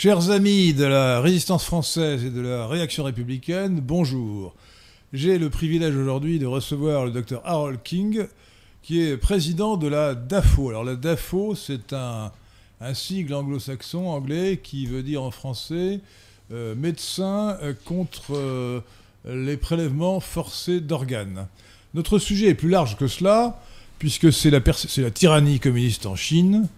Chers 0.00 0.30
amis 0.30 0.74
de 0.74 0.84
la 0.84 1.20
résistance 1.20 1.64
française 1.64 2.24
et 2.24 2.30
de 2.30 2.40
la 2.40 2.68
réaction 2.68 3.02
républicaine, 3.02 3.80
bonjour. 3.80 4.54
J'ai 5.12 5.38
le 5.38 5.50
privilège 5.50 5.96
aujourd'hui 5.96 6.38
de 6.38 6.46
recevoir 6.46 7.04
le 7.04 7.10
docteur 7.10 7.42
Harold 7.44 7.80
King, 7.82 8.28
qui 8.80 9.00
est 9.00 9.16
président 9.16 9.76
de 9.76 9.88
la 9.88 10.14
DAFO. 10.14 10.68
Alors 10.68 10.84
la 10.84 10.94
DAFO, 10.94 11.56
c'est 11.56 11.92
un, 11.92 12.30
sigle 12.94 13.34
anglo-saxon, 13.34 14.06
anglais, 14.06 14.60
qui 14.62 14.86
veut 14.86 15.02
dire 15.02 15.20
en 15.20 15.32
français 15.32 15.98
euh, 16.52 16.76
médecin 16.76 17.58
contre 17.84 18.36
euh, 18.36 18.80
les 19.28 19.56
prélèvements 19.56 20.20
forcés 20.20 20.78
d'organes. 20.78 21.48
Notre 21.94 22.20
sujet 22.20 22.46
est 22.46 22.54
plus 22.54 22.70
large 22.70 22.96
que 22.96 23.08
cela, 23.08 23.60
puisque 23.98 24.32
c'est 24.32 24.50
la, 24.50 24.60
tyrannie 25.10 25.58
communiste 25.58 26.06
en 26.06 26.14
Chine, 26.14 26.68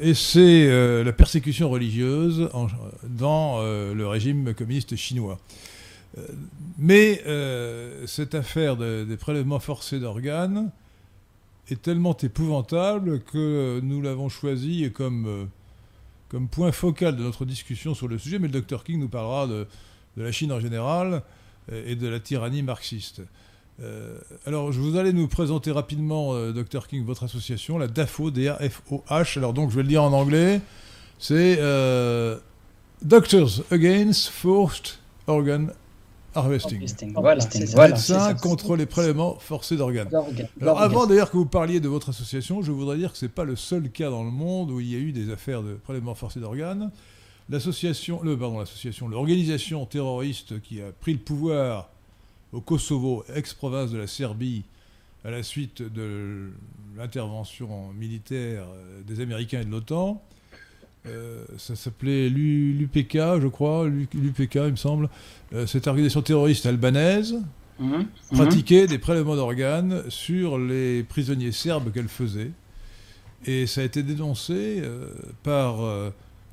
et 0.00 0.14
c'est 0.14 0.66
euh, 0.68 1.04
la 1.04 1.12
persécution 1.12 1.70
religieuse 1.70 2.50
dans 3.04 3.60
euh, 3.60 3.94
le 3.94 4.06
régime 4.08 4.52
communiste 4.54 4.96
chinois. 4.96 5.38
mais 6.78 7.22
cette 8.06 8.34
affaire 8.34 8.76
des 8.76 9.16
prélèvements 9.16 9.60
forcés 9.60 10.00
d'organes 10.00 10.72
est 11.70 11.80
tellement 11.82 12.16
épouvantable 12.16 13.20
que 13.20 13.80
nous 13.80 14.02
l'avons 14.02 14.28
choisi 14.28 14.90
comme, 14.90 15.48
comme 16.28 16.48
point 16.48 16.72
focal 16.72 17.14
de 17.14 17.22
notre 17.22 17.44
discussion 17.44 17.94
sur 17.94 18.08
le 18.08 18.18
sujet, 18.18 18.40
mais 18.40 18.48
le 18.48 18.54
docteur 18.54 18.82
King 18.82 18.98
nous 18.98 19.08
parlera 19.08 19.46
de, 19.46 19.68
de 20.16 20.22
la 20.24 20.32
Chine 20.32 20.50
en 20.50 20.58
général 20.58 21.22
et 21.70 21.94
de 21.94 22.08
la 22.08 22.18
tyrannie 22.18 22.64
marxiste. 22.64 23.22
Euh, 23.82 24.18
alors, 24.46 24.72
je 24.72 24.80
vous 24.80 24.96
allez 24.96 25.12
nous 25.12 25.28
présenter 25.28 25.70
rapidement, 25.70 26.34
euh, 26.34 26.52
Dr 26.52 26.86
King, 26.86 27.04
votre 27.04 27.24
association, 27.24 27.78
la 27.78 27.88
DAFO, 27.88 28.30
D-A-F-O-H. 28.30 29.38
Alors, 29.38 29.54
donc, 29.54 29.70
je 29.70 29.76
vais 29.76 29.82
le 29.82 29.88
dire 29.88 30.02
en 30.02 30.12
anglais. 30.12 30.60
C'est 31.18 31.56
euh, 31.58 32.38
Doctors 33.02 33.62
Against 33.70 34.28
Forced 34.28 34.98
Organ 35.26 35.72
Harvesting. 36.34 36.86
Voilà, 37.14 37.44
Médecins 37.88 38.34
contre 38.34 38.76
les 38.76 38.86
prélèvements 38.86 39.36
forcés 39.38 39.76
d'organes. 39.76 40.10
Alors, 40.60 40.80
avant 40.80 41.06
d'ailleurs 41.06 41.30
que 41.30 41.36
vous 41.36 41.46
parliez 41.46 41.80
de 41.80 41.88
votre 41.88 42.10
association, 42.10 42.62
je 42.62 42.72
voudrais 42.72 42.98
dire 42.98 43.12
que 43.12 43.18
ce 43.18 43.24
n'est 43.24 43.30
pas 43.30 43.44
le 43.44 43.56
seul 43.56 43.90
cas 43.90 44.10
dans 44.10 44.22
le 44.22 44.30
monde 44.30 44.70
où 44.70 44.80
il 44.80 44.90
y 44.90 44.94
a 44.94 44.98
eu 44.98 45.12
des 45.12 45.32
affaires 45.32 45.62
de 45.62 45.74
prélèvements 45.74 46.14
forcés 46.14 46.40
d'organes. 46.40 46.90
L'association, 47.48 48.20
le, 48.22 48.38
pardon, 48.38 48.60
l'association, 48.60 49.08
l'organisation 49.08 49.84
terroriste 49.86 50.60
qui 50.62 50.80
a 50.80 50.92
pris 51.00 51.12
le 51.12 51.18
pouvoir 51.18 51.90
au 52.52 52.60
Kosovo, 52.60 53.24
ex-province 53.34 53.90
de 53.90 53.98
la 53.98 54.06
Serbie, 54.06 54.64
à 55.24 55.30
la 55.30 55.42
suite 55.42 55.82
de 55.82 56.50
l'intervention 56.96 57.92
militaire 57.92 58.64
euh, 58.72 59.02
des 59.06 59.20
Américains 59.20 59.60
et 59.60 59.64
de 59.64 59.70
l'OTAN. 59.70 60.22
Euh, 61.06 61.44
ça 61.56 61.76
s'appelait 61.76 62.28
l'UPK, 62.28 63.16
je 63.40 63.46
crois, 63.46 63.88
l'UPK, 63.88 64.54
il 64.54 64.72
me 64.72 64.76
semble. 64.76 65.08
Euh, 65.52 65.66
cette 65.66 65.86
organisation 65.86 66.22
terroriste 66.22 66.66
albanaise 66.66 67.36
mmh, 67.78 67.96
mmh. 67.96 68.06
pratiquait 68.32 68.86
des 68.86 68.98
prélèvements 68.98 69.36
d'organes 69.36 70.02
sur 70.08 70.58
les 70.58 71.02
prisonniers 71.02 71.52
serbes 71.52 71.92
qu'elle 71.92 72.08
faisait. 72.08 72.50
Et 73.46 73.66
ça 73.66 73.80
a 73.80 73.84
été 73.84 74.02
dénoncé 74.02 74.82
par 75.42 75.78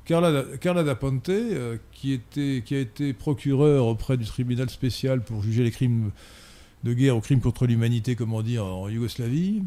Carla, 0.08 0.42
Carla 0.58 0.84
Da 0.84 0.94
Ponte, 0.94 1.28
euh, 1.28 1.76
qui, 1.92 2.18
a 2.34 2.78
été 2.78 3.12
procureur 3.12 3.86
auprès 3.86 4.16
du 4.16 4.24
tribunal 4.24 4.70
spécial 4.70 5.20
pour 5.20 5.42
juger 5.42 5.62
les 5.62 5.70
crimes 5.70 6.12
de 6.82 6.94
guerre 6.94 7.14
ou 7.14 7.20
crimes 7.20 7.42
contre 7.42 7.66
l'humanité, 7.66 8.16
comme 8.16 8.32
on 8.32 8.40
dit 8.40 8.58
en 8.58 8.88
Yougoslavie, 8.88 9.62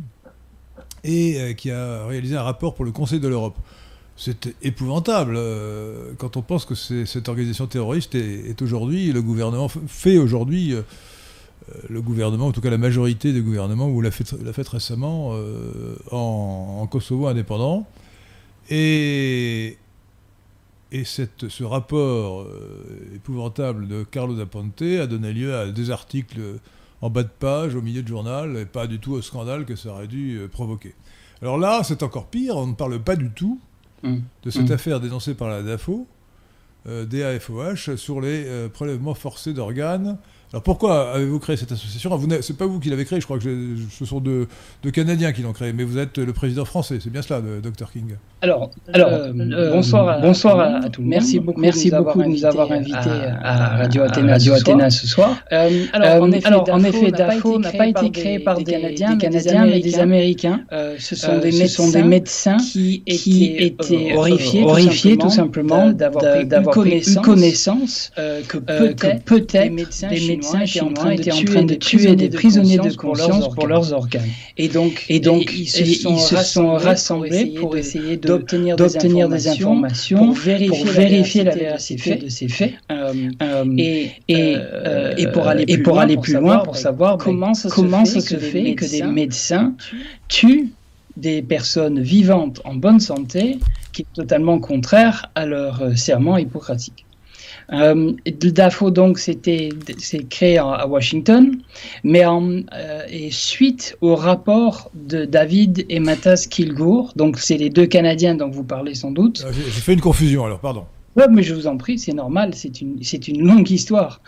et 1.03 1.39
euh, 1.39 1.53
qui 1.53 1.69
a 1.69 2.07
réalisé 2.07 2.35
un 2.35 2.41
rapport 2.41 2.73
pour 2.73 2.85
le 2.85 2.91
Conseil 2.91 3.19
de 3.19 3.27
l'Europe. 3.27 3.55
C'est 4.17 4.55
épouvantable 4.63 5.35
euh, 5.37 6.13
quand 6.17 6.35
on 6.37 6.41
pense 6.41 6.65
que 6.65 6.73
cette 6.73 7.29
organisation 7.29 7.67
terroriste 7.67 8.15
est, 8.15 8.59
aujourd'hui, 8.63 9.11
le 9.11 9.21
gouvernement 9.21 9.69
fait 9.69 10.17
aujourd'hui, 10.17 10.73
le 11.87 12.01
gouvernement, 12.01 12.47
en 12.47 12.51
tout 12.51 12.61
cas 12.61 12.71
la 12.71 12.79
majorité 12.79 13.31
des 13.31 13.41
gouvernements, 13.41 13.89
ou 13.89 14.01
l'a 14.01 14.09
fait, 14.09 14.27
fait, 14.53 14.67
récemment 14.67 15.35
en, 16.09 16.79
en, 16.81 16.87
Kosovo 16.87 17.27
indépendant. 17.27 17.85
Et, 18.69 19.77
et 20.91 21.05
cette, 21.05 21.47
ce 21.47 21.63
rapport 21.63 22.41
euh, 22.41 23.15
épouvantable 23.15 23.87
de 23.87 24.03
Carlos 24.03 24.39
Aponte 24.39 24.81
a 24.81 25.07
donné 25.07 25.31
lieu 25.31 25.55
à 25.55 25.71
des 25.71 25.89
articles 25.89 26.39
en 27.01 27.09
bas 27.09 27.23
de 27.23 27.29
page, 27.29 27.75
au 27.75 27.81
milieu 27.81 28.03
de 28.03 28.07
journal, 28.07 28.57
et 28.57 28.65
pas 28.65 28.87
du 28.87 28.99
tout 28.99 29.13
au 29.13 29.21
scandale 29.21 29.65
que 29.65 29.75
ça 29.75 29.89
aurait 29.89 30.07
dû 30.07 30.37
euh, 30.37 30.47
provoquer. 30.47 30.93
Alors 31.41 31.57
là, 31.57 31.81
c'est 31.83 32.03
encore 32.03 32.27
pire, 32.27 32.57
on 32.57 32.67
ne 32.67 32.73
parle 32.73 32.99
pas 32.99 33.15
du 33.15 33.31
tout 33.31 33.59
mmh. 34.03 34.17
de 34.43 34.49
cette 34.49 34.69
mmh. 34.69 34.73
affaire 34.73 34.99
dénoncée 34.99 35.33
par 35.33 35.49
la 35.49 35.63
DAFO, 35.63 36.05
euh, 36.87 37.05
DAFOH, 37.05 37.95
sur 37.95 38.21
les 38.21 38.45
prélèvements 38.73 39.15
forcés 39.15 39.53
d'organes 39.53 40.17
alors 40.53 40.63
pourquoi 40.63 41.13
avez-vous 41.13 41.39
créé 41.39 41.55
cette 41.55 41.71
association? 41.71 42.19
C'est 42.41 42.57
pas 42.57 42.65
vous 42.65 42.79
qui 42.79 42.89
l'avez 42.89 43.05
créée, 43.05 43.21
je 43.21 43.25
crois 43.25 43.39
que 43.39 43.75
ce 43.89 44.05
sont 44.05 44.19
deux, 44.19 44.47
Canadiens 44.91 45.31
qui 45.31 45.43
l'ont 45.43 45.53
créée, 45.53 45.71
mais 45.71 45.85
vous 45.85 45.97
êtes 45.97 46.17
le 46.17 46.33
président 46.33 46.65
français, 46.65 46.97
c'est 47.01 47.09
bien 47.09 47.21
cela, 47.21 47.39
Dr 47.39 47.89
King 47.89 48.15
Alors, 48.41 48.69
alors 48.91 49.09
euh, 49.09 49.31
euh, 49.33 49.71
bonsoir, 49.71 50.09
à, 50.09 50.19
bonsoir 50.19 50.59
à, 50.59 50.89
tous. 50.89 51.03
Merci 51.03 51.39
beaucoup, 51.39 51.61
merci 51.61 51.89
de 51.89 52.27
nous 52.27 52.43
avoir 52.45 52.69
invités 52.69 52.97
à, 53.41 53.77
Radio 53.77 54.03
Athéna, 54.03 54.33
Radio 54.33 54.53
Athéna 54.53 54.89
ce 54.89 55.07
soir. 55.07 55.37
Euh, 55.53 55.85
alors, 55.93 56.21
en 56.69 56.83
effet, 56.83 57.11
DAFO 57.11 57.57
n'a 57.57 57.71
pas 57.71 57.87
été 57.87 58.11
créé 58.11 58.39
par 58.39 58.57
des 58.57 58.65
Canadiens, 58.65 59.15
mais 59.65 59.79
des 59.79 59.99
Américains. 59.99 60.65
Ce 60.99 61.15
sont 61.15 61.89
des 61.89 62.03
médecins 62.03 62.57
qui 62.57 63.03
étaient 63.07 64.15
horrifiés 64.17 65.15
tout 65.15 65.29
simplement 65.29 65.93
d'avoir 65.93 66.65
pris 66.71 67.05
connaissance 67.23 68.11
que 68.17 68.57
peut-être 68.57 69.53
des 69.53 69.69
médecins 69.69 70.09
médecins 70.41 70.65
qui 70.65 70.81
en 70.81 70.93
train 70.93 71.11
étaient 71.11 71.31
en 71.31 71.43
train 71.43 71.63
de 71.63 71.75
tuer 71.75 72.15
des 72.15 72.29
prisonniers 72.29 72.77
de 72.77 72.93
conscience 72.95 73.49
pour 73.49 73.67
leurs 73.67 73.93
organes. 73.93 74.29
Et 74.57 74.67
donc, 74.67 75.05
et 75.09 75.19
donc 75.19 75.53
ils, 75.53 75.67
se 75.67 76.35
sont, 76.43 76.73
rassemblés 76.73 77.53
pour 77.59 77.77
essayer 77.77 78.17
d'obtenir 78.17 78.75
des 78.77 79.47
informations 79.47 80.27
pour 80.27 80.33
vérifier, 80.33 81.43
la 81.43 81.55
véracité 81.55 82.15
de 82.15 82.29
ces 82.29 82.47
faits 82.47 82.73
euh, 82.91 83.13
euh, 83.41 83.65
et, 83.77 84.11
euh, 84.31 85.13
et, 85.17 85.27
pour 85.27 85.47
aller 85.99 86.17
plus, 86.17 86.33
loin, 86.33 86.59
pour 86.59 86.75
savoir 86.75 87.17
comment 87.17 87.53
ça 87.53 87.69
comment 87.69 88.05
se 88.05 88.19
fait 88.19 88.75
que 88.75 88.85
des 88.85 89.03
médecins 89.03 89.73
tuent 90.27 90.71
des 91.17 91.41
personnes 91.41 91.99
vivantes 92.01 92.61
en 92.63 92.75
bonne 92.75 92.99
santé 92.99 93.59
qui 93.93 94.03
est 94.03 94.13
totalement 94.13 94.59
contraire 94.59 95.29
à 95.35 95.45
leur 95.45 95.97
serment 95.97 96.37
hippocratique. 96.37 97.05
Euh, 97.71 98.13
DAFO, 98.25 98.91
donc, 98.91 99.19
c'était 99.19 99.69
c'est 99.97 100.27
créé 100.27 100.57
à 100.57 100.87
Washington, 100.87 101.57
mais 102.03 102.25
en, 102.25 102.49
euh, 102.73 103.03
et 103.09 103.31
suite 103.31 103.97
au 104.01 104.15
rapport 104.15 104.91
de 104.93 105.25
David 105.25 105.85
et 105.89 105.99
Matas 105.99 106.47
Kilgour, 106.49 107.13
donc 107.15 107.39
c'est 107.39 107.57
les 107.57 107.69
deux 107.69 107.85
Canadiens 107.85 108.35
dont 108.35 108.49
vous 108.49 108.63
parlez 108.63 108.95
sans 108.95 109.11
doute. 109.11 109.43
Euh, 109.45 109.51
j'ai 109.53 109.81
fait 109.81 109.93
une 109.93 110.01
confusion 110.01 110.45
alors, 110.45 110.59
pardon. 110.59 110.85
Oui, 111.15 111.23
mais 111.29 111.43
je 111.43 111.53
vous 111.53 111.67
en 111.67 111.77
prie, 111.77 111.99
c'est 111.99 112.13
normal, 112.13 112.53
c'est 112.55 112.81
une, 112.81 112.99
une 113.27 113.45
longue 113.45 113.69
histoire. 113.69 114.21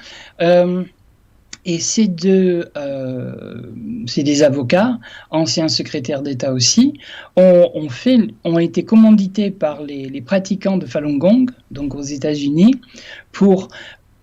Et 1.66 1.80
ces 1.80 2.08
deux, 2.08 2.70
euh, 2.76 3.62
c'est 4.06 4.24
des 4.24 4.44
avocats, 4.44 5.00
anciens 5.32 5.70
secrétaires 5.70 6.22
d'État 6.22 6.52
aussi, 6.52 6.94
ont, 7.38 8.60
été 8.60 8.84
commandités 8.84 9.50
par 9.50 9.82
les, 9.84 10.22
pratiquants 10.22 10.78
de 10.78 10.86
Falun 10.86 11.18
Gong, 11.18 11.46
donc 11.72 11.96
aux 11.96 12.02
États-Unis, 12.02 12.76
pour 13.32 13.70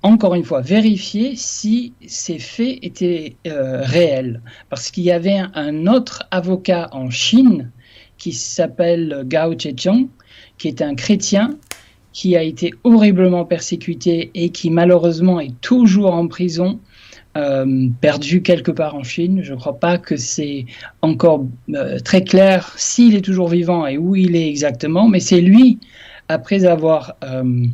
encore 0.02 0.34
une 0.34 0.44
fois, 0.44 0.62
vérifier 0.62 1.36
si 1.36 1.92
ces 2.06 2.38
faits 2.38 2.78
étaient 2.80 3.36
euh, 3.46 3.82
réels. 3.82 4.40
Parce 4.70 4.90
qu'il 4.90 5.04
y 5.04 5.10
avait 5.10 5.42
un, 5.54 5.86
autre 5.86 6.26
avocat 6.30 6.88
en 6.92 7.10
Chine 7.10 7.70
qui 8.16 8.32
s'appelle 8.32 9.24
Gao 9.26 9.52
Zhejiang, 9.58 10.08
qui 10.56 10.68
est 10.68 10.80
un 10.80 10.94
chrétien 10.94 11.58
qui 12.12 12.36
a 12.36 12.42
été 12.42 12.72
horriblement 12.82 13.44
persécuté 13.44 14.30
et 14.34 14.50
qui 14.50 14.70
malheureusement 14.70 15.38
est 15.38 15.58
toujours 15.60 16.14
en 16.14 16.26
prison 16.26 16.80
euh, 17.36 17.88
perdu 18.00 18.42
quelque 18.42 18.72
part 18.72 18.96
en 18.96 19.04
Chine. 19.04 19.40
Je 19.44 19.52
ne 19.52 19.58
crois 19.58 19.78
pas 19.78 19.98
que 19.98 20.16
c'est 20.16 20.66
encore 21.00 21.46
euh, 21.72 22.00
très 22.00 22.24
clair 22.24 22.74
s'il 22.76 23.14
est 23.14 23.20
toujours 23.20 23.48
vivant 23.48 23.86
et 23.86 23.98
où 23.98 24.16
il 24.16 24.34
est 24.34 24.48
exactement, 24.48 25.06
mais 25.06 25.20
c'est 25.20 25.40
lui, 25.40 25.78
après 26.28 26.64
avoir 26.64 27.14
euh, 27.22 27.66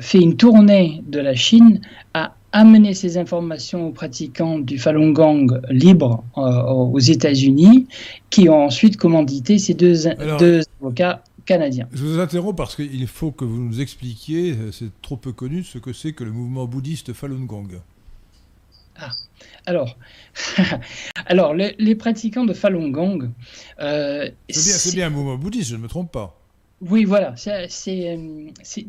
fait 0.00 0.20
une 0.20 0.36
tournée 0.36 1.02
de 1.08 1.18
la 1.18 1.34
Chine, 1.34 1.80
a 2.14 2.36
amené 2.52 2.94
ces 2.94 3.18
informations 3.18 3.88
aux 3.88 3.90
pratiquants 3.90 4.60
du 4.60 4.78
Falun 4.78 5.10
Gong 5.10 5.60
libre 5.70 6.22
aux 6.36 7.00
États-Unis, 7.00 7.88
qui 8.30 8.48
ont 8.48 8.66
ensuite 8.66 8.96
commandité 8.96 9.58
ces 9.58 9.74
deux, 9.74 10.04
deux 10.38 10.60
avocats 10.80 11.24
canadiens. 11.46 11.88
Je 11.92 12.04
vous 12.04 12.20
interromps 12.20 12.56
parce 12.56 12.76
qu'il 12.76 13.08
faut 13.08 13.32
que 13.32 13.44
vous 13.44 13.60
nous 13.60 13.80
expliquiez, 13.80 14.54
c'est 14.70 14.92
trop 15.02 15.16
peu 15.16 15.32
connu, 15.32 15.64
ce 15.64 15.78
que 15.78 15.92
c'est 15.92 16.12
que 16.12 16.22
le 16.22 16.30
mouvement 16.30 16.66
bouddhiste 16.66 17.12
Falun 17.12 17.44
Gong. 17.44 17.80
Ah, 18.96 19.10
alors, 19.66 19.96
alors 21.26 21.54
les, 21.54 21.94
pratiquants 21.94 22.44
de 22.44 22.52
Falun 22.52 22.90
Gong. 22.90 23.30
Euh, 23.80 24.30
c'est 24.48 24.94
bien, 24.94 25.06
un 25.06 25.10
mouvement 25.10 25.36
bouddhiste, 25.36 25.70
je 25.70 25.76
ne 25.76 25.82
me 25.82 25.88
trompe 25.88 26.12
pas. 26.12 26.40
Oui, 26.80 27.04
voilà, 27.04 27.34
c'est, 27.36 28.18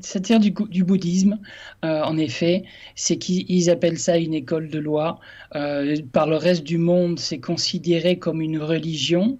ça 0.01 0.19
tire 0.19 0.39
du, 0.39 0.51
du 0.51 0.83
bouddhisme, 0.83 1.39
en 1.81 2.17
effet. 2.17 2.63
C'est 2.95 3.17
qu'ils 3.17 3.69
appellent 3.69 3.99
ça 3.99 4.17
une 4.17 4.33
école 4.33 4.67
de 4.69 4.79
loi. 4.79 5.19
par 6.11 6.27
le 6.27 6.35
reste 6.35 6.63
du 6.63 6.77
monde, 6.77 7.19
c'est 7.19 7.39
considéré 7.39 8.19
comme 8.19 8.41
une 8.41 8.57
religion 8.57 9.37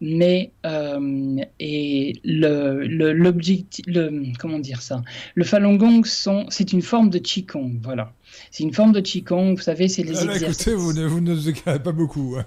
mais 0.00 0.50
euh, 0.64 1.36
et 1.58 2.14
le, 2.24 2.86
l'objectif, 3.12 3.84
comment 4.38 4.58
dire 4.58 4.82
ça, 4.82 5.02
le 5.34 5.44
Falun 5.44 5.76
Gong 5.76 6.02
c'est 6.48 6.72
une 6.72 6.82
forme 6.82 7.10
de 7.10 7.18
qigong, 7.18 7.80
voilà. 7.82 8.12
C'est 8.50 8.64
une 8.64 8.72
forme 8.72 8.92
de 8.92 9.00
qigong, 9.00 9.54
vous 9.54 9.62
savez, 9.62 9.88
c'est 9.88 10.02
les 10.02 10.18
ah, 10.18 10.24
exercices. 10.24 10.66
Écoutez, 10.66 10.74
vous 10.74 10.92
ne, 10.92 11.06
vous 11.06 11.20
ne 11.20 11.78
pas 11.78 11.92
beaucoup. 11.92 12.36
Hein. 12.38 12.44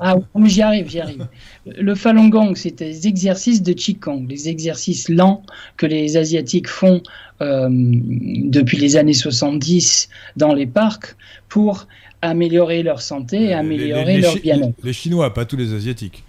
ah, 0.00 0.16
j'y 0.44 0.62
arrive, 0.62 0.88
j'y 0.88 1.00
arrive. 1.00 1.26
Le 1.66 1.94
Falun 1.94 2.28
Gong, 2.28 2.54
c'est 2.54 2.78
des 2.78 3.06
exercices 3.06 3.62
de 3.62 3.72
qigong, 3.72 4.26
les 4.28 4.48
exercices 4.48 5.08
lents 5.08 5.42
que 5.76 5.86
les 5.86 6.16
Asiatiques 6.16 6.68
font 6.68 7.02
euh, 7.40 7.68
depuis 7.70 8.78
les 8.78 8.96
années 8.96 9.14
70 9.14 10.08
dans 10.36 10.54
les 10.54 10.66
parcs 10.66 11.16
pour 11.48 11.86
améliorer 12.20 12.82
leur 12.82 13.02
santé 13.02 13.44
et 13.44 13.54
améliorer 13.54 14.20
leur 14.20 14.36
bien-être. 14.36 14.74
Les 14.82 14.92
Chinois, 14.92 15.32
pas 15.34 15.44
tous 15.44 15.56
les 15.56 15.72
Asiatiques. 15.74 16.24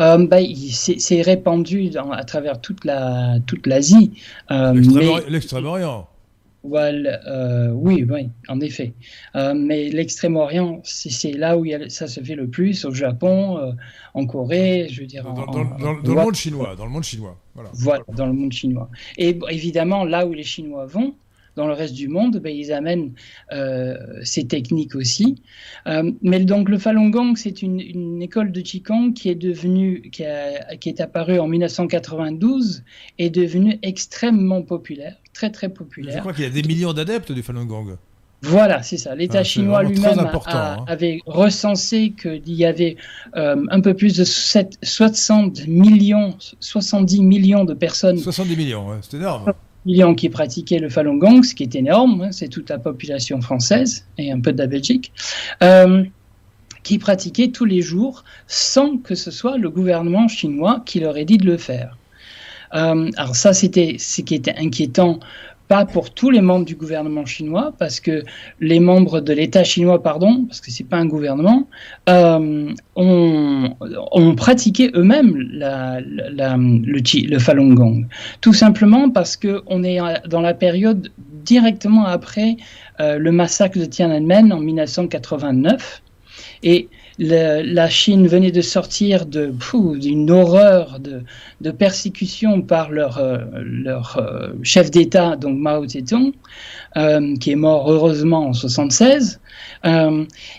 Euh, 0.00 0.26
bah, 0.26 0.38
c'est 0.72 1.22
répandu 1.22 1.90
à 2.12 2.24
travers 2.24 2.60
toute 2.60 2.84
la 2.84 3.38
toute 3.46 3.66
l'Asie. 3.66 4.12
Euh, 4.50 4.72
L'extrême-orient. 5.28 6.06
Euh, 6.62 7.70
oui, 7.70 8.06
oui, 8.08 8.28
en 8.48 8.60
effet. 8.60 8.92
mais 9.34 9.88
l'Extrême-Orient, 9.88 10.80
c'est 10.84 11.32
là 11.32 11.56
où 11.56 11.64
ça 11.88 12.06
se 12.06 12.20
fait 12.20 12.34
le 12.34 12.48
plus, 12.48 12.84
au 12.84 12.92
Japon, 12.92 13.74
en 14.14 14.26
Corée, 14.26 14.88
je 14.90 15.00
veux 15.00 15.06
dire. 15.06 15.24
Dans, 15.24 15.62
le 15.62 16.14
monde 16.14 16.34
chinois, 16.34 16.74
dans 16.76 16.84
le 16.84 16.90
monde 16.90 17.04
chinois. 17.04 17.36
Voilà. 17.54 17.70
voilà, 17.74 18.04
dans 18.14 18.26
le 18.26 18.32
monde 18.32 18.52
chinois. 18.52 18.88
Et 19.16 19.38
évidemment, 19.48 20.04
là 20.04 20.26
où 20.26 20.32
les 20.32 20.44
Chinois 20.44 20.86
vont, 20.86 21.14
dans 21.60 21.66
le 21.66 21.74
reste 21.74 21.94
du 21.94 22.08
monde, 22.08 22.38
ben, 22.38 22.56
ils 22.56 22.72
amènent 22.72 23.12
euh, 23.52 23.96
ces 24.22 24.46
techniques 24.46 24.94
aussi. 24.94 25.42
Euh, 25.86 26.10
mais 26.22 26.40
donc 26.40 26.70
le 26.70 26.78
Falun 26.78 27.10
Gong, 27.10 27.34
c'est 27.36 27.60
une, 27.60 28.22
école 28.22 28.50
de 28.50 28.62
Qigong 28.62 29.12
qui 29.12 29.28
est 29.28 29.34
devenue, 29.34 30.10
qui, 30.10 30.24
qui 30.80 30.88
est 30.88 31.00
apparue 31.00 31.38
en 31.38 31.46
1992, 31.48 32.82
et 33.18 33.28
devenue 33.28 33.78
extrêmement 33.82 34.62
populaire, 34.62 35.16
très 35.34 35.50
très 35.50 35.68
populaire. 35.68 36.16
Je 36.16 36.20
crois 36.20 36.32
qu'il 36.32 36.44
y 36.44 36.46
a 36.46 36.50
des 36.50 36.62
millions 36.62 36.94
d'adeptes 36.94 37.32
du 37.32 37.42
Falun 37.42 37.66
Gong. 37.66 37.96
Voilà, 38.42 38.82
c'est 38.82 38.96
ça. 38.96 39.14
L'État 39.14 39.44
chinois 39.44 39.82
lui-même 39.82 40.18
hein. 40.18 40.84
avait 40.86 41.20
recensé 41.26 42.14
qu'il 42.18 42.54
y 42.54 42.64
avait 42.64 42.96
euh, 43.36 43.66
un 43.68 43.80
peu 43.82 43.92
plus 43.92 44.16
de 44.16 44.24
60 44.24 45.66
millions, 45.66 46.34
70 46.60 47.20
millions 47.20 47.64
de 47.64 47.74
personnes. 47.74 48.16
70 48.16 48.56
millions, 48.56 48.86
c'est 49.02 49.18
énorme 49.18 49.52
millions 49.86 50.14
qui 50.14 50.28
pratiquaient 50.28 50.78
le 50.78 50.88
Falun 50.88 51.16
Gong, 51.16 51.42
ce 51.42 51.54
qui 51.54 51.62
est 51.62 51.74
énorme, 51.74 52.22
hein, 52.22 52.32
c'est 52.32 52.48
toute 52.48 52.70
la 52.70 52.78
population 52.78 53.40
française 53.40 54.06
et 54.18 54.30
un 54.32 54.40
peu 54.40 54.52
de 54.52 54.58
la 54.58 54.66
Belgique, 54.66 55.12
euh, 55.62 56.04
qui 56.82 56.98
pratiquaient 56.98 57.48
tous 57.48 57.64
les 57.64 57.82
jours 57.82 58.24
sans 58.46 58.98
que 58.98 59.14
ce 59.14 59.30
soit 59.30 59.58
le 59.58 59.70
gouvernement 59.70 60.28
chinois 60.28 60.82
qui 60.84 61.00
leur 61.00 61.16
ait 61.16 61.24
dit 61.24 61.38
de 61.38 61.46
le 61.46 61.56
faire. 61.56 61.96
Euh, 62.74 63.10
alors 63.16 63.36
ça, 63.36 63.52
c'était 63.52 63.96
ce 63.98 64.22
qui 64.22 64.34
était 64.34 64.54
inquiétant 64.56 65.18
pas 65.70 65.84
pour 65.84 66.12
tous 66.12 66.30
les 66.30 66.40
membres 66.40 66.64
du 66.64 66.74
gouvernement 66.74 67.24
chinois, 67.24 67.72
parce 67.78 68.00
que 68.00 68.24
les 68.58 68.80
membres 68.80 69.20
de 69.20 69.32
l'État 69.32 69.62
chinois, 69.62 70.02
pardon, 70.02 70.46
parce 70.48 70.60
que 70.60 70.72
c'est 70.72 70.82
pas 70.82 70.96
un 70.96 71.06
gouvernement, 71.06 71.68
euh, 72.08 72.74
ont, 72.96 74.34
pratiqué 74.36 74.90
eux-mêmes 74.94 75.32
le, 75.36 77.38
Falun 77.38 77.74
Gong. 77.74 78.04
Tout 78.40 78.52
simplement 78.52 79.10
parce 79.10 79.36
que 79.36 79.62
on 79.68 79.84
est 79.84 80.00
dans 80.28 80.40
la 80.40 80.54
période 80.54 81.12
directement 81.44 82.04
après 82.04 82.56
euh, 82.98 83.18
le 83.18 83.30
massacre 83.30 83.78
de 83.78 83.84
Tiananmen 83.84 84.52
en 84.52 84.58
1989, 84.58 86.02
et 86.64 86.88
la 87.20 87.90
Chine 87.90 88.26
venait 88.26 88.50
de 88.50 88.62
sortir 88.62 89.26
d'une 89.26 90.30
horreur 90.30 90.98
de, 91.00 91.70
persécution 91.70 92.62
par 92.62 92.90
leur, 92.90 93.18
euh, 93.18 93.38
euh, 93.86 94.52
chef 94.62 94.90
d'État, 94.90 95.36
donc 95.36 95.58
Mao 95.58 95.86
Zedong, 95.86 96.32
euh, 96.96 97.36
qui 97.36 97.50
est 97.50 97.56
mort 97.56 97.92
heureusement 97.92 98.48
en 98.48 98.52
76, 98.54 99.40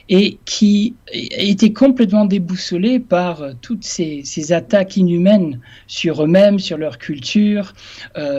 et 0.09 0.37
qui 0.45 0.95
était 1.11 1.73
complètement 1.73 2.25
déboussolé 2.25 2.99
par 2.99 3.43
toutes 3.61 3.83
ces, 3.83 4.21
ces 4.23 4.53
attaques 4.53 4.97
inhumaines 4.97 5.59
sur 5.87 6.23
eux-mêmes, 6.23 6.59
sur 6.59 6.77
leur 6.77 6.97
culture, 6.99 7.73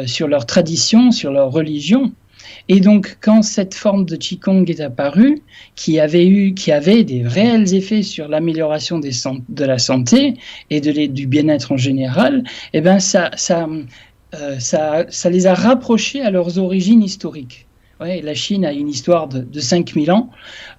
sur 0.07 0.29
leur 0.29 0.47
tradition, 0.47 1.11
sur 1.11 1.33
leur 1.33 1.51
religion. 1.51 2.13
Et 2.69 2.81
donc, 2.81 3.19
quand 3.21 3.43
cette 3.43 3.75
forme 3.75 4.05
de 4.05 4.17
Qigong 4.17 4.65
est 4.69 4.81
apparue, 4.81 5.43
qui 5.75 5.99
avait, 6.01 6.27
eu, 6.27 6.55
qui 6.55 6.73
avait 6.73 7.05
des 7.05 7.27
réels 7.27 7.75
effets 7.75 8.03
sur 8.03 8.29
l'amélioration 8.29 8.99
de 9.01 9.65
la 9.65 9.79
santé 9.79 10.35
et 10.71 10.81
de 10.81 10.93
du 11.07 11.27
bien-être 11.27 11.73
en 11.73 11.77
général, 11.77 12.45
eh 12.73 12.81
ben 12.81 13.01
ça, 13.01 13.31
ça, 13.37 13.69
euh, 14.35 14.59
ça, 14.59 15.05
ça 15.09 15.31
les 15.31 15.47
a 15.47 15.55
rapprochés 15.55 16.21
à 16.21 16.31
leurs 16.31 16.59
origines 16.59 17.03
historiques. 17.03 17.67
Ouais, 18.01 18.21
la 18.21 18.35
Chine 18.35 18.65
a 18.65 18.73
une 18.73 18.89
histoire 18.89 19.29
de, 19.29 19.41
de 19.41 19.61
5000 19.61 20.11
ans. 20.11 20.31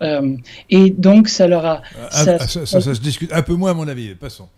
Euh, 0.01 0.35
et 0.69 0.89
donc, 0.89 1.29
ça 1.29 1.47
leur 1.47 1.65
a. 1.65 1.81
Ah, 1.95 2.09
ah, 2.11 2.47
ça, 2.47 2.65
ça, 2.65 2.81
se 2.81 2.99
discute 2.99 3.31
un 3.31 3.41
peu 3.41 3.53
moins, 3.53 3.71
à 3.71 3.73
mon 3.73 3.87
avis. 3.87 4.13
Passons. 4.15 4.49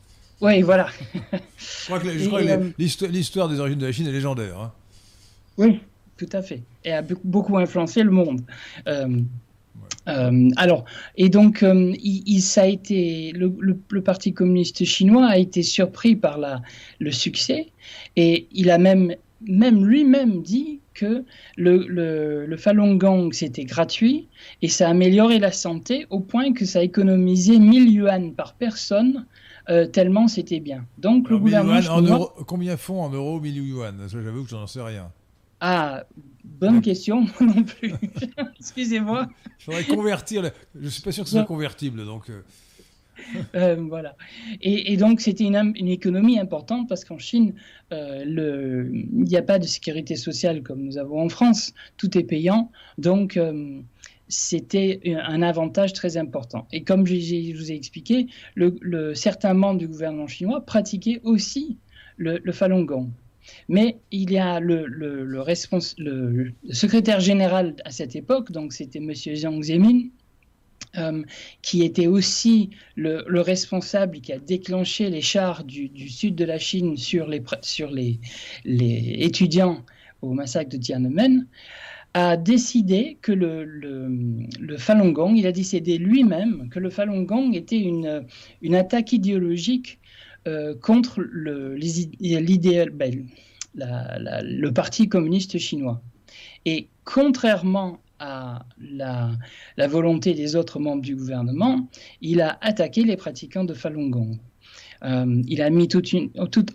Oui, 0.41 0.62
voilà. 0.63 0.88
je 1.58 1.86
crois 1.86 2.00
que, 2.00 2.08
euh, 2.08 2.72
l'histoire 2.77 3.50
des 3.50 3.60
origines 3.60 3.79
de 3.79 3.86
la 3.86 3.91
Chine 3.91 4.08
est 4.08 4.12
légendaire. 4.12 4.60
Hein. 4.60 4.72
Oui, 5.58 5.79
tout 6.17 6.29
à 6.31 6.41
fait, 6.41 6.63
et 6.84 6.93
a 6.93 7.03
beaucoup 7.24 7.57
influencé 7.57 8.03
le 8.03 8.12
monde. 8.12 8.41
Euh, 8.88 9.19
euh, 10.07 10.50
alors, 10.55 10.86
et 11.17 11.29
donc, 11.29 11.62
euh, 11.62 11.93
il, 12.01 12.41
ça 12.41 12.63
a 12.63 12.67
été, 12.67 13.34
le, 13.34 14.01
Parti 14.01 14.34
communiste 14.34 14.86
chinois 14.86 15.27
a 15.27 15.38
été 15.38 15.62
surpris 15.63 16.15
par 16.15 16.38
la, 16.38 16.62
le 17.00 17.12
succès, 17.12 17.67
et 18.15 18.48
il 18.51 18.69
a 18.69 18.77
même, 18.77 19.13
même 19.45 19.86
lui-même 19.86 20.41
dit 20.41 20.79
que 20.93 21.25
le, 21.57 21.86
le, 22.45 22.55
Falun 22.55 22.95
Gong 22.95 23.34
c'était 23.34 23.65
gratuit 23.65 24.29
et 24.62 24.69
ça 24.69 24.88
a 24.88 24.91
amélioré 24.91 25.39
la 25.39 25.51
santé 25.51 26.07
au 26.10 26.22
point 26.22 26.53
que 26.53 26.63
ça 26.63 26.79
a 26.79 26.84
économisé 26.84 27.60
1000 27.60 27.91
yuan 27.91 28.34
par 28.34 28.53
personne 28.53 29.25
tellement 29.91 30.29
c'était 30.29 30.62
bien. 30.62 30.86
Donc 31.00 31.29
le 31.29 31.38
gouvernement 31.38 31.81
chinois... 31.81 32.34
combien 32.48 32.77
font 32.77 33.01
en 33.01 33.10
euros 33.10 33.41
1000 33.41 33.57
yuan? 33.57 34.07
J'avoue 34.07 34.45
que 34.45 34.50
j'en 34.50 34.67
sais 34.67 34.81
rien. 34.81 35.12
Ah, 35.60 36.06
bonne 36.44 36.82
question, 36.82 37.26
non 37.42 37.64
plus. 37.64 37.94
Excusez-moi. 38.60 39.30
Convertir. 39.90 40.52
Je 40.76 40.86
ne 40.86 40.90
suis 40.90 41.02
pas 41.02 41.12
sûr 41.12 41.24
que 41.24 41.30
ce 41.30 41.38
soit 41.38 41.46
convertible, 41.46 42.06
donc. 42.06 42.30
Euh. 42.30 42.42
Euh, 43.56 43.78
voilà. 43.80 44.18
Et, 44.62 44.98
donc, 44.98 45.22
c'était 45.22 45.46
une, 45.46 45.74
une, 45.78 45.88
économie 45.88 46.38
importante 46.38 46.90
parce 46.90 47.06
qu'en 47.06 47.18
Chine, 47.18 47.54
euh, 47.94 48.24
il 48.92 49.24
n'y 49.24 49.38
a 49.38 49.42
pas 49.42 49.58
de 49.58 49.66
sécurité 49.66 50.18
sociale 50.18 50.62
comme 50.64 50.82
nous 50.82 50.98
avons 50.98 51.22
en 51.22 51.30
France. 51.30 51.74
Tout 51.96 52.18
est 52.18 52.24
payant. 52.24 52.74
Donc, 52.98 53.40
c'était 54.28 55.00
un 55.06 55.42
avantage 55.42 55.94
très 55.94 56.18
important. 56.18 56.68
Et 56.74 56.84
comme 56.84 57.08
je 57.08 57.56
vous 57.56 57.72
ai 57.72 57.76
expliqué, 57.76 58.28
le, 58.54 59.14
certains 59.14 59.54
membres 59.54 59.80
du 59.80 59.88
gouvernement 59.88 60.28
chinois 60.28 60.66
pratiquaient 60.66 61.22
aussi 61.24 61.78
le, 62.18 62.42
le 62.44 62.52
Falun 62.52 62.84
Gong. 62.84 63.10
Mais 63.70 63.98
il 64.12 64.32
y 64.32 64.38
a 64.38 64.60
le, 64.60 64.86
le, 64.86 66.54
secrétaire 66.72 67.20
général 67.20 67.75
à 67.86 67.92
cette 67.92 68.16
époque, 68.16 68.52
donc 68.52 68.74
c'était 68.74 69.00
M. 69.00 69.14
Jiang 69.14 69.62
Zemin, 69.62 70.10
euh, 70.98 71.24
qui 71.62 71.84
était 71.84 72.08
aussi 72.08 72.70
le, 72.96 73.24
responsable 73.42 74.22
qui 74.22 74.32
a 74.32 74.40
déclenché 74.40 75.10
les 75.10 75.22
chars 75.22 75.64
du, 75.64 75.90
sud 76.10 76.36
de 76.36 76.46
la 76.46 76.58
Chine 76.58 76.96
sur 76.98 77.28
les, 77.28 78.20
étudiants 78.66 79.84
au 80.22 80.34
massacre 80.34 80.70
de 80.70 80.78
Tiananmen, 80.78 81.48
a 82.14 82.38
décidé 82.38 83.18
que 83.22 83.34
le, 83.34 83.66
le, 83.66 84.78
Falun 84.78 85.10
Gong, 85.10 85.36
il 85.36 85.46
a 85.48 85.52
décidé 85.52 85.98
lui-même 85.98 86.70
que 86.70 86.80
le 86.80 86.90
Falun 86.90 87.24
Gong 87.24 87.54
était 87.54 87.82
une 87.82 88.75
attaque 88.75 89.12
idéologique 89.12 90.00
euh, 90.48 90.75
contre 90.75 91.22
l'idéal, 91.22 92.92
ben, 92.92 93.28
le 93.74 94.70
Parti 94.70 95.10
communiste 95.10 95.58
chinois. 95.58 96.02
Et 96.66 96.88
contrairement 97.04 98.00
à 98.20 98.64
la, 98.80 99.38
volonté 99.88 100.36
des 100.36 100.56
autres 100.56 100.80
membres 100.80 101.02
du 101.02 101.16
gouvernement, 101.16 101.90
il 102.22 102.42
a 102.42 102.60
attaqué 102.62 103.04
les 103.04 103.18
pratiquants 103.18 103.64
de 103.64 103.74
Falun 103.74 104.10
Gong. 104.10 104.38
Euh, 105.04 105.42
il 105.48 105.62
a 105.64 105.70
mis 105.72 105.90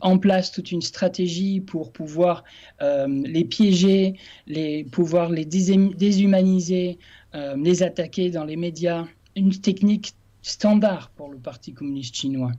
en 0.00 0.18
place 0.18 0.50
toute 0.50 0.72
une 0.72 0.82
stratégie 0.82 1.60
pour 1.60 1.92
pouvoir 1.92 2.42
euh, 2.82 3.06
les 3.24 3.44
piéger, 3.44 4.16
les, 4.48 4.82
pouvoir 4.84 5.30
les 5.30 5.44
déshumaniser, 5.44 6.98
les 7.56 7.82
attaquer 7.84 8.30
dans 8.30 8.44
les 8.44 8.56
médias, 8.56 9.06
une 9.36 9.52
technique 9.52 10.14
standard 10.42 11.10
pour 11.10 11.30
le 11.30 11.38
Parti 11.38 11.72
communiste 11.72 12.16
chinois. 12.16 12.52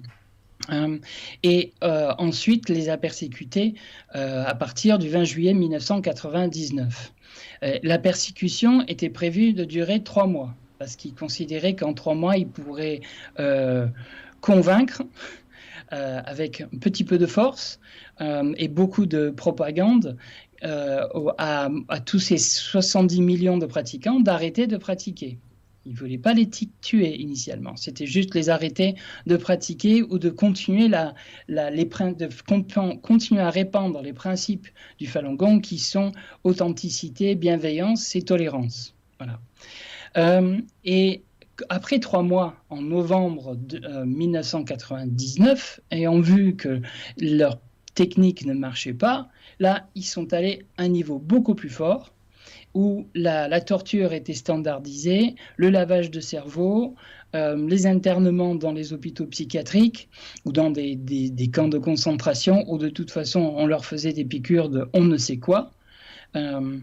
Et 1.43 1.73
ensuite 1.81 2.69
les 2.69 2.89
a 2.89 2.97
persécutés 2.97 3.73
à 4.13 4.55
partir 4.55 4.99
du 4.99 5.09
20 5.09 5.23
juillet 5.23 5.53
1999. 5.53 7.13
la 7.61 7.99
persécution 7.99 8.83
était 8.87 9.09
prévue 9.09 9.53
de 9.53 9.63
durer 9.63 10.03
trois 10.03 10.27
mois, 10.27 10.53
parce 10.79 10.95
qu'il 10.95 11.13
considérait 11.13 11.75
qu'en 11.75 11.93
trois 11.93 12.15
mois, 12.15 12.37
il 12.37 12.47
pourrait 12.47 13.01
convaincre 14.41 15.03
avec 15.89 16.61
un 16.61 16.77
petit 16.79 17.03
peu 17.03 17.17
de 17.17 17.25
force 17.25 17.79
et 18.19 18.67
beaucoup 18.67 19.05
de 19.05 19.29
propagande 19.29 20.17
euh, 20.63 21.07
à, 21.39 21.69
tous 22.05 22.19
ces 22.19 22.37
70 22.37 23.21
millions 23.21 23.57
de 23.57 23.65
pratiquants 23.65 24.19
d'arrêter 24.19 24.67
de 24.67 24.77
pratiquer. 24.77 25.39
Il 25.85 25.93
ne 25.93 25.97
voulait 25.97 26.17
pas 26.17 26.33
les 26.33 26.47
tuer 26.49 27.19
initialement, 27.19 27.75
c'était 27.75 28.05
juste 28.05 28.35
les 28.35 28.49
arrêter 28.49 28.95
de 29.25 29.35
pratiquer 29.35 30.03
ou 30.03 30.19
de 30.19 30.29
continuer, 30.29 30.87
la, 30.87 31.13
les, 31.47 31.85
de 31.85 32.97
continuer 33.01 33.41
à 33.41 33.49
répandre 33.49 34.01
les 34.01 34.13
principes 34.13 34.67
du 34.99 35.07
Falun 35.07 35.33
Gong 35.33 35.61
qui 35.61 35.79
sont 35.79 36.11
authenticité, 36.43 37.35
bienveillance 37.35 38.15
et 38.15 38.21
tolérance. 38.21 38.93
Voilà. 39.19 39.39
Euh, 40.17 40.59
et 40.85 41.23
après 41.69 41.99
trois 41.99 42.23
mois, 42.23 42.55
en 42.69 42.81
novembre 42.81 43.55
de, 43.55 44.05
1999, 44.05 45.79
euh, 45.79 45.95
ayant 45.95 46.19
vu 46.19 46.55
que 46.55 46.81
leur 47.19 47.59
technique 47.95 48.45
ne 48.45 48.53
marchait 48.53 48.93
pas, 48.93 49.29
Là, 49.61 49.87
ils 49.93 50.03
sont 50.03 50.33
allés 50.33 50.65
à 50.77 50.83
un 50.83 50.87
niveau 50.87 51.19
beaucoup 51.19 51.53
plus 51.53 51.69
fort, 51.69 52.11
où 52.73 53.07
la, 53.15 53.61
torture 53.61 54.13
était 54.13 54.33
standardisée, 54.33 55.35
le 55.57 55.69
lavage 55.69 56.11
de 56.11 56.19
cerveau, 56.19 56.95
euh, 57.35 57.67
les 57.67 57.85
internements 57.85 58.55
dans 58.55 58.71
les 58.71 58.93
hôpitaux 58.93 59.25
psychiatriques 59.27 60.09
ou 60.45 60.51
dans 60.51 60.69
des, 60.69 60.97
camps 61.53 61.67
de 61.67 61.77
concentration, 61.77 62.63
où 62.67 62.77
de 62.77 62.89
toute 62.89 63.11
façon 63.11 63.53
on 63.55 63.65
leur 63.65 63.85
faisait 63.85 64.13
des 64.13 64.25
piqûres 64.25 64.69
de 64.69 64.87
on 64.93 65.03
ne 65.03 65.17
sait 65.17 65.37
quoi. 65.37 65.73
Euh, 66.35 66.77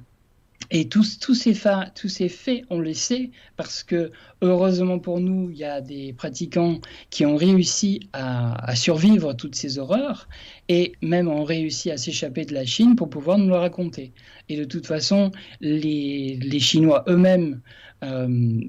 et 0.71 0.89
tous, 0.89 1.19
tous, 1.19 1.35
ces 1.35 1.55
tous 1.95 2.09
ces 2.09 2.29
faits, 2.29 2.65
on 2.69 2.81
les 2.81 2.95
sait, 2.95 3.31
parce 3.57 3.83
que 3.83 4.11
heureusement 4.43 4.99
pour 4.99 5.21
nous, 5.21 5.51
il 5.51 5.57
y 5.57 5.65
a 5.65 5.81
des 5.81 6.13
pratiquants 6.13 6.81
qui 7.11 7.25
ont 7.25 7.37
réussi 7.37 8.01
à, 8.13 8.75
survivre 8.75 9.33
toutes 9.33 9.55
ces 9.55 9.79
horreurs, 9.79 10.29
et 10.69 10.93
même 11.01 11.29
ont 11.29 11.45
réussi 11.45 11.91
à 11.91 11.97
s'échapper 11.97 12.45
de 12.45 12.55
la 12.55 12.67
Chine 12.67 12.97
pour 12.97 13.09
pouvoir 13.09 13.39
nous 13.39 13.49
le 13.49 13.57
raconter. 13.57 14.13
Et 14.49 14.57
de 14.57 14.65
toute 14.65 14.87
façon, 14.87 15.31
les, 15.61 16.39
les 16.43 16.61
Chinois 16.61 17.05
eux-mêmes 17.09 17.61
euh, 18.05 18.61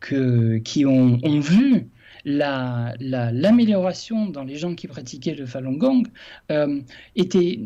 qui 0.00 0.86
ont, 0.86 1.18
ont 1.22 1.40
vu 1.40 1.88
l'amélioration 2.24 4.26
la, 4.26 4.30
dans 4.30 4.44
les 4.44 4.56
gens 4.56 4.74
qui 4.74 4.86
pratiquaient 4.86 5.34
le 5.34 5.46
Falun 5.46 5.74
Gong 5.74 6.06
euh, 6.50 6.80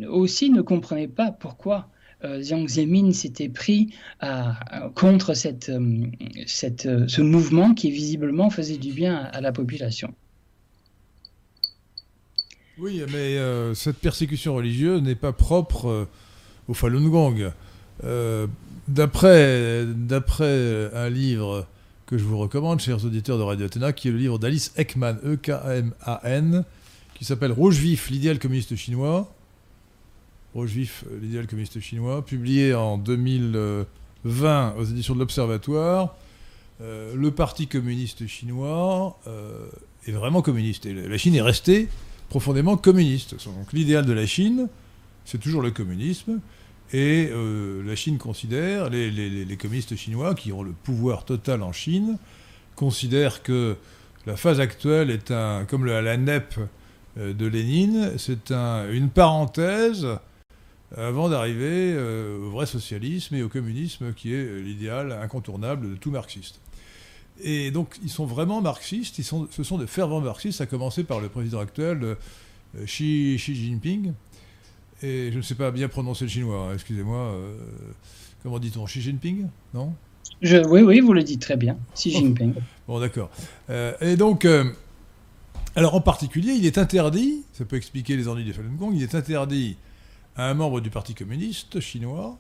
aussi 0.09 0.51
ne 0.51 0.63
comprenaient 0.63 1.09
pas 1.09 1.33
pourquoi 1.33 1.91
euh, 2.25 2.43
Jiang 2.43 2.67
Zemin 2.67 3.13
s'était 3.13 3.49
pris 3.49 3.95
contre 4.95 5.35
cette, 5.35 5.69
euh, 5.69 6.07
euh, 6.87 7.09
ce 7.09 7.21
mouvement 7.21 7.75
qui 7.75 7.93
visiblement 7.93 8.51
faisait 8.51 8.79
du 8.79 8.93
bien 8.93 9.17
à, 9.17 9.41
la 9.41 9.53
population. 9.53 10.13
Oui, 12.79 13.03
mais 13.13 13.37
cette 13.75 13.97
persécution 13.97 14.55
religieuse 14.55 15.03
n'est 15.03 15.17
pas 15.17 15.33
propre 15.33 16.07
au 16.69 16.75
Falun 16.75 17.09
Gong. 17.09 17.53
D'après 18.89 19.87
un 20.95 21.11
livre 21.11 21.67
que 22.07 22.17
je 22.17 22.23
vous 22.23 22.39
recommande, 22.39 22.79
chers 22.81 23.05
auditeurs 23.05 23.37
de 23.37 23.43
Radio 23.43 23.67
Athéna, 23.67 23.93
qui 23.93 24.09
est 24.09 24.13
le 24.13 24.19
livre 24.19 24.39
d'Alice 24.39 24.73
Ekman, 24.77 25.19
E-K-M-A-N, 25.25 26.65
qui 27.15 27.25
s'appelle 27.25 27.51
Rouge 27.51 27.79
vif, 27.79 28.11
l'idéal 28.11 28.39
communiste 28.39 28.77
chinois, 28.77 29.35
Juif, 30.67 31.05
euh, 31.11 31.19
l'idéal 31.21 31.47
communiste 31.47 31.81
chinois, 31.81 32.25
publié 32.25 32.75
en 32.75 32.99
2020 32.99 34.75
aux 34.77 34.85
éditions 34.85 35.15
de 35.15 35.21
l'Observatoire. 35.21 36.17
Euh, 36.81 37.15
le 37.15 37.31
Parti 37.31 37.67
communiste 37.67 38.27
chinois 38.27 39.19
euh, 39.27 39.67
est 40.07 40.13
vraiment 40.13 40.43
communiste. 40.43 40.87
Et 40.87 40.95
la 40.95 41.19
Chine 41.19 41.35
est 41.35 41.43
restée 41.43 41.89
profondément 42.29 42.77
communiste. 42.77 43.35
Donc 43.45 43.73
l'idéal 43.73 44.05
de 44.05 44.13
la 44.13 44.27
Chine, 44.27 44.69
c'est 45.25 45.39
toujours 45.39 45.63
le 45.63 45.71
communisme. 45.71 46.41
Et 46.93 47.31
la 47.85 47.97
Chine 47.97 48.17
considère, 48.17 48.89
les, 48.89 49.59
communistes 49.61 49.95
chinois 49.95 50.35
qui 50.35 50.53
ont 50.53 50.63
le 50.63 50.73
pouvoir 50.73 51.27
total 51.27 51.63
en 51.63 51.71
Chine, 51.71 52.17
considèrent 52.77 53.43
que 53.43 53.77
la 54.25 54.39
phase 54.39 54.59
actuelle 54.59 55.11
est 55.11 55.31
un, 55.31 55.67
comme 55.67 55.85
la 55.85 56.17
NEP 56.17 56.55
de 57.17 57.47
Lénine, 57.47 58.13
c'est 58.17 58.53
un, 58.53 58.91
une 58.91 59.11
parenthèse 59.11 60.07
avant 60.97 61.29
d'arriver 61.29 61.93
euh, 61.93 62.39
au 62.39 62.51
vrai 62.51 62.67
socialisme 62.67 63.35
et 63.35 63.43
au 63.43 63.49
communisme 63.49 64.15
qui 64.15 64.33
est 64.33 64.61
l'idéal 64.61 65.13
incontournable 65.13 65.91
de 65.91 65.97
tout 65.97 66.11
marxiste. 66.11 66.61
Et 67.41 67.71
donc 67.71 67.97
ils 68.03 68.11
sont 68.11 68.27
vraiment 68.27 68.61
marxistes, 68.61 69.19
ils 69.19 69.25
sont, 69.25 69.49
ce 69.51 69.63
sont 69.63 69.79
de 69.79 69.87
fervents 69.87 70.21
marxistes, 70.21 70.61
à 70.61 70.67
commencer 70.67 71.05
par 71.05 71.21
le 71.21 71.29
président 71.29 71.61
actuel, 71.61 72.03
euh, 72.03 72.15
Xi, 72.85 73.37
Xi, 73.39 73.55
Jinping. 73.55 74.13
Et 75.03 75.31
je 75.31 75.37
ne 75.37 75.43
sais 75.43 75.55
pas 75.55 75.71
bien 75.71 75.89
prononcer 75.89 76.25
le 76.25 76.31
chinois, 76.31 76.69
hein, 76.69 76.75
excusez-moi. 76.75 77.19
Euh, 77.19 77.55
comment 78.43 78.59
dit-on 78.59 78.85
Xi 78.87 79.01
Jinping 79.01 79.47
Non? 79.75 79.95
Je, 80.43 80.57
Oui, 80.57 80.81
oui, 80.81 81.01
vous 81.01 81.13
le 81.13 81.23
dites 81.23 81.41
très 81.41 81.57
bien, 81.57 81.77
Xi 81.95 82.11
Jinping. 82.11 82.55
bon, 82.89 82.99
d'accord. 82.99 83.31
et 84.01 84.17
donc, 84.17 84.47
alors 85.77 85.95
en 85.95 86.01
particulier, 86.01 86.55
il 86.55 86.67
est 86.67 86.79
interdit, 86.79 87.45
ça 87.53 87.65
peut 87.65 87.77
expliquer 87.77 88.17
les 88.17 88.27
ennuis 88.27 88.45
du 88.45 88.53
Falun 88.53 88.75
Gong, 88.77 88.93
il 88.95 89.03
est 89.03 89.15
interdit 89.15 89.77
à 90.39 90.49
un 90.49 90.55
membre 90.55 90.81
du 90.81 90.89
Parti 90.89 91.15
communiste 91.15 91.81
chinois 91.81 92.39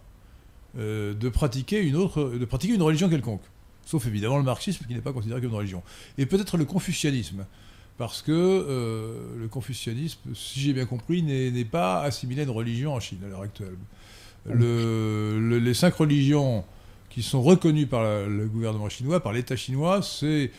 euh, 0.78 1.12
de, 1.14 1.28
pratiquer 1.28 1.82
une 1.82 1.96
autre, 1.96 2.30
de 2.38 2.44
pratiquer 2.44 2.74
une 2.74 2.82
religion 2.82 3.08
quelconque. 3.08 3.42
Sauf 3.84 4.06
évidemment 4.06 4.38
le 4.38 4.44
marxisme 4.44 4.84
qui 4.86 4.94
n'est 4.94 5.00
pas 5.00 5.12
considéré 5.12 5.40
comme 5.40 5.50
une 5.50 5.56
religion. 5.56 5.82
Et 6.16 6.24
peut-être 6.24 6.56
le 6.56 6.64
confucianisme. 6.64 7.44
Parce 7.98 8.22
que 8.22 8.32
euh, 8.32 9.36
le 9.36 9.48
confucianisme, 9.48 10.20
si 10.32 10.60
j'ai 10.60 10.72
bien 10.72 10.86
compris, 10.86 11.22
n'est 11.22 11.64
pas 11.64 12.00
assimilé 12.02 12.42
à 12.42 12.44
une 12.44 12.50
religion 12.50 12.94
en 12.94 13.00
Chine 13.00 13.18
à 13.24 13.28
l'heure 13.28 13.42
actuelle. 13.42 13.76
les 14.46 15.74
cinq 15.74 15.94
religions 15.94 16.64
qui 17.10 17.24
sont 17.24 17.42
reconnues 17.42 17.88
par 17.88 18.28
le 18.28 18.46
gouvernement 18.46 18.88
chinois, 18.88 19.20
par 19.20 19.32
l'État 19.32 19.56
chinois, 19.56 20.02
c'est 20.02 20.52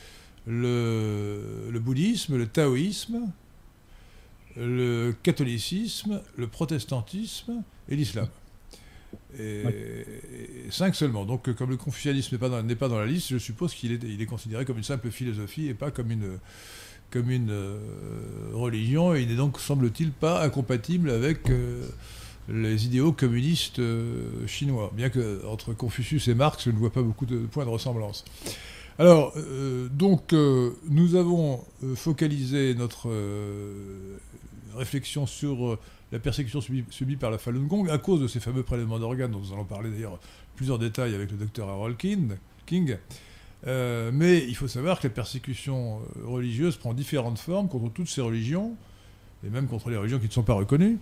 le, 0.46 1.69
le, 1.72 1.79
bouddhisme, 1.79 2.36
le 2.36 2.48
taoïsme, 2.48 3.31
le 4.57 5.13
catholicisme, 5.23 6.21
le 6.37 6.47
protestantisme 6.47 7.63
et 7.87 7.95
l'islam. 7.95 8.27
Et, 9.37 10.03
cinq 10.69 10.95
seulement. 10.95 11.25
Donc, 11.25 11.53
comme 11.55 11.69
le 11.69 11.77
confucianisme 11.77 12.35
n'est 12.35 12.39
pas, 12.39 12.49
dans, 12.49 12.75
pas 12.75 12.87
dans 12.87 12.99
la 12.99 13.05
liste, 13.05 13.29
je 13.29 13.37
suppose 13.37 13.73
qu'il 13.73 13.91
est, 13.91 14.03
il 14.03 14.21
est 14.21 14.25
considéré 14.25 14.65
comme 14.65 14.77
une 14.77 14.83
simple 14.83 15.09
philosophie 15.11 15.67
et 15.67 15.73
pas 15.73 15.91
comme 15.91 16.11
une, 16.11 16.39
comme 17.11 17.29
une 17.31 17.51
euh, 17.51 17.79
religion. 18.53 19.15
Et 19.15 19.21
il 19.21 19.29
n'est 19.29 19.35
donc, 19.35 19.59
semble-t-il, 19.59 20.11
pas 20.11 20.43
incompatible 20.43 21.09
avec 21.09 21.49
euh, 21.49 21.87
les 22.47 22.85
idéaux 22.85 23.11
communistes 23.11 23.79
euh, 23.79 24.45
chinois. 24.47 24.91
Bien 24.95 25.09
que 25.09 25.45
entre 25.45 25.73
Confucius 25.73 26.27
et 26.27 26.35
Marx, 26.35 26.65
je 26.65 26.71
ne 26.71 26.77
vois 26.77 26.91
pas 26.91 27.01
beaucoup 27.01 27.25
de 27.25 27.37
points 27.39 27.65
de 27.65 27.69
ressemblance. 27.69 28.25
Alors, 28.99 29.33
donc, 29.91 30.33
nous 30.33 31.15
avons 31.15 31.63
focalisé 31.95 32.75
notre 32.75 33.09
réflexion 34.79 35.27
sur 35.27 35.65
euh, 35.65 35.79
la 36.11 36.19
persécution 36.19 36.61
subie, 36.61 37.15
par 37.15 37.29
la 37.29 37.37
Falun 37.37 37.65
Gong 37.65 37.87
à 37.89 37.97
cause 37.97 38.21
de 38.21 38.27
ces 38.27 38.39
fameux 38.39 38.63
prélèvements 38.63 38.99
d'organes 38.99 39.31
dont 39.31 39.39
nous 39.39 39.53
allons 39.53 39.65
parler 39.65 39.91
d'ailleurs 39.91 40.19
plusieurs 40.55 40.79
détails 40.79 41.13
avec 41.13 41.31
le 41.31 41.37
docteur 41.37 41.69
Harold 41.69 41.97
King. 41.97 42.97
Euh, 43.67 44.09
mais 44.13 44.45
il 44.47 44.55
faut 44.55 44.69
savoir 44.69 44.99
que 44.99 45.07
la 45.07 45.13
persécution 45.13 45.99
euh, 45.99 46.25
religieuse 46.25 46.77
prend 46.77 46.93
différentes 46.93 47.39
formes 47.39 47.67
contre 47.67 47.91
toutes 47.91 48.07
ces 48.07 48.21
religions, 48.21 48.75
et 49.45 49.49
même 49.49 49.67
contre 49.67 49.89
les 49.89 49.97
religions 49.97 50.19
qui 50.19 50.27
ne 50.27 50.31
sont 50.31 50.43
pas 50.43 50.53
reconnues. 50.53 50.97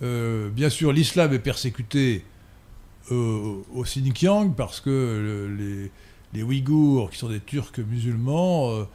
bien 0.00 0.70
sûr, 0.70 0.92
l'islam 0.92 1.32
est 1.32 1.38
persécuté 1.38 2.24
au 3.10 3.82
Xinjiang 3.82 4.54
parce 4.54 4.80
que 4.80 5.48
les, 5.58 5.90
les, 6.34 6.42
Ouïghours, 6.42 7.10
qui 7.10 7.18
sont 7.18 7.28
des 7.28 7.40
Turcs 7.40 7.78
musulmans, 7.78 8.86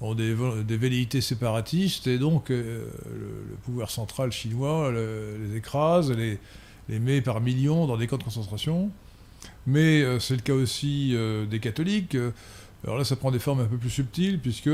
ont 0.00 0.14
des, 0.14 0.34
velléités 0.34 1.20
séparatistes 1.20 2.06
et 2.06 2.18
donc 2.18 2.50
euh, 2.50 2.86
le, 3.06 3.56
pouvoir 3.64 3.90
central 3.90 4.30
chinois 4.32 4.92
les 4.92 5.56
écrase, 5.56 6.10
les, 6.10 6.38
les, 6.88 6.98
met 6.98 7.20
par 7.20 7.40
millions 7.40 7.86
dans 7.86 7.96
des 7.96 8.06
camps 8.06 8.18
de 8.18 8.24
concentration. 8.24 8.90
Mais 9.66 10.02
euh, 10.02 10.18
c'est 10.18 10.34
le 10.34 10.42
cas 10.42 10.52
aussi 10.54 11.12
euh, 11.14 11.46
des 11.46 11.60
catholiques. 11.60 12.16
Alors 12.84 12.98
là, 12.98 13.04
ça 13.04 13.16
prend 13.16 13.30
des 13.30 13.38
formes 13.38 13.60
un 13.60 13.66
peu 13.66 13.78
plus 13.78 13.90
subtiles 13.90 14.38
puisque 14.38 14.70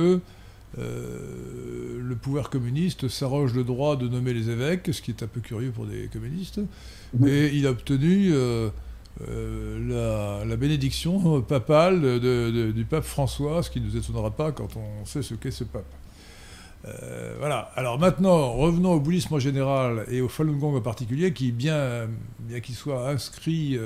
le 0.78 2.16
pouvoir 2.20 2.48
communiste 2.48 3.08
s'arroge 3.08 3.54
le 3.54 3.62
droit 3.62 3.96
de 3.96 4.08
nommer 4.08 4.32
les 4.32 4.48
évêques, 4.48 4.88
ce 4.90 5.02
qui 5.02 5.10
est 5.10 5.22
un 5.22 5.26
peu 5.26 5.40
curieux 5.40 5.70
pour 5.70 5.86
des 5.86 6.08
communistes. 6.12 6.60
Et 7.26 7.50
il 7.54 7.66
a 7.66 7.70
obtenu 7.70 8.32
euh, 9.28 10.44
la, 10.46 10.56
bénédiction 10.56 11.42
papale 11.42 12.20
du 12.20 12.84
pape 12.84 13.04
François, 13.04 13.62
ce 13.62 13.70
qui 13.70 13.80
ne 13.80 13.86
nous 13.86 13.96
étonnera 13.96 14.30
pas 14.30 14.52
quand 14.52 14.76
on 14.76 15.04
sait 15.04 15.22
ce 15.22 15.34
qu'est 15.34 15.50
ce 15.50 15.64
pape. 15.64 15.84
voilà. 17.38 17.70
Alors 17.76 17.98
maintenant, 17.98 18.52
revenons 18.52 18.92
au 18.92 19.00
bouddhisme 19.00 19.34
en 19.34 19.38
général 19.38 20.06
et 20.10 20.20
au 20.20 20.28
Falun 20.28 20.52
Gong 20.52 20.76
en 20.76 20.80
particulier, 20.80 21.32
qui, 21.32 21.52
bien, 21.52 22.08
bien 22.40 22.60
qu'il 22.60 22.74
soit 22.74 23.08
inscrit 23.10 23.78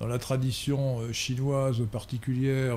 dans 0.00 0.06
la 0.06 0.18
tradition 0.18 1.00
chinoise 1.12 1.82
particulière 1.90 2.76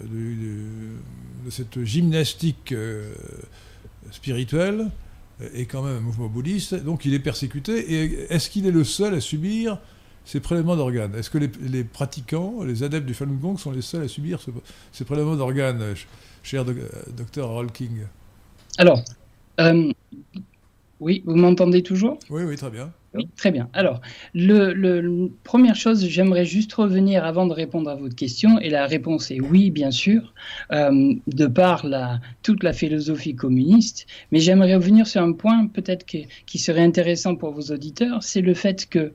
de, 0.00 1.50
cette 1.50 1.82
gymnastique 1.84 2.74
spirituelle, 4.10 4.90
est 5.54 5.66
quand 5.66 5.82
même 5.82 5.96
un 5.96 6.00
mouvement 6.00 6.28
bouddhiste, 6.28 6.74
donc 6.74 7.04
il 7.04 7.14
est 7.14 7.20
persécuté. 7.20 7.92
Et 7.92 8.32
est-ce 8.34 8.50
qu'il 8.50 8.66
est 8.66 8.70
le 8.70 8.84
seul 8.84 9.14
à 9.14 9.20
subir 9.20 9.78
ces 10.26 10.40
prélèvements 10.40 10.76
d'organes 10.76 11.14
Est-ce 11.14 11.30
que 11.30 11.38
les, 11.38 11.84
pratiquants, 11.84 12.62
les 12.64 12.82
adeptes 12.82 13.06
du 13.06 13.14
Falun 13.14 13.34
Gong 13.34 13.56
sont 13.56 13.70
les 13.70 13.80
seuls 13.80 14.02
à 14.02 14.08
subir 14.08 14.40
ces 14.92 15.04
prélèvements 15.04 15.36
d'organes, 15.36 15.94
cher 16.42 16.64
docteur 17.16 17.48
Harold 17.48 17.72
King? 17.72 18.02
Alors, 18.76 19.02
euh, 19.60 19.92
oui, 21.00 21.22
vous 21.24 21.36
m'entendez 21.36 21.82
toujours? 21.82 22.18
Oui, 22.28 22.42
oui, 22.44 22.56
très 22.56 22.70
bien. 22.70 22.92
Oui, 23.14 23.28
très 23.36 23.50
bien. 23.50 23.68
Alors, 23.72 24.02
le, 24.34 25.30
première 25.42 25.74
chose, 25.74 26.06
j'aimerais 26.06 26.44
juste 26.44 26.74
revenir 26.74 27.24
avant 27.24 27.46
de 27.46 27.54
répondre 27.54 27.88
à 27.88 27.94
votre 27.94 28.14
question, 28.14 28.58
et 28.60 28.68
la 28.68 28.86
réponse 28.86 29.30
est 29.30 29.40
oui, 29.40 29.70
bien 29.70 29.90
sûr, 29.90 30.34
euh, 30.72 31.14
de 31.26 31.46
par 31.46 31.86
la, 31.86 32.20
toute 32.42 32.62
la 32.62 32.74
philosophie 32.74 33.34
communiste, 33.34 34.06
mais 34.32 34.40
j'aimerais 34.40 34.74
revenir 34.74 35.06
sur 35.06 35.22
un 35.22 35.32
point 35.32 35.66
peut-être 35.66 36.04
qui 36.04 36.58
serait 36.58 36.82
intéressant 36.82 37.36
pour 37.36 37.52
vos 37.52 37.72
auditeurs, 37.72 38.22
c'est 38.22 38.42
le 38.42 38.52
fait 38.52 38.86
que 38.86 38.98
euh, 38.98 39.10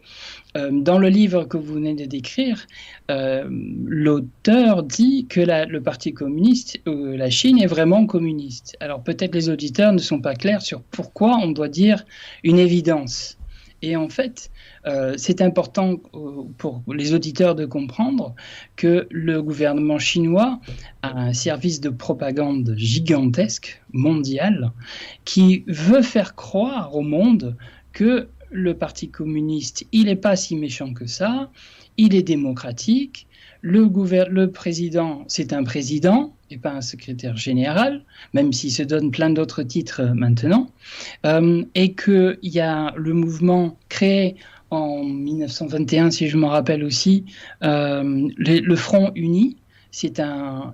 dans 0.55 0.97
le 0.97 1.09
livre 1.09 1.45
que 1.45 1.57
vous 1.57 1.73
venez 1.75 1.95
de 1.95 2.05
décrire, 2.05 2.65
euh, 3.09 3.47
l'auteur 3.85 4.83
dit 4.83 5.25
que 5.27 5.41
le 5.41 5.81
Parti 5.81 6.13
communiste, 6.13 6.79
la 6.85 7.29
Chine 7.29 7.61
est 7.61 7.67
vraiment 7.67 8.05
communiste. 8.05 8.75
Alors 8.79 9.03
peut-être 9.03 9.33
les 9.33 9.49
auditeurs 9.49 9.93
ne 9.93 9.99
sont 9.99 10.19
pas 10.19 10.35
clairs 10.35 10.61
sur 10.61 10.81
pourquoi 10.81 11.37
on 11.37 11.51
doit 11.51 11.69
dire 11.69 12.05
une 12.43 12.59
évidence. 12.59 13.37
Et 13.81 13.95
en 13.95 14.09
fait, 14.09 14.51
euh, 14.85 15.15
c'est 15.17 15.41
important 15.41 15.95
euh, 16.13 16.43
pour 16.57 16.83
les 16.93 17.13
auditeurs 17.13 17.55
de 17.55 17.65
comprendre 17.65 18.35
que 18.75 19.07
le 19.09 19.41
gouvernement 19.41 19.97
chinois 19.97 20.59
a 21.01 21.17
un 21.17 21.33
service 21.33 21.81
de 21.81 21.89
propagande 21.89 22.75
gigantesque, 22.77 23.81
mondial, 23.91 24.71
qui 25.25 25.63
veut 25.67 26.03
faire 26.03 26.35
croire 26.35 26.95
au 26.95 27.01
monde 27.01 27.55
que 27.91 28.27
le 28.51 28.73
Parti 28.73 29.09
communiste, 29.09 29.85
il 29.91 30.05
n'est 30.05 30.15
pas 30.15 30.35
si 30.35 30.55
méchant 30.55 30.93
que 30.93 31.05
ça, 31.05 31.49
il 31.97 32.15
est 32.15 32.23
démocratique, 32.23 33.27
le, 33.61 34.45
président, 34.47 35.23
c'est 35.27 35.53
un 35.53 35.63
président, 35.63 36.33
et 36.49 36.57
pas 36.57 36.71
un 36.71 36.81
secrétaire 36.81 37.37
général, 37.37 38.03
même 38.33 38.51
s'il 38.51 38.71
se 38.71 38.83
donne 38.83 39.11
plein 39.11 39.29
d'autres 39.29 39.63
titres 39.63 40.01
euh, 40.01 40.13
maintenant, 40.13 40.69
euh, 41.25 41.63
et 41.75 41.93
qu'il 41.93 42.37
y 42.41 42.59
a 42.59 42.93
le 42.97 43.13
mouvement 43.13 43.77
créé 43.87 44.35
en 44.71 45.03
1921, 45.03 46.11
si 46.11 46.27
je 46.27 46.37
me 46.37 46.45
rappelle 46.45 46.83
aussi, 46.83 47.25
euh, 47.63 48.29
le, 48.35 48.75
Front 48.75 49.11
Uni, 49.15 49.57
c'est 49.91 50.19
un, 50.19 50.73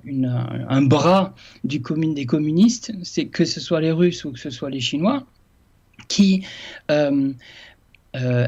bras 0.83 1.33
du 1.63 1.81
commune, 1.81 2.13
des 2.13 2.27
communistes, 2.27 2.93
que 3.31 3.43
ce 3.43 3.59
soit 3.59 3.81
les 3.81 3.91
Russes 3.91 4.23
ou 4.23 4.31
que 4.31 4.39
ce 4.39 4.51
soit 4.51 4.69
les 4.69 4.79
Chinois, 4.79 5.25
qui 6.07 6.45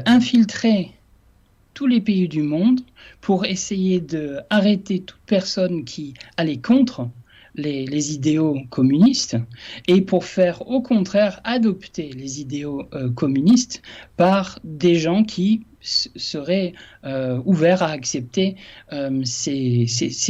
infiltrait 0.06 0.90
tous 1.74 1.86
les 1.86 2.00
pays 2.00 2.28
du 2.28 2.42
monde 2.42 2.80
pour 3.20 3.44
essayer 3.44 4.00
d'arrêter 4.00 5.00
toute 5.00 5.20
personne 5.26 5.84
qui 5.84 6.14
allait 6.36 6.58
contre 6.58 7.08
les, 7.54 8.14
idéaux 8.14 8.58
communistes 8.70 9.36
et 9.88 10.00
pour 10.00 10.24
faire 10.24 10.68
au 10.68 10.82
contraire 10.82 11.40
adopter 11.44 12.10
les 12.12 12.40
idéaux 12.40 12.88
euh, 12.94 13.10
communistes 13.10 13.82
par 14.16 14.58
des 14.64 14.96
gens 14.96 15.24
qui 15.24 15.64
serait 15.80 16.74
euh, 17.04 17.40
ouvert 17.44 17.82
à 17.82 17.90
accepter 17.90 18.56
euh, 18.92 19.22
ces, 19.24 19.86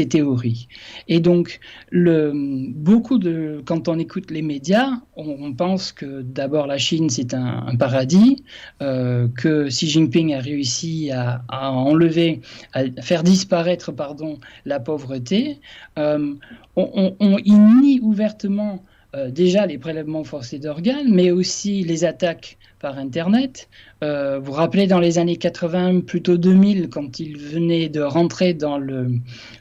théories. 0.08 0.68
Et 1.08 1.20
donc, 1.20 1.60
beaucoup 1.92 3.18
de, 3.18 3.62
quand 3.64 3.88
on 3.88 3.98
écoute 3.98 4.30
les 4.30 4.42
médias, 4.42 4.90
on, 5.16 5.52
pense 5.52 5.92
que 5.92 6.22
d'abord 6.22 6.66
la 6.66 6.78
Chine 6.78 7.10
c'est 7.10 7.34
un, 7.34 7.74
paradis, 7.76 8.44
euh, 8.82 9.28
que 9.36 9.68
Xi 9.68 9.88
Jinping 9.88 10.34
a 10.34 10.40
réussi 10.40 11.10
à, 11.10 11.42
enlever, 11.50 12.40
à 12.72 12.84
faire 13.02 13.22
disparaître, 13.22 13.92
pardon, 13.92 14.38
la 14.64 14.80
pauvreté. 14.80 15.58
on, 15.96 16.38
on, 16.76 17.38
il 17.44 17.80
nie 17.80 18.00
ouvertement 18.00 18.84
déjà 19.28 19.66
les 19.66 19.76
prélèvements 19.76 20.22
forcés 20.22 20.60
d'organes, 20.60 21.12
mais 21.12 21.32
aussi 21.32 21.82
les 21.82 22.04
attaques 22.04 22.58
par 22.80 22.98
Internet. 22.98 23.68
Euh, 24.02 24.38
vous 24.38 24.46
vous 24.46 24.52
rappelez 24.52 24.86
dans 24.86 24.98
les 24.98 25.18
années 25.18 25.36
80, 25.36 26.00
plutôt 26.00 26.36
2000, 26.36 26.88
quand 26.88 27.20
il 27.20 27.38
venait 27.38 27.88
de 27.88 28.00
rentrer 28.00 28.54
dans 28.54 28.80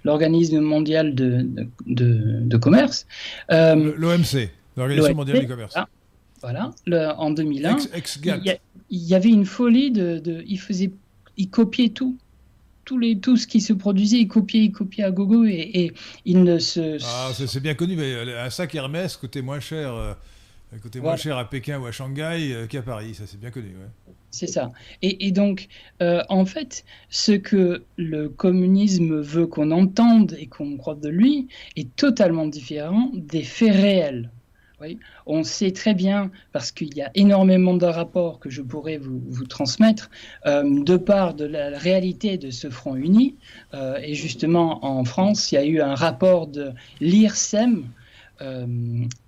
l'organisme 0.03 0.59
mondial 0.59 1.13
de, 1.13 1.45
de, 1.85 2.57
commerce. 2.57 3.05
Euh, 3.51 3.93
L'OMC, 3.97 4.49
l'Organisation 4.77 5.15
mondiale 5.15 5.41
du 5.41 5.47
commerce. 5.47 5.75
voilà, 6.41 6.71
en 7.17 7.31
2001. 7.31 7.77
il, 8.89 9.03
y 9.03 9.13
avait 9.13 9.29
une 9.29 9.45
folie 9.45 9.91
de, 9.91 10.43
il 10.47 10.59
faisait, 10.59 10.91
il 11.37 11.49
copiait 11.49 11.89
tout. 11.89 12.17
Les, 12.99 13.19
tout 13.19 13.37
ce 13.37 13.45
qui 13.45 13.61
se 13.61 13.71
produisait, 13.71 14.17
il 14.17 14.27
copiait, 14.27 14.63
il 14.63 14.71
copiait 14.71 15.03
à 15.03 15.11
gogo 15.11 15.45
et, 15.45 15.69
et 15.75 15.93
il 16.25 16.43
ne 16.43 16.57
se. 16.57 16.97
Ah, 17.05 17.29
c'est 17.35 17.59
bien 17.59 17.75
connu, 17.75 17.95
mais 17.95 18.15
un 18.35 18.49
sac 18.49 18.73
Hermès 18.73 19.15
coûtait 19.15 19.43
moins 19.43 19.59
cher. 19.59 20.15
Côté 20.77 21.01
moins 21.01 21.17
cher 21.17 21.37
à 21.37 21.49
Pékin 21.49 21.79
ou 21.79 21.87
à 21.87 21.91
Shanghai 21.91 22.53
euh, 22.53 22.67
qu'à 22.67 22.83
Paris, 22.83 23.15
ça 23.15 23.23
c'est 23.25 23.39
bien 23.39 23.49
connu. 23.49 23.75
C'est 24.29 24.47
ça. 24.47 24.71
Et, 25.01 25.31
donc, 25.31 25.67
euh, 26.03 26.21
en 26.29 26.45
fait, 26.45 26.85
ce 27.09 27.31
que 27.31 27.83
le 27.97 28.29
communisme 28.29 29.19
veut 29.19 29.47
qu'on 29.47 29.71
entende 29.71 30.35
et 30.39 30.45
qu'on 30.45 30.77
croit 30.77 30.93
de 30.93 31.09
lui 31.09 31.47
est 31.75 31.95
totalement 31.95 32.45
différent 32.45 33.09
des 33.15 33.41
faits 33.41 33.73
réels. 33.73 34.29
Oui. 34.79 34.99
On 35.25 35.43
sait 35.43 35.71
très 35.71 35.95
bien, 35.95 36.31
parce 36.53 36.71
qu'il 36.71 36.95
y 36.95 37.01
a 37.01 37.09
énormément 37.15 37.73
de 37.73 37.87
rapports 37.87 38.39
que 38.39 38.49
je 38.49 38.61
pourrais 38.61 38.97
vous, 38.97 39.45
transmettre, 39.45 40.09
euh, 40.45 40.83
de 40.83 40.95
part 40.95 41.33
de 41.33 41.45
la 41.45 41.77
réalité 41.77 42.37
de 42.37 42.51
ce 42.51 42.69
Front 42.69 42.95
uni. 42.95 43.35
et 43.73 44.13
justement, 44.13 44.85
en 44.85 45.03
France, 45.03 45.51
il 45.51 45.55
y 45.55 45.57
a 45.57 45.65
eu 45.65 45.81
un 45.81 45.95
rapport 45.95 46.47
de 46.47 46.71
l'IRSEM, 47.01 47.85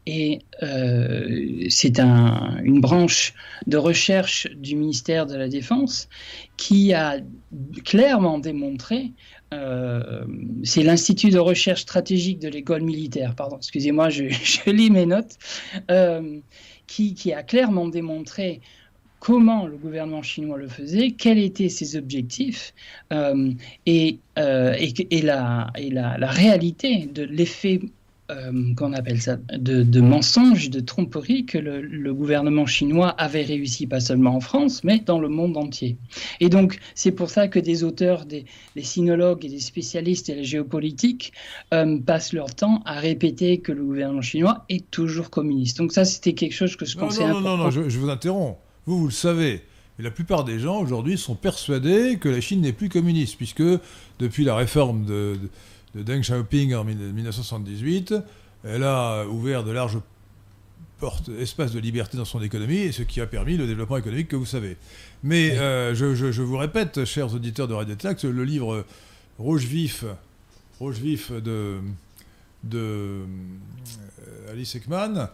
et 0.05 0.39
euh, 0.63 1.65
c'est 1.69 1.99
un, 1.99 2.59
une 2.63 2.79
branche 2.79 3.33
de 3.67 3.77
recherche 3.77 4.47
du 4.55 4.75
ministère 4.75 5.25
de 5.25 5.35
la 5.35 5.49
Défense 5.49 6.07
qui 6.57 6.93
a 6.93 7.17
clairement 7.83 8.39
démontré, 8.39 9.11
euh, 9.53 10.23
c'est 10.63 10.83
l'Institut 10.83 11.29
de 11.29 11.39
recherche 11.39 11.81
stratégique 11.81 12.39
de 12.39 12.47
l'école 12.47 12.83
militaire, 12.83 13.35
pardon, 13.35 13.57
excusez-moi, 13.57 14.09
je, 14.09 14.23
lis 14.69 14.89
mes 14.89 15.05
notes, 15.05 15.37
qui, 16.87 17.33
a 17.33 17.43
clairement 17.43 17.87
démontré 17.87 18.61
comment 19.19 19.67
le 19.67 19.77
gouvernement 19.77 20.23
chinois 20.23 20.57
le 20.57 20.67
faisait, 20.67 21.11
quels 21.11 21.37
étaient 21.37 21.69
ses 21.69 21.95
objectifs 21.95 22.73
et, 23.85 24.19
la 24.35 25.71
réalité 26.21 27.09
de 27.13 27.23
l'effet 27.23 27.81
euh, 28.31 28.73
qu'on 28.75 28.93
appelle 28.93 29.21
ça, 29.21 29.37
de, 29.51 30.01
mensonges, 30.01 30.69
de 30.69 30.79
tromperies 30.79 31.45
que 31.45 31.57
le, 31.57 32.13
gouvernement 32.13 32.65
chinois 32.65 33.09
avait 33.09 33.43
réussi, 33.43 33.87
pas 33.87 33.99
seulement 33.99 34.35
en 34.35 34.39
France, 34.39 34.83
mais 34.83 34.99
dans 34.99 35.19
le 35.19 35.27
monde 35.27 35.57
entier. 35.57 35.97
Et 36.39 36.49
donc, 36.49 36.79
c'est 36.95 37.11
pour 37.11 37.29
ça 37.29 37.47
que 37.47 37.59
des 37.59 37.83
auteurs, 37.83 38.25
des, 38.25 38.45
sinologues 38.81 39.45
et 39.45 39.49
des 39.49 39.59
spécialistes 39.59 40.29
et 40.29 40.35
les 40.35 40.43
géopolitiques 40.43 41.33
euh, 41.73 41.99
passent 41.99 42.33
leur 42.33 42.55
temps 42.55 42.81
à 42.85 42.99
répéter 42.99 43.59
que 43.59 43.71
le 43.71 43.83
gouvernement 43.83 44.21
chinois 44.21 44.65
est 44.69 44.89
toujours 44.91 45.29
communiste. 45.29 45.77
Donc 45.77 45.91
ça, 45.91 46.05
c'était 46.05 46.33
quelque 46.33 46.53
chose 46.53 46.75
que 46.75 46.85
je 46.85 46.97
pensais 46.97 47.27
non, 47.27 47.35
non, 47.35 47.41
Non, 47.41 47.57
non, 47.57 47.63
non, 47.65 47.69
je, 47.71 47.89
je 47.89 47.99
vous 47.99 48.09
interromps. 48.09 48.57
Vous, 48.85 48.97
vous 48.97 49.05
le 49.07 49.11
savez. 49.11 49.61
La 49.99 50.09
plupart 50.09 50.45
des 50.45 50.57
gens 50.57 50.79
aujourd'hui 50.79 51.17
sont 51.17 51.35
persuadés 51.35 52.17
que 52.17 52.29
la 52.29 52.41
Chine 52.41 52.61
n'est 52.61 52.73
plus 52.73 52.89
communiste, 52.89 53.35
puisque 53.35 53.63
depuis 54.19 54.43
la 54.45 54.55
réforme 54.55 55.05
de 55.05 55.35
de 55.35 55.80
Deng 55.95 56.21
Xiaoping 56.21 56.73
en 56.73 56.83
1978, 56.83 58.13
elle 58.63 58.83
a 58.83 59.25
ouvert 59.25 59.63
de 59.63 59.71
larges 59.71 59.99
portes, 60.99 61.29
espaces 61.39 61.71
de 61.71 61.79
liberté 61.79 62.17
dans 62.17 62.25
son 62.25 62.41
économie, 62.41 62.77
et 62.77 62.91
ce 62.91 63.01
qui 63.03 63.19
a 63.21 63.27
permis 63.27 63.57
le 63.57 63.67
développement 63.67 63.97
économique 63.97 64.27
que 64.27 64.35
vous 64.35 64.45
savez. 64.45 64.77
Mais 65.23 65.57
euh, 65.57 65.95
je, 65.95 66.41
vous 66.41 66.57
répète, 66.57 67.05
chers 67.05 67.33
auditeurs 67.33 67.67
de 67.67 67.73
Radio 67.73 67.95
Tlax, 67.95 68.23
le 68.23 68.43
livre 68.43 68.85
Rouge 69.37 69.65
vif, 69.65 70.05
Rouge 70.79 70.99
vif 70.99 71.31
de, 71.31 71.79
de 72.63 72.79
euh, 72.79 73.25
Alice 74.51 74.75
Ekman 74.75 75.29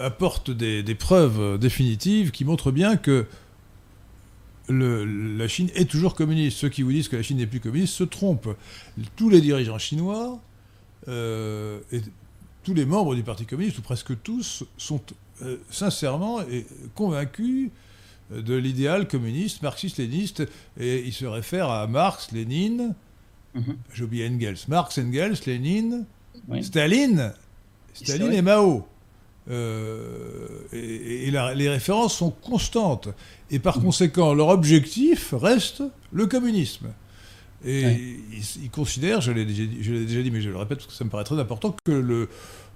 apporte 0.00 0.50
des, 0.50 0.82
des, 0.82 0.94
preuves 0.94 1.58
définitives 1.58 2.32
qui 2.32 2.44
montrent 2.44 2.72
bien 2.72 2.96
que 2.96 3.26
la 4.68 5.48
Chine 5.48 5.70
est 5.74 5.90
toujours 5.90 6.14
communiste. 6.14 6.58
Ceux 6.58 6.68
qui 6.68 6.82
vous 6.82 6.92
disent 6.92 7.08
que 7.08 7.16
la 7.16 7.22
Chine 7.22 7.38
n'est 7.38 7.46
plus 7.46 7.60
communiste 7.60 7.94
se 7.94 8.04
trompent. 8.04 8.56
Tous 9.16 9.28
les 9.28 9.40
dirigeants 9.40 9.78
chinois, 9.78 10.40
euh, 11.08 11.80
tous 12.62 12.74
les 12.74 12.86
membres 12.86 13.14
du 13.14 13.22
Parti 13.22 13.44
communiste, 13.46 13.78
ou 13.78 13.82
presque 13.82 14.20
tous, 14.22 14.64
sont 14.78 15.00
sincèrement 15.70 16.40
convaincus 16.94 17.70
de 18.30 18.54
l'idéal 18.54 19.06
communiste, 19.06 19.62
marxiste-léniniste, 19.62 20.44
et 20.78 21.00
ils 21.06 21.12
se 21.12 21.26
réfèrent 21.26 21.70
à 21.70 21.86
Marx, 21.86 22.32
Lénine, 22.32 22.94
mhm. 23.54 23.76
j'ai 23.92 24.04
oublié 24.04 24.28
Engels, 24.28 24.56
Marx, 24.68 24.98
Engels, 24.98 25.36
Lénine, 25.46 26.06
Staline, 26.62 27.32
Staline 27.92 28.32
et 28.32 28.42
Mao. 28.42 28.86
Euh, 29.50 30.60
et, 30.72 31.30
les 31.30 31.68
références 31.68 32.16
sont 32.16 32.30
constantes. 32.30 33.08
Et 33.54 33.60
par 33.60 33.80
conséquent, 33.80 34.34
leur 34.34 34.48
objectif 34.48 35.32
reste 35.32 35.84
le 36.12 36.26
communisme. 36.26 36.88
Et 37.64 38.18
ils, 38.60 38.68
considèrent, 38.70 39.20
je 39.20 39.30
l'ai 39.30 39.44
déjà, 39.44 39.62
déjà, 39.64 40.22
dit, 40.22 40.30
mais 40.32 40.40
je 40.40 40.50
le 40.50 40.56
répète 40.56 40.78
parce 40.78 40.88
que 40.88 40.92
ça 40.92 41.04
me 41.04 41.08
paraît 41.08 41.22
très 41.22 41.38
important, 41.38 41.76
que 41.84 41.92
le, 41.92 42.28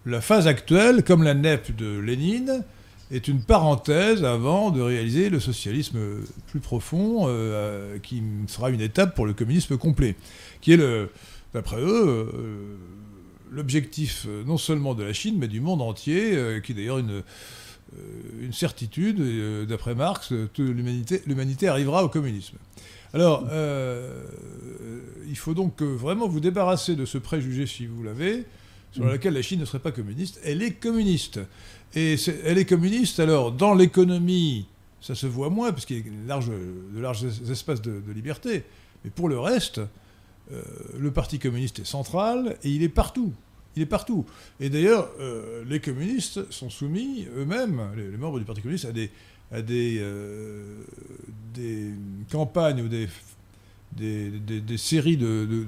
la 0.07 0.21
phase 0.21 0.47
actuelle, 0.47 1.03
comme 1.03 1.25
la 1.25 1.35
NEP 1.35 1.75
de 1.75 1.99
Lénine, 1.99 2.63
est 3.11 3.27
une 3.27 3.43
parenthèse 3.43 4.25
avant 4.25 4.71
de 4.71 4.81
réaliser 4.81 5.31
le 5.31 5.41
socialisme 5.41 5.99
plus 6.47 6.61
profond, 6.61 7.25
euh, 7.27 7.99
qui 7.99 8.23
sera 8.47 8.71
une 8.71 8.81
étape 8.81 9.17
pour 9.17 9.27
le 9.27 9.35
communisme 9.35 9.77
complet, 9.79 10.15
qui 10.61 10.75
est, 10.75 11.09
d'après 11.55 11.81
eux, 11.81 12.07
euh, 12.07 12.77
l'objectif 13.51 14.27
euh, 14.29 14.45
non 14.45 14.59
seulement 14.59 14.95
de 14.95 15.03
la 15.03 15.13
Chine, 15.13 15.39
mais 15.41 15.49
du 15.49 15.61
monde 15.61 15.83
entier, 15.83 16.61
qui 16.63 16.71
est 16.71 16.75
d'ailleurs 16.77 16.99
une, 16.99 17.25
une 18.41 18.53
certitude, 18.53 19.67
d'après 19.67 19.95
Marx, 19.95 20.33
l'humanité 20.59 21.69
arrivera 21.69 22.05
au 22.05 22.09
communisme. 22.09 22.57
Alors, 23.15 23.45
il 25.29 25.37
faut 25.37 25.55
donc 25.55 25.83
vraiment 25.83 26.29
vous 26.29 26.41
débarrasser 26.41 26.97
de 26.97 27.05
ce 27.05 27.19
préjugé, 27.19 27.67
si 27.67 27.87
vous 27.87 28.03
l'avez, 28.03 28.45
sur 28.93 29.05
mm. 29.05 29.13
lequel 29.13 29.35
la 29.35 29.43
Chine 29.43 29.61
ne 29.61 29.65
serait 29.65 29.79
pas 29.79 29.93
communiste. 29.93 30.41
Elle 30.45 30.63
est 30.63 30.73
communiste. 30.73 31.41
Et 31.95 32.17
elle 32.45 32.59
est 32.59 32.67
communiste, 32.67 33.19
alors 33.21 33.53
dans 33.53 33.75
l'économie, 33.75 34.67
ça 35.01 35.15
se 35.15 35.27
voit 35.27 35.49
moins, 35.49 35.73
parce 35.73 35.87
qu'il 35.87 35.97
y 35.97 36.01
a 36.01 36.39
de 36.41 37.01
larges 37.01 37.25
espaces 37.51 37.81
de, 37.81 38.13
liberté. 38.13 38.65
Mais 39.05 39.11
pour 39.11 39.29
le 39.29 39.39
reste, 39.39 39.81
euh, 40.53 40.63
le 40.99 41.11
Parti 41.11 41.39
communiste 41.39 41.79
est 41.79 41.87
central 41.87 42.57
et 42.63 42.71
il 42.71 42.83
est 42.83 42.89
partout. 42.89 43.33
Il 43.79 43.83
est 43.83 43.87
partout. 43.87 44.27
Et 44.59 44.71
d'ailleurs, 44.71 45.09
euh, 45.21 45.63
les 45.69 45.79
communistes 45.79 46.51
sont 46.51 46.69
soumis 46.69 47.29
eux-mêmes, 47.37 47.81
les, 47.97 48.17
membres 48.17 48.41
du 48.41 48.45
Parti 48.45 48.61
communiste, 48.61 48.87
à 48.87 48.93
des, 48.93 49.09
à 49.53 49.63
des, 49.63 49.99
euh, 50.01 50.83
des 51.55 51.91
campagnes 52.29 52.83
ou 52.83 52.89
des, 52.89 53.09
des, 53.97 54.31
des 54.61 54.77
séries 54.77 55.17
de, 55.17 55.47
de 55.47 55.65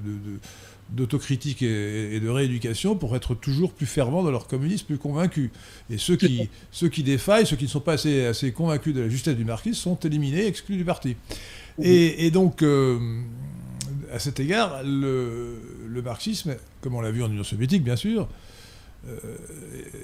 d'autocritique 0.91 1.61
et, 1.61 2.19
de 2.19 2.27
rééducation 2.27 2.97
pour 2.97 3.15
être 3.15 3.33
toujours 3.33 3.71
plus 3.71 3.85
fervents 3.85 4.23
dans 4.23 4.31
leur 4.31 4.47
communisme, 4.47 4.87
plus 4.87 4.97
convaincus. 4.97 5.49
Et 5.89 5.97
ceux 5.97 6.17
qui, 6.17 6.49
ceux 6.71 6.89
qui 6.89 7.01
défaillent, 7.01 7.45
ceux 7.45 7.55
qui 7.55 7.63
ne 7.63 7.69
sont 7.69 7.79
pas 7.79 7.93
assez, 7.93 8.25
assez 8.25 8.51
convaincus 8.51 8.93
de 8.93 8.99
la 8.99 9.07
justesse 9.07 9.37
du 9.37 9.45
marxisme, 9.45 9.75
sont 9.75 9.95
éliminés, 9.99 10.45
exclus 10.47 10.75
du 10.75 10.83
parti. 10.83 11.15
Et, 11.81 12.29
donc, 12.31 12.61
euh, 12.61 12.99
à 14.11 14.19
cet 14.19 14.41
égard, 14.41 14.81
le, 14.83 15.55
marxisme, 15.99 16.55
comme 16.79 16.95
on 16.95 17.01
l'a 17.01 17.11
vu 17.11 17.23
en 17.23 17.29
Union 17.29 17.43
soviétique, 17.43 17.83
bien 17.83 17.97
sûr, 17.97 18.29
euh, 19.07 19.17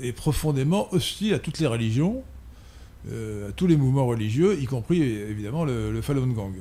est 0.01 0.11
profondément 0.11 0.91
hostile 0.93 1.33
à 1.33 1.39
toutes 1.39 1.59
les 1.59 1.67
religions, 1.67 2.23
euh, 3.11 3.49
à 3.49 3.51
tous 3.53 3.67
les 3.67 3.77
mouvements 3.77 4.05
religieux, 4.05 4.59
y 4.59 4.65
compris 4.65 5.01
évidemment 5.01 5.63
le, 5.63 5.91
le 5.91 6.01
Falun 6.01 6.27
Gong. 6.27 6.55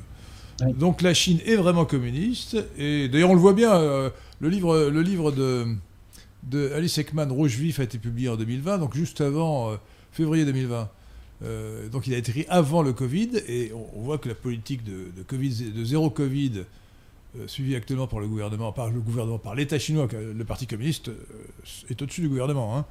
Donc 0.79 1.03
la 1.03 1.15
Chine 1.15 1.41
est 1.45 1.57
vraiment 1.57 1.85
communiste. 1.85 2.57
Et 2.79 3.09
d'ailleurs, 3.09 3.31
on 3.31 3.35
le 3.35 3.41
voit 3.41 3.55
bien, 3.55 3.75
euh, 3.75 4.11
le 4.39 4.49
livre, 4.49 4.89
le 4.91 5.03
livre 5.03 5.33
de, 5.33 5.67
de 6.45 6.71
Alice 6.73 6.99
Ekman, 6.99 7.33
Rouge 7.33 7.57
Vif, 7.57 7.81
a 7.81 7.83
été 7.83 7.99
publié 7.99 8.29
en 8.29 8.37
2020, 8.37 8.79
donc 8.79 8.95
juste 8.95 9.21
avant 9.21 9.77
février 10.12 10.45
2020. 10.45 10.89
Euh, 11.43 11.89
donc 11.89 12.07
il 12.07 12.15
a 12.15 12.17
été 12.17 12.31
écrit 12.31 12.47
avant 12.49 12.83
le 12.83 12.93
Covid, 12.93 13.31
et 13.49 13.73
on, 13.95 14.03
voit 14.03 14.19
que 14.19 14.29
la 14.29 14.35
politique 14.35 14.83
de, 14.85 15.11
COVID, 15.27 15.73
de 15.73 15.85
zéro 15.85 16.11
Covid, 16.11 16.65
suivie 17.46 17.77
actuellement 17.77 18.07
par 18.07 18.20
le 18.20 18.29
gouvernement, 18.29 18.72
par 18.72 18.90
le 18.90 19.01
gouvernement, 19.01 19.38
par 19.38 19.55
l'État 19.55 19.79
chinois, 19.79 20.09
le 20.12 20.44
Parti 20.44 20.66
communiste 20.66 21.11
est 21.88 22.01
au-dessus 22.01 22.22
du 22.22 22.29
gouvernement, 22.29 22.77
hein, 22.77 22.85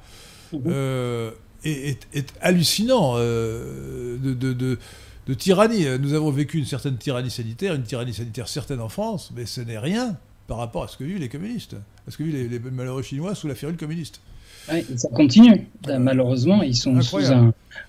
mhm. 0.52 1.32
est, 1.64 2.06
est, 2.14 2.34
hallucinant 2.40 3.16
de, 3.16 4.16
de 4.34 4.78
de 5.26 5.34
tyrannie. 5.34 5.86
Nous 5.98 6.14
avons 6.14 6.30
vécu 6.30 6.58
une 6.58 6.64
certaine 6.64 6.96
tyrannie 6.96 7.30
sanitaire, 7.30 7.74
une 7.74 7.82
tyrannie 7.82 8.14
sanitaire 8.14 8.48
certaine 8.48 8.80
en 8.80 8.88
France, 8.88 9.32
mais 9.34 9.46
ce 9.46 9.60
n'est 9.60 9.78
rien 9.78 10.16
par 10.46 10.58
rapport 10.58 10.84
à 10.84 10.88
ce 10.88 10.96
que 10.96 11.04
vivent 11.04 11.18
les 11.18 11.28
communistes, 11.28 11.76
à 12.06 12.10
ce 12.10 12.16
que 12.16 12.22
vivent 12.22 12.50
les, 12.50 12.58
malheureux 12.58 13.02
Chinois 13.02 13.34
sous 13.34 13.48
la 13.48 13.54
férule 13.54 13.76
communiste. 13.76 14.20
Oui, 14.72 14.84
ça 14.96 15.08
continue. 15.08 15.66
Malheureusement, 15.88 16.62
ils 16.62 16.76
sont 16.76 17.00
sous 17.00 17.18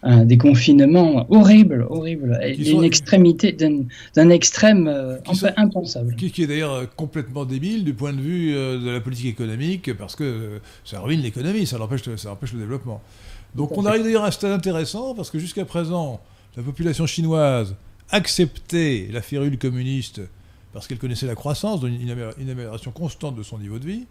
un, 0.04 0.26
déconfinement 0.26 1.26
horrible, 1.30 1.88
horrible, 1.90 2.40
extrémité, 2.42 3.52
d'un 3.54 4.30
extrême 4.30 4.88
euh, 4.88 5.18
impensable. 5.58 6.16
Qui, 6.16 6.44
est 6.44 6.48
d'ailleurs 6.48 6.74
euh, 6.74 6.86
complètement 6.96 7.46
débile 7.46 7.84
du 7.84 7.94
point 7.94 8.14
de 8.14 8.22
vue 8.22 8.56
euh, 8.56 8.80
de 8.80 8.90
la 8.90 9.02
politique 9.02 9.28
économique, 9.28 9.96
parce 9.98 10.16
que 10.16 10.60
ça 10.86 11.00
ruine 11.00 11.22
l'économie, 11.22 11.66
ça 11.66 11.82
empêche, 11.82 12.04
ça 12.16 12.32
empêche 12.32 12.54
le 12.54 12.60
développement. 12.60 13.02
Donc 13.56 13.76
on 13.78 13.86
arrive 13.86 14.04
d'ailleurs 14.04 14.24
à 14.24 14.28
un 14.28 14.32
stade 14.32 14.52
intéressant, 14.52 15.16
parce 15.16 15.32
que 15.32 15.40
jusqu'à 15.40 15.66
présent, 15.66 16.20
la 16.56 16.64
population 16.64 17.06
chinoise 17.08 17.76
acceptait 18.12 19.08
la 19.12 19.22
férule 19.22 19.58
communiste 19.58 20.22
parce 20.78 20.88
qu'elle 20.88 21.00
connaissait 21.00 21.26
la 21.26 21.36
croissance, 21.36 21.82
une, 21.82 22.12
amélioration 22.12 22.92
constante 22.92 23.36
de 23.36 23.44
son 23.44 23.58
niveau 23.58 23.80
de 23.80 23.86
vie. 23.86 24.06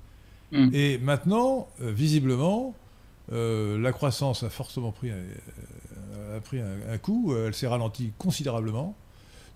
Mm. 0.52 0.70
Et 0.72 0.98
maintenant, 0.98 1.68
euh, 1.80 1.90
visiblement, 1.90 2.74
euh, 3.32 3.78
la 3.78 3.92
croissance 3.92 4.42
a 4.42 4.50
fortement 4.50 4.92
pris, 4.92 5.10
euh, 5.10 6.36
a 6.36 6.40
pris 6.40 6.60
un, 6.60 6.98
coup, 6.98 7.34
elle 7.34 7.54
s'est 7.54 7.66
ralentie 7.66 8.12
considérablement. 8.18 8.96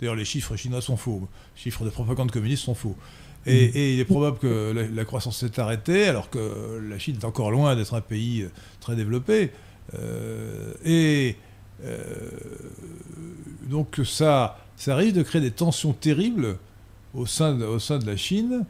D'ailleurs, 0.00 0.16
les 0.16 0.24
chiffres 0.24 0.56
chinois 0.56 0.80
sont 0.80 0.96
faux. 0.96 1.28
Les 1.56 1.62
chiffres 1.62 1.84
de 1.84 1.90
propagande 1.90 2.30
communiste 2.30 2.64
sont 2.64 2.74
faux. 2.74 2.96
Et, 3.46 3.68
mm. 3.68 3.72
il 3.74 4.00
est 4.00 4.04
probable 4.04 4.38
que 4.38 4.72
la, 4.74 4.86
la 4.86 5.04
croissance 5.04 5.38
s'est 5.38 5.60
arrêtée, 5.60 6.08
alors 6.08 6.30
que 6.30 6.80
la 6.88 6.98
Chine 6.98 7.16
est 7.20 7.24
encore 7.24 7.50
loin 7.50 7.76
d'être 7.76 7.94
un 7.94 8.00
pays 8.00 8.46
très 8.80 8.96
développé. 8.96 9.50
et 10.84 11.36
euh, 11.84 12.30
donc 13.62 14.00
ça, 14.04 14.58
ça 14.76 14.96
risque 14.96 15.16
de 15.16 15.22
créer 15.22 15.40
des 15.40 15.50
tensions 15.50 15.92
terribles 15.92 16.58
au 17.14 17.26
sein 17.26 17.54
de, 17.54 17.64
au 17.64 17.78
sein 17.78 17.98
de 17.98 18.06
la 18.06 18.16
Chine. 18.16 18.64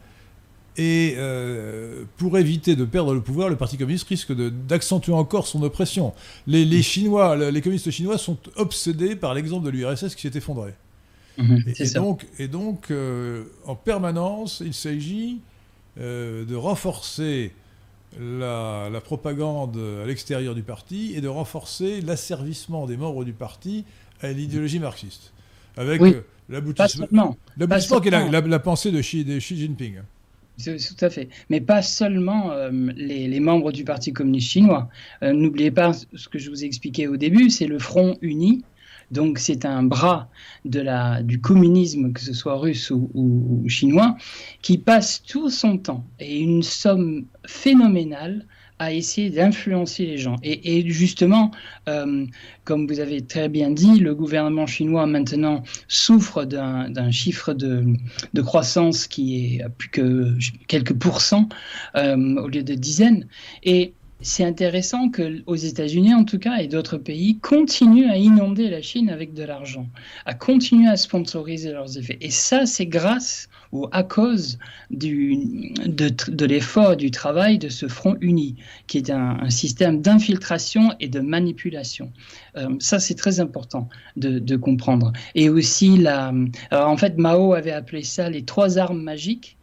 Et 0.81 1.16
euh, 1.19 2.05
pour 2.16 2.38
éviter 2.38 2.75
de 2.75 2.87
perdre 2.87 3.12
le 3.12 3.21
pouvoir, 3.21 3.51
le 3.51 3.57
Parti 3.57 3.77
communiste 3.77 4.09
risque 4.09 4.33
d'accentuer 4.33 5.12
encore 5.12 5.47
son 5.47 5.62
oppression. 5.62 6.14
Les, 6.47 6.64
les, 6.64 6.81
Chinois, 6.81 7.37
les 7.37 7.61
communistes 7.61 7.90
chinois 7.90 8.16
sont 8.16 8.38
obsédés 8.57 9.14
par 9.14 9.35
l'exemple 9.35 9.66
de 9.66 9.71
l'URSS 9.71 10.14
qui 10.14 10.23
s'est 10.23 10.38
effondré. 10.38 10.73
Mhm, 11.37 11.64
et, 11.79 11.90
donc, 11.90 12.27
et, 12.38 12.49
donc, 12.49 12.90
euh, 12.90 13.45
en 13.66 13.75
permanence, 13.75 14.62
il 14.64 14.73
s'agit 14.73 15.40
de 15.99 16.55
renforcer 16.55 17.53
la, 18.19 18.88
propagande 19.05 19.77
à 20.03 20.07
l'extérieur 20.07 20.55
du 20.55 20.62
parti 20.62 21.12
et 21.14 21.21
de 21.21 21.29
renforcer 21.29 22.01
l'asservissement 22.01 22.87
des 22.87 22.97
membres 22.97 23.27
du 23.27 23.35
parti 23.35 23.85
à 24.23 24.33
l'idéologie 24.33 24.79
marxiste. 24.79 25.35
Avec 25.77 26.01
oui, 26.01 26.16
l'aboutissement 26.49 27.07
qui 28.01 28.09
est 28.09 28.11
la, 28.11 28.59
pensée 28.59 28.93
de 28.93 29.01
Xi, 29.03 29.27
Jinping. 29.40 30.01
Tout 30.64 31.05
à 31.05 31.11
fait. 31.11 31.29
Mais 31.49 31.61
pas 31.61 31.83
seulement 31.83 32.53
euh, 32.53 32.70
les, 32.96 33.40
membres 33.40 33.73
du 33.73 33.85
Parti 33.85 34.12
communiste 34.12 34.51
chinois. 34.51 34.88
Euh, 35.23 35.33
n'oubliez 35.33 35.70
pas 35.70 35.92
ce 35.92 36.29
que 36.29 36.38
je 36.38 36.51
vous 36.51 36.64
ai 36.64 36.66
expliqué 36.66 37.09
au 37.09 37.16
début, 37.16 37.51
c'est 37.51 37.66
le 37.66 37.79
Front 37.79 38.16
uni 38.20 38.62
donc 39.11 39.38
c'est 39.38 39.64
un 39.64 39.83
bras 39.83 40.29
de 40.64 40.81
la, 40.81 41.23
du 41.23 41.40
communisme, 41.40 42.12
que 42.12 42.20
ce 42.20 42.33
soit 42.33 42.57
russe 42.57 42.90
ou, 42.90 43.64
chinois, 43.66 44.16
qui 44.62 44.79
passe 44.79 45.23
tout 45.23 45.51
son 45.51 45.79
temps 45.79 46.05
et 46.20 46.38
une 46.38 46.62
somme 46.62 47.25
phénoménale 47.46 48.46
à 48.81 48.95
essayer 48.95 49.29
d'influencer 49.29 50.07
les 50.07 50.16
gens. 50.16 50.37
Et, 50.43 50.88
justement, 50.90 51.51
euh, 51.88 52.27
comme 52.64 52.87
vous 52.87 52.99
avez 52.99 53.21
très 53.21 53.51
bien 53.51 53.71
dit, 53.71 54.01
le 54.01 54.14
gouvernement 54.14 54.66
chinois 54.66 55.07
maintenant 55.07 55.62
souffre 55.87 56.45
d'un 56.45 57.11
chiffre 57.11 57.53
de, 57.53 57.85
croissance 58.40 59.07
qui 59.07 59.59
est 59.59 59.69
plus 59.77 59.90
que 59.90 60.35
quelques 60.66 60.95
pourcents 60.95 61.49
euh, 61.95 62.37
au 62.37 62.49
lieu 62.49 62.62
de 62.62 62.75
dizaines. 62.75 63.29
Et 63.64 63.93
c'est 64.23 64.45
intéressant 64.45 65.11
que 65.11 65.43
aux 65.47 65.57
États-Unis 65.57 66.14
en 66.14 66.25
tout 66.25 66.38
cas 66.38 66.57
et 66.57 66.66
d'autres 66.66 66.97
pays 66.99 67.38
continuent 67.38 68.11
à 68.11 68.16
inonder 68.16 68.71
la 68.71 68.81
Chine 68.81 69.11
avec 69.11 69.35
de 69.35 69.45
l'argent, 69.45 69.87
à 70.25 70.33
continuer 70.33 70.88
à 70.88 70.97
sponsoriser 70.97 71.73
leurs 71.73 71.99
effets. 71.99 72.19
Et 72.23 72.31
ça, 72.31 72.64
c'est 72.64 72.87
grâce 72.87 73.49
ou 73.72 73.87
à 73.92 74.02
cause 74.02 74.59
de, 74.90 76.44
l'effort 76.44 76.96
du 76.96 77.11
travail 77.11 77.59
de 77.59 77.68
ce 77.68 77.88
front 77.88 78.16
uni, 78.20 78.56
qui 78.87 78.98
est 78.98 79.11
un, 79.11 79.48
système 79.50 80.00
d'infiltration 80.00 80.94
et 81.00 81.09
de 81.09 81.20
manipulation. 81.20 82.12
Euh, 82.56 82.76
ça, 82.78 82.98
c'est 82.98 83.14
très 83.14 83.40
important 83.40 83.88
de, 84.16 84.56
comprendre. 84.56 85.12
Et 85.35 85.48
aussi, 85.48 85.96
la, 85.96 86.33
en 86.72 86.96
fait, 86.96 87.16
Mao 87.18 87.54
avait 87.54 87.72
appelé 87.72 88.02
ça 88.02 88.28
les 88.28 88.42
trois 88.42 88.78
armes 88.78 89.02
magiques 89.02 89.56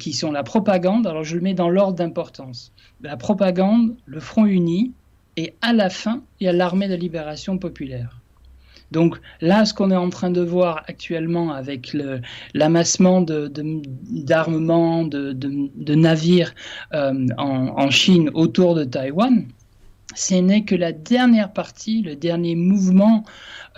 qui 0.00 0.12
sont 0.12 0.32
la 0.32 0.42
propagande. 0.42 1.06
Alors 1.06 1.22
je 1.22 1.36
le 1.36 1.40
mets 1.40 1.54
dans 1.54 1.68
l'ordre 1.68 1.94
d'importance. 1.94 2.72
La 3.00 3.16
propagande, 3.16 3.94
le 4.06 4.18
Front 4.18 4.46
uni, 4.46 4.92
et 5.36 5.54
à 5.62 5.72
la 5.72 5.88
fin, 5.88 6.22
il 6.40 6.44
y 6.44 6.48
a 6.48 6.52
l'armée 6.52 6.88
de 6.88 6.94
libération 6.94 7.58
populaire. 7.58 8.21
Donc 8.92 9.18
là, 9.40 9.64
ce 9.64 9.74
qu'on 9.74 9.90
est 9.90 9.96
en 9.96 10.10
train 10.10 10.30
de 10.30 10.42
voir 10.42 10.84
actuellement 10.86 11.52
avec 11.52 11.96
l'amassement 12.54 13.22
d'armements, 13.22 15.04
de, 15.04 15.94
navires 15.94 16.54
euh, 16.94 17.26
en, 17.38 17.90
Chine 17.90 18.30
autour 18.34 18.74
de 18.74 18.84
Taïwan, 18.84 19.46
ce 20.14 20.34
n'est 20.34 20.64
que 20.64 20.74
la 20.74 20.92
dernière 20.92 21.52
partie, 21.52 22.02
le 22.02 22.16
dernier 22.16 22.54
mouvement 22.54 23.24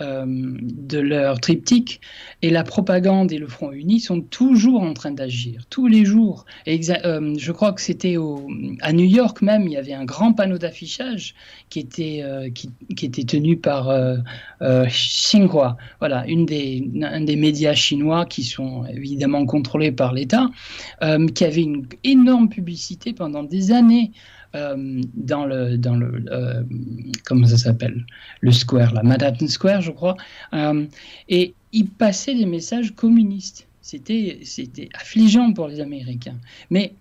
euh, 0.01 0.25
de 0.27 0.99
leur 0.99 1.39
triptyque. 1.39 2.01
Et 2.41 2.49
la 2.49 2.63
propagande 2.63 3.31
et 3.31 3.37
le 3.37 3.47
Front 3.47 3.71
Uni 3.71 4.01
sont 4.01 4.19
toujours 4.19 4.81
en 4.81 4.93
train 4.93 5.11
d'agir, 5.11 5.63
tous 5.69 5.87
les 5.87 6.03
jours. 6.03 6.45
Euh, 6.67 7.33
je 7.37 7.51
crois 7.53 7.71
que 7.71 7.79
c'était 7.79 8.17
à 8.81 8.91
New 8.91 9.05
York 9.05 9.41
même, 9.41 9.63
il 9.67 9.71
y 9.71 9.77
avait 9.77 9.93
un 9.93 10.03
grand 10.03 10.33
panneau 10.33 10.57
d'affichage 10.57 11.33
qui, 11.69 11.79
était 11.79 12.19
euh, 12.23 12.49
qui, 12.49 12.69
était 13.05 13.23
tenu 13.23 13.55
par 13.55 13.89
Xinhua, 14.61 15.77
voilà, 15.99 16.27
une 16.27 16.45
des, 16.45 16.85
un 17.01 17.21
des 17.21 17.37
médias 17.37 17.73
chinois 17.73 18.25
qui 18.25 18.43
sont 18.43 18.85
évidemment 18.87 19.45
contrôlés 19.45 19.93
par 19.93 20.11
l'État, 20.11 20.49
qui 21.33 21.45
avait 21.45 21.63
une 21.63 21.87
énorme 22.03 22.49
publicité 22.49 23.13
pendant 23.13 23.43
des 23.43 23.71
années 23.71 24.11
dans 24.53 25.45
le, 25.45 25.77
dans 25.77 25.95
le 25.95 26.24
euh, 26.31 26.63
comment 27.25 27.47
ça 27.47 27.57
s'appelle 27.57 28.05
Le 28.41 28.51
square, 28.51 28.93
la 28.93 29.03
Manhattan 29.03 29.47
Square, 29.47 29.81
je 29.81 29.91
crois. 29.91 30.15
Euh, 30.53 30.85
et 31.29 31.53
il 31.71 31.87
passait 31.87 32.35
des 32.35 32.45
messages 32.45 32.95
communistes. 32.95 33.67
C'était, 33.81 34.39
affligeant 34.95 35.53
pour 35.53 35.67
les 35.67 35.79
Américains. 35.79 36.37
Mais 36.71 36.93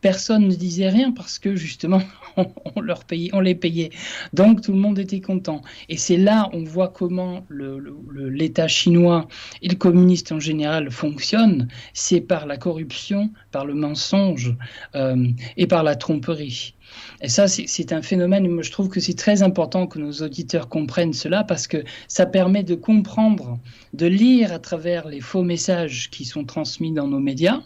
personne 0.00 0.48
ne 0.48 0.54
disait 0.54 0.90
rien 0.90 1.12
parce 1.12 1.38
que 1.38 1.56
justement 1.56 2.02
on, 2.36 2.80
leur 2.80 3.04
on 3.32 3.40
les 3.40 3.54
payait. 3.54 3.90
Donc 4.34 4.60
tout 4.60 4.72
le 4.72 4.78
monde 4.78 4.98
était 4.98 5.20
content. 5.20 5.62
Et 5.88 5.96
c'est 5.96 6.18
là 6.18 6.50
on 6.52 6.62
voit 6.62 6.88
comment 6.88 7.44
l'État 7.50 8.68
chinois 8.68 9.26
et 9.62 9.68
le 9.68 9.76
communiste 9.76 10.30
en 10.30 10.40
général 10.40 10.90
fonctionnent. 10.90 11.68
C'est 11.94 12.20
par 12.20 12.44
la 12.46 12.58
corruption, 12.58 13.30
par 13.50 13.64
le 13.64 13.74
mensonge 13.74 14.54
euh, 14.94 15.26
et 15.56 15.66
par 15.66 15.82
la 15.82 15.96
tromperie. 15.96 16.74
Et 17.20 17.28
ça, 17.28 17.48
c'est 17.48 17.92
un 17.92 18.02
phénomène, 18.02 18.62
je 18.62 18.70
trouve 18.70 18.88
que 18.88 19.00
c'est 19.00 19.14
très 19.14 19.42
important 19.42 19.86
que 19.86 19.98
nos 19.98 20.12
auditeurs 20.22 20.68
comprennent 20.68 21.12
cela 21.12 21.44
parce 21.44 21.66
que 21.66 21.84
ça 22.08 22.26
permet 22.26 22.62
de 22.62 22.74
comprendre, 22.74 23.58
de 23.92 24.06
lire 24.06 24.52
à 24.52 24.58
travers 24.58 25.08
les 25.08 25.20
faux 25.20 25.42
messages 25.42 26.10
qui 26.10 26.24
sont 26.24 26.44
transmis 26.44 26.92
dans 26.92 27.08
nos 27.08 27.20
médias 27.20 27.62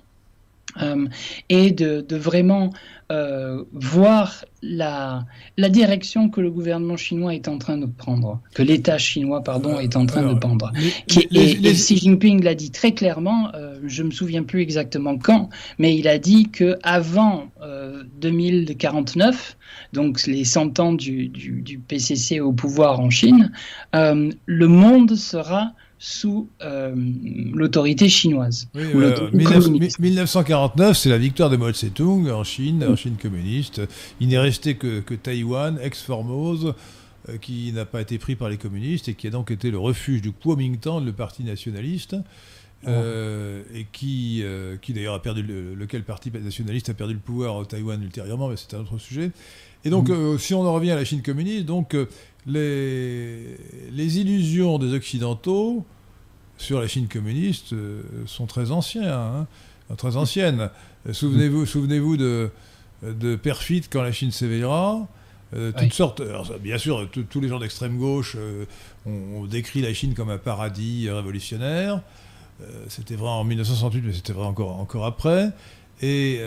euh, 0.83 1.07
et 1.48 1.70
de, 1.70 2.04
vraiment 2.14 2.70
euh, 3.11 3.64
voir 3.72 4.44
la, 4.62 5.24
la, 5.57 5.70
direction 5.70 6.28
que 6.28 6.42
le 6.42 6.50
gouvernement 6.50 6.98
chinois 6.98 7.35
est 7.35 7.48
en 7.48 7.57
train 7.57 7.78
de 7.78 7.87
prendre, 7.87 8.40
que 8.54 8.62
l'État 8.62 8.98
chinois, 8.98 9.42
pardon, 9.42 9.81
est 9.81 9.96
en 9.96 10.04
train 10.04 10.31
de 10.31 10.38
prendre. 10.38 10.70
et, 11.09 11.72
Xi 11.72 11.96
Jinping 11.96 12.42
l'a 12.44 12.54
dit 12.54 12.70
très 12.70 12.92
clairement, 12.92 13.50
euh, 13.54 13.78
je 13.87 14.02
me 14.02 14.11
souviens 14.11 14.42
plus 14.42 14.61
exactement 14.61 15.16
quand, 15.16 15.48
mais 15.78 15.96
il 15.96 16.07
a 16.07 16.18
dit 16.18 16.50
que 16.50 16.78
avant 16.83 17.48
2049, 18.20 19.57
donc 19.94 20.26
les 20.26 20.44
100 20.44 20.81
ans 20.81 20.92
du, 20.92 21.28
du, 21.28 21.62
du, 21.62 21.78
PCC 21.78 22.40
au 22.40 22.52
pouvoir 22.52 23.00
en 23.00 23.09
Chine, 23.09 23.52
le 23.94 24.66
monde 24.66 25.14
sera 25.16 25.72
sous 25.98 26.48
euh, 26.62 26.94
l'autorité 27.52 28.08
chinoise. 28.08 28.68
1949, 28.74 30.96
c'est 30.96 31.08
la 31.08 31.18
victoire 31.18 31.50
de 31.50 31.56
Mao 31.56 31.72
Tse-tung 31.72 32.30
en 32.30 32.44
Chine, 32.44 32.87
en 32.88 32.94
Chine 32.94 33.16
communiste. 33.20 33.82
Il 34.20 34.28
n'est 34.28 34.38
resté 34.38 34.76
que, 34.76 35.00
que 35.00 35.14
Taïwan, 35.14 35.76
ex-Formose, 35.82 36.74
euh, 37.28 37.37
qui 37.38 37.72
n'a 37.72 37.84
pas 37.84 38.00
été 38.00 38.18
pris 38.18 38.37
par 38.37 38.48
les 38.48 38.58
communistes 38.58 39.08
et 39.08 39.14
qui 39.14 39.26
a 39.26 39.30
donc 39.30 39.50
été 39.50 39.72
le 39.72 39.78
refuge 39.78 40.22
du 40.22 40.30
Kuomintang, 40.32 41.04
le 41.04 41.12
parti 41.12 41.42
nationaliste. 41.42 42.14
Euh, 42.87 43.64
et 43.74 43.88
qui, 43.90 44.44
qui 44.80 44.92
d'ailleurs 44.92 45.14
a 45.14 45.20
perdu 45.20 45.42
lequel 45.42 46.04
parti 46.04 46.30
nationaliste 46.30 46.88
a 46.88 46.94
perdu 46.94 47.14
le 47.14 47.18
pouvoir 47.18 47.56
au 47.56 47.64
Taïwan 47.64 48.00
ultérieurement, 48.00 48.48
mais 48.48 48.54
c'est 48.56 48.74
un 48.74 48.82
autre 48.82 48.98
sujet. 48.98 49.32
Et 49.84 49.90
donc, 49.90 50.11
mm. 50.11 50.38
si 50.38 50.54
on 50.54 50.61
en 50.61 50.72
revient 50.72 50.92
à 50.92 50.94
la 50.94 51.04
Chine 51.04 51.20
communiste, 51.20 51.64
donc 51.64 51.96
les, 52.48 53.56
les 53.92 54.18
illusions 54.18 54.78
des 54.78 54.94
Occidentaux 54.94 55.84
sur 56.58 56.80
la 56.80 56.88
Chine 56.88 57.08
communiste 57.08 57.72
euh, 57.72 58.02
sont 58.26 58.46
très 58.46 58.70
anciennes. 58.70 59.04
Hein, 59.04 59.46
très 59.96 60.16
anciennes. 60.16 60.70
Souvenez-vous 61.11 61.64
souvenez 61.64 61.98
de, 61.98 62.50
de 63.02 63.37
Perfit 63.37 63.82
quand 63.90 64.02
la 64.02 64.12
Chine 64.12 64.32
s'éveillera. 64.32 65.06
Euh, 65.54 65.72
toutes 65.72 65.94
sortes. 65.94 66.20
bien 66.61 66.76
sûr, 66.76 67.08
tous 67.30 67.40
les 67.40 67.48
gens 67.48 67.58
d'extrême 67.58 67.96
gauche 67.96 68.37
euh, 68.38 68.66
ont, 69.06 69.46
décrit 69.46 69.80
la 69.80 69.94
Chine 69.94 70.12
comme 70.12 70.28
un 70.28 70.37
paradis 70.37 71.08
révolutionnaire. 71.08 72.02
c'était 72.88 73.14
vrai 73.14 73.30
en 73.30 73.44
1968, 73.44 74.02
mais 74.04 74.12
c'était 74.12 74.34
vrai 74.34 74.44
encore, 74.44 74.78
encore 74.78 75.06
après. 75.06 75.50
Et 76.02 76.40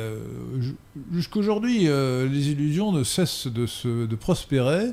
jusqu'aujourd'hui, 1.12 1.86
les 1.86 2.50
illusions 2.50 2.92
ne 2.92 3.04
cessent 3.04 3.48
de, 3.48 3.66
se, 3.66 4.06
de 4.06 4.16
prospérer. 4.16 4.92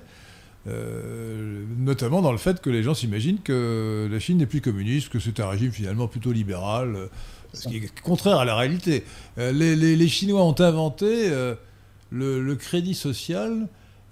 Euh, 0.67 1.65
notamment 1.79 2.21
dans 2.21 2.33
le 2.33 2.39
fait 2.39 2.61
que 2.61 2.69
les 2.69 2.83
gens 2.83 2.93
s'imaginent 2.93 3.41
que 3.43 4.09
la 4.11 4.19
Chine 4.19 4.39
n'est 4.39 4.47
plus 4.47 4.61
communiste, 4.61 5.09
que 5.09 5.21
c'est 5.21 5.41
un 5.41 5.49
régime 5.49 5.71
finalement 5.71 6.09
plutôt 6.09 6.33
libéral, 6.33 6.97
euh, 6.97 7.07
ce 7.55 7.69
qui 7.69 7.77
est 7.77 8.01
contraire 8.01 8.39
à 8.39 8.45
la 8.45 8.57
réalité. 8.57 9.05
Euh, 9.39 9.53
les, 9.53 10.09
Chinois 10.09 10.43
ont 10.43 10.61
inventé 10.61 11.31
le, 12.11 12.55
crédit 12.57 12.95
social, 12.95 13.69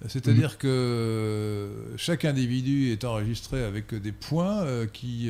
c'est-à-dire 0.07 0.51
mhm. 0.51 0.57
que 0.57 1.69
chaque 1.97 2.25
individu 2.25 2.91
est 2.91 3.03
enregistré 3.03 3.63
avec 3.63 3.93
des 3.93 4.11
points 4.11 4.65
qui 4.93 5.29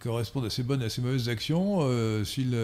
correspondent 0.00 0.46
à 0.46 0.50
ses 0.50 0.62
bonnes 0.62 0.82
et 0.82 0.86
à 0.86 0.90
ses 0.90 1.00
mauvaises 1.00 1.28
actions. 1.30 1.80
S'il 2.24 2.54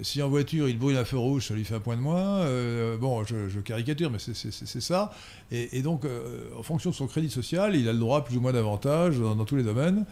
si 0.00 0.22
en 0.22 0.28
voiture 0.28 0.68
il 0.68 0.78
brûle 0.78 0.96
un 0.96 1.04
feu 1.04 1.18
rouge, 1.18 1.48
ça 1.48 1.54
lui 1.54 1.64
fait 1.64 1.74
un 1.74 1.80
point 1.80 1.96
de 1.96 2.00
moins. 2.00 2.40
Euh, 2.40 2.96
bon, 2.96 3.24
je, 3.24 3.60
caricature, 3.60 4.10
mais 4.10 4.18
c'est 4.18 4.80
ça. 4.80 5.12
Et, 5.50 5.82
donc, 5.82 6.04
euh, 6.04 6.48
en 6.56 6.62
fonction 6.62 6.90
de 6.90 6.94
son 6.94 7.06
crédit 7.06 7.30
social, 7.30 7.76
il 7.76 7.88
a 7.88 7.92
le 7.92 7.98
droit 7.98 8.24
plus 8.24 8.36
ou 8.36 8.40
moins 8.40 8.52
d'avantages 8.52 9.18
dans, 9.18 9.44
tous 9.44 9.56
les 9.56 9.62
domaines. 9.62 10.04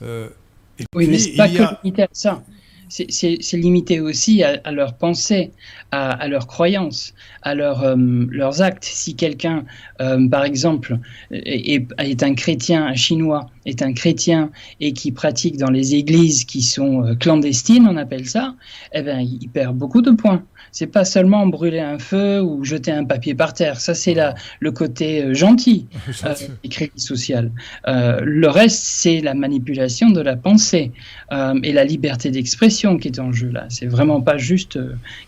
oui, 0.00 1.06
mais 1.08 1.18
c'est 1.18 1.36
pas 1.36 1.48
que 1.48 1.82
limité 1.84 2.02
à 2.02 2.08
ça 2.12 2.42
c'est 2.88 3.56
limité 3.56 4.00
aussi 4.00 4.42
à, 4.42 4.72
leur 4.72 4.94
pensée, 4.94 5.50
à, 5.90 6.26
leurs 6.28 6.46
croyances, 6.46 7.14
à 7.42 7.52
euh, 7.52 8.26
leurs 8.30 8.62
actes. 8.62 8.84
Si 8.84 9.14
quelqu'un, 9.14 9.64
euh, 10.00 10.28
par 10.28 10.44
exemple, 10.44 10.98
est, 11.30 11.86
est, 11.98 12.22
un 12.22 12.34
chrétien, 12.34 12.86
un 12.86 12.94
chinois, 12.94 13.50
est 13.66 13.82
un 13.82 13.92
chrétien 13.92 14.50
et 14.80 14.92
qui 14.92 15.12
pratique 15.12 15.56
dans 15.56 15.70
les 15.70 15.94
églises 15.94 16.44
qui 16.44 16.62
sont 16.62 17.04
euh, 17.04 17.14
clandestines, 17.14 17.86
on 17.88 17.96
appelle 17.96 18.26
ça, 18.26 18.54
eh 18.92 19.02
ben, 19.02 19.20
il 19.20 19.48
perd 19.48 19.76
beaucoup 19.76 20.02
de 20.02 20.10
points 20.10 20.42
c'est 20.78 20.86
pas 20.86 21.04
seulement 21.04 21.44
brûler 21.48 21.80
un 21.80 21.98
feu 21.98 22.40
ou 22.40 22.62
jeter 22.62 22.92
un 22.92 23.04
papier 23.04 23.34
par 23.34 23.52
terre. 23.52 23.80
Ça, 23.80 23.94
c'est 23.94 24.14
le 24.60 24.70
côté 24.70 25.24
euh, 25.24 25.34
gentil 25.34 25.88
euh, 26.24 26.34
du 26.62 26.70
crédit 26.70 27.00
social. 27.00 27.50
Euh, 27.88 28.20
le 28.22 28.48
reste, 28.48 28.84
c'est 28.84 29.20
la 29.20 29.34
manipulation 29.34 30.10
de 30.10 30.20
la 30.20 30.36
pensée 30.36 30.92
et 31.32 31.72
la 31.72 31.84
liberté 31.84 32.30
d'expression 32.30 32.96
qui 32.96 33.08
est 33.08 33.18
en 33.18 33.32
jeu 33.32 33.50
là. 33.50 33.66
C'est 33.70 33.86
vraiment 33.86 34.20
pas 34.20 34.38
juste 34.38 34.78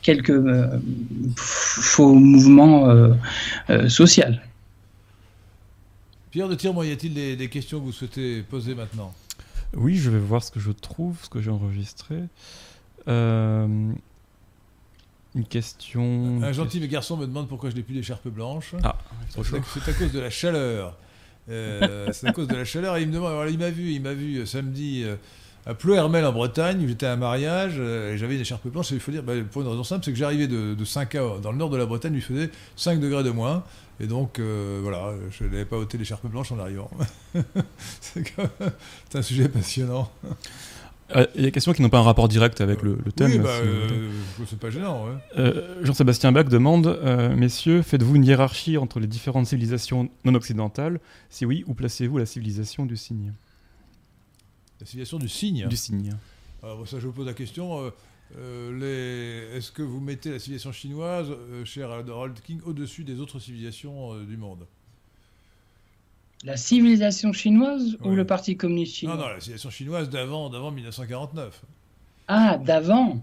quelques 0.02 0.40
faux 1.36 2.14
mouvements 2.14 3.12
sociaux. 3.88 4.24
Pierre 6.30 6.48
de 6.48 6.54
Tirement, 6.54 6.84
y 6.84 6.92
a-t-il 6.92 7.12
des, 7.12 7.34
des, 7.34 7.48
questions 7.48 7.80
que 7.80 7.86
vous 7.86 7.92
souhaitez 7.92 8.42
poser 8.42 8.76
maintenant? 8.76 9.12
Oui, 9.76 9.96
je 9.96 10.10
vais 10.10 10.18
voir 10.20 10.44
ce 10.44 10.52
que 10.52 10.60
je 10.60 10.70
trouve, 10.70 11.16
ce 11.22 11.28
que 11.28 11.40
j'ai 11.40 11.50
enregistré. 11.50 12.16
Euh, 13.08 13.92
une 15.34 15.44
question. 15.44 16.42
Un 16.42 16.52
gentil 16.52 16.86
garçon 16.88 17.16
me 17.16 17.26
demande 17.26 17.48
pourquoi 17.48 17.70
je 17.70 17.76
n'ai 17.76 17.82
plus 17.82 17.94
d'écharpe 17.94 18.26
blanche. 18.28 18.74
Ah, 18.82 18.96
c'est 19.28 19.88
à 19.88 19.92
cause 19.92 20.12
de 20.12 20.20
la 20.20 20.30
chaleur. 20.30 20.96
Euh, 21.48 22.08
c'est 22.12 22.28
à 22.28 22.32
cause 22.32 22.48
de 22.48 22.56
la 22.56 22.64
chaleur. 22.64 22.96
Et 22.96 23.02
il 23.02 23.08
me 23.08 23.12
demande. 23.12 23.30
Alors, 23.30 23.46
il 23.46 23.58
m'a 23.58 23.70
vu, 23.70 23.92
il 23.92 24.02
m'a 24.02 24.12
vu 24.12 24.38
euh, 24.38 24.46
samedi 24.46 25.02
euh, 25.04 25.16
à 25.66 25.74
Plouermel 25.74 26.24
en 26.24 26.32
Bretagne 26.32 26.82
où 26.84 26.88
j'étais 26.88 27.06
à 27.06 27.12
un 27.12 27.16
mariage 27.16 27.78
et 27.78 28.16
j'avais 28.18 28.34
une 28.34 28.40
écharpe 28.40 28.66
blanche. 28.68 28.90
Et 28.90 28.96
il 28.96 29.00
faut 29.00 29.12
dire, 29.12 29.22
bah, 29.22 29.34
pour 29.50 29.62
une 29.62 29.68
raison 29.68 29.84
simple, 29.84 30.04
c'est 30.04 30.12
que 30.12 30.18
j'arrivais 30.18 30.48
de, 30.48 30.74
de 30.74 30.84
5 30.84 31.14
à 31.14 31.38
dans 31.40 31.52
le 31.52 31.58
nord 31.58 31.70
de 31.70 31.76
la 31.76 31.86
Bretagne, 31.86 32.14
il 32.14 32.22
faisait 32.22 32.50
5 32.76 32.98
degrés 32.98 33.22
de 33.22 33.30
moins. 33.30 33.62
Et 34.00 34.06
donc, 34.06 34.40
voilà, 34.40 35.12
je 35.30 35.44
n'avais 35.44 35.66
pas 35.66 35.76
ôté 35.76 35.98
l'écharpe 35.98 36.26
blanche 36.26 36.50
en 36.52 36.58
arrivant. 36.58 36.90
c'est 38.00 38.24
un 39.14 39.22
sujet 39.22 39.46
passionnant. 39.50 40.10
Euh, 41.16 41.26
il 41.34 41.40
y 41.40 41.44
a 41.44 41.46
des 41.46 41.52
questions 41.52 41.72
qui 41.72 41.82
n'ont 41.82 41.88
pas 41.88 41.98
un 41.98 42.02
rapport 42.02 42.28
direct 42.28 42.60
avec 42.60 42.82
le, 42.82 42.96
thème. 43.14 43.32
Oui, 43.32 43.38
bah, 43.38 43.48
euh, 43.48 44.10
c'est 44.46 44.58
pas 44.58 44.70
gênant. 44.70 45.06
Euh, 45.36 45.82
Jean-Sébastien 45.82 46.32
Bach 46.32 46.46
demande 46.46 47.00
Messieurs, 47.36 47.82
faites-vous 47.82 48.16
une 48.16 48.24
hiérarchie 48.24 48.78
entre 48.78 49.00
les 49.00 49.06
différentes 49.06 49.46
civilisations 49.46 50.08
non 50.24 50.34
occidentales? 50.34 51.00
Si 51.28 51.44
oui, 51.44 51.64
où 51.66 51.74
placez-vous 51.74 52.18
la 52.18 52.26
civilisation 52.26 52.86
du 52.86 52.96
cygne? 52.96 53.32
La 54.80 54.86
civilisation 54.86 55.18
du 55.18 55.28
cygne? 55.28 55.66
Du 55.68 55.76
cygne. 55.76 56.14
Alors, 56.62 56.86
ça, 56.86 57.00
je 57.00 57.06
vous 57.06 57.12
pose 57.12 57.26
la 57.26 57.34
question. 57.34 57.92
est-ce 58.32 59.70
que 59.72 59.82
vous 59.82 60.00
mettez 60.00 60.30
la 60.30 60.38
civilisation 60.38 60.72
chinoise, 60.72 61.28
cher 61.64 61.90
Harold 61.90 62.40
King, 62.40 62.60
au-dessus 62.64 63.04
des 63.04 63.20
autres 63.20 63.38
civilisations 63.38 64.22
du 64.24 64.36
monde? 64.36 64.66
La 66.44 66.56
civilisation 66.56 67.32
chinoise 67.32 67.96
ou 68.02 68.10
le 68.10 68.24
Parti 68.24 68.56
communiste 68.56 68.94
chinois 68.96 69.16
Non, 69.16 69.22
non, 69.22 69.28
la 69.28 69.40
civilisation 69.40 69.70
chinoise 69.70 70.08
d'avant, 70.08 70.48
d'avant 70.48 70.70
1949. 70.70 71.62
Ah, 72.28 72.58
d'avant 72.58 73.22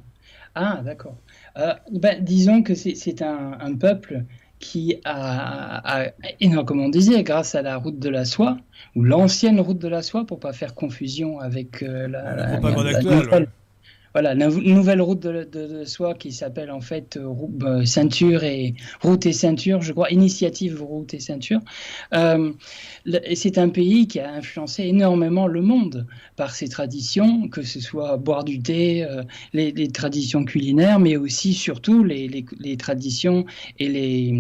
Ah, 0.56 0.82
d'accord. 0.84 1.16
Euh, 1.58 1.74
ben, 1.92 2.24
disons 2.24 2.62
que 2.62 2.76
c'est 2.76 3.22
un, 3.22 3.76
peuple 3.76 4.24
qui 4.60 5.00
a, 5.06 6.04
a, 6.04 6.64
comme 6.66 6.82
on 6.82 6.90
disait, 6.90 7.24
grâce 7.24 7.56
à 7.56 7.62
la 7.62 7.78
route 7.78 8.00
de 8.00 8.10
la 8.10 8.26
soie, 8.26 8.58
ou 8.96 9.04
l'ancienne 9.04 9.60
route 9.60 9.80
de 9.80 9.88
la 9.88 10.02
soie, 10.02 10.26
pour 10.26 10.40
pas 10.40 10.54
faire 10.54 10.76
confusion 10.76 11.40
avec 11.40 11.84
euh, 11.84 12.08
la, 12.08 12.36
la, 12.36 12.60
la, 12.60 13.46
voilà, 14.18 14.34
la 14.34 14.48
nouvelle 14.48 15.00
route 15.00 15.20
de, 15.20 15.86
soie 15.86 16.16
qui 16.16 16.32
s'appelle 16.32 16.72
en 16.72 16.82
fait 16.82 17.18
euh, 17.18 17.32
euh, 17.62 17.86
ceinture 17.86 18.44
et 18.44 18.74
route 19.04 19.28
et 19.28 19.32
ceinture, 19.32 19.84
je 19.84 19.94
crois, 19.94 20.10
initiative 20.10 20.82
route 20.82 21.14
et 21.14 21.20
ceinture. 21.20 21.60
Euh, 22.16 22.52
c'est 23.36 23.60
un 23.60 23.70
pays 23.70 24.08
qui 24.08 24.20
a 24.20 24.34
influencé 24.34 24.86
énormément 24.86 25.46
le 25.46 25.62
monde 25.62 26.08
par 26.36 26.56
ses 26.56 26.68
traditions, 26.68 27.48
que 27.48 27.62
ce 27.62 27.80
soit 27.80 28.18
boire 28.18 28.44
du 28.44 28.60
thé, 28.60 29.08
les, 29.54 29.88
traditions 29.90 30.46
culinaires, 30.46 30.98
mais 30.98 31.16
aussi 31.16 31.54
surtout 31.54 32.04
les, 32.04 32.44
traditions 32.80 33.46
et 33.78 33.88
les 33.88 34.32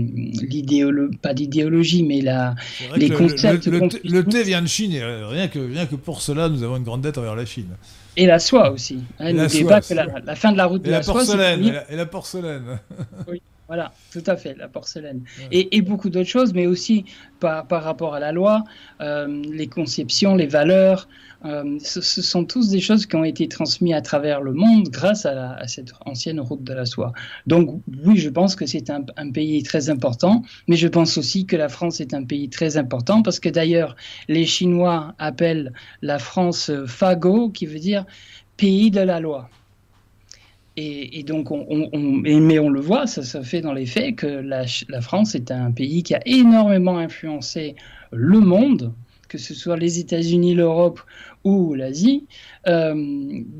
l'idéologie, 0.42 1.18
pas 1.22 1.36
d'idéologie, 1.36 2.02
mais 2.02 2.22
la, 2.22 2.56
les 2.96 3.12
concepts. 3.12 3.68
Le, 3.68 4.24
thé 4.24 4.42
vient 4.42 4.64
de 4.64 4.68
Chine, 4.68 4.94
et 4.94 5.04
rien 5.04 5.48
que, 5.48 5.60
rien 5.60 5.86
que 5.86 5.96
pour 5.96 6.24
cela, 6.24 6.50
nous 6.50 6.64
avons 6.64 6.78
une 6.78 6.84
grande 6.84 7.02
dette 7.02 7.20
envers 7.20 7.36
la 7.36 7.46
Chine. 7.46 7.70
Et 8.20 8.26
la 8.26 8.40
soie 8.40 8.72
aussi. 8.72 9.04
Hein, 9.20 9.32
N'oubliez 9.34 9.64
pas 9.64 9.80
que 9.80 9.94
la, 9.94 10.36
fin 10.36 10.52
de 10.52 10.58
la 10.58 10.66
route 10.66 10.82
de 10.82 10.90
la, 10.90 11.04
soie. 11.04 11.14
Porcelaine, 11.14 11.84
et, 11.88 11.96
la, 11.96 12.06
porcelaine. 12.08 12.80
oui, 13.28 13.42
voilà, 13.68 13.92
tout 14.14 14.24
à 14.26 14.38
fait, 14.38 14.56
la 14.56 14.70
porcelaine. 14.70 15.24
Et, 15.52 15.82
beaucoup 15.82 16.10
d'autres 16.10 16.30
choses, 16.30 16.54
mais 16.54 16.68
aussi 16.68 17.06
par, 17.40 17.68
par 17.68 17.84
rapport 17.84 18.14
à 18.14 18.20
la 18.20 18.32
loi, 18.32 18.64
euh, 19.02 19.44
les 19.52 19.68
conceptions, 19.68 20.36
les 20.36 20.48
valeurs, 20.48 21.08
euh, 21.46 21.78
ce, 21.80 22.02
sont 22.02 22.46
tous 22.46 22.70
des 22.70 22.80
choses 22.80 23.06
qui 23.06 23.16
ont 23.16 23.24
été 23.24 23.48
transmises 23.48 23.94
à 23.94 24.02
travers 24.02 24.42
le 24.42 24.54
monde 24.54 24.90
grâce 24.90 25.26
à, 25.26 25.68
cette 25.68 25.94
ancienne 26.06 26.40
route 26.40 26.64
de 26.64 26.74
la 26.74 26.86
soie. 26.86 27.12
Donc 27.46 27.82
oui, 28.06 28.18
je 28.18 28.30
pense 28.30 28.56
que 28.56 28.66
c'est 28.66 28.90
un, 28.90 29.04
pays 29.32 29.62
très 29.64 29.90
important, 29.90 30.44
mais 30.68 30.78
je 30.78 30.88
pense 30.88 31.18
aussi 31.18 31.46
que 31.46 31.56
la 31.56 31.70
France 31.70 32.00
est 32.00 32.14
un 32.14 32.24
pays 32.24 32.50
très 32.50 32.78
important 32.78 33.22
parce 33.22 33.40
que 33.40 33.50
d'ailleurs, 33.50 33.96
les 34.30 34.46
Chinois 34.46 35.14
appellent 35.20 35.74
la 36.02 36.20
France 36.20 36.72
Fago, 36.88 37.50
qui 37.50 37.66
veut 37.66 37.80
dire 37.80 38.06
pays 38.56 38.90
de 38.90 39.02
la 39.02 39.20
loi. 39.20 39.50
Et, 40.80 41.24
donc, 41.24 41.50
on, 41.50 41.90
mais 42.24 42.60
on 42.60 42.70
le 42.70 42.80
voit, 42.80 43.08
ça 43.08 43.24
se 43.24 43.42
fait 43.42 43.62
dans 43.62 43.74
les 43.74 43.88
faits 43.88 44.16
que 44.18 44.28
la, 44.28 44.66
la 44.90 45.02
France 45.02 45.34
est 45.34 45.50
un 45.50 45.72
pays 45.72 46.04
qui 46.04 46.14
a 46.14 46.20
énormément 46.28 47.00
influencé 47.00 47.76
le 48.12 48.40
monde, 48.40 48.94
que 49.28 49.40
ce 49.40 49.56
soit 49.56 49.76
les 49.76 49.98
États-Unis, 49.98 50.54
l'Europe 50.54 51.02
ou 51.44 51.74
l'Asie, 51.74 52.26
euh, 52.68 52.94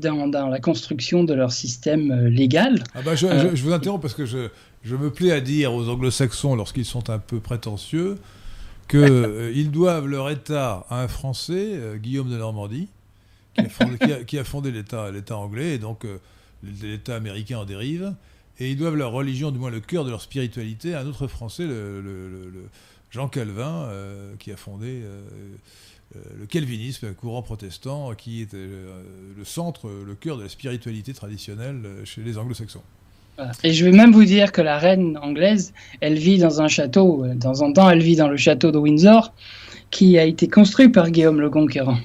dans, 0.00 0.48
la 0.48 0.60
construction 0.60 1.24
de 1.24 1.34
leur 1.34 1.50
système 1.50 2.12
euh, 2.12 2.28
légal. 2.28 2.84
Ah 2.94 3.02
bah, 3.02 3.12
euh, 3.20 3.50
je, 3.54 3.64
vous 3.64 3.72
interromps 3.72 4.00
parce 4.00 4.14
que 4.14 4.24
je, 4.24 4.48
je 4.84 4.94
me 4.94 5.10
plais 5.10 5.32
à 5.32 5.40
dire 5.40 5.74
aux 5.74 5.88
anglo-saxons, 5.88 6.54
lorsqu'ils 6.54 6.84
sont 6.84 7.10
un 7.10 7.18
peu 7.18 7.40
prétentieux, 7.40 8.16
qu'ils 8.88 9.70
doivent 9.72 10.06
leur 10.06 10.30
État 10.30 10.86
à 10.88 11.02
un 11.02 11.08
Français, 11.08 11.78
Guillaume 12.00 12.30
de 12.30 12.36
Normandie, 12.38 12.88
qui 14.26 14.38
a 14.38 14.44
fondé, 14.44 14.70
l'État 14.70 15.36
anglais, 15.36 15.74
et 15.74 15.78
donc 15.78 16.06
l'État 16.62 17.16
américain 17.16 17.58
en 17.58 17.64
dérive, 17.64 18.14
et 18.58 18.70
ils 18.70 18.76
doivent 18.76 18.96
leur 18.96 19.12
religion, 19.12 19.50
du 19.50 19.58
moins 19.58 19.70
le 19.70 19.80
cœur 19.80 20.04
de 20.04 20.10
leur 20.10 20.20
spiritualité, 20.20 20.94
à 20.94 21.00
un 21.00 21.06
autre 21.06 21.28
Français, 21.28 21.64
le 21.64 22.02
Jean 23.10 23.28
Calvin, 23.28 23.86
euh, 23.88 24.34
qui 24.38 24.52
a 24.52 24.56
fondé 24.56 25.00
euh, 25.02 25.20
euh, 26.16 26.20
le 26.38 26.46
calvinisme, 26.46 27.06
un 27.06 27.14
courant 27.14 27.42
protestant 27.42 28.14
qui 28.14 28.42
est 28.42 28.52
le 28.52 29.44
centre, 29.44 29.88
le 29.88 30.14
cœur 30.14 30.36
de 30.36 30.42
la 30.42 30.48
spiritualité 30.48 31.12
traditionnelle 31.12 31.82
chez 32.04 32.22
les 32.22 32.38
anglo-saxons. 32.38 32.82
Et 33.62 33.72
je 33.72 33.84
vais 33.84 33.92
même 33.92 34.10
vous 34.10 34.24
dire 34.24 34.50
que 34.50 34.60
la 34.60 34.78
reine 34.78 35.16
anglaise, 35.22 35.72
elle 36.00 36.18
vit 36.18 36.38
dans 36.38 36.60
un 36.60 36.66
château, 36.66 37.24
dans 37.36 37.62
un 37.62 37.72
temps, 37.72 37.88
elle 37.88 38.02
vit 38.02 38.16
dans 38.16 38.28
le 38.28 38.36
château 38.36 38.72
de 38.72 38.78
Windsor, 38.78 39.32
qui 39.90 40.18
a 40.18 40.24
été 40.24 40.48
construit 40.48 40.88
par 40.88 41.10
Guillaume 41.10 41.40
le 41.40 41.48
Conquérant. 41.48 41.98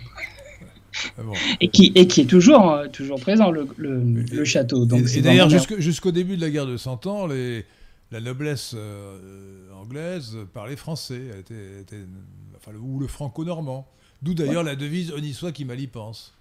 Ah 1.18 1.22
et, 1.60 1.70
qui, 1.70 1.92
et 1.96 2.08
qui 2.08 2.22
est 2.22 2.26
toujours, 2.26 2.78
toujours 2.92 3.20
présent, 3.20 3.52
le, 3.52 3.68
le, 3.78 4.46
château. 4.46 4.86
Donc 4.86 5.04
et, 5.16 5.22
d'ailleurs, 5.22 5.50
jusqu'au 5.50 6.12
début 6.12 6.36
de 6.36 6.42
la 6.42 6.50
guerre 6.50 6.68
de 6.68 6.78
Cent 6.78 7.06
Ans, 7.08 7.28
les, 7.28 7.66
la 8.12 8.22
noblesse 8.22 8.76
anglaise 9.76 10.38
parlait 10.54 10.76
français, 10.76 11.22
était, 11.40 12.06
ou 12.82 13.00
le 13.00 13.08
franco-normand. 13.08 13.88
D'où 14.22 14.34
d'ailleurs 14.34 14.64
la 14.64 14.76
devise 14.76 15.14
On 15.16 15.22
y 15.22 15.34
soit 15.34 15.52
qui 15.52 15.66
mal 15.66 15.80
y 15.80 15.88
pense. 15.88 16.34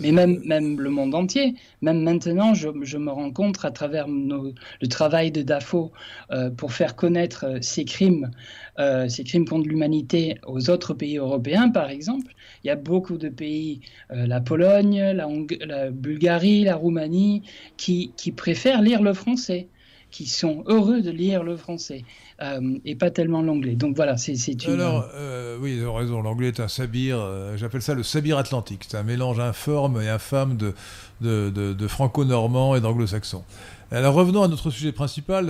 Mais 0.00 0.12
même, 0.12 0.40
même 0.44 0.80
le 0.80 0.90
monde 0.90 1.14
entier, 1.14 1.54
même 1.82 2.02
maintenant, 2.02 2.54
je, 2.54 2.68
me 2.68 3.10
rends 3.10 3.30
compte 3.30 3.64
à 3.64 3.70
travers 3.70 4.06
le 4.08 4.88
travail 4.88 5.30
de 5.30 5.42
Dafo 5.42 5.92
euh, 6.30 6.50
pour 6.50 6.72
faire 6.72 6.96
connaître 6.96 7.44
euh, 7.44 7.58
ces 7.60 7.84
crimes, 7.84 8.30
euh, 8.78 9.08
ces 9.08 9.24
crimes 9.24 9.46
contre 9.46 9.68
l'humanité 9.68 10.38
aux 10.46 10.70
autres 10.70 10.94
pays 10.94 11.18
européens, 11.18 11.68
par 11.68 11.90
exemple. 11.90 12.34
Il 12.64 12.68
y 12.68 12.70
a 12.70 12.76
beaucoup 12.76 13.18
de 13.18 13.28
pays, 13.28 13.80
la 14.10 14.40
Pologne, 14.40 14.98
la, 14.98 15.90
Bulgarie, 15.90 16.64
la 16.64 16.76
Roumanie, 16.76 17.42
qui, 17.76 18.12
préfèrent 18.34 18.80
lire 18.80 19.02
le 19.02 19.12
français 19.12 19.68
qui 20.14 20.26
sont 20.26 20.62
heureux 20.68 21.02
de 21.02 21.10
lire 21.10 21.42
le 21.42 21.56
français 21.56 22.04
euh, 22.40 22.78
et 22.84 22.94
pas 22.94 23.10
tellement 23.10 23.42
l'anglais. 23.42 23.74
Donc 23.74 23.96
voilà, 23.96 24.16
c'est 24.16 24.64
une. 24.64 24.74
Alors, 24.74 25.08
euh, 25.12 25.58
oui, 25.60 25.76
vous 25.76 25.88
avez 25.88 25.98
raison, 26.04 26.22
l'anglais 26.22 26.48
est 26.48 26.60
un 26.60 26.68
sabir, 26.68 27.18
euh, 27.18 27.56
j'appelle 27.56 27.82
ça 27.82 27.94
le 27.94 28.04
sabir 28.04 28.38
atlantique. 28.38 28.84
C'est 28.88 28.96
un 28.96 29.02
mélange 29.02 29.40
informe 29.40 30.00
et 30.00 30.08
infâme 30.08 30.56
de, 30.56 31.86
franco-normand 31.88 32.76
et 32.76 32.80
d'anglo-saxon. 32.80 33.42
Alors 33.90 34.14
revenons 34.14 34.44
à 34.44 34.48
notre 34.48 34.70
sujet 34.70 34.92
principal 34.92 35.46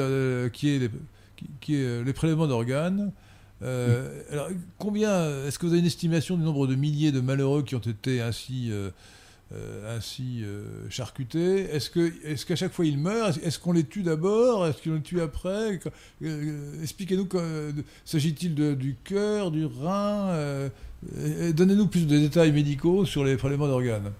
qui, 0.51 0.77
est 0.77 0.91
les 1.69 2.13
prélèvements 2.15 2.47
d'organes. 2.47 3.13
Alors, 4.31 4.49
combien, 4.79 5.47
est-ce 5.47 5.59
que 5.59 5.67
vous 5.67 5.73
avez 5.73 5.81
une 5.81 5.87
estimation 5.87 6.37
du 6.37 6.43
nombre 6.43 6.67
de 6.67 6.75
milliers 6.75 7.13
de 7.13 7.21
malheureux 7.21 7.63
qui 7.63 7.75
ont 7.75 7.79
été 7.79 8.21
ainsi 8.21 8.71
euh, 9.53 9.97
ainsi 9.97 10.43
euh, 10.43 10.65
charcutés? 10.89 11.71
Est-ce 11.71 11.91
que, 11.91 12.13
est 12.25 12.43
qu'à 12.45 12.57
chaque 12.57 12.73
fois 12.73 12.87
ils 12.87 12.99
meurent? 12.99 13.29
Est-ce 13.45 13.59
qu'on 13.59 13.73
les 13.73 13.85
tue 13.85 14.03
d'abord? 14.03 14.67
Est-ce 14.67 14.83
qu'on 14.83 14.95
les 14.95 15.03
tue 15.03 15.21
après? 15.21 15.79
Euh, 16.23 16.83
Expliquez-nous, 16.83 17.29
s'agit-il 18.05 18.55
du 18.55 18.97
cœur, 19.05 19.51
du 19.51 19.67
rein 19.67 20.71
Donnez-nous 21.53 21.87
plus 21.87 22.07
de 22.07 22.19
détails 22.19 22.53
médicaux 22.53 23.05
sur 23.05 23.23
les 23.23 23.37
prélèvements 23.37 23.69
d'organes. 23.69 24.13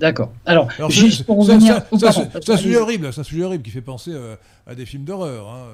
D'accord. 0.00 0.32
Alors, 0.46 0.70
juste 0.90 1.24
pour 1.24 1.38
revenir... 1.38 1.82
C'est 1.98 2.50
un 2.50 2.56
sujet 2.56 2.78
horrible, 2.78 3.12
c'est 3.12 3.20
un 3.20 3.24
sujet 3.24 3.44
horrible 3.44 3.62
qui 3.62 3.70
fait 3.70 3.82
penser 3.82 4.12
à, 4.66 4.74
des 4.74 4.86
films 4.86 5.04
d'horreur. 5.04 5.50
Hein. 5.50 5.66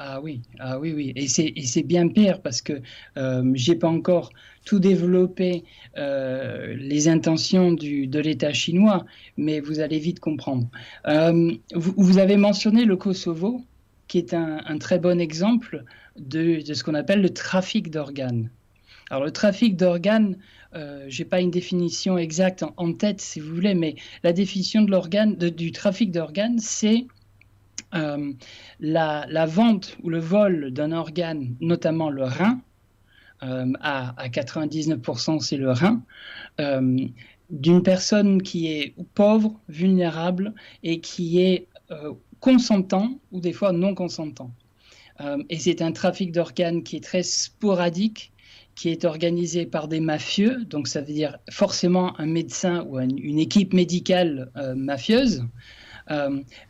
Ah 0.00 0.20
oui, 0.20 0.42
ah 0.60 0.78
oui, 0.78 0.92
oui. 0.92 1.12
Et 1.16 1.26
c'est 1.26 1.82
bien 1.82 2.08
pire 2.08 2.40
parce 2.40 2.62
que 2.62 2.82
euh, 3.16 3.50
j'ai 3.54 3.74
pas 3.74 3.88
encore 3.88 4.30
tout 4.64 4.78
développé 4.78 5.64
euh, 5.96 6.76
les 6.76 7.08
intentions 7.08 7.72
du, 7.72 8.06
de 8.06 8.20
l'État 8.20 8.52
chinois, 8.52 9.06
mais 9.36 9.58
vous 9.58 9.80
allez 9.80 9.98
vite 9.98 10.20
comprendre. 10.20 10.68
Euh, 11.08 11.50
vous, 11.74 12.18
avez 12.18 12.36
mentionné 12.36 12.84
le 12.84 12.96
Kosovo, 12.96 13.64
qui 14.06 14.18
est 14.18 14.34
un, 14.34 14.78
très 14.78 15.00
bon 15.00 15.20
exemple 15.20 15.84
de, 16.16 16.60
ce 16.62 16.84
qu'on 16.84 16.94
appelle 16.94 17.20
le 17.20 17.30
trafic 17.30 17.90
d'organes. 17.90 18.50
Alors 19.10 19.24
le 19.24 19.32
trafic 19.32 19.74
d'organes, 19.76 20.36
euh, 20.74 21.06
j'ai 21.08 21.24
pas 21.24 21.40
une 21.40 21.50
définition 21.50 22.18
exacte 22.18 22.64
en, 22.76 22.92
tête 22.92 23.20
si 23.20 23.40
vous 23.40 23.54
voulez, 23.54 23.74
mais 23.74 23.96
la 24.22 24.32
définition 24.32 24.82
de 24.82 24.90
l'organe, 24.90 25.34
du 25.34 25.72
trafic 25.72 26.12
d'organes, 26.12 26.58
c'est 26.58 27.06
euh, 27.94 28.32
la, 28.80 29.46
vente 29.46 29.96
ou 30.02 30.10
le 30.10 30.18
vol 30.18 30.72
d'un 30.72 30.92
organe, 30.92 31.56
notamment 31.60 32.10
le 32.10 32.24
rein, 32.24 32.60
euh, 33.42 33.72
à, 33.80 34.28
99% 34.28 35.40
c'est 35.40 35.56
le 35.56 35.72
rein, 35.72 36.02
euh, 36.60 36.98
d'une 37.50 37.82
personne 37.82 38.42
qui 38.42 38.66
est 38.66 38.94
pauvre, 39.14 39.58
vulnérable 39.68 40.54
et 40.82 41.00
qui 41.00 41.40
est 41.40 41.66
consentant 42.40 43.18
ou 43.32 43.40
des 43.40 43.54
fois 43.54 43.72
non 43.72 43.94
consentant. 43.94 44.50
et 45.48 45.58
c'est 45.58 45.80
un 45.80 45.92
trafic 45.92 46.30
d'organes 46.30 46.82
qui 46.82 46.96
est 46.96 47.04
très 47.04 47.22
sporadique, 47.22 48.32
qui 48.74 48.90
est 48.90 49.06
organisé 49.06 49.64
par 49.64 49.88
des 49.88 49.98
mafieux, 49.98 50.64
donc 50.66 50.86
ça 50.86 51.00
veut 51.00 51.14
dire 51.14 51.38
forcément 51.50 52.18
un 52.20 52.26
médecin 52.26 52.84
ou 52.86 53.00
une 53.00 53.38
équipe 53.38 53.72
médicale 53.72 54.50
mafieuse, 54.76 55.46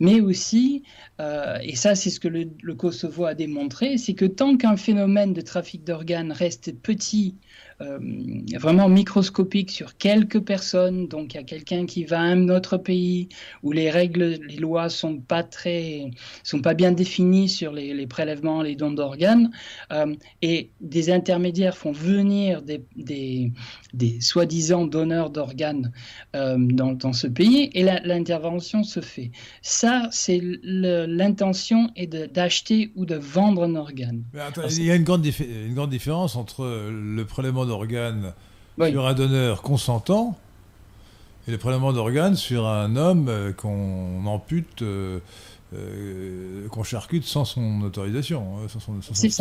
mais 0.01 0.20
aussi, 0.20 0.82
et 1.20 1.76
ça 1.76 1.95
c'est 1.95 2.11
ce 2.11 2.20
que 2.20 2.28
le, 2.28 2.74
Kosovo 2.74 3.24
a 3.24 3.34
démontré, 3.34 3.99
c'est 3.99 4.14
que 4.14 4.24
tant 4.24 4.57
qu'un 4.57 4.76
phénomène 4.76 5.32
de 5.32 5.41
trafic 5.41 5.84
d'organes 5.84 6.32
reste 6.32 6.72
petit 6.80 7.36
euh, 7.39 7.68
vraiment 7.81 8.89
microscopique 8.89 9.70
sur 9.70 9.97
quelques 9.97 10.41
personnes. 10.41 11.07
Donc, 11.07 11.35
il 11.35 11.37
y 11.37 11.41
a 11.41 11.45
quelqu'un 11.45 11.87
qui 11.87 12.05
va 12.05 12.18
à 12.18 12.22
un 12.22 12.49
autre 12.49 12.76
pays 12.76 13.29
où 13.62 13.72
les 13.72 13.91
règles, 13.91 14.39
les 14.49 14.57
lois 14.57 14.89
sont 14.89 15.18
pas 15.18 15.43
très, 15.43 16.11
sont 16.43 16.61
pas 16.61 16.74
bien 16.74 16.93
définies 16.93 17.49
sur 17.49 17.72
les, 17.72 18.07
prélèvements, 18.07 18.62
les 18.62 18.74
dons 18.74 18.91
d'organes, 18.91 19.51
euh, 19.93 20.14
et 20.43 20.70
des 20.81 21.11
intermédiaires 21.11 21.76
font 21.76 21.93
venir 21.93 22.62
des, 22.62 23.53
soi-disant 24.20 24.87
donneurs 24.87 25.31
d'organes 25.31 25.93
euh, 26.35 26.57
dans, 26.59 26.93
dans, 26.93 27.12
ce 27.12 27.26
pays, 27.26 27.70
et 27.74 27.85
l'intervention 27.85 28.83
se 28.83 29.01
fait. 29.01 29.31
Ça, 29.62 30.09
c'est 30.11 30.41
l'intention 30.62 31.91
est 31.97 32.07
d'acheter 32.07 32.93
ou 32.97 33.07
de 33.07 33.14
vendre 33.14 33.64
un 33.64 33.76
organe. 33.76 34.24
il 34.70 34.85
y 34.85 34.91
a 34.91 34.97
une 34.97 35.05
grande, 35.05 35.24
une 35.26 35.74
grande 35.74 35.91
différence 35.91 36.37
entre 36.37 36.64
le 36.91 37.24
prélèvement 37.24 37.68
d'organes 37.69 38.33
sur 38.79 39.07
un 39.07 39.14
donneur 39.14 39.62
consentant 39.62 40.37
et 41.49 41.51
le 41.53 41.59
prélèvement 41.59 41.93
d'organes 41.93 42.37
sur 42.37 42.66
un 42.66 42.95
homme 42.97 43.29
euh, 43.29 43.53
qu'on 43.53 44.27
ampute, 44.27 44.83
euh, 44.83 45.19
euh, 45.75 46.69
qu'on 46.69 46.83
charcute 46.83 47.25
sans 47.25 47.47
son 47.47 47.81
autorisation, 47.81 48.69
sans 48.69 48.81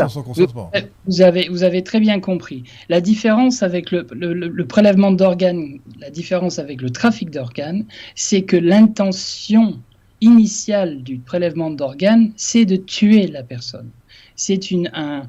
son, 0.10 0.24
consentement. 0.24 0.72
Vous 1.06 1.22
avez, 1.22 1.50
vous 1.50 1.64
avez 1.64 1.84
très 1.84 2.00
bien 2.00 2.22
compris. 2.22 2.64
La 2.88 3.02
différence 3.02 3.62
avec 3.62 3.92
le, 3.92 4.08
le 4.12 4.66
prélèvement 4.66 5.12
d'organes, 5.12 5.80
la 6.00 6.10
différence 6.10 6.60
avec 6.60 6.82
le 6.82 6.92
trafic 6.92 7.30
d'organes, 7.30 7.86
c'est 8.16 8.44
que 8.44 8.56
l'intention 8.56 9.78
initiale 10.22 11.04
du 11.04 11.18
prélèvement 11.18 11.70
d'organes, 11.72 12.32
c'est 12.38 12.66
de 12.66 12.78
tuer 12.78 13.28
la 13.28 13.44
personne 13.44 13.90
c'est 14.38 14.72
une, 14.72 14.90
un, 14.94 15.24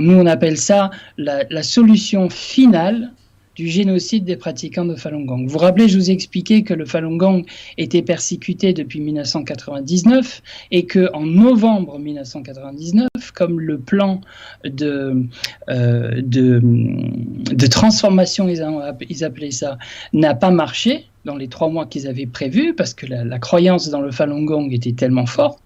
nous 0.00 0.18
on 0.18 0.26
appelle 0.26 0.56
ça 0.56 0.90
la, 1.16 1.62
solution 1.62 2.28
finale 2.28 3.12
du 3.60 3.68
génocide 3.68 4.24
des 4.24 4.36
pratiquants 4.36 4.86
de 4.86 4.94
Falun 4.94 5.26
Gong. 5.26 5.44
Vous 5.44 5.52
vous 5.52 5.58
rappelez, 5.58 5.86
je 5.86 5.98
vous 5.98 6.10
ai 6.10 6.14
expliqué 6.14 6.62
que 6.62 6.72
le 6.72 6.86
Falun 6.86 7.18
Gong 7.18 7.44
était 7.76 8.00
persécuté 8.00 8.72
depuis 8.72 9.00
1999 9.00 10.42
et 10.70 10.86
que 10.86 11.12
en 11.12 11.26
novembre 11.26 11.98
1999, 11.98 13.08
comme 13.34 13.60
le 13.60 13.78
plan 13.78 14.22
de, 14.64 15.26
euh, 15.68 16.22
de, 16.22 17.66
transformation, 17.66 18.48
ils, 18.48 18.66
ils 19.10 19.24
appelaient 19.24 19.50
ça, 19.50 19.76
n'a 20.14 20.34
pas 20.34 20.50
marché 20.50 21.04
dans 21.26 21.36
les 21.36 21.48
trois 21.48 21.68
mois 21.68 21.84
qu'ils 21.84 22.08
avaient 22.08 22.24
prévus, 22.24 22.72
parce 22.74 22.94
que 22.94 23.04
la, 23.04 23.38
croyance 23.38 23.90
dans 23.90 24.00
le 24.00 24.10
Falun 24.10 24.44
Gong 24.44 24.70
était 24.70 24.92
tellement 24.92 25.26
forte, 25.26 25.58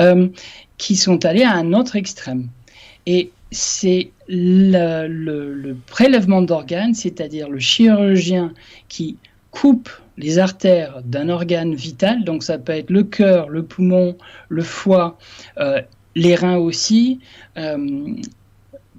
euh, 0.00 0.26
qui 0.76 0.96
sont 0.96 1.24
allés 1.24 1.44
à 1.44 1.52
un 1.52 1.72
autre 1.72 1.94
extrême. 1.94 2.48
Et 3.06 3.30
c'est 3.50 4.10
le, 4.28 5.74
prélèvement 5.86 6.42
d'organes, 6.42 6.94
c'est-à-dire 6.94 7.48
le 7.48 7.58
chirurgien 7.58 8.52
qui 8.88 9.16
coupe 9.50 9.90
les 10.16 10.38
artères 10.38 11.00
d'un 11.04 11.28
organe 11.28 11.74
vital, 11.74 12.24
donc 12.24 12.42
ça 12.42 12.58
peut 12.58 12.72
être 12.72 12.90
le 12.90 13.04
cœur, 13.04 13.48
le 13.48 13.62
poumon, 13.62 14.16
le 14.48 14.62
foie, 14.62 15.16
euh, 15.58 15.80
les 16.14 16.34
reins 16.34 16.56
aussi, 16.56 17.20
euh, 17.56 18.14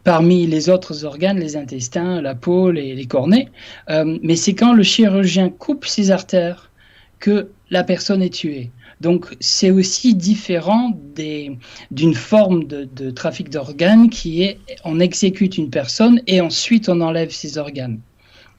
parmi 0.04 0.48
les 0.48 0.70
autres 0.70 1.06
organes, 1.06 1.40
les 1.40 1.58
intestins, 1.58 2.22
la 2.22 2.36
peau, 2.36 2.72
les, 2.72 2.96
les 2.96 3.06
cornets. 3.06 3.50
Euh, 3.90 4.18
mais 4.24 4.36
c'est 4.36 4.56
quand 4.56 4.74
le 4.74 4.84
chirurgien 4.84 5.50
coupe 5.50 5.86
ces 5.86 6.10
artères 6.10 6.72
que 7.20 7.50
la 7.70 7.84
personne 7.84 8.22
est 8.22 8.34
tuée. 8.34 8.72
Donc 9.02 9.28
c'est 9.40 9.72
aussi 9.72 10.14
différent 10.14 10.92
d'une 11.16 12.14
forme 12.14 12.66
de, 12.66 13.12
trafic 13.12 13.50
d'organes 13.50 14.10
qui 14.10 14.44
est 14.44 14.60
on 14.84 15.00
exécute 15.00 15.58
une 15.58 15.70
personne 15.70 16.22
et 16.28 16.42
ensuite 16.42 16.90
on 16.90 17.00
enlève 17.02 17.32
ses 17.32 17.58
organes. 17.58 18.00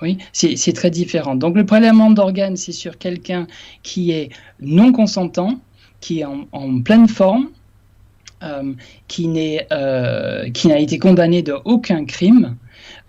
Oui, 0.03 0.16
c'est 0.32 0.72
très 0.72 0.91
différent. 0.91 1.34
Donc 1.34 1.57
le 1.57 1.66
prélèvement 1.66 2.11
d'organes, 2.11 2.57
c'est 2.57 2.72
sur 2.72 2.97
quelqu'un 2.97 3.47
qui 3.82 4.12
est 4.12 4.30
non 4.61 4.93
consentant, 4.93 5.61
qui 6.01 6.20
est 6.20 6.24
en, 6.24 6.80
pleine 6.80 7.07
forme, 7.07 7.51
euh, 8.43 8.72
euh, 9.72 10.51
qui 10.51 10.68
n'a 10.68 10.78
été 10.78 10.99
condamné 10.99 11.43
de 11.43 11.55
aucun 11.66 12.07
crime, 12.07 12.57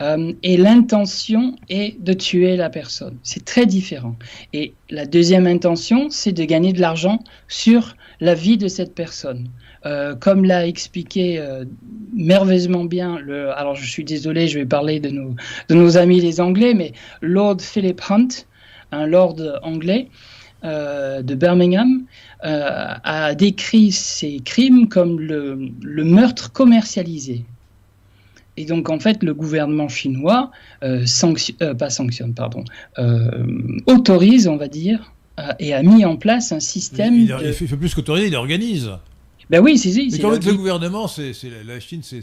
euh, 0.01 0.33
et 0.43 0.57
l'intention 0.57 1.55
est 1.69 2.01
de 2.01 2.13
tuer 2.13 2.55
la 2.55 2.69
personne. 2.69 3.17
C'est 3.23 3.45
très 3.45 3.65
différent. 3.65 4.15
Et 4.53 4.73
la 4.89 5.05
deuxième 5.05 5.47
intention, 5.47 6.09
c'est 6.09 6.31
de 6.31 6.43
gagner 6.43 6.73
de 6.73 6.81
l'argent 6.81 7.19
sur 7.47 7.95
la 8.19 8.33
vie 8.33 8.57
de 8.57 8.67
cette 8.67 8.95
personne. 8.95 9.49
Euh, 9.85 10.15
comme 10.15 10.45
l'a 10.45 10.67
expliqué 10.67 11.39
euh, 11.39 11.65
merveilleusement 12.13 12.85
bien, 12.85 13.17
le, 13.19 13.51
alors 13.57 13.75
je 13.75 13.89
suis 13.89 14.03
désolé, 14.03 14.47
je 14.47 14.59
vais 14.59 14.65
parler 14.65 14.99
de 14.99 15.09
nos, 15.69 15.97
amis 15.97 16.21
les 16.21 16.39
Anglais, 16.39 16.73
mais 16.73 16.93
Lord 17.21 17.61
Philip 17.61 18.01
Hunt, 18.09 18.27
un 18.91 19.07
lord 19.07 19.37
anglais, 19.63 20.07
de 20.63 21.33
Birmingham 21.33 22.05
a 22.43 23.33
décrit 23.33 23.91
ces 23.91 24.41
crimes 24.41 24.89
comme 24.89 25.19
le 25.19 26.03
meurtre 26.03 26.51
commercialisé. 26.51 27.45
Et 28.61 28.65
donc, 28.65 28.91
en 28.91 28.99
fait, 28.99 29.23
le 29.23 29.33
gouvernement 29.33 29.89
chinois 29.89 30.51
euh, 30.83 31.03
euh, 31.61 31.73
pas 31.73 31.89
sanctionne, 31.89 32.35
pardon, 32.35 32.63
euh, 32.99 33.43
autorise, 33.87 34.47
on 34.47 34.55
va 34.55 34.67
dire, 34.67 35.13
et 35.57 35.73
a 35.73 35.81
mis 35.81 36.05
en 36.05 36.15
place 36.15 36.51
un 36.51 36.59
système. 36.59 37.15
Il, 37.15 37.53
fait, 37.53 37.65
plus 37.65 37.95
qu'autoriser, 37.95 38.27
il 38.27 38.35
organise. 38.35 38.91
Ben 39.49 39.59
oui, 39.59 39.79
c'est 39.79 39.89
Mais 40.11 40.19
quand 40.19 40.29
le 40.29 40.53
gouvernement, 40.53 41.07
c'est 41.07 41.33
la 41.65 41.79
Chine, 41.79 42.01
c'est 42.03 42.21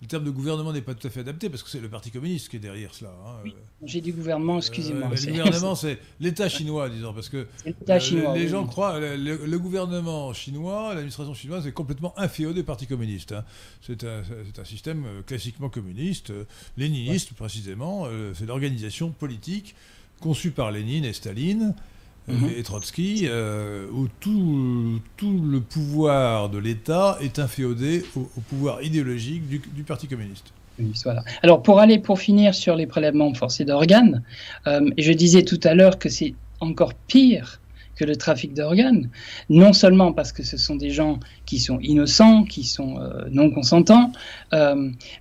le 0.00 0.06
terme 0.06 0.24
de 0.24 0.30
gouvernement 0.30 0.72
n'est 0.72 0.82
pas 0.82 0.94
tout 0.94 1.06
à 1.06 1.10
fait 1.10 1.20
adapté 1.20 1.48
parce 1.48 1.62
que 1.62 1.70
c'est 1.70 1.80
le 1.80 1.88
Parti 1.88 2.10
communiste 2.10 2.48
qui 2.48 2.56
est 2.56 2.60
derrière 2.60 2.94
cela. 2.94 3.10
Hein. 3.10 3.50
J'ai 3.82 4.00
dit 4.00 4.12
gouvernement, 4.12 4.58
excusez-moi. 4.58 5.08
le 5.08 5.32
gouvernement, 5.32 5.74
c'est 5.76 5.98
l'État 6.20 6.48
chinois, 6.48 6.88
disons, 6.88 7.12
parce 7.12 7.28
que 7.28 7.46
les, 7.64 8.48
gens 8.48 8.66
croient 8.66 9.00
le, 9.00 9.56
gouvernement 9.58 10.32
chinois, 10.32 10.94
l'administration 10.94 11.34
chinoise 11.34 11.66
est 11.66 11.72
complètement 11.72 12.14
inféodée 12.16 12.60
au 12.60 12.64
Parti 12.64 12.86
communiste. 12.86 13.32
Hein. 13.32 13.44
C'est 13.82 14.04
un, 14.04 14.22
un, 14.58 14.64
système 14.64 15.04
euh, 15.06 15.22
classiquement 15.22 15.68
communiste, 15.68 16.30
euh, 16.30 16.44
léniniste 16.76 17.32
précisément. 17.32 18.04
Euh, 18.06 18.32
c'est 18.34 18.46
l'organisation 18.46 19.10
politique 19.10 19.74
conçue 20.20 20.50
par 20.50 20.70
Lénine 20.70 21.04
et 21.04 21.12
Staline 21.12 21.74
Mhm. 22.28 22.50
et 22.56 22.62
Trotsky, 22.62 23.22
euh, 23.24 23.86
où 23.92 24.06
tout, 24.20 25.00
tout, 25.16 25.42
le 25.42 25.60
pouvoir 25.60 26.50
de 26.50 26.58
l'État 26.58 27.18
est 27.20 27.38
inféodé 27.38 28.04
au, 28.14 28.40
pouvoir 28.48 28.82
idéologique 28.82 29.48
du, 29.48 29.82
Parti 29.82 30.06
communiste. 30.06 30.52
Voilà. 31.04 31.24
Alors 31.42 31.62
pour 31.62 31.80
aller 31.80 31.98
pour 31.98 32.20
finir 32.20 32.54
sur 32.54 32.76
les 32.76 32.86
prélèvements 32.86 33.32
forcés 33.34 33.64
d'organes, 33.64 34.22
euh, 34.66 34.88
je 34.96 35.12
disais 35.12 35.42
tout 35.42 35.58
à 35.64 35.74
l'heure 35.74 35.98
que 35.98 36.08
c'est 36.08 36.34
encore 36.60 36.94
pire 36.94 37.60
que 37.96 38.04
le 38.04 38.14
trafic 38.14 38.54
d'organes, 38.54 39.10
non 39.48 39.72
seulement 39.72 40.12
parce 40.12 40.30
que 40.30 40.44
ce 40.44 40.56
sont 40.56 40.76
des 40.76 40.90
gens 40.90 41.18
qui 41.46 41.58
sont 41.58 41.80
innocents, 41.80 42.44
qui 42.44 42.62
sont 42.62 43.00
euh, 43.00 43.24
non 43.32 43.50
consentants, 43.50 44.12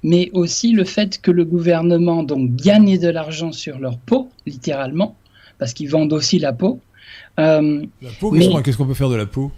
mais 0.03 0.29
aussi 0.33 0.73
le 0.73 0.83
fait 0.83 1.19
que 1.19 1.31
le 1.31 1.43
gouvernement 1.43 2.21
donc 2.21 2.55
gagne 2.55 2.99
de 2.99 3.07
l'argent 3.07 3.51
sur 3.51 3.79
leur 3.79 3.97
peau, 3.97 4.29
littéralement, 4.45 5.15
parce 5.57 5.73
qu'ils 5.73 5.89
vendent 5.89 6.13
aussi 6.13 6.37
la 6.37 6.53
peau, 6.53 6.79
euh, 7.39 7.85
la 8.01 8.09
peau, 8.19 8.31
qu'est-ce 8.31 8.77
qu'on 8.77 8.85
peut 8.85 8.93
faire 8.93 9.09
de 9.09 9.15
la 9.15 9.25
peau? 9.25 9.51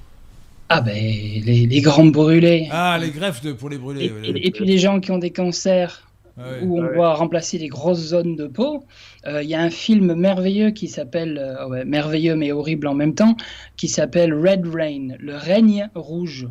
Ah 0.68 0.82
ben 0.82 0.94
les, 0.94 1.82
grands 1.82 2.06
brûlés. 2.06 2.68
Ah 2.72 3.00
les 3.02 3.10
greffes 3.10 3.42
de, 3.42 3.54
pour 3.54 3.70
les 3.70 3.78
brûler. 3.78 4.12
Et, 4.36 4.52
puis 4.52 4.66
les 4.66 4.78
gens 4.78 5.00
qui 5.00 5.12
ont 5.12 5.18
des 5.18 5.32
cancers 5.32 6.08
ah 6.38 6.44
où 6.62 6.80
on 6.80 6.86
ah 6.86 6.94
doit 6.94 7.14
remplacer 7.16 7.58
les 7.58 7.70
grosses 7.70 8.10
zones 8.10 8.36
de 8.36 8.46
peau. 8.46 8.86
Euh, 9.26 9.42
il 9.42 9.50
y 9.50 9.56
a 9.56 9.62
un 9.62 9.72
film 9.72 10.14
merveilleux 10.14 10.70
qui 10.70 10.88
s'appelle 10.88 11.40
euh, 11.40 11.84
merveilleux 11.86 12.36
mais 12.36 12.52
horrible 12.52 12.88
en 12.88 12.94
même 12.94 13.16
temps 13.16 13.36
qui 13.78 13.88
s'appelle 13.88 14.34
Red 14.34 14.68
Rain, 14.68 15.16
le 15.18 15.36
règne 15.36 15.90
rouge. 15.96 16.48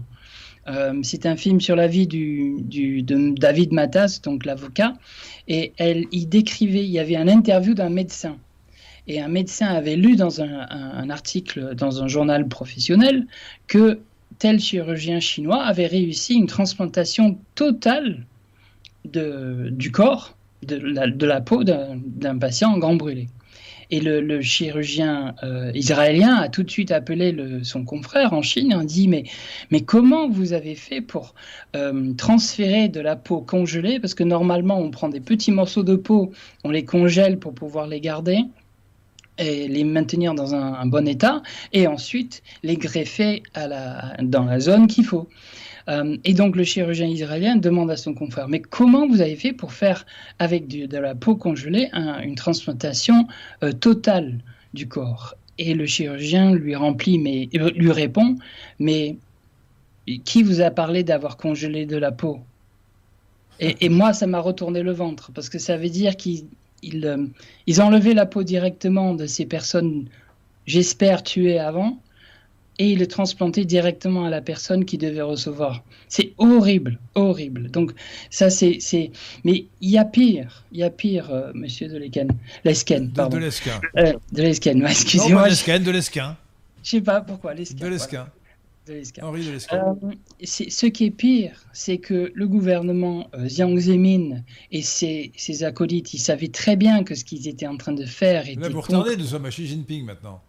c'est 1.03 1.25
un 1.25 1.37
film 1.37 1.61
sur 1.61 1.77
la 1.77 1.87
vie 1.87 2.07
du, 2.07 2.57
du, 2.61 3.03
de 3.03 3.35
David 3.39 3.73
Matas, 3.73 4.21
donc 4.23 4.45
l'avocat, 4.45 4.95
et 5.47 5.73
elle, 5.79 6.05
il 6.13 6.29
décrivait, 6.29 6.85
il 6.85 6.91
y 6.91 6.99
avait 6.99 7.17
un 7.17 7.29
interview 7.29 7.73
d'un 7.73 7.89
médecin 7.89 8.37
et 9.09 9.21
un 9.21 9.29
médecin 9.29 9.67
avait 9.67 9.97
lu 9.97 10.17
dans 10.17 10.43
un, 10.43 11.11
article 11.11 11.75
dans 11.75 12.03
un 12.03 12.09
journal 12.09 12.47
professionnel 12.47 13.27
que 13.67 14.01
tel 14.39 14.61
chirurgien 14.61 15.19
chinois 15.19 15.65
avait 15.65 15.87
réussi 15.87 16.35
une 16.35 16.47
transplantation 16.47 17.39
totale 17.55 18.27
de, 19.07 19.71
du 19.73 19.91
corps, 19.91 20.37
de 20.63 21.27
la, 21.27 21.41
peau 21.41 21.65
d'un 21.65 22.39
patient 22.39 22.75
en 22.75 22.79
grand 22.79 22.95
brûlé. 22.95 23.29
Et 23.91 24.01
le, 24.01 24.43
chirurgien 24.43 25.35
euh, 25.43 25.73
israélien 25.75 26.35
a 26.35 26.51
tout 26.51 26.63
de 26.63 26.71
suite 26.71 26.91
appelé 26.91 27.35
son 27.63 27.87
confrère 27.87 28.35
en 28.35 28.43
Chine 28.43 28.79
et 28.79 28.85
dit 28.85 29.09
mais, 29.09 29.25
mais 29.71 29.81
comment 29.81 30.29
vous 30.29 30.53
avez 30.53 30.75
fait 30.75 31.01
pour 31.01 31.35
euh, 31.75 32.13
transférer 32.13 32.89
de 32.89 33.01
la 33.01 33.17
peau 33.17 33.41
congelée? 33.41 33.99
Parce 33.99 34.13
que 34.13 34.25
normalement, 34.25 34.79
on 34.79 34.91
prend 34.91 35.09
des 35.09 35.21
petits 35.21 35.53
morceaux 35.53 35.85
de 35.85 35.97
peau, 35.97 36.33
on 36.65 36.71
les 36.71 36.85
congèle 36.85 37.39
pour 37.39 37.55
pouvoir 37.55 37.87
les 37.87 38.01
garder 38.01 38.45
et 39.39 39.69
les 39.69 39.85
maintenir 39.85 40.35
dans 40.35 40.55
un, 40.55 40.87
bon 40.87 41.07
état, 41.07 41.43
et 41.73 41.87
ensuite 41.87 42.43
les 42.63 42.77
greffer 42.77 43.43
dans 43.55 44.45
la 44.45 44.61
zone 44.61 44.87
qu'il 44.87 45.05
faut. 45.05 45.29
Euh, 45.89 46.17
et 46.25 46.35
donc 46.35 46.55
le 46.55 46.65
chirurgien 46.65 47.07
israélien 47.07 47.57
demande 47.57 47.91
à 47.91 47.97
son 47.97 48.15
confrère, 48.15 48.49
mais 48.49 48.61
comment 48.61 49.07
vous 49.09 49.21
avez 49.21 49.37
fait 49.37 49.53
pour 49.53 49.73
faire 49.73 50.05
avec 50.39 50.69
de 50.69 50.99
la 50.99 51.15
peau 51.15 51.35
congelée 51.35 51.91
une 52.23 52.35
transplantation 52.35 53.27
euh, 53.63 53.73
totale 53.73 54.39
du 54.75 54.87
corps? 54.87 55.35
Et 55.57 55.75
le 55.75 55.87
chirurgien 55.87 56.55
lui, 56.55 56.77
remplit, 56.77 57.19
mais, 57.19 57.49
euh, 57.57 57.71
lui 57.71 57.91
répond, 57.91 58.37
mais 58.79 59.17
qui 60.25 60.43
vous 60.43 60.61
a 60.61 60.71
parlé 60.71 61.03
d'avoir 61.03 61.37
congelé 61.37 61.87
de 61.87 61.97
la 61.97 62.13
peau? 62.13 62.41
Et, 63.61 63.85
et, 63.85 63.89
moi, 63.89 64.13
ça 64.13 64.29
m'a 64.29 64.39
retourné 64.39 64.83
le 64.83 64.93
ventre, 64.93 65.33
parce 65.33 65.49
que 65.49 65.59
ça 65.59 65.77
veut 65.77 65.89
dire 65.89 66.17
qu'ils 66.17 66.45
ils, 66.83 67.07
euh, 67.07 67.27
ils 67.67 67.81
enlevaient 67.81 68.15
la 68.15 68.27
peau 68.27 68.43
directement 68.43 69.15
de 69.15 69.27
ces 69.27 69.47
personnes, 69.47 70.09
j'espère, 70.67 71.23
tuées 71.23 71.59
avant, 71.59 71.99
et 72.79 72.93
ils 72.93 72.99
le 72.99 73.07
transplantaient 73.07 73.65
directement 73.65 74.25
à 74.25 74.31
la 74.31 74.41
personne 74.41 74.85
qui 74.85 74.99
devait 74.99 75.23
recevoir. 75.23 75.83
C'est 76.09 76.33
horrible, 76.39 76.99
horrible. 77.15 77.71
Donc 77.71 77.93
ça, 78.31 78.51
c'est... 78.51 78.79
Mais 79.45 79.67
il 79.81 79.91
y 79.91 79.99
a 79.99 80.05
pire, 80.05 80.65
il 80.71 80.79
y 80.79 80.85
a 80.85 80.91
pire, 80.91 81.31
euh, 81.33 81.51
monsieur 81.55 81.89
de 81.89 81.97
Lesquen. 81.99 82.29
Lesquen, 82.65 83.11
pardon. 83.13 83.37
De, 83.37 83.43
Lesquen. 83.43 83.81
Euh, 83.97 84.13
de 84.33 84.43
Lesquen, 84.43 84.87
excusez-moi. 84.87 85.45
de 85.45 85.49
Lesquen, 85.49 85.83
de 85.83 85.91
Lesquen. 85.91 86.37
Je 86.85 86.91
sais 86.91 87.01
pas 87.01 87.21
pourquoi, 87.21 87.55
Lesquen. 87.55 87.81
De 87.81 87.89
Lesquen. 87.89 88.27
De 88.89 89.75
euh, 89.75 89.95
ce 90.45 90.87
qui 90.87 91.05
est 91.05 91.11
pire, 91.11 91.67
c'est 91.73 91.99
que 91.99 92.31
le 92.35 92.49
gouvernement 92.49 93.29
euh, 93.35 93.49
Jiang 93.49 93.77
Zemin 93.79 94.43
et 94.71 94.83
ses, 94.83 95.33
ses, 95.37 95.65
acolytes, 95.65 96.15
ils 96.15 96.19
savaient 96.19 96.49
très 96.49 96.77
bien 96.77 97.05
que 97.05 97.15
ce 97.15 97.25
qu'ils 97.25 97.49
étaient 97.49 97.67
en 97.67 97.77
train 97.77 97.93
de 97.93 98.05
faire 98.05 98.49
était. 98.49 98.61
Là, 98.61 98.69
vous 98.69 98.81
retardez, 98.81 99.17
nous 99.17 99.25
sommes 99.25 99.47
à 99.47 99.51
Xi 99.51 99.67
Jinping 99.67 100.05
maintenant. 100.05 100.43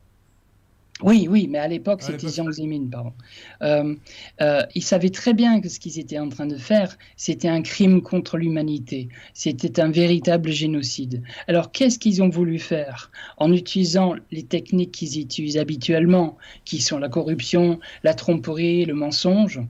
Oui, 1.01 1.27
oui, 1.29 1.47
mais 1.49 1.59
à 1.59 1.67
l'époque, 1.69 2.01
c'était 2.01 2.27
Jiang 2.27 2.51
Zemin, 2.51 2.87
pardon. 2.91 3.13
Euh, 3.61 3.95
euh, 4.41 4.63
ils 4.75 4.83
savaient 4.83 5.11
très 5.11 5.33
bien 5.33 5.61
que 5.61 5.69
ce 5.69 5.79
qu'ils 5.79 5.97
étaient 5.97 6.19
en 6.19 6.27
train 6.27 6.45
de 6.45 6.57
faire, 6.57 6.97
c'était 7.15 7.47
un 7.47 7.61
crime 7.61 8.01
contre 8.01 8.37
l'humanité. 8.37 9.07
C'était 9.33 9.79
un 9.79 9.91
véritable 9.91 10.51
génocide. 10.51 11.23
Alors, 11.47 11.71
qu'est-ce 11.71 11.99
qu'ils 11.99 12.21
ont 12.21 12.27
voulu 12.27 12.59
faire 12.59 13.11
En 13.37 13.53
utilisant 13.53 14.15
les 14.31 14.43
techniques 14.43 14.91
qu'ils 14.91 15.21
utilisent 15.21 15.57
habituellement, 15.57 16.37
qui 16.65 16.81
sont 16.81 16.97
la 16.97 17.07
corruption, 17.07 17.79
la 18.03 18.13
tromperie, 18.13 18.83
le 18.83 18.93
mensonge, 18.93 19.61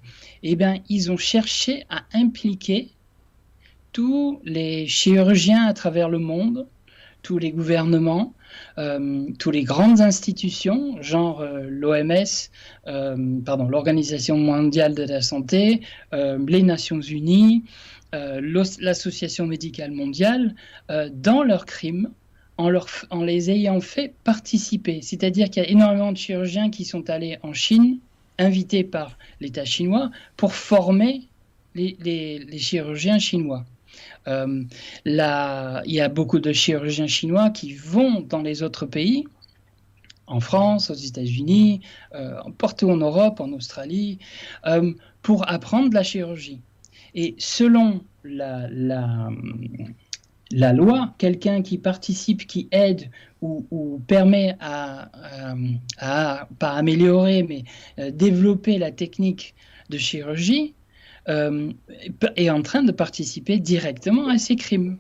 eh 0.42 0.56
bien, 0.56 0.80
ils 0.90 1.12
ont 1.12 1.18
cherché 1.18 1.86
à 1.92 2.06
impliquer 2.14 2.90
tous 3.92 4.40
les 4.44 4.88
chirurgiens 4.88 5.66
à 5.66 5.74
travers 5.74 6.10
le 6.10 6.20
monde, 6.20 6.68
tous 7.22 7.38
les 7.38 7.52
gouvernements, 7.52 8.34
euh, 8.78 9.28
tous 9.38 9.52
les 9.52 9.64
grandes 9.64 10.02
institutions, 10.02 11.02
genre 11.02 11.42
euh, 11.42 11.68
l'OMS, 11.70 12.50
euh, 12.88 13.16
l'Organisation 13.70 14.38
mondiale 14.38 14.96
de 14.96 15.04
la 15.04 15.22
santé, 15.22 15.82
les 16.12 16.64
Nations 16.64 17.02
Unies, 17.02 17.64
l'Association 18.12 19.46
médicale 19.46 19.92
mondiale, 19.92 20.56
dans 21.14 21.44
leurs 21.44 21.66
crimes, 21.66 22.10
en, 22.58 23.24
les 23.24 23.52
ayant 23.52 23.80
fait 23.80 24.14
participer. 24.24 25.02
C'est-à-dire 25.02 25.50
qu'il 25.50 25.64
y 25.64 25.66
a 25.66 25.70
énormément 25.70 26.12
de 26.12 26.18
chirurgiens 26.18 26.70
qui 26.70 26.86
sont 26.86 27.10
allés 27.10 27.38
en 27.44 27.54
Chine, 27.54 28.00
invités 28.38 28.84
par 28.84 29.18
l'État 29.40 29.66
chinois, 29.66 30.10
pour 30.38 30.54
former 30.54 31.28
les 31.76 32.58
chirurgiens 32.58 33.20
chinois. 33.20 33.66
Euh, 34.30 34.64
il 35.06 35.94
y 35.94 36.00
a 36.00 36.10
beaucoup 36.10 36.40
de 36.40 36.54
chirurgiens 36.54 37.08
chinois 37.08 37.50
qui 37.50 37.74
vont 37.74 38.22
dans 38.22 38.42
les 38.42 38.64
autres 38.64 38.86
pays, 38.86 39.26
en 40.28 40.40
France, 40.40 40.92
aux 40.92 40.96
États-Unis, 40.96 41.82
euh, 42.14 42.36
partout 42.58 42.90
en 42.90 42.98
Europe, 42.98 43.40
en 43.40 43.52
Australie, 43.52 44.20
euh, 44.68 44.94
pour 45.24 45.50
apprendre 45.50 45.94
la 45.94 46.04
chirurgie. 46.04 46.62
Et 47.16 47.36
selon 47.40 48.02
la, 48.24 48.70
loi, 50.74 51.16
quelqu'un 51.18 51.64
qui 51.64 51.80
participe, 51.80 52.46
qui 52.46 52.68
aide 52.72 53.10
ou, 53.42 54.02
permet 54.06 54.56
à, 54.60 55.10
à, 55.98 56.48
pas 56.60 56.74
améliorer, 56.74 57.44
mais 57.44 57.64
développer 58.12 58.78
la 58.78 58.92
technique 58.92 59.56
de 59.90 59.98
chirurgie, 59.98 60.76
euh, 61.30 61.72
est 62.36 62.50
en 62.50 62.62
train 62.62 62.84
de 62.84 62.92
participer 62.92 63.60
directement 63.60 64.28
à 64.28 64.38
ces 64.38 64.56
crimes. 64.56 64.98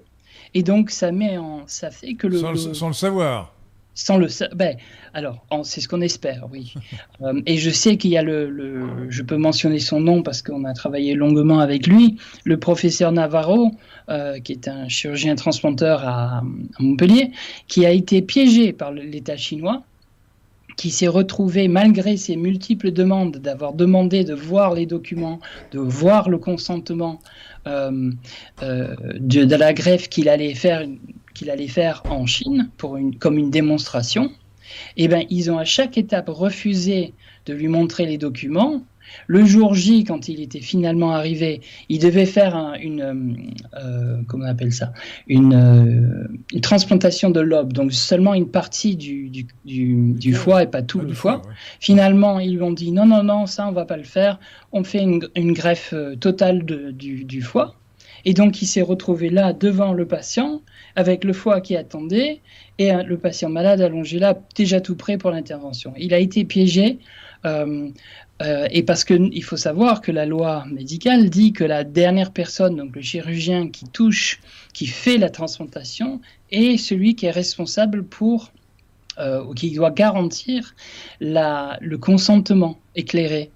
Et 0.53 0.63
donc, 0.63 0.89
ça 0.89 1.11
met 1.11 1.37
en, 1.37 1.63
ça 1.67 1.91
fait 1.91 2.15
que 2.15 2.27
le 2.27 2.39
sans, 2.39 2.51
le, 2.87 2.93
savoir. 2.93 3.53
Sans 3.93 4.17
le, 4.17 4.27
ben, 4.55 4.77
alors, 5.13 5.45
c'est 5.63 5.81
ce 5.81 5.87
qu'on 5.87 6.01
espère, 6.01 6.47
oui. 6.51 6.73
Euh, 7.21 7.41
et 7.45 7.57
je 7.57 7.69
sais 7.69 7.97
qu'il 7.97 8.11
y 8.11 8.17
a 8.17 8.23
le, 8.23 9.09
je 9.09 9.23
peux 9.23 9.35
mentionner 9.35 9.79
son 9.79 9.99
nom 9.99 10.23
parce 10.23 10.41
qu'on 10.41 10.63
a 10.63 10.71
travaillé 10.71 11.15
longuement 11.15 11.59
avec 11.59 11.85
lui, 11.85 12.17
le 12.45 12.57
professeur 12.57 13.11
Navarro, 13.11 13.71
euh, 14.07 14.39
qui 14.39 14.53
est 14.53 14.69
un 14.69 14.87
chirurgien 14.87 15.35
transplanteur 15.35 16.07
à 16.07 16.43
Montpellier, 16.79 17.31
qui 17.67 17.85
a 17.85 17.91
été 17.91 18.21
piégé 18.21 18.71
par 18.71 18.93
l'État 18.93 19.35
chinois 19.35 19.83
qui 20.79 20.91
s'est 20.91 21.09
retrouvé, 21.09 21.67
malgré 21.67 22.15
ses 22.15 22.37
multiples 22.37 22.91
demandes, 22.91 23.35
d'avoir 23.35 23.73
demandé 23.73 24.23
de 24.23 24.33
voir 24.33 24.73
les 24.73 24.85
documents, 24.85 25.41
de 25.73 25.79
voir 25.79 26.29
le 26.29 26.37
consentement 26.37 27.19
euh, 27.67 28.11
euh, 28.63 28.95
de, 29.19 29.55
la 29.57 29.73
greffe 29.73 30.07
qu'il 30.07 30.29
allait 30.29 30.55
faire, 30.55 32.03
en 32.09 32.25
Chine 32.25 32.69
comme 33.19 33.37
une 33.37 33.51
démonstration, 33.51 34.31
eh 34.95 35.09
ben, 35.09 35.25
ils 35.29 35.51
ont 35.51 35.57
à 35.57 35.65
chaque 35.65 35.97
étape 35.97 36.29
refusé 36.29 37.13
de 37.45 37.53
lui 37.53 37.67
montrer 37.67 38.05
les 38.05 38.17
documents 38.17 38.81
le 39.27 39.45
jour 39.45 39.75
J, 39.75 40.03
quand 40.03 40.27
il 40.27 40.41
était 40.41 40.61
finalement 40.61 41.11
arrivé, 41.11 41.61
il 41.87 41.99
devait 41.99 42.25
faire 42.25 42.73
une, 42.81 43.01
euh, 43.01 43.79
euh, 43.79 44.21
comment 44.27 44.45
on 44.45 44.49
appelle 44.49 44.71
ça, 44.71 44.91
une, 45.27 45.53
euh, 45.53 46.27
une, 46.53 46.61
transplantation 46.61 47.29
de 47.29 47.39
lobe, 47.39 47.73
donc 47.73 47.93
seulement 47.93 48.33
une 48.33 48.49
partie 48.49 48.95
du, 48.95 49.29
du, 49.65 50.33
foie 50.33 50.63
et 50.63 50.67
pas 50.67 50.81
tout 50.81 50.99
le 50.99 51.13
foie. 51.13 51.41
Finalement, 51.79 52.39
ils 52.39 52.55
lui 52.55 52.61
ont 52.61 52.71
dit 52.71 52.91
non, 52.91 53.05
non, 53.05 53.23
non, 53.23 53.45
ça 53.45 53.67
on 53.67 53.71
va 53.71 53.85
pas 53.85 53.97
le 53.97 54.03
faire, 54.03 54.39
on 54.71 54.83
fait 54.83 55.01
une, 55.01 55.27
une 55.35 55.53
greffe 55.53 55.93
totale 56.19 56.63
du, 56.63 57.41
foie. 57.41 57.75
Et 58.25 58.33
donc 58.33 58.61
il 58.61 58.65
s'est 58.65 58.81
retrouvé 58.81 59.29
là 59.29 59.53
devant 59.53 59.93
le 59.93 60.05
patient 60.05 60.61
avec 60.95 61.23
le 61.23 61.31
foie 61.31 61.61
qui 61.61 61.77
attendait 61.77 62.41
et 62.77 62.91
le 62.91 63.17
patient 63.17 63.49
malade 63.49 63.79
allongé 63.79 64.19
là 64.19 64.37
déjà 64.55 64.81
tout 64.81 64.95
prêt 64.95 65.17
pour 65.17 65.31
l'intervention. 65.31 65.93
Il 65.97 66.13
a 66.13 66.19
été 66.19 66.43
piégé 66.43 66.99
euh, 67.45 67.89
et 68.41 68.83
parce 68.83 69.03
qu'il 69.03 69.43
faut 69.43 69.57
savoir 69.57 70.01
que 70.01 70.11
la 70.11 70.25
loi 70.25 70.65
médicale 70.71 71.29
dit 71.29 71.51
que 71.51 71.65
la 71.65 71.83
dernière 71.83 72.31
personne, 72.31 72.77
donc 72.77 72.95
le 72.95 73.01
chirurgien 73.01 73.69
qui 73.69 73.85
touche, 73.85 74.39
qui 74.73 74.87
fait 74.87 75.17
la 75.17 75.29
transplantation, 75.29 76.21
est 76.51 76.77
celui 76.77 77.15
qui 77.15 77.25
est 77.25 77.31
responsable 77.31 78.03
pour, 78.03 78.51
euh, 79.17 79.43
ou 79.43 79.53
qui 79.53 79.71
doit 79.71 79.91
garantir 79.91 80.75
la, 81.19 81.77
le 81.81 81.97
consentement 81.97 82.79
éclairé 82.95 83.51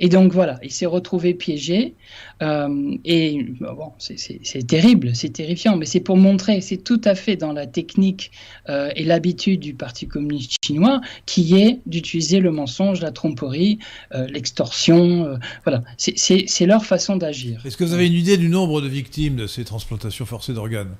et 0.00 0.08
donc 0.08 0.32
voilà, 0.32 0.58
il 0.62 0.70
s'est 0.70 0.86
retrouvé 0.86 1.34
piégé. 1.34 1.94
Euh, 2.42 2.96
et 3.04 3.44
bon, 3.60 3.92
c'est 3.98 4.66
terrible, 4.66 5.14
c'est 5.14 5.30
terrifiant, 5.30 5.76
mais 5.76 5.86
c'est 5.86 6.00
pour 6.00 6.16
montrer, 6.16 6.60
c'est 6.60 6.76
tout 6.76 7.00
à 7.04 7.14
fait 7.14 7.36
dans 7.36 7.52
la 7.52 7.66
technique 7.66 8.30
euh, 8.68 8.90
et 8.94 9.04
l'habitude 9.04 9.60
du 9.60 9.74
Parti 9.74 10.06
communiste 10.06 10.56
chinois 10.64 11.00
qui 11.26 11.56
est 11.60 11.80
d'utiliser 11.86 12.38
le 12.38 12.52
mensonge, 12.52 13.00
la 13.00 13.10
tromperie, 13.10 13.78
euh, 14.14 14.26
l'extorsion. 14.28 15.38
voilà, 15.64 15.82
c'est 15.96 16.66
leur 16.66 16.84
façon 16.84 17.16
d'agir. 17.16 17.60
Est-ce 17.64 17.76
que 17.76 17.84
vous 17.84 17.94
avez 17.94 18.06
une 18.06 18.12
idée 18.12 18.36
du 18.36 18.48
nombre 18.48 18.80
de 18.80 18.88
victimes 18.88 19.36
de 19.36 19.46
ces 19.46 19.64
transplantations 19.64 20.26
forcées 20.26 20.52
d'organes? 20.52 20.94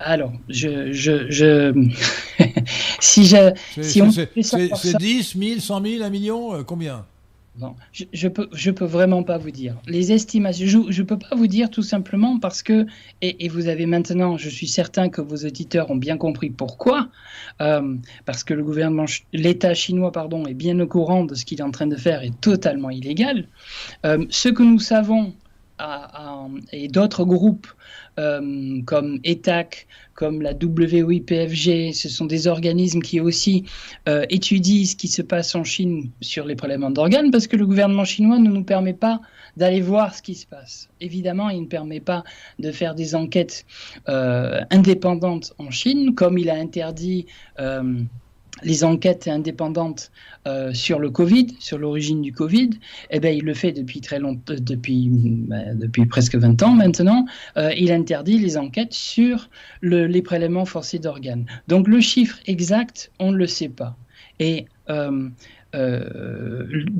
Alors, 0.00 0.32
je, 0.48 0.92
je, 0.92 1.30
je... 1.30 1.88
si 3.00 3.26
je, 3.26 3.52
si 3.80 4.00
on 4.00 4.10
c'est 4.10 4.96
10, 4.96 5.34
1000, 5.34 5.60
100 5.60 5.82
000, 5.82 6.02
1 6.02 6.10
million, 6.10 6.64
combien? 6.64 7.04
Je, 7.92 8.04
je 8.12 8.28
peux, 8.28 8.48
je 8.52 8.70
vraiment 8.70 9.22
pas 9.22 9.38
vous 9.38 9.50
dire. 9.50 9.76
Les 9.86 10.12
estimations, 10.12 10.86
je, 10.88 11.02
ne 11.02 11.06
peux 11.06 11.18
pas 11.18 11.34
vous 11.34 11.46
dire 11.46 11.70
tout 11.70 11.82
simplement 11.82 12.38
parce 12.38 12.62
que, 12.62 12.86
et, 13.22 13.48
vous 13.48 13.68
avez 13.68 13.86
maintenant, 13.86 14.36
je 14.36 14.48
suis 14.48 14.68
certain 14.68 15.08
que 15.08 15.20
vos 15.20 15.36
auditeurs 15.36 15.90
ont 15.90 15.96
bien 15.96 16.16
compris 16.16 16.50
pourquoi, 16.50 17.08
euh, 17.60 17.96
parce 18.24 18.44
que 18.44 18.54
le 18.54 18.62
gouvernement, 18.62 19.06
l'État 19.32 19.74
chinois, 19.74 20.12
pardon, 20.12 20.46
est 20.46 20.54
bien 20.54 20.78
au 20.80 20.86
courant 20.86 21.24
de 21.24 21.34
ce 21.34 21.44
qu'il 21.44 21.60
est 21.60 21.64
en 21.64 21.70
train 21.70 21.86
de 21.86 21.96
faire 21.96 22.22
est 22.22 22.38
totalement 22.40 22.90
illégal. 22.90 23.46
Euh, 24.04 24.24
ce 24.30 24.48
que 24.48 24.62
nous 24.62 24.80
savons 24.80 25.32
et 26.72 26.88
d'autres 26.88 27.24
groupes 27.24 27.66
euh, 28.20 28.82
comme 28.84 29.18
ETAC, 29.24 29.86
comme 30.14 30.42
la 30.42 30.52
WIPFG, 30.52 31.92
ce 31.94 32.08
sont 32.10 32.26
des 32.26 32.46
organismes 32.46 33.00
qui 33.00 33.18
aussi 33.18 33.64
euh, 34.08 34.26
étudient 34.28 34.84
ce 34.84 34.94
qui 34.94 35.08
se 35.08 35.22
passe 35.22 35.54
en 35.54 35.64
Chine 35.64 36.10
sur 36.20 36.44
les 36.44 36.54
prélèvements 36.54 36.90
d'organes, 36.90 37.30
parce 37.30 37.46
que 37.46 37.56
le 37.56 37.66
gouvernement 37.66 38.04
chinois 38.04 38.38
ne 38.38 38.50
nous 38.50 38.64
permet 38.64 38.92
pas 38.92 39.20
d'aller 39.56 39.80
voir 39.80 40.14
ce 40.14 40.20
qui 40.20 40.34
se 40.34 40.46
passe. 40.46 40.90
Évidemment, 41.00 41.48
il 41.48 41.62
ne 41.62 41.66
permet 41.66 42.00
pas 42.00 42.22
de 42.58 42.70
faire 42.70 42.94
des 42.94 43.14
enquêtes 43.14 43.64
euh, 44.08 44.60
indépendantes 44.70 45.54
en 45.58 45.70
Chine, 45.70 46.14
comme 46.14 46.36
il 46.36 46.50
a 46.50 46.54
interdit 46.54 47.26
les 48.62 48.84
enquêtes 48.84 49.28
indépendantes 49.28 50.10
euh, 50.46 50.72
sur 50.72 50.98
le 50.98 51.10
Covid, 51.10 51.48
sur 51.58 51.78
l'origine 51.78 52.22
du 52.22 52.32
Covid, 52.32 52.70
eh 53.10 53.20
bien, 53.20 53.30
il 53.30 53.44
le 53.44 53.54
fait 53.54 53.72
depuis 53.72 54.00
très 54.00 54.18
longtemps, 54.18 54.54
depuis, 54.58 55.08
ben, 55.10 55.78
depuis 55.78 56.06
presque 56.06 56.36
20 56.36 56.62
ans 56.62 56.74
maintenant. 56.74 57.24
Euh, 57.56 57.72
il 57.76 57.92
interdit 57.92 58.38
les 58.38 58.56
enquêtes 58.56 58.94
sur 58.94 59.50
les 59.82 60.22
prélèvements 60.22 60.64
forcés 60.64 60.98
d'organes. 60.98 61.46
Donc 61.68 61.88
le 61.88 62.00
chiffre 62.00 62.38
exact, 62.46 63.10
on 63.18 63.32
ne 63.32 63.36
le 63.36 63.46
sait 63.46 63.68
pas. 63.68 63.96
Et 64.38 64.66
euh, 64.88 65.28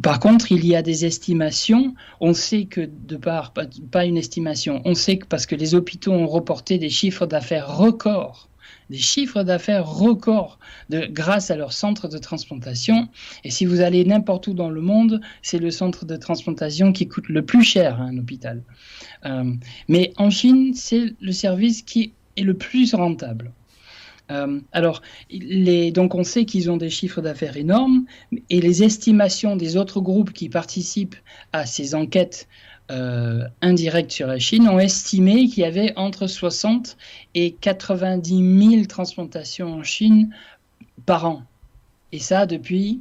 par 0.02 0.20
contre, 0.20 0.52
il 0.52 0.64
y 0.66 0.76
a 0.76 0.82
des 0.82 1.04
estimations. 1.04 1.94
On 2.20 2.34
sait 2.34 2.64
que 2.64 2.88
de 3.06 3.16
part, 3.16 3.52
pas 3.90 4.04
une 4.04 4.16
estimation, 4.16 4.80
on 4.84 4.94
sait 4.94 5.18
que 5.18 5.26
parce 5.26 5.46
que 5.46 5.56
les 5.56 5.74
hôpitaux 5.74 6.12
ont 6.12 6.26
reporté 6.26 6.78
des 6.78 6.90
chiffres 6.90 7.26
d'affaires 7.26 7.76
records 7.76 8.49
des 8.91 8.99
chiffres 8.99 9.43
d'affaires 9.45 9.86
records 9.86 10.59
grâce 10.91 11.51
à 11.51 11.57
leur 11.57 11.72
centre 11.72 12.09
de 12.09 12.18
transplantation. 12.18 13.09
Et 13.45 13.51
si 13.51 13.64
vous 13.64 13.80
allez 13.80 14.05
n'importe 14.05 14.49
où 14.49 14.55
dans 14.55 14.68
le 14.68 14.80
monde, 14.80 15.20
c'est 15.43 15.59
le 15.59 15.70
centre 15.70 16.05
de 16.05 16.16
transplantation 16.16 16.93
qui 16.93 17.09
coûte 17.09 17.28
le 17.28 17.43
plus 17.43 17.62
cher 17.62 18.01
à 18.01 18.05
un 18.05 18.18
hôpital. 18.18 18.62
Euh, 19.24 19.55
mais 19.88 20.12
en 20.16 20.30
Chine, 20.30 20.74
c'est 20.74 21.14
le 21.20 21.32
service 21.32 21.82
qui 21.82 22.12
est 22.36 22.43
le 22.43 22.55
plus 22.55 22.95
rentable. 22.95 23.53
Euh, 24.30 24.61
alors, 24.72 25.03
donc 25.93 26.14
on 26.14 26.24
sait 26.24 26.45
qu'ils 26.45 26.70
ont 26.70 26.76
des 26.76 26.91
chiffres 26.91 27.20
d'affaires 27.20 27.57
énormes 27.57 28.05
et 28.49 28.61
les 28.61 28.82
estimations 28.82 29.57
des 29.57 29.76
autres 29.76 30.01
groupes 30.01 30.32
qui 30.32 30.49
participent 30.49 31.16
à 31.53 31.66
ces 31.66 31.95
enquêtes 31.95 32.49
euh, 32.91 33.45
indirects 33.62 34.12
sur 34.12 34.26
la 34.26 34.38
Chine 34.38 34.68
ont 34.68 34.78
estimé 34.78 35.47
qu'il 35.47 35.62
y 35.62 35.64
avait 35.64 35.93
entre 35.97 36.26
60 36.26 36.97
et 37.34 37.53
90 37.53 38.70
000 38.70 38.84
transplantations 38.86 39.74
en 39.74 39.82
Chine 39.82 40.30
par 41.07 41.24
an. 41.26 41.43
Et 42.12 42.18
ça 42.18 42.47
depuis 42.47 43.01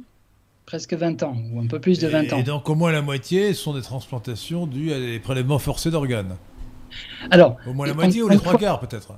presque 0.66 0.94
20 0.94 1.24
ans, 1.24 1.36
ou 1.52 1.60
un 1.60 1.66
peu 1.66 1.80
plus 1.80 1.98
de 1.98 2.06
20 2.06 2.32
ans. 2.32 2.38
Et 2.38 2.44
donc 2.44 2.68
au 2.68 2.76
moins 2.76 2.92
la 2.92 3.02
moitié 3.02 3.54
sont 3.54 3.74
des 3.74 3.82
transplantations 3.82 4.66
dues 4.66 4.92
à 4.92 5.00
des 5.00 5.18
prélèvements 5.18 5.58
forcés 5.58 5.90
d'organes. 5.90 6.36
Alors, 7.30 7.56
au 7.66 7.72
moins 7.72 7.88
la 7.88 7.94
moitié 7.94 8.22
ou 8.22 8.28
les 8.28 8.36
trois 8.36 8.56
quarts 8.56 8.80
peut-être. 8.80 9.14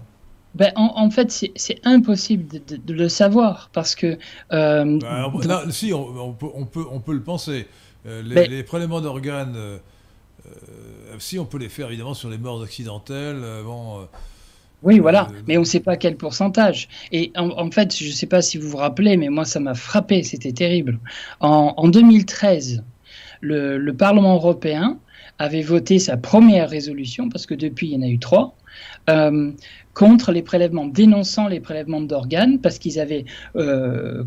Ben, 0.55 0.71
en, 0.77 1.09
fait, 1.11 1.31
c'est 1.31 1.81
impossible 1.83 2.61
de, 2.67 2.93
le 2.93 3.09
savoir 3.09 3.71
parce 3.73 3.95
que. 3.95 4.19
Euh, 4.53 4.99
ben, 4.99 5.71
si, 5.71 5.95
on, 5.95 6.35
peut, 6.35 6.47
on, 6.55 6.67
peut, 6.67 6.85
on 6.91 7.01
peut 7.01 7.15
le 7.15 7.23
penser. 7.23 7.67
Euh, 8.05 8.21
les, 8.23 8.35
ben 8.35 8.51
les, 8.51 8.63
prélèvements 8.63 9.01
d'organes 9.01 9.57
si, 11.19 11.39
on 11.39 11.45
peut 11.45 11.59
les 11.59 11.69
faire 11.69 11.89
évidemment 11.89 12.15
sur 12.15 12.29
les 12.29 12.39
morts 12.39 12.63
accidentelles. 12.63 13.41
Euh, 13.43 13.63
bon, 13.63 14.01
euh, 14.01 14.05
oui, 14.83 14.99
voilà, 14.99 15.29
mais 15.47 15.57
on 15.57 15.61
ne 15.61 15.67
sait 15.67 15.81
pas 15.81 15.97
quel 15.97 16.17
pourcentage. 16.17 16.89
Et 17.13 17.33
en, 17.37 17.71
fait, 17.71 17.97
je 17.97 18.09
ne 18.09 18.13
sais 18.13 18.27
pas 18.27 18.43
si 18.43 18.59
vous 18.59 18.69
vous 18.69 18.79
rappelez, 18.79 19.17
mais 19.17 19.29
moi, 19.29 19.45
ça 19.45 19.61
m'a 19.61 19.75
frappé, 19.75 20.25
c'était 20.25 20.53
terrible. 20.53 20.99
En, 21.39 21.89
2013, 21.89 22.83
le, 23.41 23.79
le, 23.79 23.95
Parlement 23.95 24.35
européen 24.35 24.99
avait 25.39 25.63
voté 25.63 26.01
sa 26.01 26.17
première 26.17 26.69
résolution, 26.69 27.29
parce 27.29 27.47
que 27.47 27.55
depuis, 27.55 27.91
il 27.91 27.93
y 27.95 27.97
en 27.97 28.03
a 28.03 28.09
eu 28.09 28.19
trois, 28.19 28.57
euh, 29.09 29.53
contre 29.95 30.33
les 30.33 30.43
prélèvements, 30.43 30.87
dénonçant 30.87 31.49
les 31.49 31.61
prélèvements 31.61 32.01
d'organes 32.01 32.59
parce 32.61 32.79
qu'ils 32.79 32.99
avaient 32.99 33.25
euh, 33.57 34.25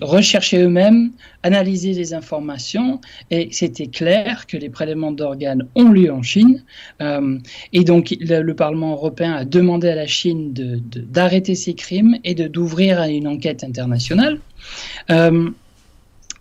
recherché 0.00 0.62
eux-mêmes, 0.62 1.12
analysé 1.42 1.92
les 1.92 2.14
informations 2.14 3.00
et 3.30 3.48
c'était 3.52 3.88
clair 3.88 4.46
que 4.46 4.56
les 4.56 4.70
prélèvements 4.70 5.12
d'organes 5.12 5.66
ont 5.74 5.90
lieu 5.90 6.10
en 6.10 6.22
Chine. 6.22 6.64
Euh, 7.02 7.38
et 7.72 7.84
donc 7.84 8.14
le, 8.18 8.52
Parlement 8.52 8.92
européen 8.92 9.32
a 9.32 9.44
demandé 9.44 9.88
à 9.88 9.94
la 9.94 10.06
Chine 10.06 10.52
d'arrêter 10.54 11.54
ces 11.54 11.74
crimes 11.74 12.16
et 12.24 12.34
d'ouvrir 12.34 13.00
à 13.00 13.08
une 13.08 13.26
enquête 13.26 13.64
internationale. 13.64 14.38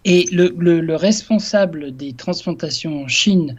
Et 0.04 0.26
le, 0.32 0.96
responsable 0.96 1.96
des 1.96 2.14
transplantations 2.14 3.04
en 3.04 3.08
Chine, 3.08 3.56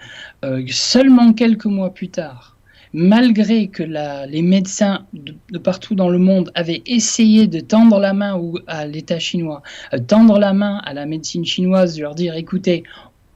seulement 0.69 1.33
quelques 1.33 1.67
mois 1.67 1.95
plus 1.95 2.09
tard, 2.09 2.53
malgré 2.93 3.69
que 3.69 3.83
les 3.83 4.43
médecins 4.43 5.07
de, 5.13 5.59
partout 5.59 5.95
dans 5.95 6.09
le 6.09 6.19
monde 6.19 6.51
avaient 6.55 6.83
essayé 6.87 7.47
de 7.47 7.61
tendre 7.61 7.99
la 7.99 8.13
main 8.13 8.41
à 8.67 8.87
l'État 8.87 9.19
chinois, 9.19 9.63
euh, 9.95 9.99
tendre 9.99 10.39
la 10.39 10.53
main 10.53 10.79
à 10.85 10.93
la 10.93 11.07
médecine 11.07 11.45
chinoise, 11.45 11.99
leur 11.99 12.15
dire 12.15 12.35
écoutez, 12.35 12.85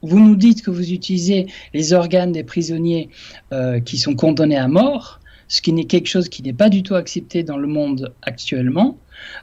vous 0.03 0.19
nous 0.19 0.35
dites 0.35 0.61
que 0.61 0.69
vous 0.69 0.91
utilisez 0.91 1.47
les 1.73 1.93
organes 1.93 2.31
des 2.31 2.43
prisonniers 2.43 3.09
euh, 3.51 3.79
qui 3.79 3.97
sont 3.97 4.15
condamnés 4.15 4.57
à 4.57 4.67
mort, 4.67 5.19
ce 5.47 5.61
qui 5.61 5.73
n'est 5.73 5.85
quelque 5.85 6.07
chose 6.07 6.29
qui 6.29 6.43
n'est 6.43 6.53
pas 6.53 6.69
du 6.69 6.83
tout 6.83 6.95
accepté 6.95 7.43
dans 7.43 7.57
le 7.57 7.67
monde 7.67 8.13
actuellement. 8.21 8.97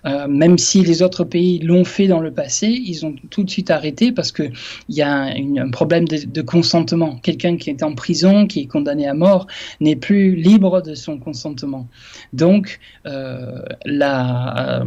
Euh, 0.05 0.27
même 0.29 0.59
si 0.59 0.83
les 0.83 1.03
autres 1.03 1.25
pays 1.25 1.59
l'ont 1.61 1.85
fait 1.85 2.07
dans 2.07 2.21
le 2.21 2.33
passé, 2.33 2.69
ils 2.69 3.07
ont 3.07 3.15
tout 3.31 3.43
de 3.43 3.51
suite 3.51 3.71
arrêté 3.71 4.13
parce 4.13 4.33
qu'il 4.33 4.53
y 4.89 5.03
a 5.03 5.35
un, 5.35 5.71
problème 5.71 6.07
de, 6.07 6.43
consentement. 6.43 7.17
Quelqu'un 7.23 7.57
qui 7.57 7.71
est 7.71 7.83
en 7.83 7.95
prison, 7.95 8.47
qui 8.47 8.61
est 8.61 8.67
condamné 8.67 9.09
à 9.09 9.15
mort, 9.15 9.47
n'est 9.81 9.97
plus 9.97 10.35
libre 10.35 10.83
de 10.83 10.95
son 10.95 11.19
consentement. 11.19 11.89
Donc, 12.33 12.81
euh, 13.07 13.63
la... 13.85 14.83
Euh, 14.83 14.85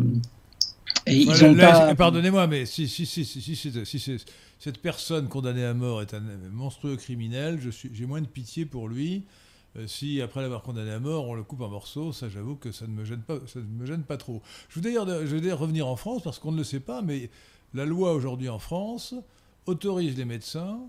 ils 1.08 1.46
ont 1.46 1.56
pas... 1.56 1.96
Pardonnez-moi, 1.96 2.48
mais 2.48 2.66
si, 2.66 2.88
si, 2.88 3.06
si, 3.06 3.24
si, 3.24 3.46
si 3.46 4.18
cette 4.60 4.80
personne 4.80 5.28
condamnée 5.28 5.64
à 5.64 5.74
mort 5.74 6.02
est 6.02 6.14
un 6.14 6.22
monstrueux 6.52 6.98
criminel, 6.98 7.60
j'ai 7.94 8.06
moins 8.06 8.22
de 8.22 8.28
pitié 8.28 8.66
pour 8.66 8.90
lui 8.90 9.24
si 9.86 10.22
après 10.22 10.42
l'avoir 10.42 10.64
condamné 10.64 10.92
à 10.92 11.00
mort, 11.00 11.28
on 11.28 11.36
le 11.36 11.44
coupe 11.44 11.62
en 11.62 11.70
morceaux, 11.70 12.12
ça 12.12 12.30
j'avoue 12.30 12.56
que 12.56 12.72
ça 12.72 12.88
ne 12.88 12.92
me 12.92 13.06
gêne 13.06 13.22
pas, 13.22 13.38
ça 13.46 13.60
ne 13.60 13.66
me 13.66 13.86
gêne 13.86 14.04
pas 14.04 14.18
trop. 14.18 14.42
Je 14.70 14.80
veux, 14.80 14.82
d'ailleurs, 14.82 15.60
revenir 15.60 15.88
en 15.88 15.96
France 15.96 16.24
parce 16.24 16.40
qu'on 16.40 16.52
ne 16.52 16.58
le 16.58 16.64
sait 16.64 16.80
pas, 16.80 17.02
mais 17.02 17.30
la 17.74 17.86
loi 17.86 18.14
aujourd'hui 18.14 18.50
en 18.50 18.60
France 18.60 19.14
autorise 19.66 20.18
les 20.18 20.26
médecins 20.26 20.80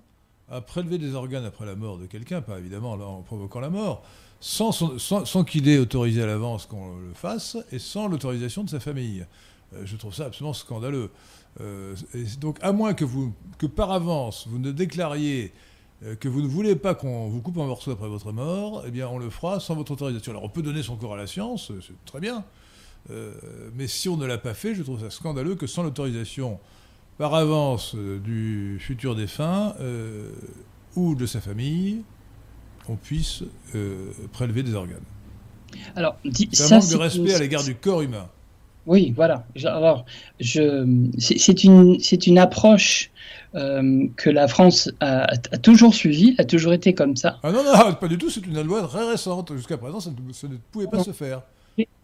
à 0.51 0.61
prélever 0.61 0.99
des 0.99 1.15
organes 1.15 1.45
après 1.45 1.67
la 1.67 1.75
mort 1.75 1.99
de 1.99 2.07
quelqu'un, 2.07 2.41
pas 2.41 2.59
évidemment 2.59 2.93
en 2.93 3.23
provoquant 3.23 3.61
la 3.61 3.71
mort, 3.71 4.03
sans, 4.41 5.45
qu'il 5.45 5.69
ait 5.69 5.79
autorisé 5.79 6.23
à 6.23 6.27
l'avance 6.27 6.67
qu'on 6.67 6.97
le 6.97 7.15
fasse 7.15 7.57
et 7.73 7.79
sans 7.79 8.09
l'autorisation 8.09 8.65
de 8.65 8.71
sa 8.71 8.81
famille. 8.81 9.27
Euh, 9.75 9.83
je 9.85 9.97
trouve 9.97 10.15
ça 10.15 10.27
absolument 10.27 10.55
scandaleux. 10.55 11.11
Euh, 11.61 11.95
donc, 12.41 12.59
à 12.63 12.73
moins 12.73 12.95
que, 12.95 13.05
vous, 13.05 13.35
que 13.59 13.67
par 13.67 13.91
avance 13.91 14.47
vous 14.49 14.59
ne 14.59 14.71
déclariez 14.71 15.47
euh, 15.47 15.68
que 16.21 16.29
vous 16.29 16.43
ne 16.43 16.47
voulez 16.47 16.77
pas 16.77 16.95
qu'on 16.95 17.29
vous 17.29 17.41
coupe 17.41 17.59
un 17.59 17.67
morceau 17.67 17.91
après 17.91 18.09
votre 18.09 18.33
mort, 18.33 18.85
eh 18.87 18.91
bien 18.91 19.09
on 19.09 19.19
le 19.19 19.31
fera 19.31 19.61
sans 19.61 19.75
votre 19.75 19.93
autorisation. 19.93 20.33
Alors 20.33 20.45
on 20.45 20.49
peut 20.49 20.63
donner 20.63 20.83
son 20.83 20.97
corps 20.97 21.15
à 21.15 21.17
la 21.17 21.27
science, 21.27 21.73
c'est 21.81 22.05
très 22.05 22.21
bien, 22.21 22.45
euh, 23.11 23.33
mais 23.75 23.89
si 23.89 24.09
on 24.09 24.17
ne 24.17 24.27
l'a 24.27 24.39
pas 24.39 24.55
fait, 24.55 24.75
je 24.75 24.83
trouve 24.83 25.01
ça 25.01 25.11
scandaleux 25.11 25.57
que 25.57 25.67
sans 25.67 25.83
l'autorisation 25.83 26.61
par 27.17 27.35
avance 27.35 27.95
euh, 27.97 28.21
du 28.21 28.79
futur 28.81 29.17
défunt 29.17 29.75
ou 30.95 31.15
de 31.15 31.27
sa 31.27 31.41
famille, 31.41 32.03
on 32.89 32.97
puisse 32.97 33.43
prélever 34.33 34.63
des 34.63 34.75
organes. 34.75 34.99
Alors, 35.97 36.17
ça 36.53 36.77
manque 36.77 36.91
de 36.91 36.97
respect 36.97 37.35
à 37.35 37.39
l'égard 37.39 37.65
du 37.65 37.75
corps 37.75 38.03
humain. 38.03 38.29
Oui, 38.89 39.13
voilà. 39.15 39.45
Alors, 39.65 40.07
c'est 40.41 41.65
une, 41.65 41.99
une 42.27 42.39
approche 42.39 43.11
euh, 43.55 44.07
que 44.17 44.31
la 44.31 44.49
France 44.49 44.91
a, 45.01 45.37
toujours 45.63 45.95
suivi, 45.95 46.35
a 46.39 46.45
toujours 46.45 46.73
été 46.73 46.95
comme 46.95 47.15
ça. 47.15 47.39
Ah 47.43 47.53
non, 47.53 47.63
non, 47.63 47.95
pas 47.95 48.09
du 48.09 48.17
tout, 48.17 48.31
c'est 48.31 48.45
une 48.47 48.63
loi 48.63 48.83
très 48.89 49.07
récente. 49.11 49.55
Jusqu'à 49.55 49.77
présent, 49.77 50.01
ça 50.01 50.11
ne, 50.11 50.57
pouvait 50.73 50.87
pas 50.87 51.05
se 51.05 51.13
faire. 51.13 51.43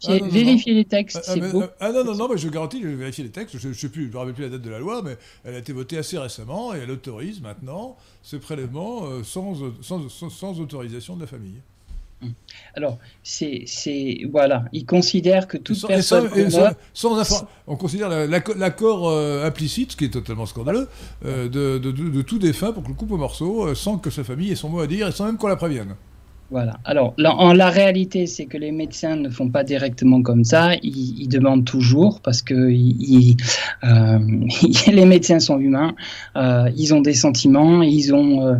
Ah, 0.06 0.18
vérifier 0.30 0.74
les 0.74 0.84
textes, 0.84 1.16
ah, 1.26 1.32
c'est 1.34 1.40
beau. 1.52 1.64
Ah 1.80 1.90
non, 1.90 2.04
non, 2.04 2.14
non, 2.14 2.28
mais 2.28 2.36
je 2.36 2.48
garantis, 2.48 2.80
je 2.82 2.86
vais 2.86 2.94
vérifier 2.94 3.24
les 3.24 3.30
textes, 3.30 3.58
je 3.58 3.68
ne 3.68 3.72
sais 3.72 3.88
plus, 3.88 4.06
je 4.06 4.12
me 4.12 4.18
rappelle 4.18 4.34
plus 4.34 4.44
la 4.44 4.50
date 4.50 4.62
de 4.62 4.70
la 4.70 4.78
loi, 4.78 5.02
mais 5.02 5.16
elle 5.42 5.54
a 5.54 5.58
été 5.58 5.72
votée 5.72 5.98
assez 5.98 6.16
récemment 6.16 6.74
et 6.74 6.78
elle 6.78 6.90
autorise 6.90 7.40
maintenant 7.40 7.96
ce 8.22 8.36
prélèvement 8.36 9.06
euh, 9.06 9.24
sans, 9.24 9.56
sans, 9.82 10.08
sans 10.08 10.60
autorisation 10.60 11.16
de 11.16 11.22
la 11.22 11.26
famille. 11.26 11.60
Alors, 12.74 12.98
c'est, 13.22 13.66
voilà, 14.30 14.64
il 14.72 14.84
considère 14.86 15.46
que 15.46 15.56
toute 15.56 15.86
personne. 15.86 16.28
sans, 16.92 17.46
on 17.66 17.76
considère 17.76 18.08
l'accord 18.08 19.08
euh, 19.08 19.46
implicite, 19.46 19.92
ce 19.92 19.96
qui 19.96 20.06
est 20.06 20.10
totalement 20.10 20.46
scandaleux, 20.46 20.88
euh, 21.24 21.48
de, 21.48 21.78
de, 21.78 22.22
tout 22.22 22.38
défunt 22.38 22.72
pour 22.72 22.82
que 22.82 22.88
le 22.88 22.94
coupe 22.94 23.12
au 23.12 23.16
morceau, 23.16 23.66
euh, 23.66 23.74
sans 23.74 23.98
que 23.98 24.10
sa 24.10 24.24
famille 24.24 24.50
ait 24.50 24.56
son 24.56 24.68
mot 24.68 24.80
à 24.80 24.86
dire 24.86 25.08
et 25.08 25.12
sans 25.12 25.26
même 25.26 25.38
qu'on 25.38 25.48
la 25.48 25.56
prévienne. 25.56 25.94
Voilà. 26.54 26.78
Alors, 26.84 27.14
en 27.18 27.52
la 27.52 27.68
réalité, 27.68 28.28
c'est 28.28 28.46
que 28.46 28.56
les 28.56 28.70
médecins 28.70 29.16
ne 29.16 29.28
font 29.28 29.48
pas 29.48 29.64
directement 29.64 30.22
comme 30.22 30.44
ça. 30.44 30.76
Ils, 30.84 31.26
demandent 31.26 31.64
toujours 31.64 32.20
parce 32.20 32.42
que 32.42 32.54
euh, 32.54 32.70
les 34.92 35.04
médecins 35.04 35.40
sont 35.40 35.58
humains. 35.58 35.96
Euh, 36.36 36.70
ils 36.76 36.94
ont 36.94 37.00
des 37.00 37.14
sentiments, 37.14 37.82
ils 37.82 38.14
ont 38.14 38.46
euh, 38.46 38.54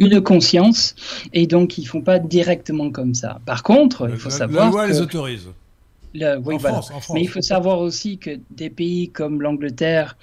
une, 0.00 0.20
conscience, 0.20 0.96
et 1.32 1.46
donc 1.46 1.78
ils 1.78 1.84
font 1.84 2.00
pas 2.00 2.18
directement 2.18 2.90
comme 2.90 3.14
ça. 3.14 3.38
Par 3.46 3.62
contre, 3.62 4.08
il 4.10 4.16
faut 4.16 4.30
savoir. 4.30 4.64
La 4.64 4.70
loi 4.72 4.86
les 4.88 5.00
autorise. 5.00 5.46
oui, 6.12 6.56
Mais 7.14 7.22
il 7.22 7.28
faut 7.28 7.42
savoir 7.42 7.78
aussi 7.78 8.18
que 8.18 8.40
des 8.50 8.70
pays 8.70 9.08
comme 9.10 9.40
l'Angleterre 9.40 10.16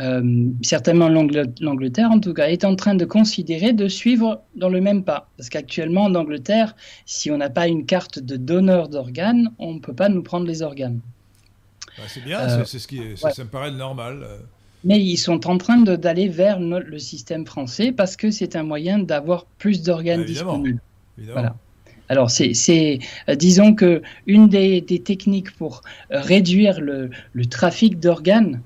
euh, 0.00 0.46
certainement 0.62 1.08
l'Angleterre 1.08 2.10
en 2.10 2.20
tout 2.20 2.32
cas, 2.32 2.48
est 2.48 2.64
en 2.64 2.74
train 2.76 2.94
de 2.94 3.04
considérer 3.04 3.72
de 3.72 3.88
suivre 3.88 4.42
dans 4.54 4.68
le 4.68 4.80
même 4.80 5.04
pas. 5.04 5.28
Parce 5.36 5.48
qu'actuellement 5.48 6.04
en 6.04 6.14
Angleterre, 6.14 6.74
si 7.06 7.30
on 7.30 7.38
n'a 7.38 7.50
pas 7.50 7.68
une 7.68 7.84
carte 7.84 8.18
de 8.18 8.36
donneur 8.36 8.88
d'organes, 8.88 9.50
on 9.58 9.74
ne 9.74 9.78
peut 9.78 9.94
pas 9.94 10.08
nous 10.08 10.22
prendre 10.22 10.46
les 10.46 10.62
organes. 10.62 11.00
Bah, 11.98 12.04
c'est 12.08 12.24
bien, 12.24 12.40
euh, 12.40 12.64
c'est 12.64 12.78
ce 12.78 12.88
qui 12.88 13.00
ça 13.16 13.44
me 13.44 13.48
paraît 13.48 13.72
normal. 13.72 14.20
Euh. 14.22 14.38
Mais 14.84 15.02
ils 15.02 15.18
sont 15.18 15.46
en 15.46 15.58
train 15.58 15.76
d'aller 15.78 16.28
vers 16.28 16.58
le 16.58 16.98
système 16.98 17.44
français 17.44 17.92
parce 17.92 18.16
que 18.16 18.30
c'est 18.30 18.56
un 18.56 18.62
moyen 18.62 18.98
d'avoir 18.98 19.44
plus 19.44 19.82
d'organes 19.82 20.20
bah, 20.20 20.26
disponibles. 20.26 20.80
Voilà. 21.18 21.54
Alors, 22.10 22.28
c'est, 22.28 22.98
euh, 23.28 23.36
disons 23.36 23.72
que 23.72 24.02
une 24.26 24.48
des, 24.48 24.82
techniques 24.82 25.52
pour 25.56 25.82
euh, 26.10 26.20
réduire 26.20 26.80
le, 26.80 27.10
trafic 27.48 28.00
d'organes, 28.00 28.62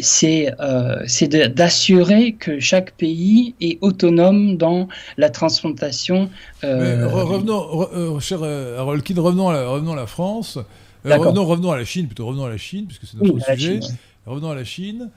c'est, 0.00 0.54
euh, 0.58 1.02
c'est 1.06 1.28
d'assurer 1.28 2.32
que 2.32 2.60
chaque 2.60 2.92
pays 2.92 3.54
est 3.60 3.76
autonome 3.82 4.56
dans 4.56 4.88
la 5.18 5.28
transplantation. 5.28 6.30
revenons, 6.62 8.18
cher 8.20 8.42
Harold 8.42 9.04
revenons 9.18 9.50
à 9.50 9.52
la, 9.52 9.68
revenons 9.68 9.92
à 9.92 9.96
la 9.96 10.06
France. 10.06 10.58
revenons, 11.04 11.44
revenons, 11.44 11.72
à 11.72 11.76
la 11.76 11.84
Chine, 11.84 12.06
plutôt 12.06 12.26
revenons 12.26 12.46
à 12.46 12.50
la 12.50 12.56
Chine, 12.56 12.86
puisque 12.86 13.04
c'est 13.04 13.22
notre 13.22 13.44
sujet. 13.54 13.80
Revenons 14.24 14.50
à 14.50 14.54
la 14.54 14.64
Chine. 14.64 15.10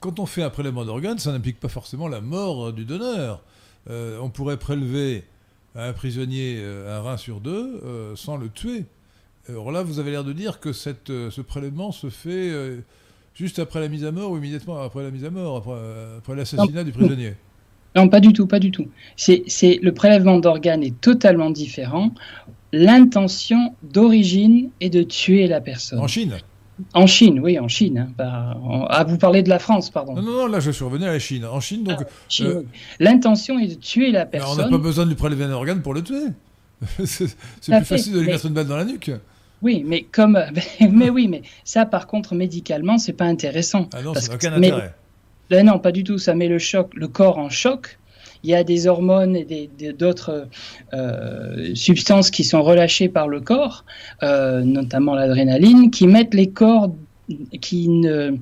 quand 0.00 0.20
on 0.20 0.24
fait 0.24 0.42
un 0.42 0.50
prélèvement 0.50 0.86
d'organes, 0.86 1.18
ça 1.18 1.32
n'implique 1.32 1.60
pas 1.60 1.68
forcément 1.68 2.08
la 2.08 2.22
mort 2.22 2.72
du 2.72 2.86
donneur. 2.86 3.42
on 3.90 4.30
pourrait 4.30 4.56
prélever 4.56 5.24
un 5.76 5.92
prisonnier 5.92 6.56
euh, 6.58 6.98
un 6.98 7.02
rein 7.02 7.16
sur 7.16 7.40
deux 7.40 7.80
euh, 7.84 8.16
sans 8.16 8.36
le 8.36 8.48
tuer. 8.48 8.84
Alors 9.48 9.70
là, 9.70 9.82
vous 9.82 9.98
avez 9.98 10.10
l'air 10.10 10.24
de 10.24 10.32
dire 10.32 10.58
que 10.58 10.72
cette, 10.72 11.10
euh, 11.10 11.30
ce 11.30 11.40
prélèvement 11.40 11.92
se 11.92 12.08
fait 12.08 12.50
juste 13.34 13.58
après 13.58 13.80
la 13.80 13.88
mise 13.88 14.04
à 14.04 14.10
mort 14.10 14.32
ou 14.32 14.38
immédiatement 14.38 14.80
après 14.80 15.02
la 15.02 15.10
mise 15.10 15.24
à 15.24 15.30
mort, 15.30 15.56
après, 16.18 16.34
l'assassinat 16.34 16.84
du 16.84 16.92
prisonnier? 16.92 17.34
Non, 17.94 18.08
pas 18.08 18.20
du 18.20 18.32
tout, 18.32 18.46
pas 18.46 18.58
du 18.58 18.70
tout. 18.70 18.88
C'est, 19.16 19.44
le 19.82 19.90
prélèvement 19.92 20.38
d'organes 20.38 20.82
est 20.82 21.00
totalement 21.00 21.50
différent. 21.50 22.12
L'intention 22.72 23.74
d'origine 23.82 24.70
est 24.80 24.90
de 24.90 25.02
tuer 25.02 25.46
la 25.46 25.60
personne. 25.60 26.00
En 26.00 26.08
Chine? 26.08 26.36
En 26.92 27.06
Chine, 27.06 27.40
oui, 27.40 27.58
en 27.58 27.68
Chine. 27.68 28.12
Hein, 28.18 28.54
ah, 28.88 29.04
vous 29.04 29.18
parlez 29.18 29.42
de 29.42 29.48
la 29.48 29.58
France, 29.58 29.90
pardon. 29.90 30.14
Non, 30.14 30.22
non, 30.22 30.32
non, 30.32 30.46
là 30.46 30.60
je 30.60 30.70
suis 30.70 30.84
revenu 30.84 31.04
à 31.04 31.12
la 31.12 31.18
Chine. 31.18 31.44
En 31.44 31.60
Chine, 31.60 31.84
donc. 31.84 31.98
Ah, 32.00 32.42
euh, 32.42 32.62
L'intention 33.00 33.58
est 33.58 33.68
de 33.68 33.74
tuer 33.74 34.10
la 34.10 34.26
personne. 34.26 34.60
on 34.60 34.64
n'a 34.64 34.70
pas 34.70 34.82
besoin 34.82 35.04
de 35.04 35.10
lui 35.10 35.16
prélever 35.16 35.44
un 35.44 35.52
organe 35.52 35.80
pour 35.80 35.94
le 35.94 36.02
tuer. 36.02 36.26
c'est 37.04 37.34
plus 37.64 37.84
facile 37.84 38.12
de 38.12 38.20
lui 38.20 38.26
mettre 38.26 38.46
une 38.46 38.52
balle 38.52 38.66
dans 38.66 38.76
la 38.76 38.84
nuque. 38.84 39.10
Oui, 39.62 39.82
mais 39.86 40.02
comme. 40.02 40.38
mais 40.90 41.08
oui, 41.08 41.28
mais 41.28 41.42
ça, 41.64 41.86
par 41.86 42.06
contre, 42.06 42.34
médicalement, 42.34 42.98
c'est 42.98 43.14
pas 43.14 43.24
intéressant. 43.24 43.88
Ah 43.94 44.02
non, 44.02 44.14
ça 44.14 44.28
n'a 44.28 44.34
aucun 44.34 44.52
intérêt. 44.52 44.94
non, 45.64 45.78
pas 45.78 45.92
du 45.92 46.04
tout. 46.04 46.18
Ça 46.18 46.34
met 46.34 46.48
le 46.48 46.58
choc, 46.58 46.92
le 46.94 47.08
corps 47.08 47.38
en 47.38 47.48
choc 47.48 47.98
il 48.46 48.50
y 48.50 48.54
a 48.54 48.62
des 48.62 48.86
hormones 48.86 49.34
et 49.34 49.68
d'autres 49.98 50.46
euh, 50.94 51.74
substances 51.74 52.30
qui 52.30 52.44
sont 52.44 52.62
relâchées 52.62 53.08
par 53.08 53.26
le 53.26 53.40
corps, 53.40 53.84
euh, 54.22 54.60
notamment 54.62 55.16
l'adrénaline, 55.16 55.90
qui 55.90 56.06
mettent 56.06 56.32
les 56.32 56.50
corps, 56.50 56.94
qui, 57.60 57.88
euh, 58.04 58.36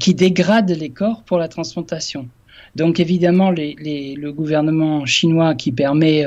qui 0.00 0.14
dégradent 0.14 0.72
les 0.72 0.90
corps 0.90 1.22
pour 1.22 1.38
la 1.38 1.46
transplantation. 1.46 2.28
Donc 2.74 2.98
évidemment, 2.98 3.52
le 3.52 4.30
gouvernement 4.32 5.06
chinois 5.06 5.54
qui 5.54 5.70
permet 5.70 6.24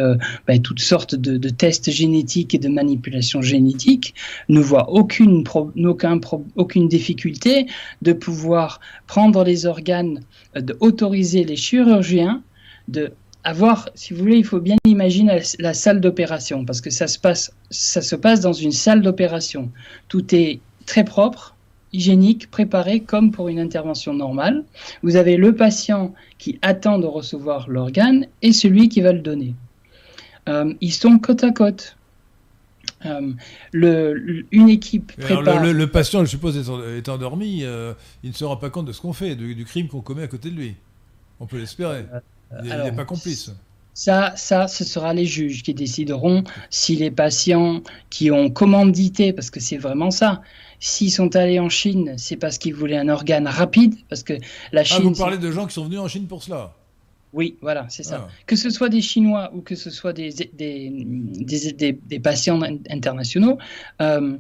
ben, 0.47 0.61
toutes 0.61 0.79
sortes 0.79 1.13
de, 1.13 1.49
tests 1.49 1.91
génétiques 1.91 2.55
et 2.55 2.57
de 2.57 2.69
manipulations 2.69 3.41
génétiques 3.41 4.15
ne 4.47 4.61
voit 4.61 4.89
aucune, 4.89 5.43
aucun 5.83 6.21
aucune 6.55 6.87
difficulté 6.87 7.65
de 8.01 8.13
pouvoir 8.13 8.79
prendre 9.07 9.43
les 9.43 9.65
organes, 9.65 10.21
d'autoriser 10.55 11.43
les 11.43 11.57
chirurgiens 11.57 12.41
de 12.87 13.11
avoir, 13.47 13.89
si 13.95 14.13
vous 14.13 14.19
voulez, 14.19 14.37
il 14.37 14.45
faut 14.45 14.59
bien 14.59 14.75
imaginer 14.85 15.41
la, 15.59 15.73
salle 15.73 16.01
d'opération, 16.01 16.65
parce 16.65 16.81
que 16.81 16.89
ça 16.89 17.07
se, 17.07 17.17
passe, 17.17 17.53
ça 17.69 18.01
se 18.01 18.15
passe 18.15 18.41
dans 18.41 18.51
une 18.51 18.73
salle 18.73 19.01
d'opération. 19.01 19.71
Tout 20.09 20.35
est 20.35 20.59
très 20.85 21.05
propre, 21.05 21.55
hygiénique, 21.93 22.51
préparé 22.51 22.99
comme 22.99 23.31
pour 23.31 23.47
une 23.47 23.59
intervention 23.59 24.13
normale. 24.13 24.65
Vous 25.01 25.15
avez 25.15 25.37
le 25.37 25.55
patient 25.55 26.13
qui 26.37 26.59
attend 26.61 26.99
de 26.99 27.05
recevoir 27.05 27.69
l'organe 27.69 28.27
et 28.41 28.51
celui 28.51 28.89
qui 28.89 28.99
va 28.99 29.13
le 29.13 29.19
donner. 29.19 29.55
Euh, 30.49 30.73
ils 30.81 30.93
sont 30.93 31.17
côte 31.17 31.45
à 31.45 31.51
côte. 31.51 31.95
Euh, 33.05 33.31
le, 33.71 34.45
une 34.51 34.69
équipe 34.69 35.13
prépare... 35.15 35.63
le, 35.63 35.87
patient, 35.87 36.25
je 36.25 36.29
suppose, 36.31 36.57
est, 36.57 37.09
endormi, 37.09 37.63
euh, 37.63 37.93
il 38.23 38.31
ne 38.31 38.35
se 38.35 38.43
rend 38.43 38.57
pas 38.57 38.69
compte 38.69 38.87
de 38.87 38.91
ce 38.91 38.99
qu'on 38.99 39.13
fait, 39.13 39.35
du 39.35 39.63
crime 39.63 39.87
qu'on 39.87 40.01
commet 40.01 40.23
à 40.23 40.27
côté 40.27 40.49
de 40.49 40.55
lui. 40.55 40.75
On 41.39 41.45
peut 41.45 41.57
l'espérer. 41.57 42.05
Il 42.63 42.69
n'est 42.69 42.91
pas 42.91 43.05
complice. 43.05 43.51
Ça, 43.93 44.33
ça, 44.35 44.67
ce 44.67 44.83
sera 44.83 45.13
les 45.13 45.25
juges 45.25 45.63
qui 45.63 45.73
décideront 45.73 46.43
si 46.69 46.95
les 46.95 47.09
patients 47.09 47.81
qui 48.11 48.29
ont 48.29 48.51
commandité, 48.51 49.33
parce 49.33 49.49
que 49.49 49.59
c'est 49.59 49.77
vraiment 49.77 50.11
ça, 50.11 50.43
s'ils 50.79 51.11
sont 51.11 51.35
allés 51.35 51.59
en 51.59 51.69
Chine, 51.69 52.13
c'est 52.17 52.35
parce 52.35 52.59
qu'ils 52.59 52.75
voulaient 52.75 52.99
un 52.99 53.09
organe 53.09 53.47
rapide, 53.47 53.95
parce 54.07 54.21
que 54.21 54.33
la 54.71 54.83
Chine. 54.83 54.97
Ah, 54.99 55.03
vous 55.09 55.15
parlez 55.15 55.39
de 55.39 55.51
gens 55.51 55.65
qui 55.65 55.73
sont 55.73 55.85
venus 55.85 55.99
en 55.99 56.07
Chine 56.07 56.27
pour 56.27 56.43
cela 56.43 56.73
oui, 57.33 57.57
voilà, 57.61 57.85
c'est 57.89 58.03
ça. 58.03 58.27
Ah. 58.27 58.31
Que 58.45 58.55
ce 58.55 58.69
soit 58.69 58.89
des 58.89 59.01
Chinois 59.01 59.51
ou 59.53 59.61
que 59.61 59.75
ce 59.75 59.89
soit 59.89 60.13
des, 60.13 60.31
des, 60.53 61.93
des, 61.93 62.19
patients 62.19 62.61
internationaux, 62.89 63.57
euh, 64.01 64.37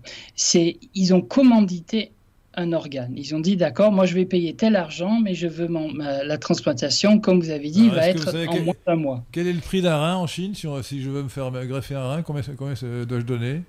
ils 0.95 1.13
ont 1.13 1.21
commandité 1.21 2.11
un 2.57 2.73
organe. 2.73 3.13
Ils 3.15 3.35
ont 3.35 3.39
dit 3.39 3.55
d'accord, 3.55 3.91
moi 3.91 4.05
je 4.05 4.15
vais 4.15 4.25
payer 4.25 4.53
tel 4.53 4.75
argent, 4.75 5.19
mais 5.23 5.35
je 5.35 5.47
veux 5.47 5.69
la 5.99 6.37
transplantation, 6.37 7.19
comme 7.19 7.39
vous 7.39 7.51
avez 7.51 7.69
dit, 7.69 7.89
va 7.89 8.09
être 8.09 8.35
en 8.49 8.59
moins 8.61 8.73
d'un 8.85 8.95
mois. 8.95 9.23
Quel 9.31 9.47
est 9.47 9.53
le 9.53 9.59
prix 9.59 9.81
d'un 9.81 9.97
rein 9.97 10.15
en 10.15 10.27
Chine 10.27 10.55
si, 10.55 10.67
si, 10.81 11.01
je 11.01 11.09
veux 11.09 11.23
me 11.23 11.29
faire 11.29 11.49
greffer 11.51 11.95
un 11.95 12.07
rein 12.07 12.21
Combien, 12.23 12.41
combien 12.57 12.73
dois-je 13.05 13.25
donner? 13.25 13.61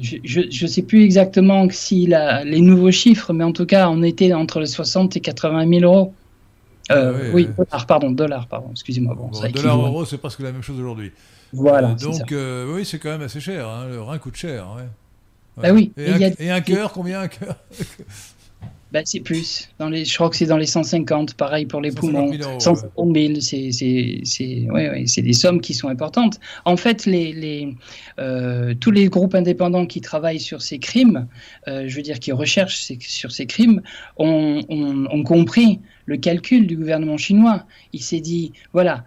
Je 0.00 0.64
ne 0.64 0.68
sais 0.68 0.82
plus 0.82 1.02
exactement 1.02 1.68
si 1.70 2.06
la, 2.06 2.44
les 2.44 2.60
nouveaux 2.60 2.92
chiffres, 2.92 3.32
mais 3.32 3.44
en 3.44 3.52
tout 3.52 3.66
cas, 3.66 3.88
on 3.88 4.02
était 4.02 4.32
entre 4.32 4.60
les 4.60 4.66
60 4.66 5.16
et 5.16 5.20
80 5.20 5.68
000 5.68 5.82
euros. 5.82 6.14
Euh, 6.90 7.12
ah 7.14 7.30
oui, 7.34 7.48
dollars, 7.56 7.86
pardon, 7.86 8.10
dollars, 8.10 8.46
pardon, 8.48 8.68
excusez-moi. 8.72 9.14
Bon, 9.14 9.28
bon 9.28 9.50
dollars, 9.50 9.76
euros, 9.76 10.04
c'est 10.04 10.18
presque 10.18 10.40
la 10.40 10.50
même 10.50 10.62
chose 10.62 10.78
aujourd'hui. 10.78 11.12
Voilà. 11.52 11.90
Euh, 11.90 11.94
donc, 11.94 12.32
euh, 12.32 12.72
oui, 12.74 12.84
c'est 12.84 12.98
quand 12.98 13.10
même 13.10 13.22
assez 13.22 13.40
cher. 13.40 13.68
Hein, 13.68 13.86
le 13.88 14.00
rein 14.00 14.18
coûte 14.18 14.36
cher. 14.36 14.66
Ouais. 14.76 14.86
Bah 15.56 15.72
oui. 15.72 15.92
Et, 15.96 16.50
un, 16.50 16.60
cœur, 16.60 16.92
combien 16.92 17.20
un 17.20 17.28
cœur 17.28 17.56
bah, 18.92 19.02
c'est 19.04 19.20
plus. 19.20 19.68
Dans 19.78 19.88
les, 19.88 20.04
je 20.04 20.12
crois 20.14 20.30
que 20.30 20.36
c'est 20.36 20.46
dans 20.46 20.56
les 20.56 20.66
150, 20.66 21.34
pareil 21.34 21.66
pour 21.66 21.80
les 21.80 21.92
poumons. 21.92 22.32
150 22.58 23.16
000, 23.16 23.40
c'est 23.40 25.22
des 25.22 25.32
sommes 25.32 25.60
qui 25.60 25.74
sont 25.74 25.88
importantes. 25.88 26.40
En 26.64 26.76
fait, 26.76 27.06
les, 27.06 27.32
les 27.32 27.74
euh, 28.18 28.74
tous 28.74 28.90
les 28.90 29.08
groupes 29.08 29.34
indépendants 29.36 29.86
qui 29.86 30.00
travaillent 30.00 30.40
sur 30.40 30.60
ces 30.60 30.80
crimes, 30.80 31.28
euh, 31.68 31.84
je 31.86 31.96
veux 31.96 32.02
dire 32.02 32.18
qui 32.18 32.32
recherchent 32.32 32.90
sur 32.98 33.30
ces 33.30 33.46
crimes, 33.46 33.80
ont, 34.16 34.62
ont, 34.68 35.06
ont 35.08 35.22
compris 35.22 35.80
le 36.06 36.16
calcul 36.16 36.66
du 36.66 36.76
gouvernement 36.76 37.16
chinois. 37.16 37.66
Il 37.92 38.02
s'est 38.02 38.20
dit, 38.20 38.52
voilà, 38.72 39.04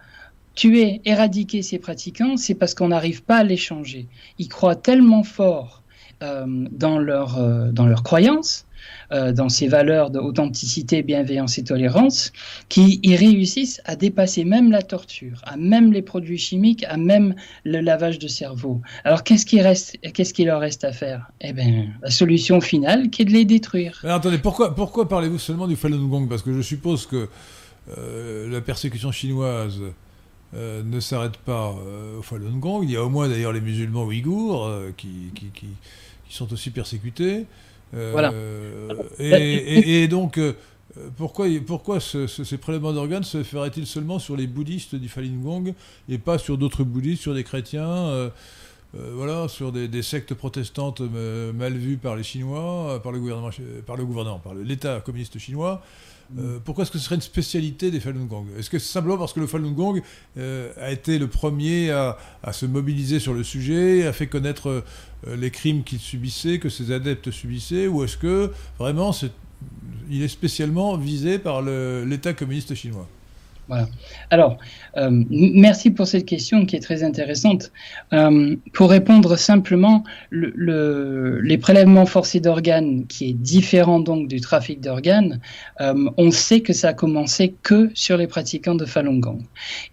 tuer, 0.54 1.02
éradiquer 1.04 1.60
ces 1.60 1.78
pratiquants, 1.78 2.38
c'est 2.38 2.54
parce 2.54 2.74
qu'on 2.74 2.88
n'arrive 2.88 3.22
pas 3.22 3.38
à 3.38 3.44
les 3.44 3.58
changer. 3.58 4.06
Ils 4.38 4.48
croient 4.48 4.76
tellement 4.76 5.24
fort 5.24 5.83
dans, 6.20 6.98
leur, 6.98 7.38
euh, 7.38 7.70
dans 7.72 7.86
leurs 7.86 8.02
croyances, 8.02 8.66
euh, 9.12 9.32
dans 9.32 9.48
ces 9.48 9.68
valeurs 9.68 10.10
d'authenticité, 10.10 11.02
bienveillance 11.02 11.58
et 11.58 11.64
tolérance, 11.64 12.32
qui 12.68 13.00
y 13.02 13.16
réussissent 13.16 13.80
à 13.84 13.96
dépasser 13.96 14.44
même 14.44 14.70
la 14.70 14.82
torture, 14.82 15.40
à 15.44 15.56
même 15.56 15.92
les 15.92 16.02
produits 16.02 16.38
chimiques, 16.38 16.84
à 16.84 16.96
même 16.96 17.34
le 17.64 17.80
lavage 17.80 18.18
de 18.18 18.28
cerveau. 18.28 18.80
Alors 19.04 19.22
qu'est-ce 19.24 19.46
qui 19.46 19.60
reste, 19.60 19.98
qu'est-ce 20.12 20.34
qui 20.34 20.44
leur 20.44 20.60
reste 20.60 20.84
à 20.84 20.92
faire? 20.92 21.30
Eh 21.40 21.52
bien, 21.52 21.86
la 22.02 22.10
solution 22.10 22.60
finale, 22.60 23.10
qui 23.10 23.22
est 23.22 23.24
de 23.26 23.32
les 23.32 23.44
détruire. 23.44 24.00
Alors, 24.04 24.16
attendez, 24.16 24.38
pourquoi, 24.38 24.74
pourquoi 24.74 25.08
parlez-vous 25.08 25.38
seulement 25.38 25.66
du 25.66 25.76
Falun 25.76 26.06
Gong? 26.06 26.28
Parce 26.28 26.42
que 26.42 26.52
je 26.52 26.62
suppose 26.62 27.06
que 27.06 27.28
la 28.50 28.60
persécution 28.60 29.12
chinoise 29.12 29.80
ne 30.54 31.00
s'arrête 31.00 31.36
pas 31.36 31.74
au 32.18 32.22
Falun 32.22 32.56
Gong. 32.58 32.82
Il 32.82 32.90
y 32.90 32.96
a 32.96 33.02
au 33.02 33.10
moins 33.10 33.28
d'ailleurs 33.28 33.52
les 33.52 33.60
musulmans 33.60 34.04
ouïghours 34.04 34.70
qui, 34.96 35.30
sont 36.34 36.52
aussi 36.52 36.70
persécutés. 36.70 37.46
Euh, 37.94 38.10
voilà. 38.12 38.32
Et, 39.18 40.08
donc, 40.08 40.38
euh, 40.38 40.52
pourquoi, 41.16 41.46
pourquoi 41.66 42.00
ces 42.00 42.58
prélèvements 42.58 42.92
d'organes 42.92 43.24
se 43.24 43.42
feraient-ils 43.42 43.86
seulement 43.86 44.18
sur 44.18 44.36
les 44.36 44.46
bouddhistes 44.46 44.94
du 44.94 45.08
Falun 45.08 45.38
Gong 45.42 45.74
et 46.08 46.18
pas 46.18 46.38
sur 46.38 46.58
d'autres 46.58 46.84
bouddhistes, 46.84 47.22
sur 47.22 47.34
des 47.34 47.44
chrétiens 47.44 48.30
voilà, 48.92 49.48
sur 49.48 49.72
des, 49.72 50.02
sectes 50.02 50.34
protestantes 50.34 51.00
mal 51.00 51.72
vues 51.72 51.96
par 51.96 52.14
les 52.14 52.22
Chinois, 52.22 53.00
par 53.02 53.10
le 53.10 53.18
gouvernement, 53.18 53.50
par 53.86 53.96
le 53.96 54.04
gouvernement, 54.04 54.38
par 54.38 54.54
l'État 54.54 55.00
communiste 55.00 55.38
chinois. 55.38 55.82
Euh, 56.38 56.58
pourquoi 56.64 56.82
est-ce 56.82 56.90
que 56.90 56.98
ce 56.98 57.04
serait 57.04 57.14
une 57.14 57.20
spécialité 57.20 57.90
des 57.90 58.00
Falun 58.00 58.24
Gong? 58.24 58.46
Est-ce 58.58 58.70
que 58.70 58.78
c'est 58.78 58.92
simplement 58.92 59.18
parce 59.18 59.32
que 59.32 59.40
le 59.40 59.46
Falun 59.46 59.70
Gong 59.70 60.02
euh, 60.36 60.72
a 60.80 60.90
été 60.90 61.18
le 61.18 61.28
premier 61.28 61.90
à, 61.90 62.16
se 62.52 62.66
mobiliser 62.66 63.20
sur 63.20 63.34
le 63.34 63.44
sujet, 63.44 64.06
a 64.06 64.12
fait 64.12 64.26
connaître 64.26 64.68
euh, 64.68 65.36
les 65.36 65.50
crimes 65.50 65.84
qu'il 65.84 66.00
subissait, 66.00 66.58
que 66.58 66.68
ses 66.68 66.92
adeptes 66.92 67.30
subissaient, 67.30 67.86
ou 67.86 68.04
est-ce 68.04 68.16
que 68.16 68.50
vraiment 68.78 69.12
il 70.10 70.22
est 70.22 70.28
spécialement 70.28 70.96
visé 70.96 71.38
par 71.38 71.62
l'État 71.62 72.34
communiste 72.34 72.74
chinois? 72.74 73.08
Voilà. 73.68 73.88
Alors, 74.30 74.58
euh, 74.96 75.24
merci 75.30 75.90
pour 75.90 76.06
cette 76.06 76.26
question 76.26 76.66
qui 76.66 76.76
est 76.76 76.80
très 76.80 77.02
intéressante. 77.02 77.72
Euh, 78.12 78.56
pour 78.72 78.90
répondre 78.90 79.36
simplement, 79.36 80.04
le, 80.30 81.40
les 81.40 81.58
prélèvements 81.58 82.06
forcés 82.06 82.40
d'organes, 82.40 83.06
qui 83.06 83.30
est 83.30 83.32
différent 83.32 84.00
donc 84.00 84.28
du 84.28 84.40
trafic 84.40 84.80
d'organes, 84.80 85.40
euh, 85.80 86.10
on 86.16 86.30
sait 86.30 86.60
que 86.60 86.72
ça 86.72 86.88
a 86.88 86.92
commencé 86.92 87.54
que 87.62 87.90
sur 87.94 88.16
les 88.16 88.26
pratiquants 88.26 88.74
de 88.74 88.84
Falun 88.84 89.18
Gong. 89.18 89.40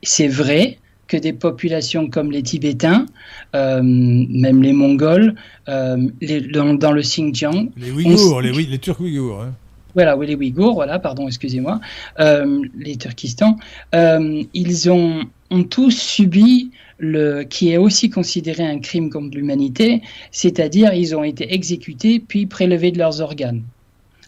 C'est 0.03 0.27
vrai 0.27 0.77
que 1.07 1.17
des 1.17 1.33
populations 1.33 2.09
comme 2.09 2.31
les 2.31 2.41
Tibétains, 2.41 3.05
même 3.53 4.61
les 4.61 4.71
Mongols, 4.71 5.35
les, 5.67 6.41
dans, 6.41 6.91
le 6.93 7.01
Xinjiang, 7.01 7.69
les 7.75 7.91
Ouïghours, 7.91 8.41
les, 8.41 8.53
les 8.53 8.79
Turcs 8.79 9.01
Ouïghours. 9.01 9.41
Hein 9.41 9.53
voilà, 9.93 10.15
les 10.15 10.35
Ouïghours, 10.35 10.73
voilà, 10.73 10.99
pardon, 10.99 11.27
excusez-moi, 11.27 11.79
euh, 12.19 12.61
les 12.77 12.95
Turkistan, 12.95 13.57
euh, 13.95 14.43
ils 14.53 14.89
ont, 14.89 15.23
ont 15.49 15.63
tous 15.63 15.91
subi 15.91 16.71
le, 16.97 17.43
qui 17.43 17.71
est 17.71 17.77
aussi 17.77 18.09
considéré 18.09 18.63
un 18.63 18.79
crime 18.79 19.09
contre 19.09 19.35
l'humanité, 19.35 20.01
c'est-à-dire 20.31 20.93
ils 20.93 21.15
ont 21.15 21.23
été 21.23 21.53
exécutés 21.53 22.19
puis 22.19 22.45
prélevés 22.45 22.91
de 22.91 22.99
leurs 22.99 23.21
organes. 23.21 23.63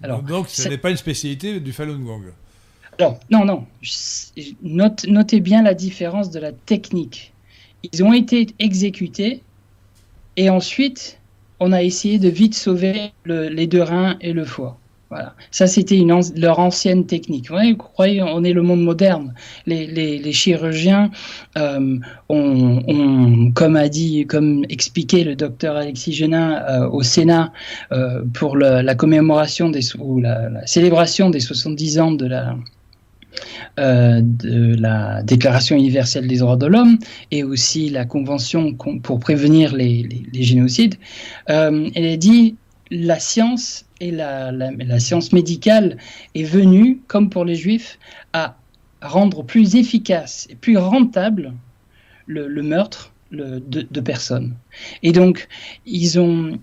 Alors, 0.02 0.22
Donc, 0.24 0.50
ce 0.50 0.68
n'est 0.68 0.78
pas 0.78 0.90
une 0.90 0.98
spécialité 0.98 1.60
du 1.60 1.72
Falun 1.72 2.00
Gong. 2.00 2.24
Alors, 3.00 3.20
non, 3.30 3.46
non. 3.46 3.66
notez 4.62 5.40
bien 5.40 5.64
la 5.64 5.74
différence 5.74 6.30
de 6.30 6.40
la 6.40 6.52
technique. 6.52 7.34
Ils 7.92 8.04
ont 8.04 8.14
été 8.14 8.48
exécutés 8.60 9.42
et 10.36 10.50
ensuite, 10.50 11.20
on 11.60 11.72
a 11.72 11.84
essayé 11.84 12.20
de 12.20 12.30
vite 12.30 12.56
sauver 12.56 13.12
les 13.26 13.68
deux 13.68 13.82
reins 13.82 14.18
et 14.22 14.34
le 14.34 14.46
foie. 14.46 14.78
Ça, 15.52 15.68
c'était 15.68 16.02
leur 16.36 16.60
ancienne 16.60 17.06
technique. 17.06 17.50
vous 17.50 17.76
croyez, 17.76 18.22
on 18.22 18.44
est 18.44 18.54
le 18.54 18.62
monde 18.62 18.84
moderne. 18.84 19.34
Les, 19.66 20.32
chirurgiens 20.34 21.12
euh, 21.58 21.98
ont, 22.30 23.52
comme 23.54 23.76
a 23.76 23.90
dit, 23.90 24.26
comme 24.28 24.66
expliqué 24.70 25.24
le 25.24 25.36
docteur 25.36 25.76
Alexis 25.76 26.14
Genin 26.14 26.64
euh, 26.70 26.90
au 26.90 27.04
Sénat 27.04 27.52
euh, 27.92 28.24
pour 28.34 28.58
la 28.58 28.96
commémoration 28.96 29.72
ou 30.00 30.20
la, 30.20 30.66
célébration 30.66 31.30
des 31.30 31.40
70 31.40 32.00
ans 32.00 32.12
de 32.12 32.26
la, 32.26 32.56
Déclaration 35.24 35.76
universelle 35.76 36.28
des 36.28 36.38
droits 36.38 36.58
de 36.58 36.68
l'homme 36.68 36.98
et 37.32 37.44
aussi 37.44 37.90
la 37.90 38.06
Convention 38.06 38.74
pour 38.74 39.20
prévenir 39.20 39.76
les, 39.76 40.08
génocides, 40.34 40.96
elle 41.48 42.08
a 42.08 42.18
dit 42.18 42.56
la 42.92 43.20
science 43.20 43.86
et 44.00 44.12
la, 44.12 45.00
science 45.00 45.32
médicale 45.32 45.98
est 46.36 46.44
venue, 46.44 47.02
comme 47.08 47.30
pour 47.30 47.46
les 47.46 47.56
juifs, 47.56 47.98
à 48.34 48.58
rendre 49.02 49.44
plus 49.44 49.76
efficace 49.76 50.48
et 50.50 50.56
plus 50.56 50.78
rentable 50.78 51.54
le, 52.26 52.48
meurtre 52.62 53.14
de, 53.32 53.60
de, 53.60 54.02
personnes. 54.02 54.56
Et 55.02 55.12
donc, 55.12 55.48
ils 55.86 56.20
ont 56.20 56.60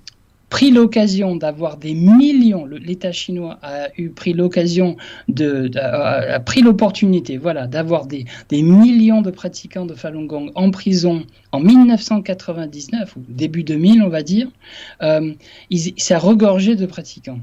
pris 0.51 0.73
l'occasion 0.73 1.37
d'avoir 1.37 1.77
des 1.77 1.95
millions, 1.95 2.67
l'État 2.67 3.13
chinois 3.13 3.59
a 3.63 3.89
eu 3.97 4.11
pris 4.11 4.33
l'occasion 4.33 4.97
de, 5.29 5.71
a, 5.79 6.41
pris 6.41 6.61
l'opportunité, 6.61 7.39
voilà, 7.39 7.69
d'avoir 7.69 8.07
des, 8.07 8.27
des, 8.49 8.63
millions 8.63 9.23
de 9.23 9.31
pratiquants 9.31 9.87
de 9.87 9.95
Falun 9.95 10.25
Gong 10.25 10.51
en 10.57 10.71
prison 10.73 11.25
en 11.53 11.61
1999 11.61 13.17
ou 13.17 13.23
début 13.29 13.63
2000, 13.63 14.03
on 14.03 14.09
va 14.09 14.23
dire. 14.23 14.49
Euh, 15.03 15.33
ça 15.97 16.19
regorgeait 16.19 16.77
de 16.77 16.87
pratiquants 16.87 17.41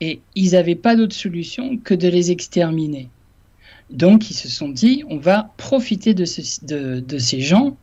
et 0.00 0.20
ils 0.34 0.52
n'avaient 0.52 0.74
pas 0.74 0.96
d'autre 0.96 1.16
solution 1.16 1.78
que 1.78 1.94
de 1.94 2.08
les 2.08 2.30
exterminer. 2.30 3.08
Donc 3.90 4.30
ils 4.30 4.34
se 4.34 4.48
sont 4.48 4.68
dit, 4.68 5.02
on 5.08 5.16
va 5.16 5.50
profiter 5.56 6.12
de, 6.12 6.24
de, 6.66 7.00
de 7.00 7.18
ces 7.18 7.40
gens 7.40 7.76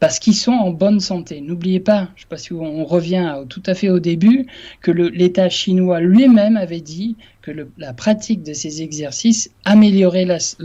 parce 0.00 0.18
qu'ils 0.18 0.34
sont 0.34 0.52
en 0.52 0.70
bonne 0.70 1.00
santé. 1.00 1.40
N'oubliez 1.40 1.80
pas, 1.80 2.08
je 2.14 2.20
ne 2.20 2.22
sais 2.22 2.28
pas 2.28 2.36
si 2.36 2.52
on 2.52 2.84
revient 2.84 3.44
tout 3.48 3.62
à 3.66 3.74
fait 3.74 3.90
au 3.90 3.98
début, 3.98 4.46
que 4.80 4.90
l'État 4.90 5.48
chinois 5.48 6.00
lui-même 6.00 6.56
avait 6.56 6.80
dit 6.80 7.16
que 7.42 7.50
la 7.78 7.92
pratique 7.92 8.42
de 8.42 8.52
ces 8.52 8.82
exercices 8.82 9.50
améliorait 9.64 10.24
la, 10.24 10.38
santé. 10.38 10.64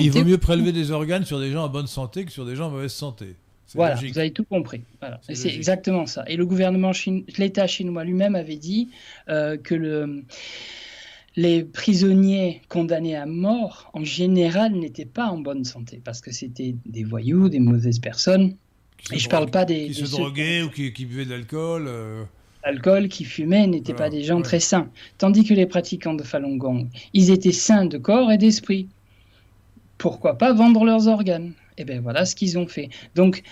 Il 0.00 0.10
vaut 0.10 0.24
mieux 0.24 0.38
prélever 0.38 0.72
des 0.72 0.90
organes 0.90 1.24
sur 1.24 1.38
des 1.38 1.50
gens 1.50 1.64
en 1.64 1.68
bonne 1.68 1.86
santé 1.86 2.24
que 2.24 2.32
sur 2.32 2.44
des 2.44 2.56
gens 2.56 2.66
en 2.66 2.70
mauvaise 2.70 2.92
santé. 2.92 3.36
Voilà, 3.74 3.94
vous 3.94 4.18
avez 4.18 4.32
tout 4.32 4.44
compris. 4.44 4.82
C'est 5.32 5.54
exactement 5.54 6.06
ça. 6.06 6.24
Et 6.26 6.36
le 6.36 6.44
gouvernement, 6.44 6.92
l'État 7.38 7.66
chinois 7.66 8.04
lui-même 8.04 8.34
avait 8.34 8.56
dit 8.56 8.90
euh, 9.28 9.56
que 9.56 9.74
le 9.74 10.24
les 11.36 11.64
prisonniers 11.64 12.60
condamnés 12.68 13.16
à 13.16 13.26
mort, 13.26 13.90
en 13.94 14.04
général, 14.04 14.72
n'étaient 14.72 15.06
pas 15.06 15.28
en 15.28 15.38
bonne 15.38 15.64
santé 15.64 16.00
parce 16.04 16.20
que 16.20 16.30
c'était 16.30 16.74
des 16.84 17.04
voyous, 17.04 17.48
des 17.48 17.58
mauvaises 17.60 18.00
personnes. 18.00 18.56
Et 19.10 19.18
je 19.18 19.28
parle 19.28 19.50
pas 19.50 19.64
des. 19.64 19.86
Qui 19.86 19.94
se 19.94 20.10
droguaient 20.10 20.62
ou 20.62 20.70
qui, 20.70 20.92
qui, 20.92 21.04
buvaient 21.06 21.24
de 21.24 21.30
l'alcool. 21.30 21.86
Euh... 21.88 22.24
L'alcool, 22.64 23.08
qui 23.08 23.24
fumaient, 23.24 23.66
n'étaient 23.66 23.94
pas 23.94 24.08
des 24.08 24.22
gens 24.22 24.40
très 24.40 24.60
sains. 24.60 24.88
Tandis 25.18 25.44
que 25.44 25.54
les 25.54 25.66
pratiquants 25.66 26.14
de 26.14 26.22
Falun 26.22 26.56
Gong, 26.56 26.86
ils 27.12 27.30
étaient 27.30 27.52
sains 27.52 27.86
de 27.86 27.98
corps 27.98 28.30
et 28.30 28.38
d'esprit. 28.38 28.88
Pourquoi 29.98 30.38
pas 30.38 30.52
vendre 30.52 30.84
leurs 30.84 31.08
organes? 31.08 31.52
Et 31.78 31.82
eh 31.82 31.84
bien 31.84 32.00
voilà 32.00 32.26
ce 32.26 32.36
qu'ils 32.36 32.58
ont 32.58 32.66
fait. 32.66 32.90
Donc 33.14 33.42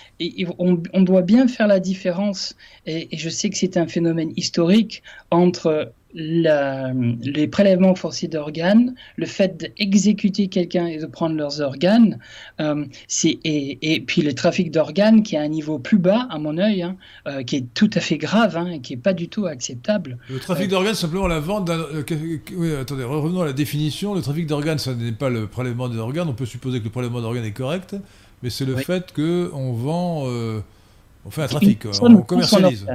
on, 0.59 0.81
on, 0.93 1.01
doit 1.01 1.23
bien 1.23 1.47
faire 1.47 1.67
la 1.67 1.79
différence, 1.79 2.55
et, 2.85 3.13
et 3.13 3.17
je 3.17 3.29
sais 3.29 3.49
que 3.49 3.57
c'est 3.57 3.77
un 3.77 3.87
phénomène 3.87 4.31
historique, 4.37 5.01
entre 5.31 5.91
la, 6.13 6.91
les 7.21 7.47
prélèvements 7.47 7.95
forcés 7.95 8.27
d'organes, 8.27 8.95
le 9.15 9.25
fait 9.25 9.57
d'exécuter 9.57 10.47
quelqu'un 10.47 10.87
et 10.87 10.97
de 10.97 11.05
prendre 11.05 11.35
leurs 11.35 11.61
organes, 11.61 12.19
euh, 12.59 12.85
et, 13.23 13.93
et, 13.93 14.01
puis 14.01 14.21
le 14.21 14.33
trafic 14.33 14.71
d'organes 14.71 15.23
qui 15.23 15.35
est 15.35 15.39
à 15.39 15.41
un 15.41 15.47
niveau 15.47 15.79
plus 15.79 15.97
bas, 15.97 16.27
à 16.29 16.39
mon 16.39 16.57
œil, 16.57 16.83
hein, 16.83 16.95
euh, 17.27 17.43
qui 17.43 17.57
est 17.57 17.73
tout 17.73 17.89
à 17.93 17.99
fait 17.99 18.17
grave 18.17 18.57
hein, 18.57 18.67
et 18.71 18.79
qui 18.79 18.93
n'est 18.93 19.01
pas 19.01 19.13
du 19.13 19.29
tout 19.29 19.45
acceptable. 19.45 20.17
Le 20.29 20.39
trafic 20.39 20.67
euh, 20.67 20.71
d'organes, 20.71 20.95
simplement 20.95 21.27
la 21.27 21.39
vente 21.39 21.65
d'un. 21.65 21.85
oui, 22.55 22.73
attendez, 22.75 23.03
revenons 23.03 23.41
à 23.41 23.45
la 23.45 23.53
définition. 23.53 24.13
Le 24.13 24.21
trafic 24.21 24.47
d'organes, 24.47 24.79
ce 24.79 24.91
n'est 24.91 25.11
pas 25.11 25.29
le 25.29 25.47
prélèvement 25.47 25.89
des 25.89 25.97
organes. 25.97 26.27
On 26.27 26.33
peut 26.33 26.45
supposer 26.45 26.79
que 26.79 26.85
le 26.85 26.89
prélèvement 26.91 27.21
d'organes 27.21 27.45
est 27.45 27.51
correct, 27.51 27.95
mais 28.43 28.49
c'est 28.49 28.65
le 28.65 28.75
fait 28.75 29.13
qu'on 29.13 29.73
vend. 29.73 30.25
on 31.25 31.29
fait 31.29 31.43
un 31.43 31.47
trafic, 31.47 31.85
on 32.01 32.21
commercialise. 32.21 32.85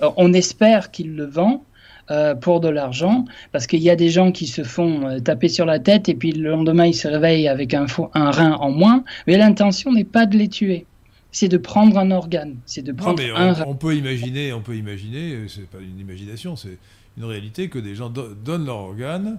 on 0.00 0.32
espère 0.32 0.90
qu'il 0.90 1.16
le 1.16 1.24
vend. 1.24 1.64
Euh, 2.10 2.34
pour 2.34 2.60
de 2.60 2.68
l'argent, 2.68 3.24
parce 3.50 3.66
qu'il 3.66 3.80
y 3.80 3.88
a 3.88 3.96
des 3.96 4.10
gens 4.10 4.30
qui 4.30 4.46
se 4.46 4.62
font 4.62 5.08
euh, 5.08 5.20
taper 5.20 5.48
sur 5.48 5.64
la 5.64 5.78
tête 5.78 6.06
et 6.10 6.14
puis 6.14 6.32
le 6.32 6.50
lendemain 6.50 6.84
ils 6.84 6.94
se 6.94 7.08
réveillent 7.08 7.48
avec 7.48 7.72
un, 7.72 7.86
un 8.12 8.30
rein 8.30 8.52
en 8.52 8.70
moins, 8.70 9.04
mais 9.26 9.38
l'intention 9.38 9.90
n'est 9.90 10.04
pas 10.04 10.26
de 10.26 10.36
les 10.36 10.48
tuer. 10.48 10.84
C'est 11.32 11.48
de 11.48 11.56
prendre 11.56 11.96
un 11.96 12.10
organe, 12.10 12.56
c'est 12.66 12.82
de 12.82 12.92
prendre 12.92 13.22
non, 13.22 13.26
mais 13.26 13.40
un 13.40 13.54
on, 13.64 13.70
on, 13.70 13.74
peut 13.74 13.96
imaginer, 13.96 14.52
on 14.52 14.60
peut 14.60 14.76
imaginer, 14.76 15.46
c'est 15.48 15.66
pas 15.66 15.78
une 15.78 15.98
imagination, 15.98 16.56
c'est 16.56 16.76
une 17.16 17.24
réalité 17.24 17.70
que 17.70 17.78
des 17.78 17.94
gens 17.94 18.10
donnent 18.10 18.66
leur 18.66 18.76
organe 18.76 19.38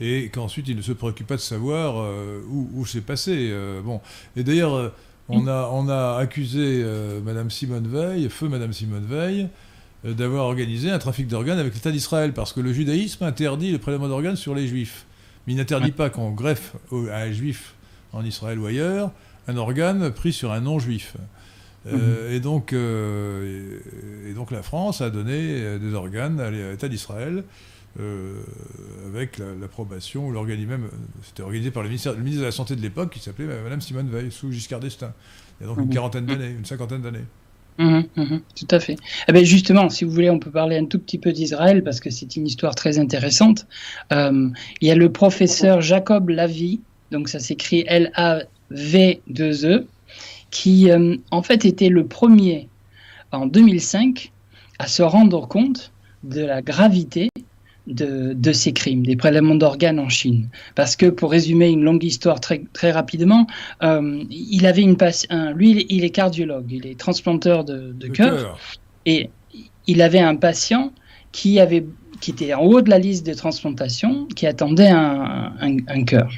et 0.00 0.30
qu'ensuite 0.30 0.66
ils 0.66 0.76
ne 0.78 0.82
se 0.82 0.92
préoccupent 0.92 1.26
pas 1.26 1.36
de 1.36 1.40
savoir 1.40 1.98
euh, 1.98 2.40
où, 2.48 2.70
où 2.74 2.86
c'est 2.86 3.02
passé. 3.02 3.52
bon, 3.84 4.00
et 4.34 4.44
d'ailleurs, 4.44 4.94
on 5.28 5.46
a, 5.46 5.68
on 5.74 5.90
a 5.90 6.16
accusé 6.16 6.82
Madame 7.22 7.50
Simone 7.50 7.86
Veil, 7.86 8.30
feu 8.30 8.48
Madame 8.48 8.72
Simone 8.72 9.04
Veil, 9.04 9.42
euh, 9.42 9.46
d'avoir 10.04 10.44
organisé 10.44 10.90
un 10.90 10.98
trafic 10.98 11.26
d'organes 11.26 11.58
avec 11.58 11.74
l'État 11.74 11.90
d'Israël, 11.90 12.32
parce 12.32 12.52
que 12.52 12.60
le 12.60 12.72
judaïsme 12.72 13.24
interdit 13.24 13.72
le 13.72 13.78
prélèvement 13.78 14.08
d'organes 14.08 14.36
sur 14.36 14.54
les 14.54 14.66
juifs. 14.66 15.06
Mais 15.46 15.54
il 15.54 15.56
n'interdit 15.56 15.92
pas 15.92 16.10
qu'on 16.10 16.30
greffe 16.30 16.74
à 17.10 17.22
un 17.22 17.32
juif 17.32 17.74
en 18.12 18.24
Israël 18.24 18.58
ou 18.58 18.66
ailleurs 18.66 19.10
un 19.48 19.56
organe 19.56 20.10
pris 20.10 20.32
sur 20.32 20.52
un 20.52 20.60
non-juif. 20.60 21.16
Euh, 21.86 22.28
mhm. 22.28 22.34
et, 22.34 22.40
donc, 22.40 22.72
euh, 22.72 23.78
et, 24.28 24.34
donc 24.34 24.50
la 24.50 24.62
France 24.62 25.00
a 25.00 25.10
donné 25.10 25.78
des 25.78 25.94
organes 25.94 26.38
à 26.38 26.50
l'État 26.50 26.88
d'Israël 26.88 27.44
avec 29.06 29.38
l'approbation, 29.38 30.28
ou 30.28 30.30
l'organisme 30.30 30.68
même, 30.68 30.88
c'était 31.24 31.42
organisé 31.42 31.72
par 31.72 31.82
le 31.82 31.88
ministère, 31.88 32.12
le 32.12 32.18
ministre 32.18 32.40
de 32.40 32.46
la 32.46 32.52
Santé 32.52 32.76
de 32.76 32.80
l'époque 32.80 33.10
qui 33.10 33.18
s'appelait 33.18 33.46
Madame 33.46 33.80
Simone 33.80 34.08
Veil, 34.08 34.30
sous 34.30 34.52
Giscard 34.52 34.78
d'Estaing. 34.78 35.12
Il 35.58 35.64
y 35.64 35.66
a 35.66 35.68
donc 35.68 35.78
une 35.78 35.86
mhm. 35.86 35.94
quarantaine 35.94 36.26
d'années, 36.26 36.50
une 36.50 36.64
cinquantaine 36.64 37.02
d'années. 37.02 37.24
Mhm, 37.78 38.08
mhm, 38.16 38.40
tout 38.56 38.74
à 38.74 38.80
fait. 38.80 38.96
Eh 39.28 39.32
bien 39.32 39.44
justement, 39.44 39.88
si 39.88 40.04
vous 40.04 40.10
voulez, 40.10 40.30
on 40.30 40.40
peut 40.40 40.50
parler 40.50 40.76
un 40.76 40.86
tout 40.86 40.98
petit 40.98 41.18
peu 41.18 41.32
d'Israël 41.32 41.84
parce 41.84 42.00
que 42.00 42.10
c'est 42.10 42.34
une 42.34 42.46
histoire 42.46 42.74
très 42.74 42.98
intéressante. 42.98 43.66
Euh, 44.12 44.48
il 44.80 44.88
y 44.88 44.90
a 44.90 44.96
le 44.96 45.12
professeur 45.12 45.80
Jacob 45.80 46.28
Lavie, 46.28 46.80
donc 47.12 47.28
ça 47.28 47.38
s'écrit 47.38 47.84
L-A-V-2-E, 47.86 49.86
qui 50.50 50.90
euh, 50.90 51.16
en 51.30 51.42
fait 51.42 51.64
était 51.64 51.88
le 51.88 52.06
premier 52.06 52.68
en 53.30 53.46
2005 53.46 54.32
à 54.80 54.88
se 54.88 55.02
rendre 55.02 55.46
compte 55.46 55.92
de 56.24 56.44
la 56.44 56.62
gravité 56.62 57.28
de, 57.88 58.52
ces 58.52 58.72
crimes, 58.72 59.04
des 59.04 59.16
prélèvements 59.16 59.54
d'organes 59.54 59.98
en 59.98 60.08
Chine. 60.08 60.48
Parce 60.74 60.96
que, 60.96 61.06
pour 61.06 61.30
résumer 61.30 61.68
une 61.68 61.82
longue 61.82 62.04
histoire 62.04 62.40
très, 62.40 62.62
très 62.72 62.90
rapidement, 62.90 63.46
euh, 63.82 64.22
il 64.30 64.66
avait 64.66 64.82
une 64.82 64.96
un, 65.30 65.52
lui, 65.52 65.86
il 65.88 66.04
est 66.04 66.10
cardiologue, 66.10 66.70
il 66.70 66.86
est 66.86 66.98
transplanteur 66.98 67.64
de, 67.64 67.94
cœur, 68.08 68.58
et 69.06 69.30
il 69.86 70.02
avait 70.02 70.20
un 70.20 70.36
patient 70.36 70.92
qui, 71.32 71.60
avait, 71.60 71.86
qui 72.20 72.32
était 72.32 72.54
en 72.54 72.62
haut 72.62 72.82
de 72.82 72.90
la 72.90 72.98
liste 72.98 73.26
de 73.26 73.34
transplantation, 73.34 74.26
qui 74.34 74.46
attendait 74.46 74.90
un, 74.90 75.52
un 75.60 76.04
cœur. 76.04 76.30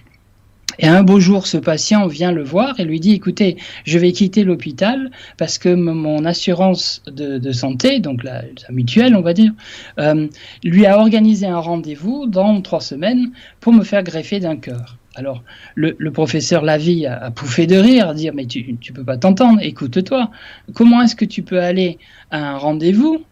Et 0.82 0.88
un 0.88 1.02
beau 1.02 1.20
jour, 1.20 1.46
ce 1.46 1.58
patient 1.58 2.06
vient 2.06 2.32
le 2.32 2.42
voir 2.42 2.80
et 2.80 2.84
lui 2.84 3.00
dit, 3.00 3.12
écoutez, 3.12 3.58
je 3.84 3.98
vais 3.98 4.12
quitter 4.12 4.44
l'hôpital 4.44 5.10
parce 5.36 5.58
que 5.58 5.68
mon 5.74 6.24
assurance 6.24 7.02
de, 7.06 7.52
santé, 7.52 8.00
donc 8.00 8.24
la, 8.24 8.42
mutuelle, 8.70 9.14
on 9.14 9.20
va 9.20 9.34
dire, 9.34 9.52
euh, 9.98 10.26
lui 10.64 10.86
a 10.86 10.98
organisé 10.98 11.46
un 11.46 11.58
rendez-vous 11.58 12.26
dans 12.26 12.62
trois 12.62 12.80
semaines 12.80 13.30
pour 13.60 13.74
me 13.74 13.84
faire 13.84 14.02
greffer 14.02 14.40
d'un 14.40 14.56
cœur. 14.56 14.96
Alors, 15.16 15.44
le, 15.74 16.10
professeur 16.12 16.62
Lavie 16.62 17.04
a, 17.04 17.30
pouffé 17.30 17.66
de 17.66 17.76
rire, 17.76 18.08
à 18.08 18.14
dire, 18.14 18.32
mais 18.34 18.46
tu 18.46 18.72
ne 18.72 18.94
peux 18.94 19.04
pas 19.04 19.18
t'entendre, 19.18 19.58
écoute-toi. 19.60 20.30
Comment 20.72 21.02
est-ce 21.02 21.14
que 21.14 21.26
tu 21.26 21.42
peux 21.42 21.60
aller 21.60 21.98
à 22.30 22.52
un 22.52 22.56
rendez-vous 22.56 23.22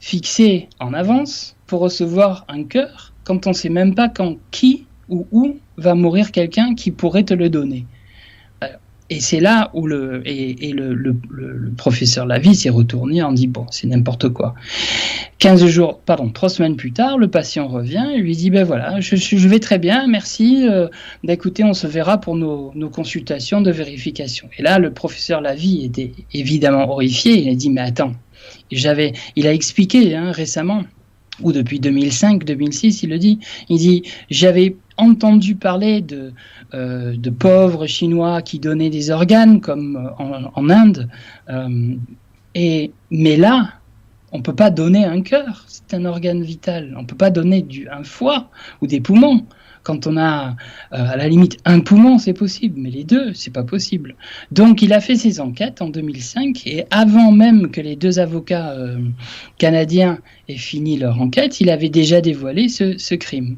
fixé 0.00 0.68
en 0.80 0.94
avance 0.94 1.54
pour 1.66 1.80
recevoir 1.80 2.46
un 2.48 2.64
cœur 2.64 3.12
quand 3.24 3.46
on 3.46 3.50
ne 3.50 3.54
sait 3.54 3.68
même 3.68 3.94
pas 3.94 4.08
quand 4.08 4.36
qui 4.50 4.86
ou 5.08 5.26
où 5.32 5.56
va 5.76 5.94
mourir 5.94 6.32
quelqu'un 6.32 6.74
qui 6.74 6.90
pourrait 6.90 7.24
te 7.24 7.34
le 7.34 7.48
donner. 7.48 7.86
Euh, 8.62 8.68
et 9.10 9.20
c'est 9.20 9.40
là 9.40 9.70
où 9.72 9.86
le, 9.86 10.22
et, 10.26 10.72
le, 10.72 10.92
le, 10.92 11.16
professeur 11.76 12.26
Lavie 12.26 12.54
s'est 12.54 12.68
retourné 12.68 13.22
en 13.22 13.32
dit 13.32 13.46
bon, 13.46 13.66
c'est 13.70 13.86
n'importe 13.86 14.28
quoi. 14.28 14.54
15 15.38 15.64
jours, 15.66 16.00
pardon, 16.00 16.28
trois 16.28 16.48
semaines 16.48 16.76
plus 16.76 16.92
tard, 16.92 17.16
le 17.16 17.28
patient 17.28 17.68
revient 17.68 18.06
et 18.14 18.18
lui 18.18 18.36
dit 18.36 18.50
ben 18.50 18.64
voilà, 18.64 19.00
je, 19.00 19.16
je 19.16 19.48
vais 19.48 19.60
très 19.60 19.78
bien, 19.78 20.06
merci. 20.08 20.66
Euh, 20.68 20.88
d'écouter, 21.24 21.64
on 21.64 21.74
se 21.74 21.86
verra 21.86 22.18
pour 22.18 22.36
nos, 22.36 22.72
consultations 22.90 23.60
de 23.60 23.70
vérification. 23.70 24.48
Et 24.58 24.62
là, 24.62 24.78
le 24.78 24.92
professeur 24.92 25.40
Lavie 25.40 25.84
était 25.84 26.12
évidemment 26.34 26.90
horrifié. 26.90 27.38
Il 27.38 27.48
a 27.48 27.54
dit 27.54 27.70
mais 27.70 27.82
attends, 27.82 28.12
j'avais, 28.72 29.12
il 29.36 29.46
a 29.46 29.54
expliqué 29.54 30.16
hein, 30.16 30.32
récemment 30.32 30.84
ou 31.40 31.52
depuis 31.52 31.80
2005, 31.80 32.44
2006, 32.44 33.02
il 33.04 33.10
le 33.10 33.18
dit. 33.18 33.38
Il 33.68 33.78
dit 33.78 34.02
j'avais 34.30 34.76
entendu 34.98 35.54
parler 35.54 36.02
de, 36.02 36.32
euh, 36.74 37.16
de 37.16 37.30
pauvres 37.30 37.86
Chinois 37.86 38.42
qui 38.42 38.58
donnaient 38.58 38.90
des 38.90 39.10
organes, 39.10 39.60
comme 39.60 39.96
euh, 39.96 40.48
en, 40.54 40.68
Inde. 40.68 41.08
Euh, 41.48 41.94
et, 42.54 42.92
mais 43.10 43.36
là, 43.36 43.70
on 44.32 44.38
ne 44.38 44.42
peut 44.42 44.54
pas 44.54 44.70
donner 44.70 45.04
un 45.04 45.22
cœur, 45.22 45.64
c'est 45.68 45.94
un 45.94 46.04
organe 46.04 46.42
vital. 46.42 46.94
On 46.96 47.02
ne 47.02 47.06
peut 47.06 47.16
pas 47.16 47.30
donner 47.30 47.62
du, 47.62 47.88
un 47.88 48.04
foie 48.04 48.50
ou 48.82 48.86
des 48.86 49.00
poumons. 49.00 49.46
Quand 49.84 50.06
on 50.06 50.18
a 50.18 50.56
à 50.90 51.16
la 51.16 51.28
limite 51.28 51.56
un 51.64 51.80
poumon, 51.80 52.18
c'est 52.18 52.34
possible, 52.34 52.78
mais 52.78 52.90
les 52.90 53.04
deux, 53.04 53.32
c'est 53.32 53.52
pas 53.52 53.62
possible. 53.62 54.16
Donc 54.50 54.82
il 54.82 54.92
a 54.92 55.00
fait 55.00 55.16
ses 55.16 55.40
enquêtes 55.40 55.80
en 55.80 55.88
2005 55.88 56.66
et 56.66 56.84
avant 56.90 57.32
même 57.32 57.70
que 57.70 57.80
les 57.80 57.96
deux 57.96 58.18
avocats 58.18 58.74
canadiens 59.56 60.18
aient 60.48 60.56
fini 60.56 60.98
leur 60.98 61.18
enquête, 61.22 61.62
il 61.62 61.70
avait 61.70 61.88
déjà 61.88 62.20
dévoilé 62.20 62.68
ce, 62.68 62.98
ce 62.98 63.14
crime. 63.14 63.56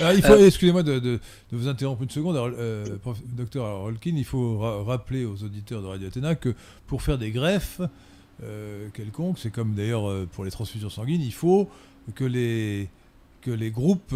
Ah, 0.00 0.14
il 0.14 0.22
faut, 0.22 0.32
euh, 0.32 0.46
excusez-moi 0.46 0.82
de, 0.82 1.20
vous 1.50 1.68
interrompre 1.68 2.02
une 2.02 2.10
seconde, 2.10 2.36
euh, 2.36 2.84
docteur 3.36 3.66
Holkin, 3.84 4.14
il 4.16 4.24
faut 4.24 4.58
rappeler 4.58 5.24
aux 5.24 5.42
auditeurs 5.42 5.82
de 5.82 5.86
Radio 5.86 6.08
Athéna 6.08 6.34
que 6.34 6.54
pour 6.86 7.02
faire 7.02 7.18
des 7.18 7.30
greffes 7.30 7.80
euh, 8.42 8.88
quelconques, 8.92 9.38
c'est 9.38 9.50
comme 9.50 9.74
d'ailleurs 9.74 10.26
pour 10.32 10.44
les 10.44 10.50
transfusions 10.50 10.90
sanguines, 10.90 11.22
il 11.22 11.32
faut 11.32 11.68
que 12.14 12.24
les 12.24 12.88
que 13.40 13.50
les 13.50 13.72
groupes 13.72 14.14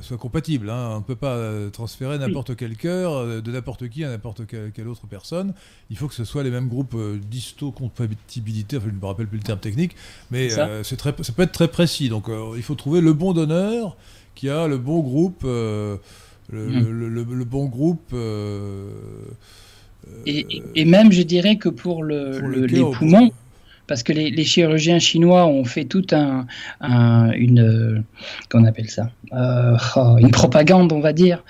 soient 0.00 0.16
compatibles. 0.16 0.70
Hein. 0.70 0.92
On 0.94 0.98
ne 1.00 1.04
peut 1.04 1.16
pas 1.16 1.38
transférer 1.70 2.16
n'importe 2.16 2.56
quel 2.56 2.78
cœur 2.78 3.42
de 3.42 3.52
n'importe 3.52 3.90
qui 3.90 4.04
à 4.04 4.08
n'importe 4.08 4.46
quelle, 4.46 4.88
autre 4.88 5.06
personne. 5.06 5.52
Il 5.90 5.98
faut 5.98 6.08
que 6.08 6.14
ce 6.14 6.24
soit 6.24 6.42
les 6.42 6.50
mêmes 6.50 6.68
groupes 6.68 6.96
d'histocompatibilité, 7.28 8.78
enfin 8.78 8.86
je 8.88 8.94
ne 8.94 8.98
me 8.98 9.04
rappelle 9.04 9.26
plus 9.26 9.36
le 9.36 9.44
terme 9.44 9.58
technique, 9.58 9.94
mais 10.30 10.48
c'est 10.82 10.96
très, 10.96 11.14
ça 11.22 11.32
peut 11.34 11.42
être 11.42 11.52
très 11.52 11.68
précis. 11.68 12.08
Donc 12.08 12.30
il 12.56 12.62
faut 12.62 12.74
trouver 12.74 13.02
le 13.02 13.12
bon 13.12 13.34
donneur 13.34 13.98
qui 14.34 14.48
a 14.48 14.66
le 14.66 14.78
bon 14.78 15.00
groupe, 15.00 15.42
euh, 15.44 15.96
mm. 16.52 16.88
le, 16.88 17.44
bon 17.44 17.66
groupe. 17.66 18.10
Euh, 18.12 18.88
et, 20.26 20.62
et, 20.74 20.84
même, 20.84 21.12
je 21.12 21.22
dirais 21.22 21.56
que 21.56 21.68
pour, 21.68 22.02
le, 22.02 22.66
les 22.66 22.82
poumons, 22.92 23.30
parce 23.86 24.02
que 24.02 24.12
les, 24.12 24.44
chirurgiens 24.44 24.98
chinois 24.98 25.46
ont 25.46 25.64
fait 25.64 25.84
toute 25.84 26.12
un, 26.12 26.46
une 26.80 28.04
qu'on 28.50 28.64
appelle 28.64 28.88
ça 28.88 29.10
euh, 29.32 29.76
oh, 29.96 30.16
une 30.18 30.30
propagande 30.30 30.92
on 30.92 31.00
va 31.00 31.12
dire 31.12 31.44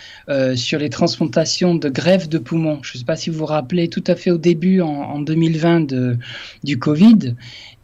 sur 0.55 0.78
les 0.78 0.91
transplantations 0.91 1.74
de 1.74 1.89
greffes 1.89 2.28
de 2.28 2.39
poumons. 2.39 2.80
Je 2.82 2.95
ne 2.95 2.99
sais 2.99 3.05
pas 3.05 3.16
si 3.16 3.30
vous 3.30 3.39
vous 3.39 3.47
rappelez 3.47 3.89
tout 3.89 4.05
à 4.07 4.14
fait 4.14 4.30
au 4.30 4.39
début 4.39 4.80
en, 4.80 5.20
2020 5.20 5.80
de, 5.80 6.18
du 6.62 6.78
Covid 6.78 7.35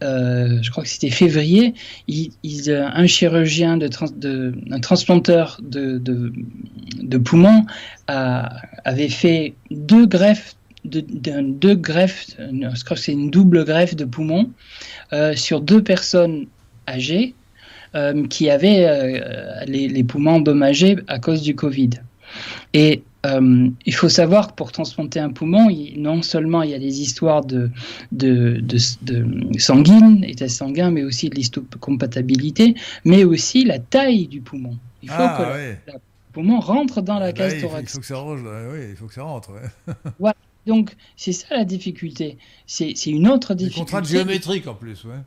euh, 0.03 0.59
je 0.63 0.71
crois 0.71 0.83
que 0.83 0.89
c'était 0.89 1.11
février, 1.11 1.75
euh, 2.09 2.89
un 2.93 3.07
chirurgien, 3.07 3.77
de, 3.77 4.55
un 4.71 4.81
transplanteur 4.81 5.61
de 5.63 7.19
poumons 7.19 7.67
avait 8.07 9.09
fait 9.09 9.55
deux 9.71 10.07
greffes, 10.07 10.57
de, 10.85 11.01
deux 11.41 11.75
greffes, 11.75 12.37
je 12.39 12.85
crois 12.85 12.97
que 12.97 13.03
c'est 13.03 13.13
une 13.13 13.31
double 13.31 13.65
greffe 13.65 13.97
de 13.97 14.05
poumons 14.05 14.51
euh, 15.13 15.35
sur 15.35 15.61
deux 15.61 15.83
personnes 15.83 16.47
âgées 16.89 17.35
qui 18.29 18.49
avaient 18.49 19.21
les, 19.67 19.89
les, 19.89 20.05
poumons 20.05 20.37
endommagés 20.37 20.97
à 21.09 21.19
cause 21.19 21.43
du 21.43 21.57
Covid. 21.57 21.91
Et 22.73 23.03
euh, 23.27 23.69
il 23.85 23.95
faut 23.95 24.09
savoir 24.09 24.49
que 24.49 24.55
pour 24.55 24.73
transplanter 24.73 25.21
un 25.21 25.31
poumon, 25.31 25.69
non 25.97 26.23
seulement 26.23 26.63
il 26.63 26.71
y 26.71 26.75
a 26.75 26.79
des 26.79 27.01
histoires 27.01 27.45
de, 27.45 27.71
de, 28.13 28.61
de, 28.63 29.59
sanguine, 29.59 30.25
état 30.25 30.49
sanguin, 30.49 30.91
mais 30.91 31.03
aussi 31.03 31.29
de 31.29 31.35
l'histocompatibilité, 31.35 32.75
mais 33.05 33.25
aussi 33.25 33.65
la 33.65 33.79
taille 33.79 34.27
du 34.27 34.41
poumon. 34.41 34.77
Il 35.03 35.11
faut 35.11 35.17
ah, 35.19 35.77
que 35.87 35.93
le 35.93 35.99
poumon 36.33 36.61
rentre 36.61 37.03
dans 37.03 37.19
la 37.19 37.27
ah, 37.27 37.33
case 37.33 37.61
thoracique. 37.61 37.91
Il 37.91 37.93
faut 37.93 38.01
que 38.01 38.07
ça, 38.07 38.17
rentre. 38.17 38.43
Oui, 38.73 38.87
il 38.91 38.97
faut 38.97 39.07
que 39.07 39.15
ça 39.15 39.23
rentre. 39.23 39.51
voilà. 40.19 40.37
Donc 40.71 40.95
c'est 41.17 41.33
ça 41.33 41.49
la 41.51 41.65
difficulté. 41.65 42.39
C'est 42.65 43.07
une 43.07 43.27
autre 43.27 43.55
difficulté. 43.55 43.81
Contrainte 43.81 44.07
géométrique 44.07 44.69
en 44.69 44.75
plus, 44.75 45.05
ouais. 45.05 45.19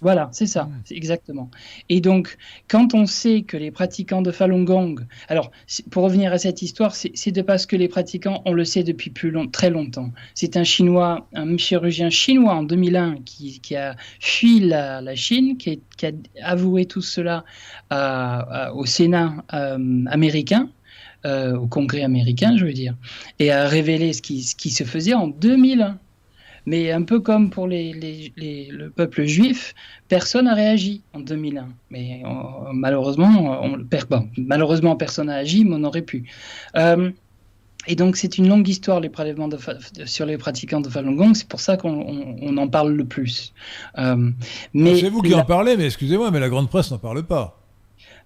Voilà, 0.00 0.30
c'est 0.32 0.46
ça, 0.46 0.64
mm. 0.64 0.82
exactement. 0.90 1.48
Et 1.88 2.00
donc, 2.00 2.36
quand 2.68 2.92
on 2.94 3.06
sait 3.06 3.42
que 3.42 3.56
les 3.56 3.70
pratiquants 3.70 4.22
de 4.22 4.32
Falun 4.32 4.64
Gong, 4.64 4.96
alors 5.28 5.52
pour 5.92 6.02
revenir 6.02 6.32
à 6.32 6.38
cette 6.38 6.60
histoire, 6.62 6.96
c'est 6.96 7.30
de 7.30 7.42
parce 7.42 7.66
que 7.66 7.76
les 7.76 7.86
pratiquants, 7.86 8.42
on 8.46 8.52
le 8.52 8.64
sait 8.64 8.82
depuis 8.82 9.10
plus 9.10 9.30
long, 9.30 9.46
très 9.46 9.70
longtemps. 9.70 10.10
C'est 10.34 10.56
un 10.56 10.64
chinois, 10.64 11.28
un 11.34 11.56
chirurgien 11.56 12.10
chinois 12.10 12.54
en 12.54 12.64
2001 12.64 13.18
qui, 13.24 13.76
a 13.76 13.94
fui 14.18 14.58
la, 14.58 15.14
Chine, 15.14 15.56
qui, 15.56 15.78
a 16.02 16.10
avoué 16.42 16.86
tout 16.86 17.02
cela 17.02 17.44
au 18.74 18.86
Sénat 18.86 19.44
euh, 19.52 20.04
américain. 20.06 20.68
Euh, 21.26 21.54
au 21.54 21.66
Congrès 21.66 22.02
américain, 22.02 22.56
je 22.56 22.64
veux 22.64 22.72
dire, 22.72 22.94
et 23.38 23.50
a 23.50 23.68
révélé 23.68 24.14
ce 24.14 24.22
qui, 24.22 24.42
ce 24.42 24.54
qui 24.54 24.70
se 24.70 24.84
faisait 24.84 25.12
en 25.12 25.28
2001. 25.28 25.98
Mais 26.64 26.92
un 26.92 27.02
peu 27.02 27.20
comme 27.20 27.50
pour 27.50 27.66
les, 27.66 28.32
le 28.36 28.88
peuple 28.88 29.24
juif, 29.24 29.74
personne 30.08 30.46
n'a 30.46 30.54
réagi 30.54 31.02
en 31.12 31.20
2001. 31.20 31.68
Mais 31.90 32.22
malheureusement, 32.72 33.62
on, 33.62 33.78
malheureusement, 34.38 34.96
personne 34.96 35.26
n'a 35.26 35.36
agi, 35.36 35.64
mais 35.64 35.76
on 35.76 35.84
aurait 35.84 36.02
pu. 36.02 36.24
Euh, 36.76 37.10
et 37.86 37.96
donc 37.96 38.16
c'est 38.16 38.38
une 38.38 38.48
longue 38.48 38.68
histoire 38.68 39.00
les 39.00 39.08
prélèvements 39.08 39.48
sur 40.04 40.26
les 40.26 40.38
pratiquants 40.38 40.80
de 40.80 40.88
Falun 40.88 41.12
Gong, 41.12 41.34
c'est 41.34 41.48
pour 41.48 41.60
ça 41.60 41.76
qu'on 41.76 42.56
en 42.56 42.68
parle 42.68 42.92
le 42.92 43.04
plus. 43.04 43.52
Euh, 43.98 44.30
mais 44.74 45.00
c'est 45.00 45.08
vous 45.10 45.22
qui 45.22 45.34
en 45.34 45.44
parlez, 45.44 45.76
mais 45.76 45.86
excusez-moi, 45.86 46.30
mais 46.30 46.40
la 46.40 46.48
grande 46.48 46.68
presse 46.68 46.90
n'en 46.90 46.98
parle 46.98 47.22
pas. 47.24 47.59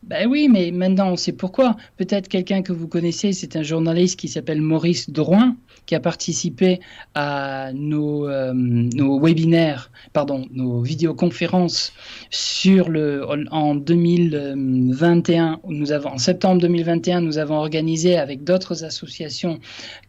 Ben 0.06 0.28
oui, 0.28 0.48
mais 0.50 0.70
maintenant 0.70 1.12
on 1.12 1.16
sait 1.16 1.32
pourquoi. 1.32 1.76
Peut-être 1.96 2.28
quelqu'un 2.28 2.60
que 2.60 2.72
vous 2.72 2.88
connaissez, 2.88 3.32
c'est 3.32 3.56
un 3.56 3.62
journaliste 3.62 4.18
qui 4.18 4.28
s'appelle 4.28 4.60
Maurice 4.60 5.08
Drouin, 5.08 5.56
qui 5.86 5.94
a 5.94 6.00
participé 6.00 6.80
à 7.14 7.70
nos, 7.72 8.28
euh, 8.28 8.52
nos 8.54 9.18
webinaires, 9.18 9.90
pardon, 10.12 10.46
nos 10.52 10.82
vidéoconférences 10.82 11.94
sur 12.28 12.90
le, 12.90 13.26
en 13.50 13.74
2021. 13.74 15.60
Nous 15.68 15.92
avons, 15.92 16.10
en 16.10 16.18
septembre 16.18 16.60
2021, 16.60 17.22
nous 17.22 17.38
avons 17.38 17.56
organisé 17.56 18.18
avec 18.18 18.44
d'autres 18.44 18.84
associations 18.84 19.58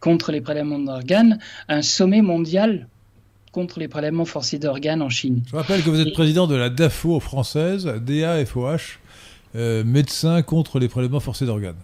contre 0.00 0.30
les 0.30 0.42
prélèvements 0.42 0.78
d'organes 0.78 1.38
un 1.68 1.80
sommet 1.80 2.20
mondial 2.20 2.86
contre 3.56 3.80
les 3.80 3.88
prélèvements 3.88 4.26
forcés 4.26 4.58
d'organes 4.58 5.00
en 5.00 5.08
Chine. 5.08 5.42
Je 5.50 5.56
rappelle 5.56 5.82
que 5.82 5.88
vous 5.88 6.00
êtes 6.00 6.12
président 6.12 6.46
de 6.46 6.54
la 6.54 6.68
DAFO 6.68 7.20
française, 7.20 7.86
DAFOH, 7.86 8.98
euh, 9.56 9.84
médecin 9.84 10.42
contre 10.42 10.78
les 10.78 10.88
prélèvements 10.88 11.20
forcés 11.20 11.46
d'organes. 11.46 11.76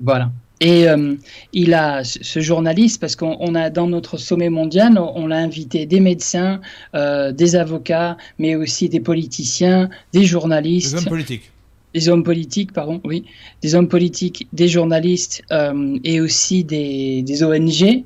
Voilà. 0.00 0.30
Et 0.60 0.86
euh, 0.88 1.14
il 1.54 1.72
a 1.72 2.04
ce 2.04 2.40
journaliste, 2.40 3.00
parce 3.00 3.16
qu'on 3.16 3.54
a 3.54 3.70
dans 3.70 3.86
notre 3.86 4.18
sommet 4.18 4.50
mondial, 4.50 4.98
on, 4.98 5.26
l'a 5.26 5.38
invité 5.38 5.86
des 5.86 6.00
médecins, 6.00 6.60
euh, 6.94 7.32
des 7.32 7.56
avocats, 7.56 8.18
mais 8.38 8.56
aussi 8.56 8.90
des 8.90 9.00
politiciens, 9.00 9.88
des 10.12 10.26
journalistes. 10.26 10.92
Des 10.92 10.98
hommes 10.98 11.08
politiques. 11.08 11.50
Des 11.94 12.08
hommes 12.10 12.24
politiques, 12.24 12.72
pardon, 12.72 13.00
oui. 13.04 13.24
Des 13.62 13.74
hommes 13.74 13.88
politiques, 13.88 14.48
des 14.52 14.68
journalistes 14.68 15.42
euh, 15.50 15.98
et 16.04 16.20
aussi 16.20 16.62
des, 16.62 17.22
des 17.22 17.42
ONG 17.42 18.04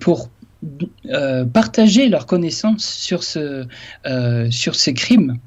pour 0.00 0.28
partager 1.52 2.08
leurs 2.08 2.26
connaissances 2.26 2.84
sur 2.84 3.24
ce 3.24 3.66
sur 4.50 4.74
ces 4.74 4.94
crimes. 4.94 5.38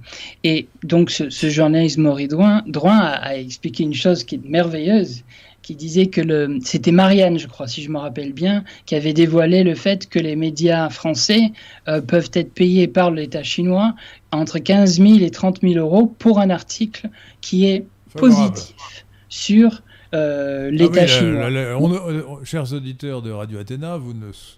Et 0.44 0.68
donc 0.84 1.10
ce, 1.10 1.30
ce 1.30 1.50
journaliste 1.50 1.98
Maurice 1.98 2.28
Drouin, 2.28 2.64
a, 2.98 3.14
a, 3.14 3.36
expliqué 3.36 3.84
une 3.84 3.94
chose 3.94 4.24
qui 4.24 4.36
est 4.36 4.46
merveilleuse 4.46 5.24
qui 5.66 5.74
disait 5.74 6.06
que 6.06 6.22
le, 6.22 6.60
c'était 6.64 6.92
Marianne, 6.92 7.40
je 7.40 7.48
crois, 7.48 7.68
si 7.68 7.82
je 7.82 7.90
me 7.90 7.98
rappelle 7.98 8.34
bien, 8.34 8.64
qui 8.86 8.94
avait 8.94 9.14
dévoilé 9.14 9.64
le 9.64 9.74
fait 9.74 10.08
que 10.08 10.20
les 10.20 10.36
médias 10.36 10.92
français 10.92 11.54
euh, 11.88 12.02
peuvent 12.02 12.30
être 12.34 12.54
payés 12.54 12.88
par 12.88 13.10
l'État 13.10 13.42
chinois 13.42 13.96
entre 14.32 14.60
15 14.60 15.02
000 15.02 15.14
et 15.22 15.32
30 15.32 15.62
000 15.64 15.74
euros 15.84 16.06
pour 16.06 16.40
un 16.40 16.52
article 16.52 17.10
qui 17.42 17.66
est 17.66 17.88
positif 18.14 19.08
sur 19.28 19.82
euh, 20.14 20.70
l'État 20.72 21.02
ah 21.04 21.08
chinois. 21.08 21.50
Euh, 21.50 22.44
chers 22.44 22.74
auditeurs 22.74 23.22
de 23.22 23.32
Radio 23.32 23.60
Athéna, 23.60 23.98
vous, 23.98 24.14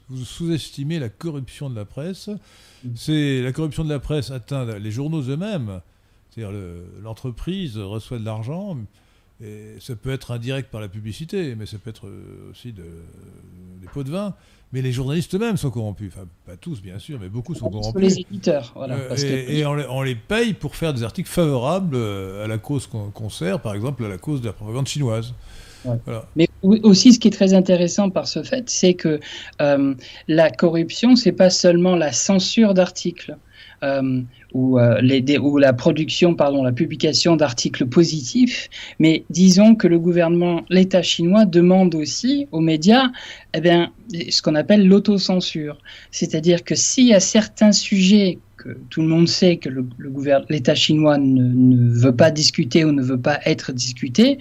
vous 0.10 0.26
sous-estimez 0.26 1.00
la 1.00 1.10
corruption 1.10 1.70
de 1.70 1.76
la 1.76 1.86
presse. 1.86 2.30
Mm. 2.84 2.90
C'est 2.96 3.42
la 3.42 3.52
corruption 3.52 3.84
de 3.84 3.90
la 3.90 4.00
presse 4.00 4.32
atteint 4.32 4.66
les 4.78 4.92
journaux 4.92 5.22
eux-mêmes. 5.22 5.82
C'est-à-dire 6.30 6.58
l'entreprise 7.02 7.78
reçoit 7.78 8.20
de 8.20 8.26
l'argent, 8.26 8.78
et 9.44 9.76
ça 9.80 9.96
peut 9.96 10.12
être 10.12 10.32
indirect 10.32 10.72
par 10.72 10.82
la 10.82 10.88
publicité, 10.88 11.54
mais 11.56 11.68
ça 11.68 11.78
peut 11.78 11.92
être 11.92 12.08
euh, 12.08 12.50
aussi 12.52 12.72
de, 12.72 12.86
des 13.82 13.88
pots 13.88 14.04
de 14.04 14.10
vin. 14.10 14.34
Mais 14.74 14.82
les 14.82 14.92
journalistes 14.92 15.34
eux-mêmes 15.34 15.56
sont 15.56 15.70
corrompus. 15.70 16.12
Enfin, 16.14 16.28
pas 16.46 16.58
tous, 16.58 16.82
bien 16.82 17.00
sûr, 17.00 17.20
mais 17.22 17.30
beaucoup 17.30 17.56
sont 17.56 17.70
corrompus. 17.70 18.02
Les 18.02 18.20
éditeurs, 18.20 18.74
voilà. 18.76 18.96
Euh, 18.96 19.16
et, 19.48 19.66
on, 19.66 20.02
les, 20.02 20.16
paye 20.16 20.54
pour 20.54 20.76
faire 20.76 20.94
des 20.94 21.04
articles 21.04 21.30
favorables 21.30 21.96
euh, 21.96 22.44
à 22.44 22.48
la 22.48 22.58
cause 22.58 22.88
qu'on 22.88 23.30
sert, 23.30 23.62
par 23.62 23.76
exemple 23.76 24.04
à 24.04 24.10
la 24.10 24.18
cause 24.18 24.42
de 24.42 24.48
la 24.48 24.54
propagande 24.54 24.88
chinoise. 24.88 25.34
Mais 26.36 26.50
aussi, 26.64 27.14
ce 27.14 27.20
qui 27.20 27.30
est 27.30 27.32
très 27.32 27.54
intéressant 27.54 28.10
par 28.10 28.28
ce 28.28 28.44
fait, 28.44 28.70
c'est 28.70 28.96
que 28.96 29.22
la 29.60 30.50
corruption, 30.50 31.16
c'est 31.16 31.32
pas 31.32 31.52
seulement 31.52 31.96
la 31.96 32.12
censure 32.12 32.74
d'articles. 32.74 33.38
Euh, 33.84 34.22
ou, 34.54 34.80
euh, 34.80 35.02
la 35.02 35.74
production, 35.74 36.34
pardon, 36.34 36.64
la 36.64 36.72
publication 36.72 37.36
d'articles 37.36 37.86
positifs, 37.86 38.70
mais 38.98 39.24
disons 39.30 39.76
que 39.76 39.88
le 39.88 40.00
gouvernement, 40.00 40.64
l'État 40.70 41.02
chinois 41.02 41.46
demande 41.46 41.94
aussi 41.94 42.48
aux 42.52 42.62
médias 42.62 43.12
eh 43.54 43.62
bien, 43.62 43.92
ce 44.30 44.42
qu'on 44.42 44.56
appelle 44.56 44.88
l'autocensure. 44.88 45.78
C'est-à-dire 46.12 46.64
que 46.64 46.76
s'il 46.76 47.08
y 47.08 47.14
a 47.14 47.20
certains 47.20 47.72
sujets 47.72 48.40
tout 48.90 49.02
le 49.02 49.08
monde 49.08 49.28
sait 49.28 49.58
que 49.58 49.70
l'État 50.50 50.76
chinois 50.76 51.18
ne, 51.18 51.92
veut 51.92 52.16
pas 52.16 52.32
discuter 52.32 52.86
ou 52.86 52.92
ne 52.92 53.02
veut 53.02 53.20
pas 53.20 53.40
être 53.46 53.72
discuté, 53.72 54.32
et 54.32 54.38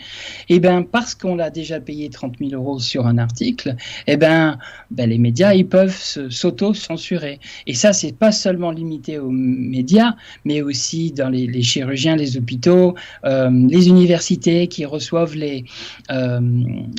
eh 0.57 0.61
ben 0.61 0.83
parce 0.83 1.15
qu'on 1.15 1.37
l'a 1.37 1.51
déjà 1.51 1.81
payé 1.81 2.11
30 2.11 2.37
000 2.39 2.51
euros 2.53 2.79
sur 2.79 3.07
un 3.07 3.19
article, 3.19 3.77
et 4.07 4.13
eh 4.13 4.17
ben, 4.17 4.59
ben, 4.91 5.09
les 5.09 5.19
médias 5.19 5.55
ils 5.55 5.67
peuvent 5.67 5.97
s'auto-censurer. 6.31 7.41
Et 7.67 7.75
ça 7.75 7.93
c'est 7.93 8.17
pas 8.17 8.33
seulement 8.33 8.71
limité 8.71 9.19
aux 9.19 9.31
médias, 9.31 10.15
mais 10.45 10.63
aussi 10.63 11.13
dans 11.13 11.29
les, 11.29 11.63
chirurgiens, 11.63 12.17
les 12.17 12.37
hôpitaux, 12.37 12.95
euh, 13.25 13.51
les 13.69 13.89
universités 13.89 14.69
qui 14.69 14.85
reçoivent 14.85 15.35
les 15.35 15.65
euh, 16.11 16.41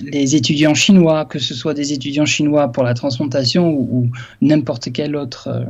les 0.03 0.35
étudiants 0.35 0.73
chinois, 0.73 1.25
que 1.25 1.39
ce 1.39 1.53
soit 1.53 1.73
des 1.73 1.93
étudiants 1.93 2.25
chinois 2.25 2.71
pour 2.71 2.83
la 2.83 2.93
transplantation 2.93 3.69
ou, 3.69 4.09
n'importe 4.41 4.91
quel 4.91 5.15
autre 5.15 5.47
euh, 5.47 5.65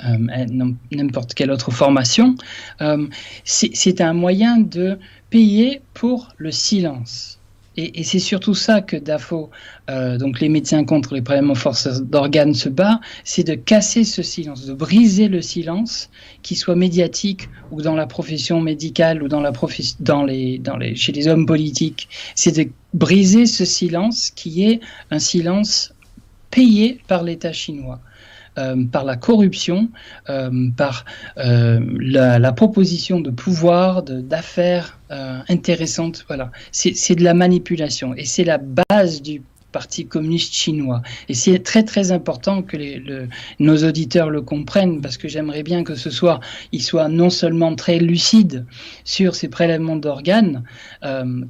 n'importe 0.00 1.34
quelle 1.34 1.50
autre 1.50 1.70
formation, 1.70 2.34
euh, 2.80 3.06
c'est 3.44 4.00
un 4.00 4.12
moyen 4.12 4.58
de 4.58 4.98
payer 5.30 5.80
pour 5.94 6.28
le 6.38 6.50
silence. 6.50 7.38
Et, 7.76 8.04
c'est 8.04 8.20
surtout 8.20 8.54
ça 8.54 8.80
que 8.80 8.96
DAFO, 8.96 9.50
euh, 9.90 10.16
donc 10.16 10.40
les 10.40 10.48
médecins 10.48 10.84
contre 10.84 11.14
les 11.14 11.22
prélèvements 11.22 11.56
forcés 11.56 12.00
d'organes, 12.02 12.54
se 12.54 12.68
bat, 12.68 13.00
c'est 13.24 13.42
de 13.42 13.54
casser 13.54 14.04
ce 14.04 14.22
silence, 14.22 14.64
de 14.64 14.74
briser 14.74 15.26
le 15.26 15.42
silence, 15.42 16.08
qu'il 16.42 16.56
soit 16.56 16.76
médiatique 16.76 17.48
ou 17.72 17.82
dans 17.82 17.96
la 17.96 18.06
profession 18.06 18.60
médicale 18.60 19.22
ou 19.22 19.28
dans 19.28 19.40
la 19.40 19.50
dans 20.00 20.24
dans 20.24 20.76
les, 20.76 20.94
chez 20.94 21.12
les 21.12 21.26
hommes 21.26 21.46
politiques. 21.46 22.08
C'est 22.36 22.56
de 22.56 22.70
briser 22.92 23.46
ce 23.46 23.64
silence 23.64 24.30
qui 24.30 24.64
est 24.64 24.80
un 25.10 25.18
silence 25.18 25.94
payé 26.50 27.00
par 27.08 27.24
l'État 27.24 27.52
chinois. 27.52 28.00
Euh, 28.56 28.84
par 28.84 29.02
la 29.02 29.16
corruption, 29.16 29.88
euh, 30.30 30.68
par 30.76 31.04
euh, 31.38 31.80
la, 31.98 32.52
proposition 32.52 33.18
de 33.18 33.30
pouvoir, 33.30 34.04
d'affaires 34.04 35.00
intéressantes. 35.48 36.24
Voilà, 36.28 36.52
c'est 36.70 37.14
de 37.16 37.24
la 37.24 37.34
manipulation 37.34 38.14
et 38.14 38.24
c'est 38.24 38.44
la 38.44 38.58
base 38.58 39.22
du 39.22 39.42
Parti 39.72 40.06
communiste 40.06 40.54
chinois. 40.54 41.02
Et 41.28 41.34
c'est 41.34 41.58
très 41.58 41.82
très 41.82 42.12
important 42.12 42.62
que 42.62 42.76
nos 43.58 43.76
auditeurs 43.84 44.30
le 44.30 44.40
comprennent 44.40 45.00
parce 45.00 45.16
que 45.16 45.26
j'aimerais 45.26 45.64
bien 45.64 45.82
que 45.82 45.96
ce 45.96 46.10
soir, 46.10 46.38
ils 46.70 46.82
soient 46.82 47.08
non 47.08 47.28
seulement 47.28 47.74
très 47.74 47.98
lucides 47.98 48.66
sur 49.02 49.34
ces 49.34 49.48
prélèvements 49.48 49.96
d'organes, 49.96 50.62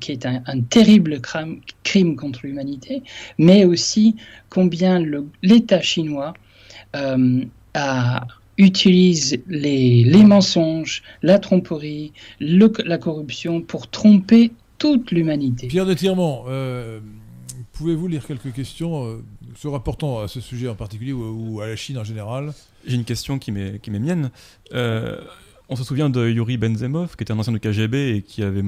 qui 0.00 0.12
est 0.12 0.24
un, 0.24 0.61
terrible 0.70 1.20
crime, 1.20 1.61
crime 1.82 2.16
contre 2.16 2.40
l'humanité, 2.44 3.02
mais 3.36 3.66
aussi 3.66 4.16
combien 4.48 5.02
l'État 5.42 5.82
chinois 5.82 6.32
euh, 6.95 7.45
utilise 8.57 9.42
les, 9.49 10.22
mensonges, 10.22 11.03
la 11.22 11.38
tromperie, 11.38 12.12
la 12.40 12.99
corruption 12.99 13.61
pour 13.61 13.88
tromper 13.88 14.53
toute 14.78 15.11
l'humanité. 15.11 15.66
Pierre 15.66 15.86
de 15.86 15.95
Tirmont, 15.95 16.45
euh, 16.47 17.01
pouvez-vous 17.72 18.07
lire 18.07 18.24
quelques 18.24 18.53
questions 18.53 19.07
euh, 19.07 19.24
se 19.57 19.66
rapportant 19.66 20.20
à 20.20 20.28
ce 20.28 20.40
sujet 20.40 20.68
en 20.68 20.76
particulier 20.76 21.12
ou, 21.12 21.61
à 21.61 21.66
la 21.66 21.74
Chine 21.74 21.99
en 21.99 22.05
général? 22.05 22.53
J'ai 22.86 22.95
une 22.95 23.05
question 23.05 23.40
qui 23.40 23.51
m'est 23.51 23.80
mienne. 23.88 24.30
On 25.70 25.76
se 25.76 25.82
souvient 25.82 26.11
de 26.11 26.28
Yuri 26.28 26.59
Benzemov, 26.59 27.16
qui 27.16 27.22
était 27.22 27.32
un 27.32 27.38
ancien 27.38 27.53
du 27.53 27.59
KGB 27.59 28.16
et 28.16 28.22
qui 28.22 28.42
avait 28.42 28.62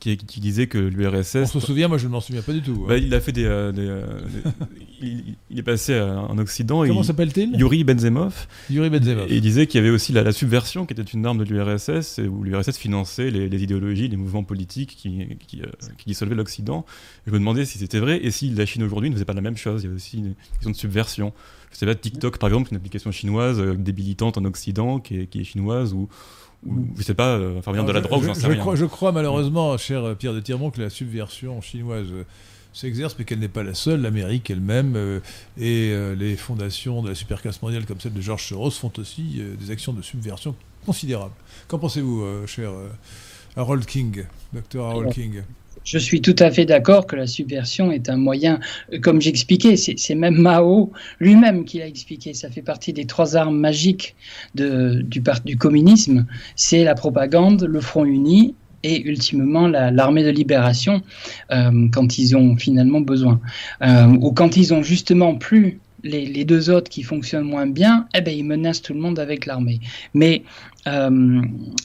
qui, 0.00 0.16
disait 0.16 0.66
que 0.66 0.78
l'URSS. 0.78 1.36
On 1.36 1.46
se 1.46 1.60
souvient, 1.60 1.88
moi 1.88 1.98
je 1.98 2.06
ne 2.06 2.12
m'en 2.12 2.20
souviens 2.20 2.42
pas 2.42 2.52
du 2.52 2.62
tout. 2.62 2.82
Hein. 2.84 2.88
Bah, 2.88 2.98
il 2.98 3.12
a 3.14 3.20
fait 3.20 3.32
des. 3.32 3.44
Euh, 3.44 3.72
euh, 3.76 4.20
il, 5.00 5.58
est 5.58 5.62
passé 5.62 5.98
en 6.00 6.38
Occident. 6.38 6.86
Comment 6.86 7.02
s'appelle-t-il? 7.02 7.56
Yuri 7.58 7.84
Benzemov. 7.84 8.46
Yuri 8.70 8.90
Benzemov. 8.90 9.30
Et 9.30 9.36
il 9.36 9.40
disait 9.40 9.66
qu'il 9.66 9.80
y 9.80 9.84
avait 9.84 9.94
aussi 9.94 10.12
la, 10.12 10.30
subversion, 10.32 10.86
qui 10.86 10.92
était 10.92 11.02
une 11.02 11.26
arme 11.26 11.44
de 11.44 11.44
l'URSS, 11.44 12.20
où 12.28 12.42
l'URSS 12.42 12.76
finançait 12.76 13.30
les, 13.30 13.62
idéologies, 13.62 14.08
les 14.08 14.16
mouvements 14.16 14.44
politiques 14.44 14.96
qui, 14.96 15.36
qui, 15.46 15.62
euh, 15.62 15.66
dissolvaient 16.06 16.34
l'Occident. 16.34 16.84
Je 17.26 17.32
me 17.32 17.38
demandais 17.38 17.64
si 17.64 17.78
c'était 17.78 18.00
vrai 18.00 18.20
et 18.22 18.30
si 18.30 18.50
la 18.50 18.66
Chine 18.66 18.82
aujourd'hui 18.82 19.10
ne 19.10 19.14
faisait 19.14 19.24
pas 19.24 19.32
la 19.32 19.40
même 19.40 19.56
chose. 19.56 19.82
Il 19.82 19.90
y 19.90 19.92
a 19.92 19.94
aussi 19.94 20.18
une 20.18 20.34
question 20.54 20.70
de 20.70 20.76
subversion 20.76 21.32
je 21.72 21.78
sais 21.78 21.86
pas, 21.86 21.94
TikTok 21.94 22.38
par 22.38 22.48
exemple, 22.50 22.68
une 22.70 22.76
application 22.76 23.10
chinoise 23.10 23.58
euh, 23.58 23.74
débilitante 23.74 24.38
en 24.38 24.44
Occident 24.44 25.00
qui 25.00 25.20
est, 25.20 25.26
qui 25.26 25.40
est 25.40 25.44
chinoise 25.44 25.94
ou, 25.94 26.08
ou 26.66 26.86
je 26.96 27.02
sais 27.02 27.14
pas, 27.14 27.36
euh, 27.36 27.58
enfin, 27.58 27.72
de 27.72 27.92
la 27.92 28.00
drogue, 28.00 28.24
je, 28.26 28.32
sais 28.32 28.46
rien. 28.46 28.58
Crois, 28.58 28.76
je 28.76 28.84
crois 28.84 29.12
malheureusement, 29.12 29.76
cher 29.78 30.16
Pierre 30.16 30.34
de 30.34 30.40
Tirmont, 30.40 30.70
que 30.70 30.80
la 30.80 30.90
subversion 30.90 31.60
chinoise 31.60 32.06
euh, 32.12 32.24
s'exerce, 32.72 33.16
mais 33.18 33.24
qu'elle 33.24 33.40
n'est 33.40 33.48
pas 33.48 33.62
la 33.62 33.74
seule. 33.74 34.02
L'Amérique 34.02 34.50
elle-même 34.50 35.20
et 35.58 35.94
les 36.16 36.36
fondations 36.36 37.02
de 37.02 37.10
la 37.10 37.14
supercasse 37.14 37.60
mondiale 37.60 37.84
comme 37.84 38.00
celle 38.00 38.14
de 38.14 38.20
George 38.22 38.46
Soros 38.48 38.70
font 38.70 38.92
aussi 38.96 39.42
des 39.60 39.70
actions 39.70 39.92
de 39.92 40.00
subversion 40.00 40.54
considérables. 40.86 41.34
Qu'en 41.68 41.78
pensez-vous, 41.78 42.24
cher 42.46 42.72
Harold 43.56 43.84
King, 43.84 44.24
docteur 44.54 44.86
Harold 44.86 45.12
King? 45.12 45.42
Je 45.84 45.98
suis 45.98 46.20
tout 46.20 46.36
à 46.38 46.50
fait 46.50 46.64
d'accord 46.64 47.06
que 47.06 47.16
la 47.16 47.26
subversion 47.26 47.92
est 47.92 48.08
un 48.08 48.16
moyen, 48.16 48.60
comme 49.02 49.20
j'expliquais, 49.20 49.76
c'est 49.76 50.14
même 50.14 50.36
Mao 50.36 50.92
lui-même 51.20 51.64
qui 51.64 51.78
l'a 51.78 51.86
expliqué, 51.86 52.34
ça 52.34 52.50
fait 52.50 52.62
partie 52.62 52.92
des 52.92 53.06
trois 53.06 53.36
armes 53.36 53.58
magiques 53.58 54.14
du 54.54 55.56
communisme, 55.58 56.26
c'est 56.56 56.84
la 56.84 56.94
propagande, 56.94 57.64
le 57.64 57.80
front 57.80 58.04
uni 58.04 58.54
et 58.82 59.02
ultimement 59.02 59.68
l'armée 59.68 60.24
de 60.24 60.30
libération 60.30 61.02
euh, 61.52 61.88
quand 61.92 62.18
ils 62.18 62.36
ont 62.36 62.56
finalement 62.56 63.00
besoin. 63.00 63.40
Euh, 63.82 64.06
ou 64.20 64.32
quand 64.32 64.56
ils 64.56 64.74
ont 64.74 64.82
justement 64.82 65.36
plus 65.36 65.80
les, 66.02 66.44
deux 66.44 66.70
autres 66.70 66.90
qui 66.90 67.02
fonctionnent 67.02 67.44
moins 67.44 67.66
bien, 67.66 68.06
eh 68.14 68.20
ben, 68.20 68.36
ils 68.36 68.44
menacent 68.44 68.82
tout 68.82 68.94
le 68.94 69.00
monde 69.00 69.18
avec 69.18 69.46
l'armée. 69.46 69.80
Mais 70.14 70.42
euh, 70.86 71.42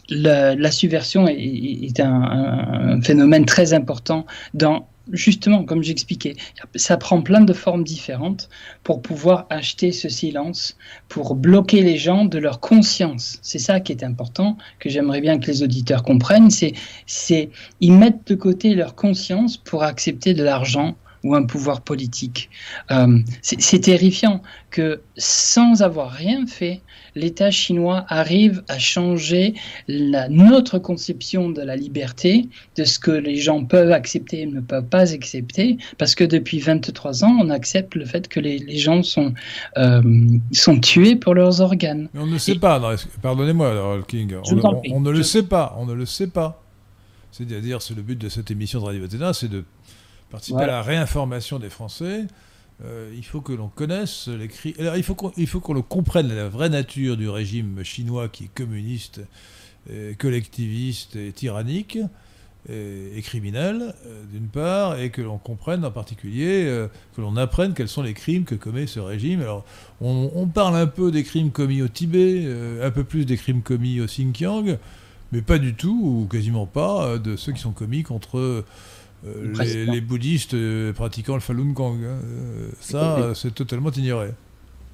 la, 0.09 0.71
subversion 0.71 1.27
est, 1.27 1.99
un, 1.99 2.99
phénomène 3.01 3.45
très 3.45 3.73
important 3.73 4.25
dans 4.53 4.87
justement, 5.13 5.63
comme 5.63 5.83
j'expliquais, 5.83 6.35
ça 6.75 6.97
prend 6.97 7.21
plein 7.21 7.39
de 7.39 7.53
formes 7.53 7.85
différentes 7.85 8.49
pour 8.83 9.01
pouvoir 9.01 9.47
acheter 9.49 9.93
ce 9.93 10.09
silence, 10.09 10.77
pour 11.07 11.35
bloquer 11.35 11.81
les 11.81 11.97
gens 11.97 12.25
de 12.25 12.37
leur 12.37 12.59
conscience. 12.59 13.39
C'est 13.41 13.57
ça 13.59 13.79
qui 13.79 13.93
est 13.93 14.03
important, 14.03 14.57
que 14.79 14.89
j'aimerais 14.89 15.21
bien 15.21 15.39
que 15.39 15.47
les 15.47 15.63
auditeurs 15.63 16.03
comprennent. 16.03 16.49
C'est, 16.49 16.73
c'est, 17.05 17.51
ils 17.79 17.93
mettent 17.93 18.27
de 18.27 18.35
côté 18.35 18.75
leur 18.75 18.95
conscience 18.95 19.55
pour 19.55 19.83
accepter 19.83 20.33
de 20.33 20.43
l'argent 20.43 20.97
ou 21.23 21.35
un 21.35 21.43
pouvoir 21.43 21.81
politique. 21.81 22.49
Euh, 22.91 23.19
c'est 23.41 23.79
terrifiant 23.79 24.41
que 24.69 25.01
sans 25.17 25.81
avoir 25.81 26.11
rien 26.11 26.45
fait, 26.45 26.81
l'État 27.15 27.51
chinois 27.51 28.05
arrive 28.09 28.63
à 28.67 28.77
changer 28.77 29.53
la, 29.87 30.29
notre 30.29 30.79
conception 30.79 31.49
de 31.49 31.61
la 31.61 31.75
liberté, 31.75 32.47
de 32.75 32.83
ce 32.83 32.99
que 32.99 33.11
les 33.11 33.37
gens 33.37 33.63
peuvent 33.65 33.91
accepter 33.91 34.41
et 34.41 34.45
ne 34.45 34.61
peuvent 34.61 34.85
pas 34.85 35.13
accepter, 35.13 35.77
parce 35.97 36.15
que 36.15 36.23
depuis 36.23 36.59
23 36.59 37.23
ans, 37.23 37.37
on 37.41 37.49
accepte 37.49 37.95
le 37.95 38.05
fait 38.05 38.27
que 38.27 38.39
les, 38.39 38.77
gens 38.77 39.03
sont, 39.03 39.33
euh, 39.77 40.01
sont 40.51 40.79
tués 40.79 41.15
pour 41.15 41.33
leurs 41.33 41.61
organes. 41.61 42.09
Mais 42.13 42.21
on 42.21 42.27
ne 42.27 42.37
sait 42.37 42.55
pas, 42.55 42.79
pardonnez-moi, 43.21 44.03
King, 44.07 44.35
on, 44.45 45.01
ne 45.01 45.09
le 45.09 45.23
sait 45.23 45.43
pas, 45.43 45.75
on 45.79 45.85
ne 45.85 45.93
le 45.93 46.05
sait 46.05 46.27
pas. 46.27 46.63
C'est-à-dire, 47.31 47.81
c'est 47.81 47.95
le 47.95 48.01
but 48.01 48.17
de 48.17 48.29
cette 48.29 48.49
émission 48.51 48.79
de 48.79 48.85
Radio 48.85 49.01
Vatina, 49.01 49.33
c'est 49.33 49.49
de 49.49 49.63
participer 50.29 50.63
à 50.63 50.67
la 50.67 50.81
réinformation 50.81 51.59
des 51.59 51.69
Français. 51.69 52.25
Euh, 52.85 53.11
il 53.15 53.25
faut 53.25 53.41
que 53.41 53.53
l'on 53.53 53.69
connaisse 53.69 54.27
les 54.27 54.47
crimes. 54.47 54.75
il 54.77 55.03
faut 55.47 55.59
qu'on 55.59 55.73
le 55.73 55.81
comprenne 55.81 56.33
la 56.33 56.47
vraie 56.47 56.69
nature 56.69 57.17
du 57.17 57.27
régime 57.29 57.83
chinois 57.83 58.29
qui 58.29 58.45
est 58.45 58.53
communiste, 58.53 59.21
collectiviste 60.17 61.15
et 61.15 61.31
tyrannique 61.31 61.97
et, 62.69 63.21
criminel, 63.21 63.93
euh, 64.05 64.23
d'une 64.31 64.47
part, 64.47 64.99
et 64.99 65.09
que 65.09 65.21
l'on 65.21 65.37
comprenne 65.37 65.85
en 65.85 65.91
particulier, 65.91 66.65
euh, 66.65 66.87
que 67.15 67.21
l'on 67.21 67.37
apprenne 67.37 67.73
quels 67.73 67.87
sont 67.87 68.01
les 68.01 68.13
crimes 68.13 68.43
que 68.43 68.55
commet 68.55 68.87
ce 68.87 68.99
régime. 68.99 69.41
Alors, 69.41 69.65
on, 70.01 70.47
parle 70.47 70.75
un 70.75 70.87
peu 70.87 71.11
des 71.11 71.23
crimes 71.23 71.51
commis 71.51 71.81
au 71.81 71.87
Tibet, 71.87 72.45
un 72.83 72.91
peu 72.91 73.03
plus 73.03 73.25
des 73.25 73.37
crimes 73.37 73.61
commis 73.61 74.01
au 74.01 74.05
Xinjiang, 74.05 74.77
mais 75.31 75.41
pas 75.41 75.57
du 75.57 75.75
tout, 75.75 75.99
ou 76.03 76.27
quasiment 76.27 76.65
pas, 76.65 77.17
de 77.17 77.35
ceux 77.35 77.51
qui 77.51 77.59
sont 77.59 77.71
commis 77.71 78.03
contre 78.03 78.63
euh, 79.27 79.85
les, 79.91 80.01
bouddhistes 80.01 80.53
euh, 80.53 80.93
pratiquant 80.93 81.35
le 81.35 81.39
Falun 81.39 81.71
Gong. 81.71 81.99
Hein, 82.03 82.19
euh, 82.23 82.69
ça, 82.79 83.33
c'est 83.35 83.53
totalement 83.53 83.91
ignoré. 83.91 84.29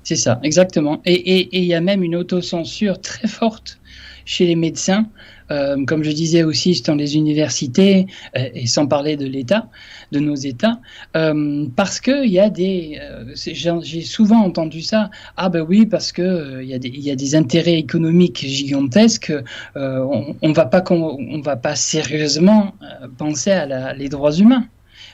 C'est 0.03 0.15
ça, 0.15 0.39
exactement. 0.43 1.01
Et 1.05 1.57
il 1.57 1.64
y 1.64 1.73
a 1.73 1.81
même 1.81 2.03
une 2.03 2.15
autocensure 2.15 2.99
très 2.99 3.27
forte 3.27 3.80
chez 4.26 4.45
les 4.45 4.55
médecins 4.55 5.07
euh, 5.53 5.85
comme 5.85 6.03
je 6.03 6.11
disais 6.11 6.43
aussi 6.43 6.81
dans 6.85 6.95
les 6.95 7.15
universités, 7.15 8.07
euh, 8.35 8.49
et 8.53 8.65
sans 8.65 8.88
parler 8.88 9.17
de 9.17 9.25
l'État, 9.25 9.69
de 10.11 10.19
nos 10.19 10.35
États, 10.35 10.80
euh, 11.15 11.67
parce 11.75 11.99
qu'il 11.99 12.31
y 12.31 12.39
a 12.39 12.49
des... 12.49 12.99
J'ai 13.35 14.01
souvent 14.01 14.41
entendu 14.41 14.81
ça, 14.81 15.11
ah 15.38 15.49
ben 15.49 15.61
oui, 15.61 15.85
parce 15.85 16.11
qu'il 16.11 16.59
il 16.63 16.99
y, 17.07 17.11
a 17.11 17.15
des 17.15 17.35
intérêts 17.35 17.77
économiques 17.77 18.39
gigantesques, 18.39 19.34
on 19.75 20.35
ne 20.41 20.53
va, 20.53 20.65
pas, 20.65 20.84
on 20.89 21.41
va 21.41 21.55
pas 21.55 21.75
sérieusement 21.75 22.73
penser 23.17 23.51
à 23.51 23.93
les 23.93 24.09
droits 24.09 24.34
humains. 24.34 24.67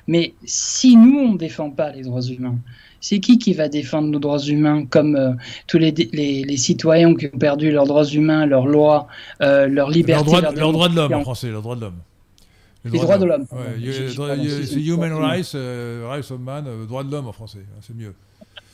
Mais 0.07 0.33
si 0.45 0.95
nous, 0.95 1.19
on 1.19 1.33
ne 1.33 1.37
défend 1.37 1.69
pas 1.69 1.91
les 1.91 2.01
droits 2.01 2.21
humains, 2.21 2.57
c'est 3.01 3.19
qui 3.19 3.37
qui 3.37 3.53
va 3.53 3.69
défendre 3.69 4.07
nos 4.09 4.19
droits 4.19 4.39
humains 4.39 4.85
comme 4.85 5.15
euh, 5.15 5.33
tous 5.67 5.77
les, 5.77 5.91
les, 5.91 6.57
citoyens 6.57 7.15
qui 7.15 7.27
ont 7.33 7.37
perdu 7.37 7.71
leurs 7.71 7.85
droits 7.85 8.05
humains, 8.05 8.45
leurs 8.45 8.67
lois, 8.67 9.07
euh, 9.41 9.67
leur 9.67 9.89
liberté 9.89 10.23
Leurs 10.55 10.71
droits 10.71 10.89
de 10.89 10.95
l'homme 10.95 11.13
en 11.13 11.21
français, 11.21 11.49
leurs 11.49 11.61
droits 11.61 11.75
de 11.75 11.81
l'homme. 11.81 11.99
Les, 12.85 12.99
droits 12.99 13.17
de 13.17 13.25
l'homme. 13.25 13.45
c'est 14.65 14.81
Human 14.81 15.13
Rights, 15.13 15.51
euh, 15.55 16.07
Rights 16.09 16.31
of 16.31 16.39
Man, 16.39 16.65
droits 16.87 17.03
de 17.03 17.11
l'homme 17.11 17.27
en 17.27 17.33
français, 17.33 17.59
hein, 17.59 17.81
c'est 17.81 17.95
mieux. 17.95 18.13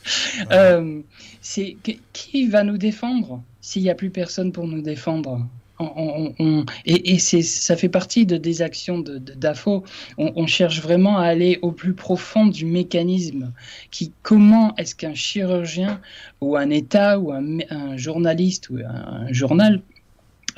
c'est 1.41 1.77
qui 2.13 2.47
va 2.47 2.63
nous 2.63 2.77
défendre 2.77 3.41
s'il 3.61 3.81
n'y 3.81 3.89
a 3.89 3.95
plus 3.95 4.11
personne 4.11 4.51
pour 4.51 4.67
nous 4.67 4.81
défendre? 4.81 5.41
Et, 6.85 7.19
ça 7.19 7.75
fait 7.75 7.89
partie 7.89 8.25
de, 8.25 8.37
des 8.37 8.61
actions 8.61 8.99
de, 8.99 9.17
d'AFO. 9.17 9.83
On, 10.17 10.47
cherche 10.47 10.81
vraiment 10.81 11.17
à 11.17 11.23
aller 11.23 11.59
au 11.61 11.71
plus 11.71 11.93
profond 11.93 12.45
du 12.45 12.65
mécanisme. 12.65 13.51
Qui, 13.91 14.11
comment 14.21 14.75
est-ce 14.77 14.95
qu'un 14.95 15.13
chirurgien 15.13 15.99
ou 16.41 16.55
un 16.55 16.69
État 16.69 17.19
ou 17.19 17.31
un, 17.31 17.97
journaliste 17.97 18.69
ou 18.69 18.77
un, 18.77 19.31
journal 19.31 19.81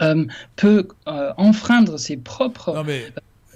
euh, 0.02 0.26
peut 0.56 0.88
euh, 1.08 1.34
enfreindre 1.38 1.98
ses 1.98 2.18
propres... 2.18 2.84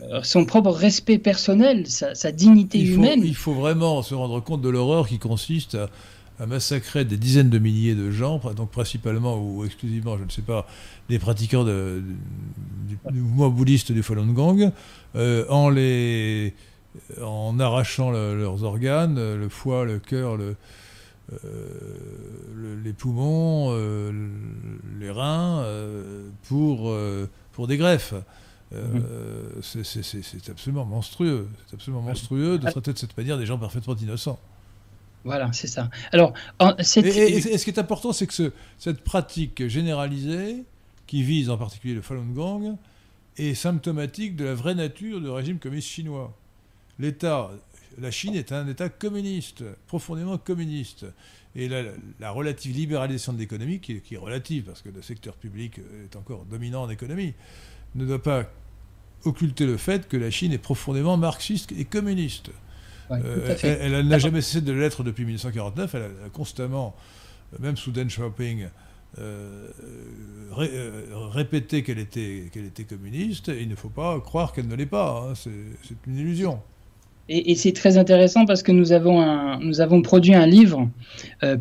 Euh, 0.01 0.21
son 0.23 0.45
propre 0.45 0.71
respect 0.71 1.19
personnel, 1.19 1.85
sa, 1.85 2.31
dignité 2.31 2.81
humaine. 2.81 3.21
Il 3.23 3.35
faut 3.35 3.53
vraiment 3.53 4.01
se 4.01 4.15
rendre 4.15 4.39
compte 4.39 4.61
de 4.61 4.69
l'horreur 4.69 5.07
qui 5.07 5.19
consiste 5.19 5.75
à, 5.75 5.89
a 6.41 6.47
massacré 6.47 7.05
des 7.05 7.17
dizaines 7.17 7.51
de 7.51 7.59
milliers 7.59 7.93
de 7.93 8.09
gens, 8.09 8.41
donc 8.55 8.71
principalement 8.71 9.37
ou 9.37 9.63
exclusivement, 9.63 10.17
je 10.17 10.23
ne 10.23 10.29
sais 10.29 10.41
pas, 10.41 10.67
des 11.07 11.19
pratiquants 11.19 11.63
de, 11.63 12.01
du, 12.87 13.21
mouvement 13.21 13.49
bouddhiste 13.49 13.91
du 13.91 14.01
Falun 14.01 14.33
Gong, 14.33 14.71
euh, 15.15 15.45
en, 15.49 15.69
les, 15.69 16.55
en 17.21 17.59
arrachant 17.59 18.09
leurs 18.09 18.63
organes, 18.63 19.17
le 19.17 19.49
foie, 19.49 19.85
le 19.85 19.99
cœur, 19.99 20.35
le, 20.35 20.55
euh, 21.45 22.81
les 22.83 22.93
poumons, 22.93 23.67
euh, 23.69 24.11
les 24.99 25.11
reins, 25.11 25.63
pour, 26.47 26.91
pour 27.51 27.67
des 27.67 27.77
greffes. 27.77 28.15
Mhm. 28.71 29.03
c'est 29.61 30.49
absolument 30.49 30.85
monstrueux. 30.85 31.47
C'est 31.67 31.75
absolument 31.75 32.01
monstrueux 32.01 32.57
de 32.57 32.67
traiter 32.67 32.93
de 32.93 32.97
cette 32.97 33.15
manière 33.15 33.37
des 33.37 33.45
gens 33.45 33.59
parfaitement 33.59 33.95
innocents. 33.95 34.39
Voilà, 35.23 35.51
c'est 35.53 35.67
ça. 35.67 35.89
Alors, 36.11 36.33
et, 36.77 36.83
ce 36.83 37.63
qui 37.63 37.69
est 37.69 37.79
important, 37.79 38.11
c'est 38.11 38.27
que 38.27 38.51
cette 38.77 39.01
pratique 39.03 39.67
généralisée, 39.67 40.63
qui 41.07 41.23
vise 41.23 41.49
en 41.49 41.57
particulier 41.57 41.93
le 41.93 42.01
Falun 42.01 42.25
Gong, 42.33 42.77
est 43.37 43.53
symptomatique 43.53 44.35
de 44.35 44.45
la 44.45 44.55
vraie 44.55 44.75
nature 44.75 45.21
du 45.21 45.29
régime 45.29 45.59
communiste 45.59 45.89
chinois. 45.89 46.35
L'État, 46.99 47.51
la 47.99 48.11
Chine 48.11 48.35
est 48.35 48.51
un 48.51 48.67
État 48.67 48.89
communiste, 48.89 49.63
profondément 49.87 50.37
communiste. 50.37 51.05
Et 51.55 51.67
la, 51.67 52.31
relative 52.31 52.75
libéralisation 52.75 53.33
de 53.33 53.39
l'économie, 53.39 53.79
qui, 53.79 53.99
qui, 54.01 54.15
est 54.15 54.17
relative, 54.17 54.63
parce 54.63 54.81
que 54.81 54.89
le 54.89 55.01
secteur 55.01 55.35
public 55.35 55.79
est 56.05 56.15
encore 56.15 56.45
dominant 56.45 56.83
en 56.83 56.89
économie, 56.89 57.33
ne 57.95 58.05
doit 58.05 58.23
pas 58.23 58.45
occulter 59.23 59.65
le 59.65 59.77
fait 59.77 60.07
que 60.07 60.17
la 60.17 60.31
Chine 60.31 60.53
est 60.53 60.57
profondément 60.57 61.17
marxiste 61.17 61.71
et 61.73 61.85
communiste. 61.85 62.51
Euh, 63.11 63.55
elle, 63.63 64.07
n'a 64.07 64.17
jamais 64.17 64.41
cessé 64.41 64.61
de 64.61 64.71
l'être 64.71 65.03
depuis 65.03 65.25
1949. 65.25 65.95
Elle 65.95 66.01
a, 66.03 66.29
constamment, 66.31 66.95
euh, 67.53 67.57
même 67.59 67.77
sous 67.77 67.91
Deng 67.91 68.07
Xiaoping, 68.07 68.67
euh, 69.19 69.67
répété 71.31 71.83
qu'elle 71.83 71.99
était, 71.99 72.49
qu'elle 72.51 72.65
était 72.65 72.83
communiste. 72.83 73.49
Et 73.49 73.61
il 73.61 73.69
ne 73.69 73.75
faut 73.75 73.89
pas 73.89 74.19
croire 74.19 74.53
qu'elle 74.53 74.67
ne 74.67 74.75
l'est 74.75 74.85
pas. 74.85 75.27
Hein. 75.29 75.33
C'est 75.35 75.95
une 76.07 76.17
illusion. 76.17 76.59
Et, 77.29 77.55
c'est 77.55 77.71
très 77.71 77.97
intéressant 77.97 78.45
parce 78.45 78.61
que 78.61 78.73
nous 78.73 78.91
avons, 78.91 79.21
un, 79.21 79.59
nous 79.59 79.79
avons 79.79 80.01
produit 80.01 80.33
un 80.33 80.45
livre, 80.45 80.89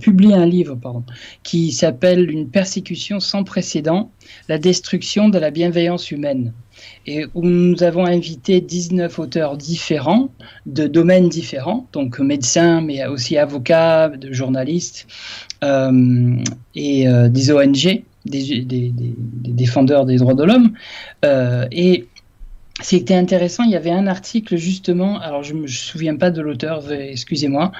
publié 0.00 0.34
un 0.34 0.46
livre, 0.46 0.74
pardon, 0.74 1.04
qui 1.44 1.70
s'appelle 1.70 2.28
Une 2.28 2.48
persécution 2.48 3.20
sans 3.20 3.44
précédent, 3.44 4.10
la 4.48 4.58
destruction 4.58 5.28
de 5.28 5.38
la 5.38 5.52
bienveillance 5.52 6.10
humaine 6.10 6.52
et 7.06 7.26
où 7.34 7.44
nous 7.44 7.82
avons 7.82 8.06
invité 8.06 8.60
19 8.60 9.18
auteurs 9.18 9.56
différents, 9.56 10.30
de 10.66 10.86
domaines 10.86 11.28
différents, 11.28 11.86
donc 11.92 12.18
médecins, 12.18 12.80
mais 12.80 13.04
aussi 13.06 13.36
avocats, 13.38 14.08
de 14.08 14.32
journalistes 14.32 15.06
euh, 15.64 16.36
et 16.74 17.08
euh, 17.08 17.28
des 17.28 17.52
ONG, 17.52 18.02
des, 18.26 18.92
défendeurs 19.44 20.06
des 20.06 20.16
droits 20.16 20.34
de 20.34 20.44
l'homme. 20.44 20.72
Euh, 21.24 21.66
et 21.72 22.06
c'était 22.82 23.14
intéressant, 23.14 23.64
il 23.64 23.70
y 23.70 23.76
avait 23.76 23.90
un 23.90 24.06
article 24.06 24.56
justement, 24.56 25.18
alors 25.20 25.42
je 25.42 25.54
ne 25.54 25.60
me 25.62 25.66
souviens 25.66 26.16
pas 26.16 26.30
de 26.30 26.40
l'auteur, 26.40 26.90
excusez-moi, 26.90 27.72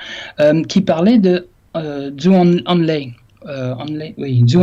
qui 0.69 0.83
parlait 0.83 1.19
de 1.19 1.49
Zhu 2.21 2.35
Anlei, 2.67 3.15
euh, 3.47 3.75
oui, 4.19 4.45
Zhu 4.47 4.59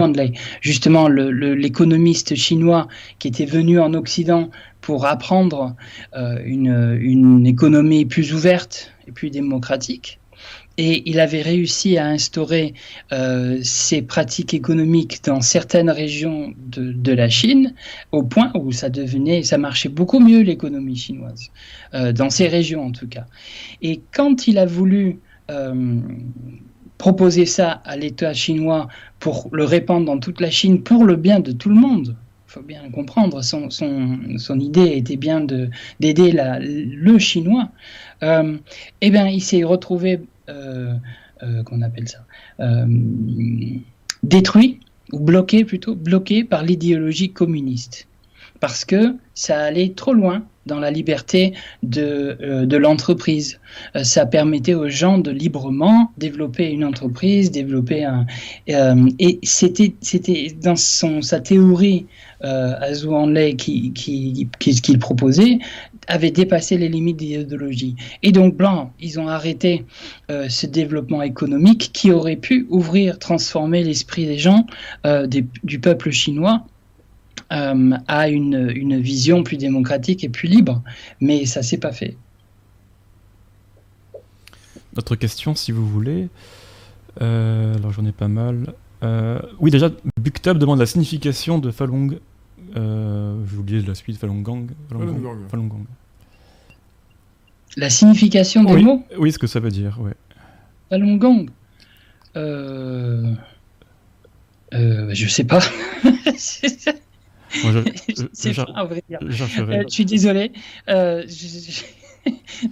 justement 0.62 1.08
l'économiste 1.08 2.36
chinois 2.36 2.88
qui 3.20 3.28
était 3.28 3.46
venu 3.46 3.80
en 3.80 3.94
Occident 3.94 4.50
pour 4.82 5.06
apprendre 5.06 5.76
euh, 6.16 6.40
une, 6.46 7.46
économie 7.46 8.06
plus 8.06 8.34
ouverte 8.34 8.92
et 9.08 9.12
plus 9.12 9.30
démocratique. 9.30 10.20
Et 10.80 11.10
il 11.10 11.20
avait 11.20 11.42
réussi 11.42 11.98
à 11.98 12.06
instaurer 12.06 12.76
euh, 13.12 13.58
ces 13.64 14.04
pratiques 14.04 14.54
économiques 14.54 15.24
dans 15.24 15.42
certaines 15.42 15.90
régions 15.90 16.54
de, 16.68 16.92
de, 16.92 17.14
la 17.14 17.30
Chine, 17.30 17.74
au 18.12 18.22
point 18.22 18.52
où 18.54 18.72
ça 18.72 18.90
devenait, 18.90 19.42
ça 19.42 19.58
marchait 19.58 19.90
beaucoup 19.90 20.20
mieux 20.20 20.42
l'économie 20.42 20.96
chinoise, 20.96 21.50
euh, 21.96 22.14
dans 22.14 22.30
ces 22.30 22.48
régions 22.48 22.86
en 22.86 22.92
tout 22.92 23.08
cas. 23.08 23.26
Et 23.82 24.02
quand 24.14 24.48
il 24.48 24.60
a 24.60 24.68
voulu 24.68 25.20
euh, 25.50 26.00
proposer 26.98 27.46
ça 27.46 27.82
à 27.86 27.96
l'État 27.96 28.34
chinois 28.34 28.88
pour 29.20 29.50
le 29.52 29.64
répandre 29.64 30.06
dans 30.06 30.20
toute 30.20 30.42
la 30.42 30.50
Chine 30.50 30.82
pour 30.82 31.04
le 31.04 31.16
bien 31.16 31.40
de 31.40 31.52
tout 31.52 31.70
le 31.70 31.76
monde, 31.76 32.16
faut 32.48 32.62
bien 32.62 32.90
comprendre. 32.92 33.44
Son, 33.44 33.70
son, 33.70 34.18
son, 34.38 34.60
idée 34.60 34.94
était 34.96 35.18
bien 35.18 35.46
d'aider 36.00 36.32
le 36.32 37.20
chinois. 37.20 37.70
Euh, 38.24 38.58
eh 39.02 39.10
bien, 39.10 39.28
il 39.28 39.42
s'est 39.42 39.64
retrouvé, 39.64 40.22
euh, 40.50 40.94
euh, 41.44 41.64
qu'on 41.64 41.82
appelle 41.82 42.08
ça, 42.08 42.26
détruit 44.24 44.80
ou 45.12 45.20
bloqué 45.20 45.64
plutôt, 45.64 45.96
bloqué 45.96 46.44
par 46.44 46.64
l'idéologie 46.64 47.32
communiste, 47.32 48.08
parce 48.60 48.86
que 48.86 49.16
ça 49.34 49.60
allait 49.60 49.94
trop 49.96 50.14
loin 50.14 50.44
dans 50.68 50.80
la 50.80 50.92
liberté 50.92 51.54
de, 51.82 52.38
euh, 52.42 52.80
l'entreprise. 52.80 53.60
Euh, 53.96 54.04
ça 54.04 54.26
permettait 54.26 54.76
aux 54.76 54.90
gens 54.90 55.18
de 55.18 55.32
librement 55.32 56.12
développer 56.18 56.70
une 56.70 56.84
entreprise, 56.84 57.50
développer 57.50 58.04
un... 58.04 58.26
Euh, 58.70 59.10
et 59.18 59.40
c'était, 59.44 59.94
dans 60.62 60.76
son, 60.76 61.22
sa 61.22 61.40
théorie, 61.40 62.06
euh, 62.44 62.74
Hanley, 63.08 63.56
qui, 63.56 63.92
qui, 63.94 64.48
qui, 64.60 64.82
qu'il 64.82 65.00
proposait, 65.00 65.58
avait 66.08 66.32
dépassé 66.32 66.78
les 66.78 66.90
limites 66.90 67.18
d'idéologie. 67.18 67.96
Et 68.22 68.32
donc, 68.32 68.56
Blanc, 68.56 68.92
ils 69.00 69.20
ont 69.20 69.28
arrêté 69.28 69.86
ce 70.30 70.68
développement 70.68 71.22
économique 71.22 71.90
qui 71.94 72.12
aurait 72.12 72.38
pu 72.38 72.68
ouvrir, 72.70 73.20
transformer 73.20 73.84
l'esprit 73.84 74.26
des 74.26 74.38
gens, 74.38 74.66
du 75.64 75.80
peuple 75.80 76.12
chinois, 76.12 76.64
euh, 77.52 77.98
a 78.08 78.30
une, 78.30 78.72
une, 78.76 79.00
vision 79.00 79.44
plus 79.44 79.58
démocratique 79.58 80.24
et 80.24 80.30
plus 80.30 80.48
libre. 80.48 80.84
Mais 81.22 81.46
ça 81.46 81.64
s'est 81.64 81.78
pas 81.78 81.92
fait. 81.92 82.18
D'autres 84.94 85.16
questions, 85.16 85.56
si 85.56 85.72
vous 85.72 85.88
voulez. 85.88 86.30
Euh, 87.22 87.76
alors 87.76 87.92
j'en 87.92 88.06
ai 88.06 88.12
pas 88.12 88.28
mal. 88.28 88.74
Euh, 89.04 89.40
oui, 89.60 89.72
déjà, 89.72 89.90
Buktab 90.20 90.58
demande 90.58 90.80
la 90.80 90.86
signification 90.86 91.60
de 91.60 91.72
Falun. 91.72 92.10
Euh, 92.76 93.38
J'ai 93.50 93.58
oublié 93.58 93.82
la 93.82 93.96
suite, 93.96 94.18
Falun 94.18 94.42
Gong. 94.42 94.68
Falun 94.90 95.68
Gong. 95.68 95.86
La 97.76 97.90
signification 97.90 98.64
des 98.64 98.74
oui. 98.74 98.84
mots? 98.84 99.04
Oui, 99.18 99.32
ce 99.32 99.40
que 99.40 99.48
ça 99.48 99.60
veut 99.60 99.70
dire, 99.70 100.00
ouais. 100.02 100.14
Falun 100.90 101.18
Gong. 101.18 101.50
Euh... 102.36 103.34
Euh, 104.74 105.10
je 105.14 105.28
sais 105.28 105.44
pas. 105.44 105.60
c'est 108.34 108.54
je, 108.54 108.62
à 108.76 108.86
vrai 108.86 109.04
dire. 109.10 109.20
Euh, 109.22 109.84
je 109.88 109.94
suis 109.94 110.06
désolé. 110.06 110.52
Euh, 110.90 111.24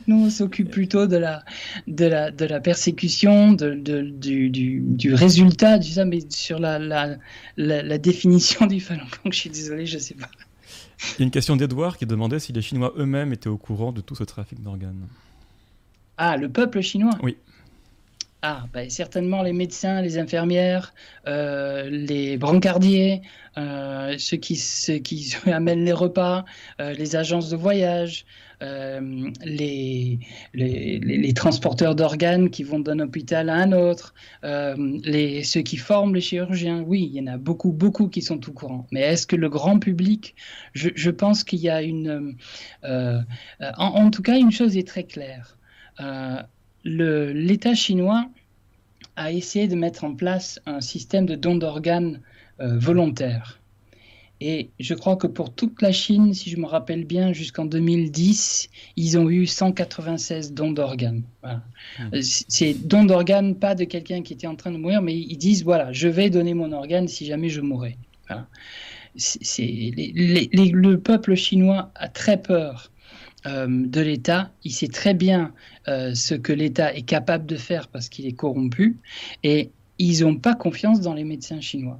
nous, 0.07 0.25
on 0.25 0.29
s'occupe 0.29 0.69
plutôt 0.69 1.07
de 1.07 1.17
la, 1.17 1.43
de 1.87 2.05
la, 2.05 2.31
de 2.31 2.45
la 2.45 2.59
persécution, 2.59 3.53
de, 3.53 3.73
de 3.73 4.01
du, 4.01 4.49
du, 4.49 4.81
du, 4.81 5.13
résultat, 5.13 5.77
du 5.77 5.91
ça, 5.91 6.05
mais 6.05 6.19
sur 6.29 6.59
la, 6.59 6.79
la, 6.79 7.17
la, 7.57 7.97
définition 7.97 8.65
du 8.67 8.79
Falun 8.79 9.03
Gong, 9.03 9.31
je 9.31 9.37
suis 9.37 9.49
désolé, 9.49 9.85
je 9.85 9.97
sais 9.97 10.15
pas. 10.15 10.29
Il 11.17 11.19
y 11.19 11.23
a 11.23 11.25
une 11.25 11.31
question 11.31 11.55
d'Edouard 11.55 11.97
qui 11.97 12.05
demandait 12.05 12.39
si 12.39 12.53
les 12.53 12.61
Chinois 12.61 12.93
eux-mêmes 12.97 13.33
étaient 13.33 13.49
au 13.49 13.57
courant 13.57 13.91
de 13.91 14.01
tout 14.01 14.15
ce 14.15 14.23
trafic 14.23 14.61
d'organes. 14.61 15.07
Ah, 16.17 16.37
le 16.37 16.49
peuple 16.49 16.81
chinois? 16.81 17.17
Oui. 17.21 17.37
Ah, 18.47 18.67
bah, 18.71 18.87
certainement 18.89 19.41
les 19.41 19.53
médecins, 19.53 20.03
les 20.03 20.19
infirmières, 20.19 20.93
euh, 21.27 21.89
les 21.89 22.37
brancardiers, 22.37 23.23
euh, 23.57 24.19
ceux, 24.19 24.37
qui, 24.37 25.33
amènent 25.47 25.83
les 25.83 25.91
repas, 25.91 26.45
euh, 26.79 26.93
les 26.93 27.15
agences 27.15 27.49
de 27.49 27.55
voyage, 27.55 28.23
les, 28.61 30.19
transporteurs 31.35 31.95
d'organes 31.95 32.51
qui 32.51 32.61
vont 32.61 32.77
d'un 32.77 32.99
hôpital 32.99 33.49
à 33.49 33.55
un 33.55 33.71
autre, 33.71 34.13
ceux 34.43 35.61
qui 35.61 35.77
forment 35.77 36.13
les 36.13 36.21
chirurgiens. 36.21 36.83
Oui, 36.85 37.09
il 37.11 37.17
y 37.17 37.21
en 37.27 37.33
a 37.33 37.37
beaucoup, 37.37 37.71
beaucoup 37.71 38.09
qui 38.09 38.21
sont 38.21 38.47
au 38.47 38.51
courant. 38.51 38.85
Mais 38.91 39.01
est-ce 39.01 39.25
que 39.25 39.35
le 39.35 39.49
grand 39.49 39.79
public, 39.79 40.35
je, 40.73 41.09
pense 41.09 41.43
qu'il 41.43 41.61
y 41.61 41.69
a 41.69 41.81
une... 41.81 42.37
En, 42.83 44.11
tout 44.11 44.21
cas, 44.21 44.37
une 44.37 44.51
chose 44.51 44.77
est 44.77 44.87
très 44.87 45.05
claire 45.05 45.57
l'État 46.85 47.73
chinois 47.73 48.29
a 49.15 49.31
essayé 49.31 49.67
de 49.67 49.75
mettre 49.75 50.03
en 50.03 50.13
place 50.13 50.59
un 50.65 50.81
système 50.81 51.25
de 51.25 51.35
dons 51.35 51.55
d'organes 51.55 52.21
euh, 52.59 52.77
volontaires. 52.77 53.59
Et 54.41 54.69
je 54.79 54.93
crois 54.93 55.15
que 55.15 55.27
pour 55.27 55.53
toute 55.53 55.81
la 55.81 55.93
Chine, 55.93 56.33
si 56.33 56.49
je 56.49 56.57
me 56.57 56.65
rappelle 56.65 57.05
bien, 57.05 57.31
jusqu'en 57.31 57.65
2010, 57.65 58.69
ils 58.97 59.17
ont 59.17 59.29
eu 59.29 59.45
196 59.47 60.53
dons 60.53 60.71
d'organes. 60.71 61.23
Voilà. 61.41 61.63
Mmh. 61.99 62.21
C'est 62.21 62.73
dons 62.73 63.05
d'organes, 63.05 63.55
pas 63.55 63.75
de 63.75 63.85
quelqu'un 63.85 64.21
qui 64.23 64.33
était 64.33 64.47
en 64.47 64.55
train 64.55 64.71
de 64.71 64.77
mourir, 64.77 65.01
mais 65.01 65.17
ils 65.17 65.37
disent 65.37 65.63
voilà, 65.63 65.93
je 65.93 66.09
vais 66.09 66.29
donner 66.29 66.53
mon 66.53 66.73
organe 66.73 67.07
si 67.07 67.25
jamais 67.25 67.47
je 67.47 67.61
mourrais. 67.61 67.97
Voilà. 68.27 68.47
C'est, 69.15 69.61
les, 69.61 70.11
les, 70.13 70.49
les, 70.51 70.69
le 70.69 70.99
peuple 70.99 71.35
chinois 71.35 71.89
a 71.95 72.09
très 72.09 72.41
peur 72.41 72.91
euh, 73.45 73.67
de 73.69 74.01
l'État. 74.01 74.51
Il 74.63 74.71
sait 74.71 74.87
très 74.87 75.13
bien 75.13 75.53
euh, 75.87 76.13
ce 76.15 76.35
que 76.35 76.53
l'État 76.53 76.93
est 76.93 77.03
capable 77.03 77.45
de 77.45 77.55
faire 77.55 77.87
parce 77.87 78.09
qu'il 78.09 78.25
est 78.25 78.33
corrompu. 78.33 78.97
Et 79.43 79.71
ils 79.99 80.21
n'ont 80.21 80.35
pas 80.35 80.55
confiance 80.55 81.01
dans 81.01 81.13
les 81.13 81.23
médecins 81.23 81.61
chinois. 81.61 81.99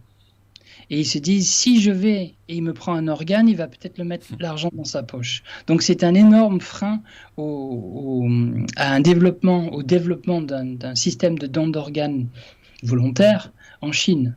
Et 0.89 0.99
ils 0.99 1.05
se 1.05 1.17
disent, 1.17 1.49
si 1.49 1.81
je 1.81 1.91
vais 1.91 2.35
et 2.47 2.55
il 2.55 2.61
me 2.61 2.73
prend 2.73 2.93
un 2.93 3.07
organe, 3.07 3.47
il 3.47 3.55
va 3.55 3.67
peut-être 3.67 3.97
le 3.97 4.03
mettre 4.03 4.27
l'argent 4.39 4.69
dans 4.73 4.83
sa 4.83 5.03
poche. 5.03 5.43
Donc 5.67 5.81
c'est 5.81 6.03
un 6.03 6.13
énorme 6.13 6.61
frein 6.61 7.01
à 7.37 8.93
un 8.93 8.99
développement, 8.99 9.73
au 9.73 9.81
développement 9.81 10.41
d'un 10.41 10.95
système 10.95 11.39
de 11.39 11.47
dons 11.47 11.67
d'organes 11.67 12.27
volontaires 12.83 13.51
en 13.81 13.91
Chine. 13.91 14.35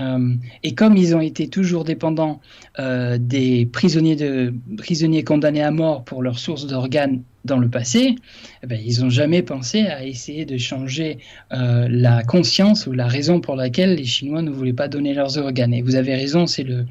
Euh, 0.00 0.34
et 0.62 0.74
comme 0.74 0.96
ils 0.96 1.14
ont 1.14 1.20
été 1.20 1.48
toujours 1.48 1.84
dépendants 1.84 2.40
euh, 2.78 3.18
des 3.18 3.66
prisonniers, 3.66 4.16
de, 4.16 4.54
prisonniers 4.78 5.24
condamnés 5.24 5.62
à 5.62 5.70
mort 5.70 6.04
pour 6.04 6.22
leur 6.22 6.38
source 6.38 6.66
d'organes 6.66 7.22
dans 7.44 7.58
le 7.58 7.68
passé, 7.68 8.16
eh 8.62 8.66
ben, 8.66 8.78
ils 8.84 9.00
n'ont 9.00 9.10
jamais 9.10 9.42
pensé 9.42 9.82
à 9.86 10.04
essayer 10.04 10.44
de 10.44 10.58
changer 10.58 11.18
euh, 11.52 11.88
la 11.90 12.22
conscience 12.22 12.86
ou 12.86 12.92
la 12.92 13.06
raison 13.06 13.40
pour 13.40 13.56
laquelle 13.56 13.94
les 13.94 14.04
Chinois 14.04 14.42
ne 14.42 14.50
voulaient 14.50 14.72
pas 14.74 14.88
donner 14.88 15.14
leurs 15.14 15.38
organes. 15.38 15.72
Et 15.72 15.82
vous 15.82 15.96
avez 15.96 16.14
raison, 16.14 16.46
c'est 16.46 16.64
le, 16.64 16.86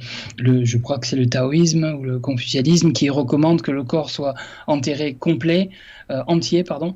je 0.66 0.78
crois 0.78 0.98
que 0.98 1.08
c'est 1.08 1.16
le 1.16 1.28
taoïsme 1.28 1.96
ou 2.00 2.04
le 2.04 2.20
confucianisme 2.20 2.94
qui 2.94 3.10
recommande 3.10 3.62
que 3.62 3.72
le 3.72 3.84
corps 3.84 4.10
soit 4.10 4.34
enterré 4.68 5.14
complet, 5.14 5.70
entier, 6.10 6.64
pardon, 6.64 6.96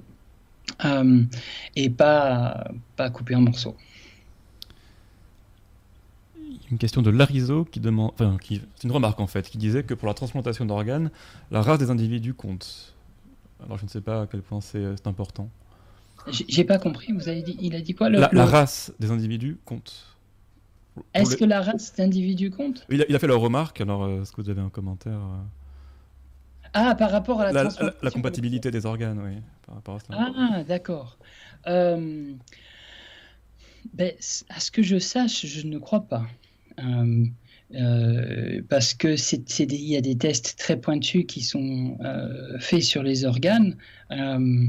et 1.75 1.89
pas, 1.91 2.63
pas 2.95 3.09
coupé 3.11 3.35
en 3.35 3.41
morceaux 3.41 3.75
une 6.73 6.79
question 6.79 7.03
de 7.03 7.11
Larizo 7.11 7.65
qui 7.65 7.79
demande, 7.79 8.11
enfin, 8.13 8.37
qui, 8.41 8.61
c'est 8.75 8.85
une 8.85 8.91
remarque 8.91 9.19
en 9.19 9.27
fait, 9.27 9.47
qui 9.49 9.57
disait 9.57 9.83
que 9.83 9.93
pour 9.93 10.07
la 10.07 10.15
transplantation 10.15 10.65
d'organes, 10.65 11.11
la 11.51 11.61
race 11.61 11.77
des 11.77 11.91
individus 11.91 12.33
compte. 12.33 12.95
Alors 13.63 13.77
je 13.77 13.83
ne 13.83 13.89
sais 13.89 14.01
pas 14.01 14.23
à 14.23 14.27
quel 14.27 14.41
point 14.41 14.59
c'est, 14.59 14.95
c'est 14.97 15.07
important. 15.07 15.49
J'ai 16.27 16.63
pas 16.63 16.79
compris, 16.79 17.13
vous 17.13 17.29
avez 17.29 17.43
dit, 17.43 17.57
il 17.61 17.75
a 17.75 17.81
dit 17.81 17.93
quoi 17.93 18.09
le, 18.09 18.19
la, 18.19 18.29
le... 18.31 18.37
la, 18.37 18.45
race 18.45 18.91
des 18.99 19.11
individus 19.11 19.57
compte. 19.65 20.15
Est-ce 21.13 21.31
les... 21.31 21.37
que 21.37 21.45
la 21.45 21.61
race 21.61 21.93
d'individus 21.95 22.49
compte? 22.49 22.85
Il 22.89 23.01
a, 23.01 23.05
il 23.07 23.15
a, 23.15 23.19
fait 23.19 23.27
la 23.27 23.35
remarque, 23.35 23.79
alors 23.81 24.03
euh, 24.03 24.21
est-ce 24.21 24.31
que 24.31 24.41
vous 24.41 24.49
avez 24.49 24.61
un 24.61 24.69
commentaire 24.69 25.19
euh... 25.19 25.43
Ah, 26.73 26.95
par 26.95 27.11
rapport 27.11 27.39
à 27.39 27.51
la, 27.51 27.63
la, 27.63 27.93
la 28.01 28.11
compatibilité 28.11 28.71
des 28.71 28.87
organes, 28.87 29.19
oui. 29.23 29.41
Par 29.67 29.75
rapport 29.75 29.95
à 29.95 29.99
ça. 29.99 30.05
Ah, 30.11 30.63
d'accord. 30.63 31.17
Euh... 31.67 32.33
Ben, 33.93 34.13
à 34.49 34.59
ce 34.59 34.71
que 34.71 34.81
je 34.81 34.97
sache, 34.97 35.45
je 35.45 35.67
ne 35.67 35.77
crois 35.77 36.01
pas. 36.01 36.25
Euh, 36.79 37.25
euh, 37.75 38.61
parce 38.69 38.93
que 38.93 39.15
il 39.63 39.83
y 39.83 39.97
a 39.97 40.01
des 40.01 40.15
tests 40.15 40.55
très 40.57 40.77
pointus 40.77 41.25
qui 41.27 41.41
sont 41.41 41.97
euh, 42.03 42.59
faits 42.59 42.83
sur 42.83 43.01
les 43.01 43.25
organes. 43.25 43.77
Euh, 44.11 44.67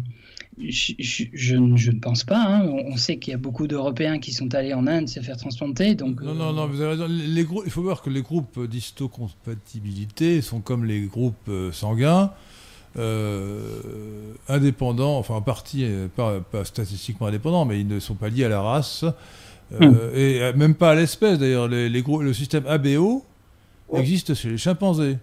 je, 0.57 0.93
je, 0.99 1.25
je, 1.33 1.57
ne 1.57 1.99
pense 1.99 2.25
pas. 2.25 2.43
Hein. 2.43 2.67
On 2.87 2.97
sait 2.97 3.19
qu'il 3.19 3.33
y 3.33 3.35
a 3.35 3.39
beaucoup 3.39 3.67
d'Européens 3.67 4.21
qui 4.21 4.33
sont 4.33 4.55
allés 4.55 4.73
en 4.73 4.87
Inde 4.87 5.09
se 5.09 5.21
faire 5.21 5.37
transplanter. 5.37 5.95
Donc, 5.97 6.23
non, 6.23 6.35
non, 6.35 6.53
non, 6.53 6.67
vous 6.67 6.81
avez 6.81 6.93
raison. 6.93 7.07
Les, 7.09 7.27
les 7.27 7.47
il 7.65 7.71
faut 7.71 7.83
voir 7.83 8.01
que 8.01 8.09
les 8.09 8.23
groupes 8.23 8.67
d'histocompatibilité 8.67 10.41
sont 10.41 10.61
comme 10.61 10.85
les 10.85 11.03
groupes 11.03 11.51
sanguins. 11.73 12.31
Indépendants, 14.49 15.19
enfin 15.19 15.35
en 15.35 15.43
partie, 15.43 15.85
pas, 16.15 16.41
pas, 16.41 16.65
statistiquement 16.65 17.27
indépendants, 17.27 17.65
mais 17.65 17.81
ils 17.81 17.89
ne 17.89 17.99
sont 17.99 18.15
pas 18.15 18.29
liés 18.29 18.45
à 18.45 18.49
la 18.49 18.63
race. 18.63 19.05
Euh, 19.81 20.11
mm. 20.13 20.17
Et 20.17 20.59
même 20.59 20.75
pas 20.75 20.91
à 20.91 20.95
l'espèce 20.95 21.39
d'ailleurs. 21.39 21.69
Les, 21.69 21.89
les 21.89 22.03
le 22.03 22.33
système 22.33 22.67
ABO 22.67 23.25
existe 23.95 24.35
chez 24.35 24.51
les 24.51 24.59
chimpanzés. 24.59 25.19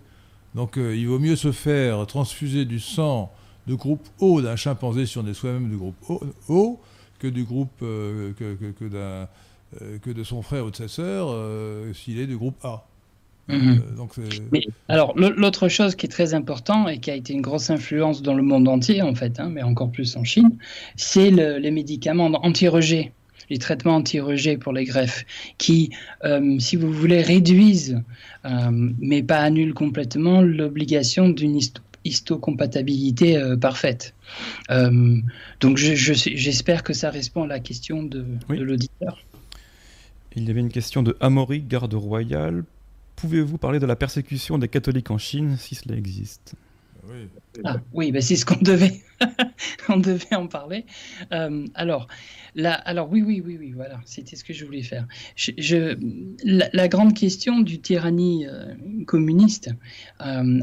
Donc 0.56 0.78
euh, 0.78 0.96
il 0.96 1.08
vaut 1.08 1.20
mieux 1.20 1.36
se 1.36 1.52
faire 1.52 2.06
transfuser 2.08 2.66
du 2.66 2.80
sang 2.80 3.32
de 3.68 3.76
groupe 3.76 4.08
O 4.20 4.42
d'un 4.42 4.56
chimpanzé 4.56 5.06
si 5.06 5.18
on 5.18 5.28
est 5.28 5.34
soi-même 5.34 5.70
du 5.70 5.78
groupe 5.78 5.96
O, 6.10 6.22
o 6.50 6.80
que 7.20 7.28
du 7.28 7.44
groupe 7.44 7.70
euh, 7.84 8.34
que, 8.34 8.56
que, 8.56 8.72
que, 8.72 8.90
euh, 8.96 9.26
que, 10.02 10.10
de 10.10 10.24
son 10.24 10.42
frère 10.42 10.66
ou 10.66 10.72
de 10.72 10.76
sa 10.76 10.88
sœur 10.88 11.28
euh, 11.30 11.94
s'il 11.94 12.20
est 12.20 12.28
du 12.28 12.38
groupe 12.38 12.56
A. 12.64 12.86
Mmh. 13.48 13.80
donc 13.98 14.12
mais, 14.52 14.62
alors 14.88 15.18
l'autre 15.18 15.68
chose 15.68 15.96
qui 15.96 16.06
est 16.06 16.10
très 16.10 16.36
important 16.36 16.88
et 16.88 17.00
qui 17.00 17.10
a 17.10 17.16
été 17.16 17.34
une 17.34 17.42
grosse 17.42 17.70
influence 17.72 18.22
dans 18.22 18.36
le 18.36 18.44
monde 18.44 18.68
entier 18.68 19.02
en 19.02 19.16
fait, 19.16 19.40
hein, 19.40 19.50
mais 19.52 19.64
encore 19.64 19.92
plus 19.92 20.16
en 20.16 20.24
Chine, 20.24 20.58
c'est 20.96 21.32
le, 21.32 21.58
les 21.58 21.72
médicaments 21.72 22.28
anti-rejet. 22.44 23.12
Les 23.50 23.58
traitements 23.58 23.96
anti-rejet 23.96 24.58
pour 24.58 24.74
les 24.74 24.86
greffes, 24.86 25.26
qui, 25.58 25.92
si 26.60 26.76
vous 26.76 26.92
voulez, 26.92 27.22
réduisent, 27.22 28.02
mais 29.00 29.24
pas 29.24 29.40
annulent 29.40 29.74
complètement, 29.74 30.42
l'obligation 30.42 31.30
d'une 31.30 31.60
histocompatibilité 32.04 33.42
parfaite. 33.60 34.14
donc 34.70 35.78
j'espère 35.78 36.84
que 36.84 36.94
ça 36.94 37.10
répond 37.10 37.44
à 37.44 37.48
la 37.48 37.60
question 37.60 38.04
de, 38.04 38.26
de 38.50 38.62
l'auditeur. 38.62 39.24
Il 40.36 40.48
y 40.48 40.50
avait 40.50 40.62
une 40.62 40.70
question 40.70 41.04
de 41.04 41.18
Amaury, 41.20 41.62
garde 41.62 41.94
royale. 41.94 42.64
Pouvez-vous 43.18 43.58
parler 43.58 43.80
de 43.80 43.86
la 43.86 43.96
persécution 43.96 44.58
des 44.58 44.68
catholiques 44.68 45.12
en 45.12 45.18
Chine, 45.18 45.58
si 45.60 45.76
cela 45.76 45.96
existe? 45.96 46.56
Oui, 47.04 47.28
ah, 47.64 47.78
ben 47.94 48.22
c'est 48.22 48.36
ce 48.36 48.46
qu'on 48.46 48.62
devait, 48.62 49.02
on 49.90 49.98
devait 49.98 50.36
en 50.36 50.48
parler. 50.48 50.86
Euh, 51.32 51.66
alors, 51.74 52.08
là, 52.56 52.74
alors 52.74 53.10
oui, 53.10 53.24
oui, 53.24 53.42
oui, 53.44 53.58
oui, 53.60 53.72
voilà, 53.72 54.00
c'était 54.06 54.36
ce 54.36 54.44
que 54.44 54.54
je 54.54 54.66
voulais 54.66 54.84
faire. 54.84 55.08
La, 56.44 56.88
grande 56.88 57.16
question 57.16 57.60
du 57.60 57.80
tyrannie 57.80 58.46
euh, 58.46 58.76
communiste 59.08 59.72
euh, 60.26 60.62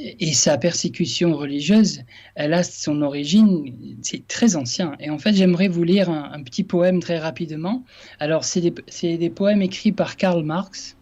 et 0.00 0.32
sa 0.32 0.58
persécution 0.58 1.36
religieuse, 1.36 2.02
elle 2.34 2.54
a 2.54 2.62
son 2.64 3.02
origine, 3.02 3.98
c'est 4.02 4.26
très 4.26 4.56
ancien. 4.56 4.96
Et 4.98 5.10
en 5.10 5.18
fait, 5.18 5.34
j'aimerais 5.34 5.68
vous 5.68 5.84
lire 5.84 6.10
un, 6.10 6.42
petit 6.42 6.64
poème 6.64 7.00
très 7.00 7.18
rapidement. 7.18 7.84
Alors, 8.18 8.44
c'est 8.44 8.60
des, 8.60 9.30
poèmes 9.30 9.62
écrits 9.62 9.92
par 9.92 10.16
Karl 10.16 10.42
Marx 10.44 10.96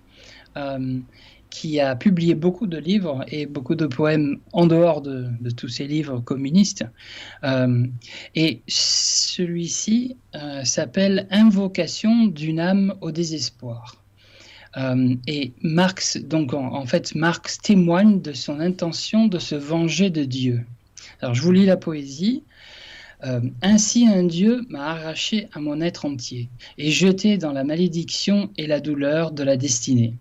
qui 1.51 1.81
a 1.81 1.97
publié 1.97 2.35
beaucoup 2.35 2.67
de 2.67 2.79
livres 2.79 3.25
et 3.29 3.47
beaucoup 3.47 3.75
de 3.75 3.87
poèmes 3.87 4.39
en 4.53 4.67
dehors 4.67 5.01
de, 5.01 5.31
tous 5.57 5.69
ces 5.69 5.87
livres 5.87 6.21
communistes. 6.21 6.85
Euh, 7.45 7.87
et 8.35 8.63
celui-ci 8.67 10.17
euh, 10.35 10.65
s'appelle 10.65 11.27
Invocation 11.31 12.27
d'une 12.27 12.61
âme 12.61 12.95
au 13.01 13.11
désespoir. 13.11 14.03
Euh, 14.77 15.15
et 15.27 15.53
Marx, 15.63 16.19
donc 16.19 16.53
en, 16.53 16.85
fait, 16.85 17.15
Marx 17.15 17.59
témoigne 17.59 18.21
de 18.21 18.33
son 18.33 18.61
intention 18.61 19.27
de 19.27 19.39
se 19.39 19.55
venger 19.55 20.11
de 20.11 20.25
Dieu. 20.25 20.67
Alors 21.23 21.35
je 21.35 21.43
vous 21.43 21.53
lis 21.53 21.67
la 21.67 21.79
poésie. 21.79 22.43
ainsi 23.63 24.07
un 24.07 24.25
Dieu 24.25 24.67
m'a 24.69 24.91
arraché 24.91 25.49
à 25.55 25.61
mon 25.61 25.81
être 25.81 26.05
entier 26.05 26.51
et 26.77 26.91
jeté 26.91 27.39
dans 27.39 27.53
la 27.53 27.65
malédiction 27.65 28.51
et 28.59 28.67
la 28.67 28.81
douleur 28.81 29.31
de 29.31 29.43
la 29.43 29.57
destinée. 29.57 30.15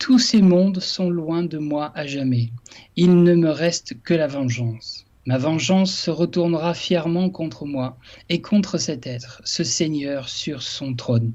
Tous 0.00 0.18
ces 0.18 0.40
mondes 0.40 0.80
sont 0.80 1.10
loin 1.10 1.42
de 1.42 1.58
moi 1.58 1.92
à 1.94 2.06
jamais. 2.06 2.52
Il 2.96 3.22
ne 3.22 3.34
me 3.34 3.50
reste 3.50 4.02
que 4.02 4.14
la 4.14 4.26
vengeance. 4.26 5.04
Ma 5.26 5.36
vengeance 5.36 5.94
se 5.94 6.10
retournera 6.10 6.72
fièrement 6.72 7.28
contre 7.28 7.66
moi 7.66 7.98
et 8.30 8.40
contre 8.40 8.78
cet 8.78 9.06
être, 9.06 9.42
ce 9.44 9.62
Seigneur 9.62 10.30
sur 10.30 10.62
son 10.62 10.94
trône. 10.94 11.32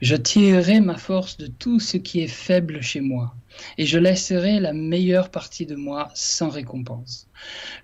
Je 0.00 0.14
tirerai 0.14 0.80
ma 0.80 0.96
force 0.96 1.36
de 1.38 1.48
tout 1.48 1.80
ce 1.80 1.96
qui 1.96 2.20
est 2.20 2.28
faible 2.28 2.80
chez 2.82 3.00
moi, 3.00 3.34
et 3.78 3.86
je 3.86 3.98
laisserai 3.98 4.60
la 4.60 4.72
meilleure 4.72 5.30
partie 5.30 5.66
de 5.66 5.76
moi 5.76 6.10
sans 6.14 6.48
récompense. 6.48 7.28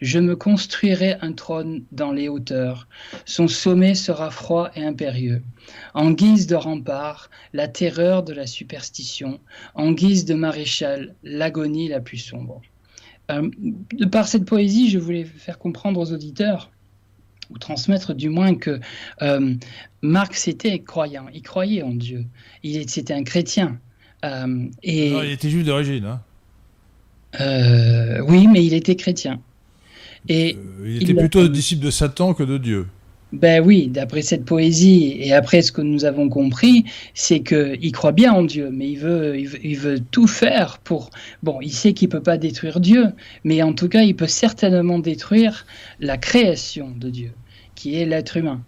Je 0.00 0.18
me 0.18 0.36
construirai 0.36 1.16
un 1.20 1.32
trône 1.32 1.84
dans 1.92 2.12
les 2.12 2.28
hauteurs, 2.28 2.88
son 3.24 3.48
sommet 3.48 3.94
sera 3.94 4.30
froid 4.30 4.70
et 4.74 4.84
impérieux. 4.84 5.42
En 5.94 6.10
guise 6.10 6.46
de 6.46 6.56
rempart, 6.56 7.30
la 7.52 7.68
terreur 7.68 8.22
de 8.22 8.32
la 8.32 8.46
superstition, 8.46 9.40
en 9.74 9.92
guise 9.92 10.24
de 10.24 10.34
maréchal, 10.34 11.14
l'agonie 11.22 11.88
la 11.88 12.00
plus 12.00 12.18
sombre. 12.18 12.60
Euh, 13.30 13.50
de 13.92 14.06
par 14.06 14.26
cette 14.28 14.44
poésie, 14.44 14.90
je 14.90 14.98
voulais 14.98 15.24
faire 15.24 15.58
comprendre 15.58 16.00
aux 16.00 16.12
auditeurs 16.12 16.70
ou 17.50 17.58
transmettre 17.58 18.14
du 18.14 18.28
moins 18.28 18.54
que 18.54 18.80
euh, 19.22 19.54
Marx 20.02 20.48
était 20.48 20.80
croyant, 20.80 21.26
il 21.32 21.42
croyait 21.42 21.82
en 21.82 21.90
Dieu, 21.90 22.24
il 22.62 22.76
était 22.76 23.12
un 23.12 23.24
chrétien. 23.24 23.80
Euh, 24.24 24.66
et, 24.82 25.10
il 25.10 25.30
était 25.30 25.50
juif 25.50 25.64
d'origine. 25.64 26.04
Hein 26.04 26.20
oui, 28.26 28.46
mais 28.48 28.64
il 28.64 28.74
était 28.74 28.96
chrétien. 28.96 29.40
Et 30.28 30.56
il 30.84 31.02
était 31.02 31.14
plutôt 31.14 31.46
disciple 31.48 31.84
de 31.84 31.90
Satan 31.90 32.34
que 32.34 32.42
de 32.42 32.58
Dieu. 32.58 32.86
Ben 33.32 33.64
oui, 33.64 33.86
d'après 33.86 34.22
cette 34.22 34.44
poésie 34.44 35.16
et 35.20 35.32
après 35.32 35.62
ce 35.62 35.70
que 35.70 35.82
nous 35.82 36.04
avons 36.04 36.28
compris, 36.28 36.84
c'est 37.14 37.40
qu'il 37.40 37.92
croit 37.92 38.10
bien 38.10 38.32
en 38.32 38.42
Dieu, 38.42 38.70
mais 38.72 38.90
il 38.90 38.98
veut, 38.98 39.38
il 39.38 39.76
veut, 39.76 40.00
tout 40.00 40.26
faire 40.26 40.78
pour. 40.78 41.10
Bon, 41.44 41.60
il 41.60 41.72
sait 41.72 41.92
qu'il 41.92 42.08
peut 42.08 42.22
pas 42.22 42.38
détruire 42.38 42.80
Dieu, 42.80 43.06
mais 43.44 43.62
en 43.62 43.72
tout 43.72 43.88
cas, 43.88 44.02
il 44.02 44.16
peut 44.16 44.26
certainement 44.26 44.98
détruire 44.98 45.64
la 46.00 46.18
création 46.18 46.90
de 46.90 47.08
Dieu, 47.08 47.32
qui 47.76 47.94
est 47.94 48.04
l'être 48.04 48.36
humain. 48.36 48.62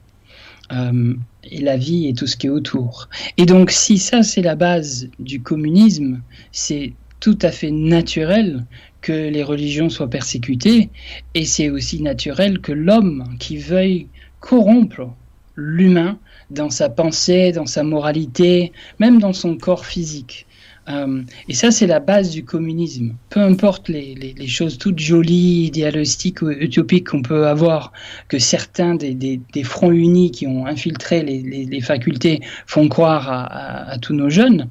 Euh, 0.73 1.15
et 1.45 1.61
la 1.61 1.77
vie 1.77 2.07
et 2.07 2.15
tout 2.15 2.27
ce 2.27 2.37
qui 2.37 2.47
est 2.47 2.51
autour. 2.51 3.09
Et 3.37 3.47
donc, 3.47 3.73
si 3.73 3.99
ça, 3.99 4.23
c'est 4.23 4.43
la 4.43 4.55
base 4.55 5.09
du 5.19 5.43
communisme, 5.43 6.23
c'est 6.53 6.93
tout 7.19 7.39
à 7.43 7.51
fait 7.51 7.73
naturel 7.73 8.65
que 9.01 9.13
les 9.13 9.43
religions 9.43 9.91
soient 9.91 10.09
persécutées, 10.09 10.91
et 11.35 11.45
c'est 11.45 11.69
aussi 11.69 12.01
naturel 12.01 12.61
que 12.61 12.73
l'homme 12.73 13.25
qui 13.41 13.57
veuille 13.57 14.07
corrompre 14.39 15.13
l'humain 15.57 16.19
dans 16.51 16.71
sa 16.71 16.89
pensée, 16.89 17.53
dans 17.53 17.67
sa 17.67 17.83
moralité, 17.83 18.73
même 19.01 19.19
dans 19.19 19.33
son 19.33 19.57
corps 19.57 19.85
physique. 19.85 20.47
Euh, 20.89 21.23
et 21.49 21.55
ça, 21.55 21.71
c'est 21.71 21.87
la 21.87 22.01
base 22.01 22.31
du 22.31 22.45
communisme. 22.45 23.15
Peu 23.31 23.41
importe 23.41 23.89
les, 23.89 24.35
choses 24.47 24.79
toutes 24.79 24.99
jolies, 24.99 25.67
idéalistiques 25.67 26.43
ou 26.43 26.51
utopiques 26.51 27.09
qu'on 27.09 27.23
peut 27.23 27.47
avoir, 27.47 27.93
que 28.29 28.39
certains 28.39 28.97
des, 28.97 29.41
fronts 29.63 29.93
unis 29.93 30.31
qui 30.31 30.47
ont 30.47 30.67
infiltré 30.67 31.23
les, 31.23 31.81
facultés 31.81 32.41
font 32.67 32.89
croire 32.89 33.29
à, 33.31 33.99
tous 33.99 34.15
nos 34.15 34.31
jeunes, 34.31 34.69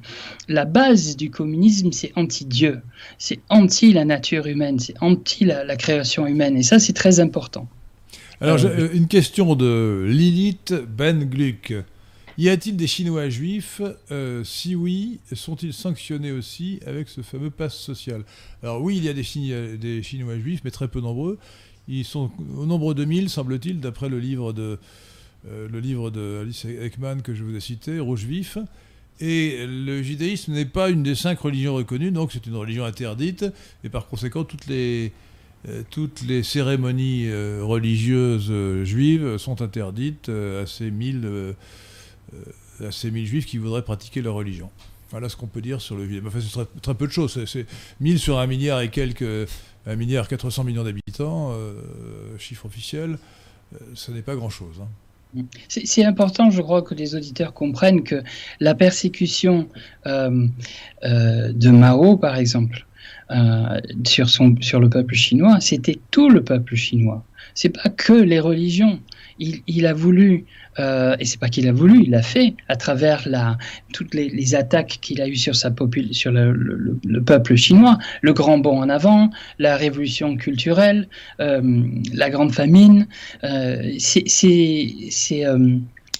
la 0.48 0.64
base 0.64 1.16
du 1.16 1.30
communisme, 1.30 1.92
c'est 1.92 2.12
anti-Dieu, 2.16 2.80
c'est 3.18 3.40
anti 3.48 3.92
la 3.92 4.04
nature 4.04 4.46
humaine, 4.46 4.78
c'est 4.78 4.94
anti 5.00 5.44
la, 5.44 5.64
la 5.64 5.76
création 5.76 6.26
humaine. 6.26 6.56
Et 6.56 6.62
ça, 6.62 6.78
c'est 6.78 6.92
très 6.92 7.20
important. 7.20 7.68
Alors, 8.42 8.58
euh, 8.64 8.88
une 8.92 9.06
question 9.06 9.54
de 9.54 10.04
Lilith 10.08 10.74
Ben 10.96 11.24
Gluck. 11.24 11.74
Y 12.38 12.48
a-t-il 12.48 12.76
des 12.76 12.86
Chinois 12.86 13.28
juifs 13.28 13.82
euh, 14.10 14.42
Si 14.42 14.74
oui, 14.74 15.20
sont-ils 15.34 15.74
sanctionnés 15.74 16.32
aussi 16.32 16.80
avec 16.86 17.08
ce 17.08 17.20
fameux 17.20 17.50
passe 17.50 17.76
social 17.76 18.24
Alors 18.62 18.80
oui, 18.80 18.96
il 18.96 19.04
y 19.04 19.08
a 19.08 19.12
des, 19.12 20.02
Chinois 20.02 20.38
juifs, 20.38 20.60
mais 20.64 20.70
très 20.70 20.88
peu 20.88 21.00
nombreux. 21.00 21.38
Ils 21.88 22.04
sont 22.04 22.30
au 22.56 22.64
nombre 22.64 22.94
de 22.94 23.04
1000, 23.04 23.28
semble-t-il, 23.28 23.80
d'après 23.80 24.08
le 24.08 24.18
livre 24.18 24.52
de 24.52 24.78
euh, 25.48 25.68
le 25.68 25.80
livre 25.80 26.10
de 26.10 26.38
Alice 26.42 26.64
Ekman 26.64 27.20
que 27.20 27.34
je 27.34 27.42
vous 27.42 27.54
ai 27.54 27.60
cité, 27.60 27.98
Rouge 27.98 28.24
Vif. 28.24 28.56
Et 29.20 29.66
le 29.66 30.02
judaïsme 30.02 30.52
n'est 30.52 30.64
pas 30.64 30.88
une 30.88 31.02
des 31.02 31.14
cinq 31.14 31.40
religions 31.40 31.74
reconnues, 31.74 32.12
donc 32.12 32.32
c'est 32.32 32.46
une 32.46 32.56
religion 32.56 32.84
interdite. 32.84 33.44
Et 33.84 33.88
par 33.88 34.06
conséquent, 34.06 34.44
toutes 34.44 34.66
les 34.68 35.12
euh, 35.68 35.82
toutes 35.90 36.22
les 36.22 36.42
cérémonies 36.42 37.30
religieuses 37.60 38.84
juives 38.84 39.36
sont 39.36 39.60
interdites 39.60 40.30
à 40.30 40.66
ces 40.66 40.90
mille, 40.90 41.54
à 42.80 42.90
ces 42.90 43.10
mille 43.10 43.26
juifs 43.26 43.46
qui 43.46 43.58
voudraient 43.58 43.82
pratiquer 43.82 44.22
leur 44.22 44.34
religion. 44.34 44.70
Voilà 45.10 45.28
ce 45.28 45.36
qu'on 45.36 45.46
peut 45.46 45.60
dire 45.60 45.80
sur 45.80 45.96
le 45.96 46.04
judaïsme. 46.06 46.26
Enfin, 46.26 46.40
c'est 46.40 46.80
très, 46.80 46.94
peu 46.94 47.06
de 47.06 47.12
choses. 47.12 47.44
C'est 47.44 47.66
1000 48.00 48.18
sur 48.18 48.38
un 48.38 48.46
milliard 48.46 48.80
et 48.80 48.88
quelques, 48.88 49.48
un 49.86 49.96
milliard 49.96 50.26
400 50.26 50.64
millions 50.64 50.84
d'habitants, 50.84 51.54
chiffre 52.38 52.64
officiel, 52.64 53.18
ce 53.94 54.10
n'est 54.10 54.22
pas 54.22 54.34
grand-chose. 54.34 54.80
Hein. 54.82 55.44
C'est 55.68 56.04
important, 56.04 56.50
je 56.50 56.62
crois, 56.62 56.82
que 56.82 56.94
les 56.94 57.14
auditeurs 57.14 57.52
comprennent 57.52 58.04
que 58.04 58.22
la 58.60 58.74
persécution 58.74 59.68
de 60.06 61.70
Mao, 61.70 62.16
par 62.16 62.36
exemple, 62.36 62.86
euh, 63.32 63.80
sur, 64.04 64.28
son, 64.28 64.56
sur 64.60 64.78
le 64.78 64.90
peuple 64.90 65.14
chinois, 65.14 65.58
c'était 65.60 65.98
tout 66.10 66.28
le 66.28 66.42
peuple 66.44 66.74
chinois. 66.74 67.24
C'est 67.54 67.70
pas 67.70 67.88
que 67.88 68.12
les 68.12 68.40
religions. 68.40 69.00
Il, 69.66 69.86
a 69.86 69.92
voulu, 69.92 70.44
euh, 70.78 71.16
et 71.18 71.24
c'est 71.24 71.40
pas 71.40 71.48
qu'il 71.48 71.68
a 71.68 71.72
voulu, 71.72 72.04
il 72.04 72.10
l'a 72.10 72.22
fait 72.22 72.54
à 72.68 72.76
travers 72.76 73.22
la, 73.26 73.58
toutes 73.92 74.14
les, 74.14 74.54
attaques 74.54 74.98
qu'il 75.00 75.20
a 75.20 75.28
eues 75.28 75.36
sur, 75.36 75.56
sa 75.56 75.70
sur 76.12 76.30
le, 76.30 76.52
le, 76.52 76.96
le, 77.04 77.22
peuple 77.22 77.56
chinois, 77.56 77.98
le 78.20 78.32
grand 78.32 78.58
bond 78.58 78.78
en 78.80 78.88
avant, 78.88 79.30
la 79.58 79.76
révolution 79.76 80.36
culturelle, 80.36 81.08
euh, 81.40 81.82
la 82.14 82.30
grande 82.30 82.52
famine. 82.52 83.06
Euh, 83.44 83.92
c'est 83.98 84.26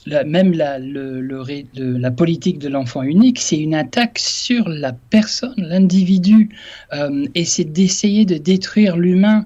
même 0.06 0.52
la, 0.52 0.78
politique 2.10 2.58
de 2.58 2.68
l'enfant 2.68 3.02
unique, 3.02 3.40
c'est 3.40 3.58
une 3.58 3.74
attaque 3.74 4.18
sur 4.18 4.68
la 4.68 4.92
personne, 4.92 5.54
l'individu, 5.56 6.50
euh, 6.92 7.24
et 7.34 7.44
c'est 7.44 7.64
d'essayer 7.64 8.24
de 8.24 8.36
détruire 8.36 8.96
l'humain. 8.96 9.44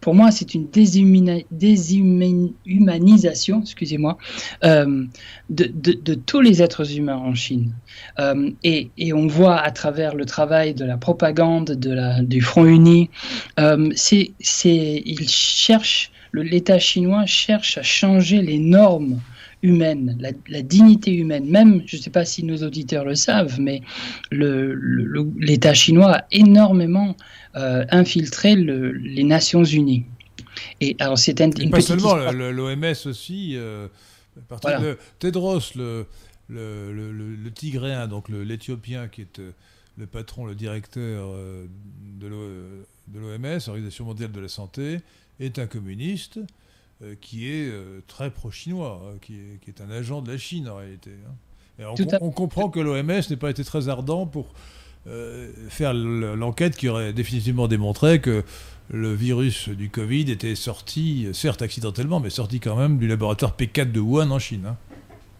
Pour 0.00 0.14
moi, 0.14 0.30
c'est 0.30 0.54
une 0.54 0.68
déshumanisation, 0.70 3.62
excusez-moi, 3.62 4.18
euh, 4.64 5.04
de, 5.50 6.14
tous 6.14 6.40
les 6.40 6.62
êtres 6.62 6.96
humains 6.96 7.16
en 7.16 7.34
Chine. 7.34 7.72
Euh, 8.18 8.50
et, 8.64 8.90
on 9.12 9.26
voit 9.26 9.58
à 9.58 9.70
travers 9.70 10.14
le 10.14 10.24
travail 10.24 10.72
de 10.74 10.84
la 10.84 10.96
propagande, 10.96 11.72
du 12.22 12.40
Front 12.40 12.64
Uni, 12.64 13.10
ils 13.58 15.28
cherchent, 15.28 16.12
l'État 16.32 16.78
chinois 16.78 17.26
cherche 17.26 17.76
à 17.78 17.82
changer 17.82 18.40
les 18.40 18.58
normes 18.58 19.20
humaine, 19.62 20.18
la, 20.48 20.62
dignité 20.62 21.14
humaine. 21.14 21.48
Même, 21.48 21.82
je 21.86 21.96
ne 21.96 22.02
sais 22.02 22.10
pas 22.10 22.24
si 22.24 22.44
nos 22.44 22.62
auditeurs 22.62 23.04
le 23.04 23.14
savent, 23.14 23.60
mais 23.60 23.82
l'État 24.30 25.74
chinois 25.74 26.16
a 26.16 26.24
énormément 26.32 27.16
euh, 27.56 27.84
infiltré 27.90 28.56
les 28.56 29.24
Nations 29.24 29.64
Unies. 29.64 30.04
Et 30.80 30.96
alors 30.98 31.18
c'est 31.18 31.40
une, 31.40 31.70
pas 31.70 31.80
seulement 31.80 32.16
l'OMS 32.16 33.06
aussi. 33.06 33.52
Euh, 33.56 33.88
Tedros, 35.18 35.60
le, 35.76 36.06
le, 36.48 37.50
Tigréen, 37.50 38.06
donc 38.08 38.28
l'Éthiopien 38.28 39.08
qui 39.08 39.22
est 39.22 39.38
euh, 39.38 39.52
le 39.96 40.06
patron, 40.06 40.46
le 40.46 40.54
directeur 40.54 41.34
de 42.18 42.26
l'OMS, 42.26 43.68
Organisation 43.68 44.04
mondiale 44.06 44.32
de 44.32 44.40
la 44.40 44.48
santé, 44.48 45.00
est 45.38 45.58
un 45.58 45.66
communiste 45.66 46.38
qui 47.20 47.48
est 47.48 47.72
très 48.06 48.30
pro-chinois, 48.30 49.02
hein, 49.04 49.18
qui, 49.20 49.34
est, 49.68 49.80
un 49.80 49.90
agent 49.90 50.22
de 50.22 50.32
la 50.32 50.38
Chine 50.38 50.68
en 50.68 50.76
réalité. 50.76 51.10
Hein. 51.80 51.94
on, 52.20 52.30
comprend 52.30 52.68
que 52.68 52.80
l'OMS 52.80 53.22
n'ait 53.28 53.36
pas 53.36 53.50
été 53.50 53.64
très 53.64 53.88
ardent 53.88 54.26
pour 54.26 54.52
faire 55.68 55.94
l'enquête 55.94 56.76
qui 56.76 56.88
aurait 56.88 57.12
définitivement 57.12 57.66
démontré 57.66 58.20
que 58.20 58.44
le 58.90 59.14
virus 59.14 59.68
du 59.68 59.88
Covid 59.90 60.30
était 60.30 60.54
sorti, 60.54 61.28
certes 61.32 61.62
accidentellement, 61.62 62.20
mais 62.20 62.30
sorti 62.30 62.60
quand 62.60 62.76
même 62.76 62.98
du 62.98 63.08
laboratoire 63.08 63.56
P4 63.58 63.90
de 63.90 64.00
Wuhan 64.00 64.30
en 64.30 64.38
Chine. 64.38 64.66
Hein. 64.66 64.76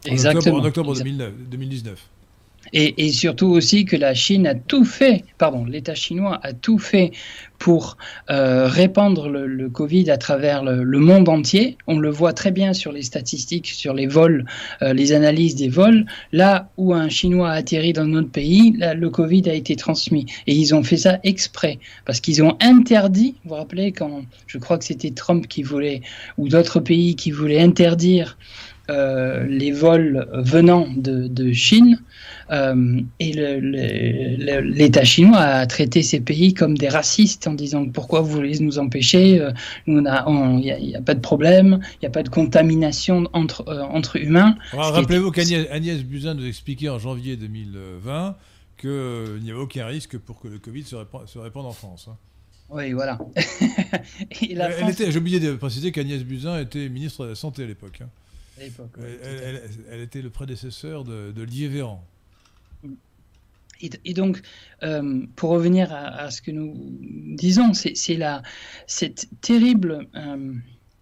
Exactement. 0.04 0.58
En 0.58 0.64
octobre, 0.64 0.94
2019. 0.94 2.08
Et, 2.72 3.12
surtout 3.12 3.48
aussi 3.48 3.84
que 3.84 3.96
la 3.96 4.14
Chine 4.14 4.46
a 4.46 4.54
tout 4.54 4.84
fait, 4.84 5.24
pardon, 5.36 5.64
l'État 5.64 5.94
chinois 5.94 6.40
a 6.42 6.54
tout 6.54 6.78
fait 6.78 7.12
pour 7.58 7.96
euh, 8.30 8.66
répandre 8.66 9.28
le, 9.28 9.68
Covid 9.68 10.10
à 10.10 10.16
travers 10.16 10.64
le, 10.64 10.98
monde 10.98 11.28
entier. 11.28 11.76
On 11.86 11.98
le 11.98 12.08
voit 12.08 12.32
très 12.32 12.50
bien 12.50 12.72
sur 12.72 12.90
les 12.90 13.02
statistiques, 13.02 13.68
sur 13.68 13.94
les 13.94 14.06
vols, 14.06 14.46
euh, 14.80 14.94
les 14.94 15.12
analyses 15.12 15.54
des 15.54 15.68
vols. 15.68 16.06
Là 16.32 16.70
où 16.76 16.94
un 16.94 17.08
Chinois 17.08 17.50
a 17.50 17.54
atterri 17.54 17.92
dans 17.92 18.06
notre 18.06 18.30
pays, 18.30 18.74
le 18.78 19.10
Covid 19.10 19.48
a 19.50 19.54
été 19.54 19.76
transmis. 19.76 20.26
Et 20.46 20.54
ils 20.54 20.74
ont 20.74 20.82
fait 20.82 20.96
ça 20.96 21.18
exprès, 21.24 21.78
parce 22.06 22.20
qu'ils 22.20 22.42
ont 22.42 22.56
interdit, 22.60 23.36
vous 23.44 23.50
vous 23.50 23.56
rappelez, 23.56 23.92
quand 23.92 24.22
je 24.46 24.58
crois 24.58 24.78
que 24.78 24.84
c'était 24.84 25.10
Trump 25.10 25.46
qui 25.46 25.62
voulait, 25.62 26.00
ou 26.38 26.48
d'autres 26.48 26.80
pays 26.80 27.16
qui 27.16 27.30
voulaient 27.30 27.60
interdire 27.60 28.38
euh, 28.92 29.44
les 29.46 29.72
vols 29.72 30.28
venant 30.34 30.86
de, 30.94 31.52
Chine 31.52 32.00
euh, 32.50 33.00
et 33.18 33.32
l'État 33.32 35.04
chinois 35.04 35.38
a 35.38 35.66
traité 35.66 36.02
ces 36.02 36.20
pays 36.20 36.52
comme 36.52 36.76
des 36.76 36.88
racistes 36.88 37.46
en 37.46 37.54
disant 37.54 37.88
pourquoi 37.88 38.20
vous 38.20 38.30
voulez 38.30 38.58
nous 38.58 38.78
empêcher 38.78 39.40
euh, 39.40 39.50
Il 39.86 39.96
n'y 39.96 40.06
a, 40.08 41.00
pas 41.00 41.14
de 41.14 41.20
problème, 41.20 41.80
il 41.94 41.98
n'y 42.02 42.06
a 42.06 42.10
pas 42.10 42.22
de 42.22 42.28
contamination 42.28 43.28
entre, 43.32 43.64
entre 43.90 44.16
humains. 44.16 44.56
Rappelez-vous 44.72 45.30
qu'Agnès 45.30 46.02
Buzyn 46.04 46.34
nous 46.34 46.46
expliquait 46.46 46.90
en 46.90 46.98
janvier 46.98 47.36
2020 47.36 48.36
qu'il 48.78 49.40
n'y 49.42 49.50
avait 49.50 49.60
aucun 49.60 49.86
risque 49.86 50.18
pour 50.18 50.40
que 50.40 50.48
le 50.48 50.58
Covid 50.58 50.84
se, 50.84 51.38
répande, 51.38 51.66
en 51.66 51.72
France. 51.72 52.08
Hein. 52.10 52.16
Oui, 52.70 52.92
voilà. 52.92 53.18
J'ai 54.40 55.16
oublié 55.16 55.40
de 55.40 55.54
préciser 55.54 55.92
qu'Agnès 55.92 56.22
Buzyn 56.22 56.60
était 56.60 56.88
ministre 56.88 57.24
de 57.24 57.30
la 57.30 57.34
Santé 57.34 57.64
à 57.64 57.66
l'époque. 57.66 58.00
Hein 58.02 58.08
elle, 58.58 60.00
était 60.00 60.22
le 60.22 60.30
prédécesseur 60.30 61.04
de, 61.04 61.32
de 61.32 61.42
Lié 61.42 61.68
Véran. 61.68 62.04
Et, 64.04 64.14
donc, 64.14 64.40
euh, 64.84 65.26
pour 65.34 65.50
revenir 65.50 65.92
à, 65.92 66.30
ce 66.30 66.40
que 66.40 66.52
nous 66.52 66.74
disons, 67.36 67.74
c'est 67.74 67.94
cette 68.86 69.28
terrible 69.40 70.06
euh, 70.14 70.54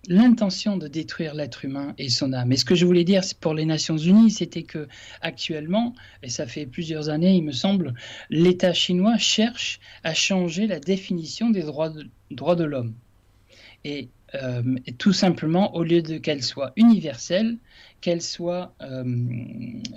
l'intention 0.09 0.79
de 0.79 0.89
détruire 0.89 1.35
l'être 1.35 1.65
humain 1.65 1.95
et 1.99 2.09
son 2.09 2.33
âme. 2.33 2.53
Et 2.53 2.57
ce 2.57 2.65
que 2.65 2.75
je 2.75 2.87
voulais 2.87 3.05
dire 3.05 3.23
pour 3.41 3.53
les 3.53 3.67
Nations 3.67 3.99
Unies, 3.99 4.31
c'était 4.31 4.63
que 4.63 4.89
actuellement, 5.21 5.95
et 6.23 6.31
ça 6.31 6.47
fait 6.47 6.67
plusieurs 6.67 7.11
années, 7.11 7.37
il 7.37 7.45
me 7.45 7.53
semble, 7.53 7.95
l'État 8.31 8.73
chinois 8.73 9.19
cherche 9.19 9.79
à 10.03 10.15
changer 10.15 10.67
la 10.67 10.81
définition 10.81 11.51
des 11.51 11.63
droits 11.63 11.91
de, 11.91 12.09
droits 12.31 12.57
de 12.57 12.65
l'homme. 12.65 12.95
Et 13.85 14.09
euh, 14.35 14.63
tout 14.99 15.13
simplement, 15.13 15.75
au 15.75 15.83
lieu 15.83 16.03
de 16.03 16.19
qu'elle 16.19 16.43
soit 16.43 16.73
universelle, 16.77 17.59
qu'elle 18.01 18.23
soit, 18.23 18.75
euh, 18.83 19.05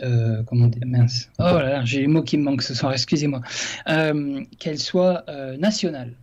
euh, 0.01 0.43
comment 0.43 0.68
dire, 0.68 0.84
mince, 0.85 1.30
oh 1.39 1.43
là 1.43 1.69
là, 1.69 1.85
j'ai 1.85 2.01
les 2.01 2.07
mots 2.07 2.23
qui 2.23 2.38
me 2.38 2.43
manquent 2.43 2.64
ce 2.64 2.73
soir, 2.73 2.93
excusez-moi, 2.93 3.41
qu'elle 4.60 4.80
soit 4.80 5.26
nationale. 5.57 6.14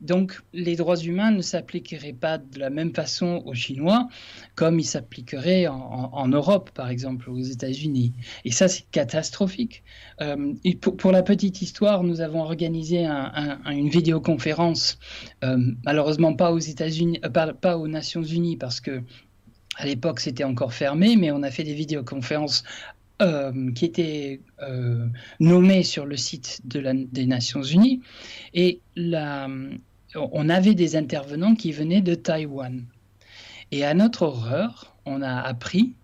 Donc 0.00 0.40
les 0.52 0.76
droits 0.76 0.96
humains 0.96 1.30
ne 1.30 1.42
s'appliqueraient 1.42 2.14
pas 2.14 2.38
de 2.38 2.58
la 2.58 2.70
même 2.70 2.94
façon 2.94 3.42
aux 3.44 3.54
Chinois 3.54 4.08
comme 4.54 4.78
ils 4.78 4.84
s'appliqueraient 4.84 5.66
en, 5.68 6.28
Europe, 6.28 6.70
par 6.74 6.90
exemple, 6.90 7.30
aux 7.30 7.40
États-Unis. 7.40 8.12
Et 8.44 8.50
ça, 8.50 8.68
c'est 8.68 8.84
catastrophique. 8.90 9.82
Euh, 10.20 10.54
pour, 10.98 11.12
la 11.12 11.22
petite 11.22 11.62
histoire, 11.62 12.02
nous 12.02 12.20
avons 12.20 12.42
organisé 12.42 13.06
une 13.06 13.88
vidéoconférence, 13.88 14.98
euh, 15.44 15.56
malheureusement 15.84 16.34
pas 16.34 16.52
aux 16.52 16.58
États-Unis, 16.58 17.20
euh, 17.24 17.52
pas, 17.52 17.78
aux 17.78 17.88
Nations 17.88 18.22
Unies, 18.22 18.56
parce 18.56 18.80
que 18.80 19.02
à 19.76 19.86
l'époque 19.86 20.20
c'était 20.20 20.44
encore 20.44 20.74
fermé, 20.74 21.16
mais 21.16 21.30
on 21.30 21.42
a 21.42 21.50
fait 21.50 21.64
des 21.64 21.74
vidéoconférences 21.74 22.64
qui 23.74 23.84
étaient 23.84 24.40
nommées 25.40 25.82
sur 25.82 26.06
le 26.06 26.16
site 26.16 26.60
des 26.64 27.26
Nations 27.26 27.62
Unies. 27.62 28.00
Et 28.54 28.80
la, 28.96 29.46
on 30.14 30.48
avait 30.48 30.74
des 30.74 30.96
intervenants 30.96 31.54
qui 31.54 31.72
venaient 31.72 32.00
de 32.00 32.14
Taïwan. 32.14 32.84
Et 33.70 33.84
à 33.84 33.94
notre 33.94 34.22
horreur, 34.22 34.96
on 35.06 35.22
a 35.22 35.40
appris 35.40 35.94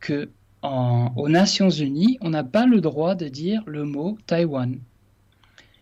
que 0.00 0.30
aux 0.62 1.28
Nations 1.28 1.70
Unies, 1.70 2.18
on 2.20 2.30
n'a 2.30 2.44
pas 2.44 2.66
le 2.66 2.80
droit 2.80 3.14
de 3.14 3.26
dire 3.28 3.62
le 3.66 3.84
mot 3.84 4.16
Taïwan. 4.26 4.78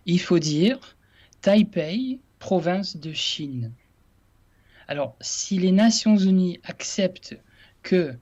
Il 0.07 0.21
faut 0.21 0.39
dire 0.39 0.97
Taipei, 1.43 2.19
province 2.39 2.97
de 2.97 3.13
Chine. 3.13 3.73
Alors, 4.89 5.17
si 5.21 5.59
les 5.59 5.73
Nations 5.73 6.17
Unies 6.17 6.61
acceptent 6.65 7.39
que 7.83 8.15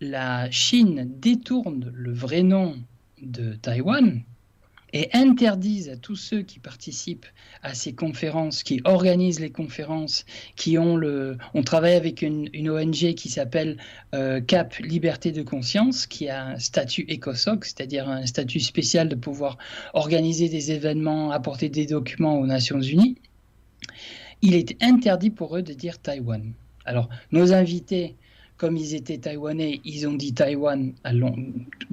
la 0.00 0.50
Chine 0.50 1.12
détourne 1.20 1.90
le 1.94 2.12
vrai 2.12 2.42
nom 2.42 2.76
de 3.20 3.54
Taïwan, 3.54 4.22
et 4.92 5.08
interdisent 5.12 5.88
à 5.88 5.96
tous 5.96 6.16
ceux 6.16 6.42
qui 6.42 6.58
participent 6.58 7.26
à 7.62 7.74
ces 7.74 7.92
conférences, 7.94 8.62
qui 8.62 8.80
organisent 8.84 9.40
les 9.40 9.50
conférences, 9.50 10.24
qui 10.54 10.78
ont 10.78 10.96
le... 10.96 11.36
On 11.54 11.62
travaille 11.62 11.94
avec 11.94 12.22
une, 12.22 12.48
ONG 12.68 13.14
qui 13.14 13.28
s'appelle 13.28 13.78
euh, 14.14 14.40
CAP 14.40 14.76
Liberté 14.76 15.32
de 15.32 15.42
Conscience, 15.42 16.06
qui 16.06 16.28
a 16.28 16.46
un 16.46 16.58
statut 16.58 17.06
ECOSOC, 17.10 17.64
c'est-à-dire 17.64 18.08
un 18.08 18.26
statut 18.26 18.60
spécial 18.60 19.08
de 19.08 19.16
pouvoir 19.16 19.58
organiser 19.94 20.48
des 20.48 20.72
événements, 20.72 21.30
apporter 21.30 21.68
des 21.68 21.86
documents 21.86 22.38
aux 22.38 22.46
Nations 22.46 22.80
Unies. 22.80 23.16
Il 24.42 24.54
est 24.54 24.80
interdit 24.82 25.30
pour 25.30 25.56
eux 25.56 25.62
de 25.62 25.72
dire 25.72 25.98
Taïwan. 25.98 26.52
Alors, 26.84 27.08
nos 27.32 27.52
invités 27.52 28.16
comme 28.56 28.76
ils 28.76 28.94
étaient 28.94 29.18
taïwanais, 29.18 29.80
ils 29.84 30.06
ont 30.06 30.14
dit 30.14 30.32
Taïwan 30.32 30.92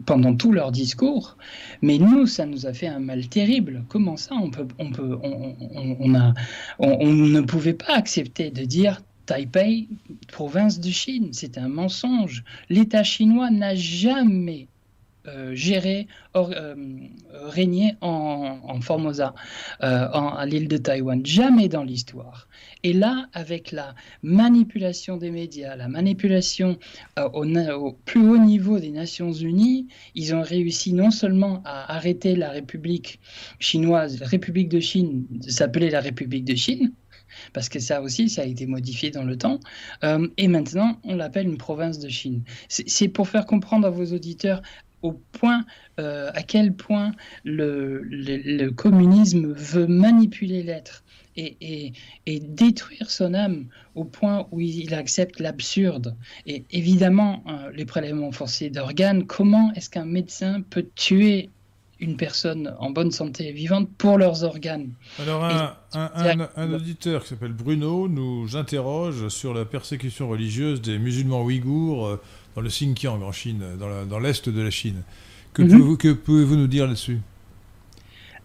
pendant 0.06 0.36
tout 0.36 0.52
leur 0.52 0.72
discours. 0.72 1.38
Mais 1.82 1.98
nous, 1.98 2.26
ça 2.26 2.46
nous 2.46 2.66
a 2.66 2.74
fait 2.74 2.88
un 2.88 3.00
mal 3.00 3.28
terrible. 3.28 3.84
Comment 3.90 4.18
ça, 4.18 4.36
on, 4.36 4.50
peut, 4.50 4.68
on, 4.80 4.92
peut, 4.92 5.18
on, 5.22 6.16
a, 6.16 6.34
on 6.80 7.12
ne 7.12 7.42
pouvait 7.42 7.74
pas 7.74 7.96
accepter 7.96 8.50
de 8.50 8.64
dire 8.64 9.02
Taipei, 9.26 9.88
province 10.28 10.80
de 10.80 10.90
Chine. 10.90 11.30
C'est 11.32 11.58
un 11.58 11.68
mensonge. 11.68 12.44
L'État 12.70 13.04
chinois 13.04 13.50
n'a 13.52 13.76
jamais 13.76 14.68
euh, 15.26 15.56
géré, 15.56 16.08
euh, 16.36 16.76
régné 17.32 17.96
en, 18.02 18.82
Formosa, 18.82 19.34
euh, 19.82 20.10
à 20.10 20.46
l'île 20.46 20.68
de 20.68 20.76
Taïwan. 20.76 21.26
Jamais 21.26 21.70
dans 21.70 21.86
l'histoire. 21.86 22.50
Et 22.84 22.92
là, 22.92 23.28
avec 23.32 23.72
la 23.72 23.96
manipulation 24.22 25.16
des 25.16 25.32
médias, 25.32 25.78
la 25.78 25.88
manipulation 25.88 26.78
au, 27.18 27.98
plus 28.04 28.28
haut 28.28 28.38
niveau 28.38 28.80
des 28.80 28.90
Nations 28.90 29.32
Unies, 29.32 29.88
ils 30.14 30.36
ont 30.36 30.42
réussi 30.42 30.92
non 30.92 31.10
seulement 31.10 31.62
à 31.64 31.96
arrêter 31.96 32.36
la 32.36 32.50
République 32.50 33.22
chinoise, 33.60 34.20
la 34.20 34.28
République 34.28 34.68
de 34.68 34.82
Chine, 34.82 35.26
de 35.30 35.50
s'appeler 35.50 35.90
la 35.90 36.02
République 36.02 36.44
de 36.44 36.56
Chine, 36.56 36.92
parce 37.54 37.70
que 37.70 37.80
ça 37.80 38.02
aussi, 38.02 38.28
ça 38.28 38.42
a 38.42 38.46
été 38.46 38.66
modifié 38.66 39.10
dans 39.10 39.24
le 39.24 39.38
temps. 39.38 39.62
et 40.38 40.48
maintenant, 40.50 41.00
on 41.06 41.16
l'appelle 41.16 41.48
une 41.48 41.58
province 41.58 42.00
de 42.00 42.10
Chine. 42.10 42.44
C'est 42.68 43.08
pour 43.08 43.30
faire 43.30 43.46
comprendre 43.46 43.88
à 43.88 43.90
vos 43.90 44.14
auditeurs 44.14 44.62
au 45.04 45.12
point, 45.12 45.66
euh, 46.00 46.32
à 46.34 46.42
quel 46.42 46.74
point 46.74 47.12
le, 47.44 48.70
communisme 48.72 49.54
veut 49.54 49.86
manipuler 49.86 50.64
l'être 50.64 51.04
et, 51.36 51.94
détruire 52.26 53.12
son 53.12 53.34
âme 53.34 53.66
au 53.96 54.06
point 54.06 54.48
où 54.52 54.60
il 54.60 54.94
accepte 54.94 55.40
l'absurde. 55.40 56.16
Et 56.48 56.64
évidemment, 56.72 57.44
euh, 57.48 57.72
les 57.74 57.86
prélèvements 57.86 58.32
forcés 58.32 58.70
d'organes, 58.70 59.26
comment 59.26 59.72
est-ce 59.74 59.90
qu'un 59.90 60.06
médecin 60.06 60.62
peut 60.70 60.88
tuer 60.96 61.50
une 62.00 62.18
personne 62.18 62.74
en 62.80 62.92
bonne 62.92 63.12
santé 63.12 63.50
et 63.50 63.52
vivante 63.52 63.90
pour 63.98 64.18
leurs 64.18 64.44
organes? 64.44 64.92
Alors 65.20 65.44
un, 65.94 66.74
auditeur 66.74 67.24
qui 67.24 67.30
s'appelle 67.30 67.54
Bruno 67.54 68.08
nous 68.08 68.56
interroge 68.56 69.30
sur 69.30 69.54
la 69.54 69.66
persécution 69.66 70.28
religieuse 70.28 70.82
des 70.82 71.00
musulmans 71.00 71.44
ouïghours 71.44 72.08
euh, 72.08 72.22
dans 72.56 72.62
le 72.62 72.70
Xinjiang 72.70 73.22
en 73.22 73.32
Chine, 73.32 73.64
dans 74.10 74.20
l'est 74.20 74.50
de 74.50 74.62
la 74.62 74.72
Chine. 74.72 75.04
Que 75.54 75.62
mhm. 75.62 76.16
pouvez-vous 76.18 76.56
nous 76.56 76.68
dire 76.68 76.88
là-dessus? 76.88 77.20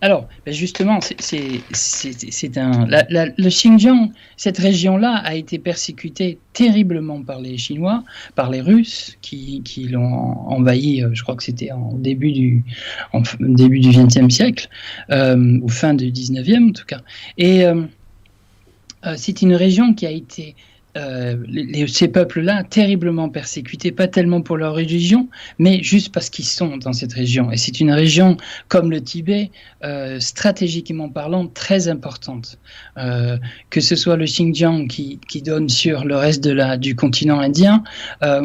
Alors, 0.01 0.29
ben 0.47 0.55
justement, 0.55 1.01
c'est 1.01 2.59
un. 2.59 2.87
le 2.87 3.49
Xinjiang, 3.49 4.13
cette 4.37 4.59
région-là, 4.59 5.17
a 5.25 5.35
été 5.35 5.59
persécutée 5.59 6.39
terriblement 6.53 7.23
par 7.23 7.41
les 7.41 7.59
Chinois, 7.59 8.05
par 8.37 8.51
les 8.51 8.61
Russes, 8.61 9.19
qui, 9.23 9.61
qui 9.65 9.89
l'ont 9.89 10.39
envahi. 10.49 11.03
Euh, 11.03 11.11
je 11.15 11.23
crois 11.23 11.35
que 11.35 11.43
c'était 11.43 11.73
en 11.73 11.95
début 11.95 12.31
du 12.31 12.63
en 13.13 13.23
début 13.41 13.81
du 13.81 13.91
XXe 13.91 14.33
siècle, 14.33 14.69
euh, 15.11 15.59
ou 15.63 15.69
fin 15.69 15.95
du 15.95 16.13
XIXe 16.13 16.59
en 16.59 16.73
tout 16.73 16.87
cas. 16.87 17.01
Et 17.37 17.65
euh, 17.67 17.83
c'est 19.17 19.43
une 19.43 19.55
région 19.55 19.95
qui 19.95 20.07
a 20.07 20.13
été 20.13 20.55
euh, 20.97 21.37
ces 21.87 22.09
peuples-là 22.09 22.65
terriblement 22.65 23.29
persécutés, 23.29 23.93
pas 23.93 24.09
tellement 24.09 24.41
pour 24.41 24.57
leur 24.57 24.75
religion, 24.75 25.29
mais 25.59 25.83
juste 25.83 26.13
parce 26.13 26.31
qu'ils 26.31 26.47
sont 26.47 26.77
dans 26.79 26.93
cette 26.93 27.13
région. 27.13 27.53
Et 27.53 27.57
c'est 27.57 27.81
une 27.81 27.93
région, 27.93 28.37
comme 28.69 28.91
le 28.91 29.01
Tibet, 29.01 29.51
euh, 29.85 30.19
stratégiquement 30.19 31.09
parlant, 31.09 31.47
très 31.47 31.89
importante. 31.89 32.59
Euh, 32.97 33.37
que 33.71 33.81
ce 33.81 33.97
soit 33.97 34.17
le 34.17 34.25
Xinjiang 34.25 34.89
qui, 34.89 35.21
qui, 35.29 35.43
donne 35.43 35.69
sur 35.69 36.05
le 36.05 36.17
reste 36.17 36.43
de 36.43 36.53
la, 36.53 36.77
du 36.77 36.97
continent 36.97 37.39
indien, 37.39 37.83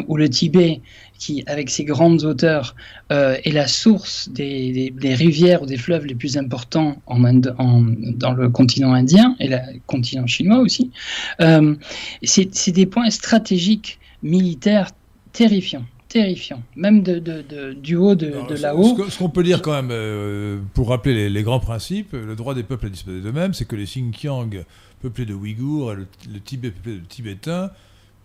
ou 0.08 0.18
le 0.18 0.30
Tibet 0.30 0.82
qui, 1.24 1.42
avec 1.48 1.70
ses 1.70 1.86
grandes 1.86 2.26
hauteurs, 2.26 2.76
euh, 3.14 3.38
est 3.46 3.52
la 3.52 3.68
source 3.68 4.28
des, 4.30 4.94
rivières 5.02 5.62
ou 5.62 5.66
des 5.66 5.78
fleuves 5.78 6.06
les 6.06 6.16
plus 6.16 6.38
importants 6.38 7.02
en 7.06 7.20
dans 7.24 8.34
le 8.34 8.50
continent 8.50 8.92
indien 8.92 9.36
et 9.40 9.48
le 9.48 9.58
continent 9.88 10.28
chinois 10.28 10.60
aussi. 10.60 10.92
Euh, 11.40 11.76
c'est 12.24 12.72
des 12.72 12.86
points 12.86 13.10
stratégiques 13.10 14.00
militaires 14.22 14.90
terrifiants 15.32 15.86
terrifiants, 16.10 16.62
même 16.76 17.02
de, 17.02 17.74
du 17.74 17.96
haut 17.96 18.14
de, 18.14 18.56
là-haut. 18.62 18.96
Ce 19.10 19.18
qu'on 19.18 19.30
peut 19.30 19.42
dire 19.42 19.64
quand 19.64 19.72
même, 19.72 19.90
euh, 19.90 20.60
pour 20.76 20.90
rappeler 20.90 21.28
les, 21.28 21.42
grands 21.42 21.60
principes, 21.60 22.14
le 22.14 22.36
droit 22.36 22.54
des 22.54 22.62
peuples 22.62 22.86
à 22.86 22.90
disposer 22.90 23.22
d'eux-mêmes, 23.22 23.56
c'est 23.56 23.66
que 23.66 23.76
les 23.76 23.86
Xinjiang, 23.86 24.64
peuplés 25.02 25.26
de 25.26 25.34
Ouïghours, 25.34 25.94
et 25.94 25.96
le, 25.96 26.08
le 26.32 26.40
Tibet 26.40 26.70
peuplé 26.70 27.00
de 27.00 27.06
Tibétains, 27.06 27.72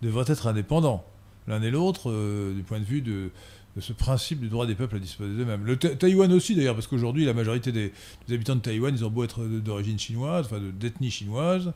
devraient 0.03 0.31
être 0.31 0.45
indépendants 0.45 1.03
l'un 1.49 1.61
et 1.61 1.71
l'autre 1.71 2.09
euh, 2.09 2.53
du 2.53 2.63
point 2.63 2.79
de 2.79 2.85
vue 2.85 3.01
de, 3.01 3.31
ce 3.79 3.91
principe 3.91 4.39
du 4.39 4.49
droit 4.49 4.65
des 4.65 4.75
peuples 4.75 4.97
à 4.97 4.99
disposer 4.99 5.35
d'eux-mêmes. 5.35 5.65
Le 5.65 5.77
Taïwan 5.77 6.31
aussi 6.33 6.55
d'ailleurs, 6.55 6.75
parce 6.75 6.87
qu'aujourd'hui 6.87 7.25
la 7.25 7.33
majorité 7.33 7.71
des, 7.71 7.91
habitants 8.29 8.55
de 8.55 8.61
Taïwan, 8.61 8.93
ils 8.95 9.03
ont 9.03 9.09
beau 9.09 9.23
être 9.23 9.43
d'origine 9.43 9.97
chinoise, 9.97 10.45
enfin 10.45 10.61
d'ethnie 10.79 11.11
chinoise, 11.11 11.71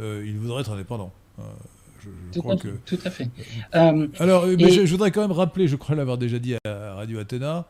euh, 0.00 0.24
ils 0.26 0.38
voudraient 0.38 0.62
être 0.62 0.72
indépendants. 0.72 1.12
Euh, 1.38 1.42
je, 2.00 2.08
tout, 2.32 2.40
crois 2.40 2.54
à 2.54 2.56
que... 2.56 2.68
tout, 2.86 2.98
à 3.04 3.10
fait. 3.10 3.28
alors, 3.72 4.46
je, 4.46 4.90
voudrais 4.90 5.10
quand 5.10 5.20
même 5.20 5.32
rappeler, 5.32 5.68
je 5.68 5.76
crois 5.76 5.94
l'avoir 5.94 6.16
déjà 6.16 6.38
dit 6.38 6.54
à, 6.64 6.94
Radio 6.94 7.18
Athéna, 7.18 7.66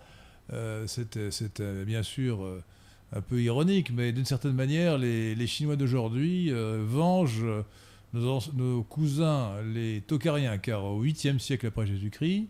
c'est 0.87 1.63
bien 1.85 2.05
sûr 2.05 2.47
un 3.13 3.21
peu 3.23 3.43
ironique, 3.43 3.91
mais 3.93 4.13
d'une 4.13 4.25
certaine 4.25 4.53
manière, 4.53 4.99
les, 4.99 5.35
les 5.35 5.47
Chinois 5.49 5.75
d'aujourd'hui 5.75 6.53
vengent 6.53 7.45
nos, 8.13 8.83
cousins, 8.89 9.53
les 9.75 10.01
Tokariens, 10.01 10.59
car 10.59 10.85
au 10.85 11.05
8e 11.05 11.39
siècle 11.39 11.67
après 11.67 11.87
Jésus-Christ, 11.87 12.49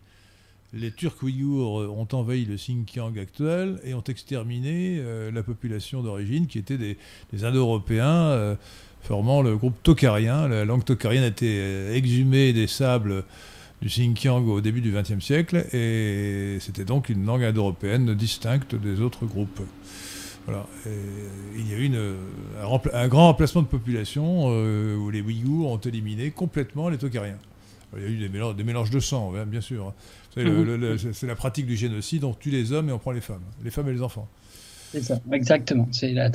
les 0.72 0.92
Turcs 0.92 1.22
ouïghours 1.22 1.90
ont 1.90 2.06
envahi 2.12 2.44
le 2.44 2.54
Xinjiang 2.54 3.18
actuel 3.18 3.80
et 3.82 3.92
ont 3.92 4.04
exterminé 4.04 4.98
euh, 5.00 5.32
la 5.32 5.42
population 5.42 6.02
d'origine 6.02 6.46
qui 6.46 6.58
était 6.58 6.78
des, 6.78 6.96
Indo-Européens 7.42 8.06
euh, 8.06 8.54
formant 9.00 9.42
le 9.42 9.56
groupe 9.56 9.82
tokarien. 9.82 10.46
La 10.46 10.64
langue 10.64 10.84
tokarienne 10.84 11.24
a 11.24 11.28
été 11.28 11.56
euh, 11.58 11.94
exhumée 11.94 12.52
des 12.52 12.68
sables 12.68 13.24
du 13.82 13.88
Xinjiang 13.88 14.46
au 14.46 14.60
début 14.60 14.80
du 14.80 14.92
XXe 14.92 15.24
siècle 15.24 15.66
et 15.74 16.58
c'était 16.60 16.84
donc 16.84 17.08
une 17.08 17.24
langue 17.24 17.42
indo-européenne 17.42 18.14
distincte 18.14 18.74
des 18.74 19.00
autres 19.00 19.24
groupes 19.24 19.62
il 20.48 21.70
y 21.70 21.74
a 21.74 21.78
eu 21.78 21.90
un, 22.92 23.08
grand 23.08 23.28
remplacement 23.28 23.62
de 23.62 23.66
population 23.66 24.46
euh, 24.48 24.96
où 24.96 25.10
les 25.10 25.20
Ouïghours 25.20 25.70
ont 25.70 25.78
éliminé 25.78 26.30
complètement 26.30 26.88
les 26.88 26.98
Tokariens. 26.98 27.38
Il 27.96 28.02
y 28.02 28.06
a 28.06 28.08
eu 28.08 28.16
des 28.18 28.64
mélanges, 28.64 28.90
de 28.90 29.00
sang, 29.00 29.32
bien 29.46 29.60
sûr. 29.60 29.88
Hein. 29.88 30.42
Mhm. 30.42 31.12
C'est 31.12 31.26
la 31.26 31.34
pratique 31.34 31.66
du 31.66 31.76
génocide, 31.76 32.24
on 32.24 32.34
tue 32.34 32.50
les 32.50 32.72
hommes 32.72 32.88
et 32.88 32.92
on 32.92 32.98
prend 32.98 33.10
les 33.10 33.20
femmes, 33.20 33.42
les 33.64 33.70
femmes 33.70 33.88
et 33.88 33.92
les 33.92 34.02
enfants. 34.02 34.28
C'est 34.92 35.04
ça, 35.04 35.20
exactement. 35.32 35.86
C'est 35.92 36.12
la, 36.12 36.30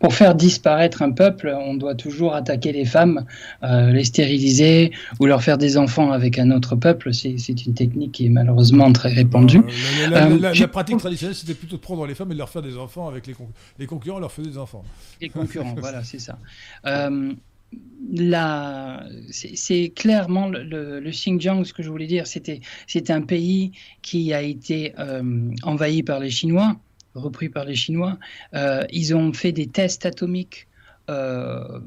Pour 0.00 0.12
faire 0.12 0.34
disparaître 0.34 1.02
un 1.02 1.12
peuple, 1.12 1.54
on 1.56 1.74
doit 1.74 1.94
toujours 1.94 2.34
attaquer 2.34 2.72
les 2.72 2.84
femmes, 2.84 3.24
euh, 3.62 3.92
les 3.92 4.02
stériliser 4.02 4.90
ou 5.20 5.26
leur 5.26 5.42
faire 5.42 5.56
des 5.56 5.78
enfants 5.78 6.10
avec 6.10 6.38
un 6.40 6.50
autre 6.50 6.74
peuple. 6.74 7.14
C'est 7.14 7.66
une 7.66 7.74
technique 7.74 8.12
qui 8.12 8.26
est 8.26 8.30
malheureusement 8.30 8.92
très 8.92 9.12
répandue. 9.12 9.58
Euh, 9.58 10.08
la, 10.40 10.50
euh, 10.50 10.66
pratique 10.66 10.98
traditionnelle, 10.98 11.36
c'était 11.36 11.54
plutôt 11.54 11.76
de 11.76 11.80
prendre 11.80 12.06
les 12.06 12.16
femmes 12.16 12.30
et 12.32 12.34
de 12.34 12.38
leur 12.38 12.48
faire 12.48 12.62
des 12.62 12.76
enfants 12.76 13.08
avec 13.08 13.28
les, 13.28 13.34
les 13.78 13.86
concurrents, 13.86 14.18
leur 14.18 14.32
faisaient 14.32 14.50
des 14.50 14.58
enfants. 14.58 14.82
Les 15.20 15.28
concurrents, 15.28 15.76
voilà, 15.78 16.02
c'est 16.02 16.18
ça. 16.18 16.38
c'est 19.30 19.92
clairement 19.94 20.48
le, 20.48 20.98
le, 20.98 21.10
Xinjiang, 21.10 21.62
ce 21.64 21.72
que 21.72 21.84
je 21.84 21.88
voulais 21.88 22.08
dire, 22.08 22.26
c'était 22.26 23.12
un 23.12 23.22
pays 23.22 23.70
qui 24.02 24.32
a 24.34 24.42
été 24.42 24.92
envahi 25.62 26.02
par 26.02 26.18
les 26.18 26.30
Chinois 26.30 26.76
repris 27.16 27.48
par 27.48 27.64
les 27.64 27.74
Chinois, 27.74 28.18
euh, 28.54 28.84
ils 28.90 29.14
ont 29.14 29.32
fait 29.32 29.52
des 29.52 29.66
tests 29.66 30.06
atomiques 30.06 30.68
euh, 31.08 31.78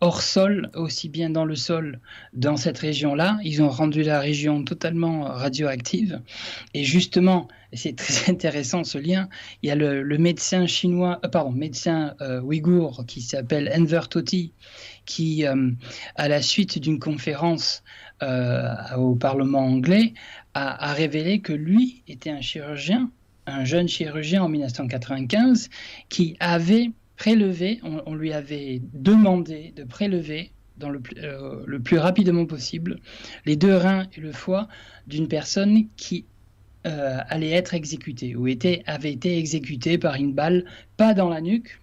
hors 0.00 0.22
sol, 0.22 0.70
aussi 0.74 1.08
bien 1.08 1.30
dans 1.30 1.44
le 1.44 1.54
sol, 1.54 2.00
dans 2.32 2.56
cette 2.56 2.78
région-là. 2.78 3.38
Ils 3.42 3.62
ont 3.62 3.68
rendu 3.68 4.02
la 4.02 4.20
région 4.20 4.64
totalement 4.64 5.22
radioactive. 5.24 6.20
Et 6.74 6.84
justement, 6.84 7.48
c'est 7.72 7.96
très 7.96 8.30
intéressant 8.30 8.84
ce 8.84 8.98
lien, 8.98 9.28
il 9.62 9.68
y 9.68 9.72
a 9.72 9.74
le, 9.74 10.18
médecin 10.18 10.66
chinois, 10.66 11.20
euh, 11.24 11.28
pardon, 11.28 11.52
médecin 11.52 12.14
ouïghour 12.42 13.04
qui 13.06 13.22
s'appelle 13.22 13.72
Enver 13.76 14.08
Toti, 14.10 14.52
qui, 15.06 15.44
à 15.46 16.28
la 16.28 16.42
suite 16.42 16.78
d'une 16.78 16.98
conférence 16.98 17.82
au 18.20 19.14
Parlement 19.14 19.64
anglais, 19.64 20.12
a, 20.54 20.90
a 20.90 20.92
révélé 20.92 21.40
que 21.40 21.52
lui 21.52 22.02
était 22.08 22.30
un 22.30 22.40
chirurgien 22.40 23.10
un 23.48 23.64
jeune 23.64 23.88
chirurgien 23.88 24.42
en 24.42 24.48
1995 24.48 25.68
qui 26.08 26.36
avait 26.40 26.90
prélevé, 27.16 27.80
on, 27.82 28.14
lui 28.14 28.32
avait 28.32 28.80
demandé 28.94 29.72
de 29.76 29.84
prélever 29.84 30.52
dans 30.76 30.90
le, 30.90 31.02
euh, 31.18 31.64
le, 31.66 31.80
plus 31.80 31.98
rapidement 31.98 32.46
possible 32.46 33.00
les 33.44 33.56
deux 33.56 33.74
reins 33.74 34.06
et 34.16 34.20
le 34.20 34.30
foie 34.30 34.68
d'une 35.08 35.26
personne 35.26 35.88
qui 35.96 36.24
euh, 36.86 37.18
allait 37.28 37.50
être 37.50 37.74
exécutée 37.74 38.36
ou 38.36 38.46
avait 38.86 39.12
été 39.12 39.36
exécutée 39.36 39.98
par 39.98 40.14
une 40.14 40.32
balle, 40.32 40.64
pas 40.96 41.12
dans 41.12 41.28
la 41.28 41.40
nuque, 41.40 41.80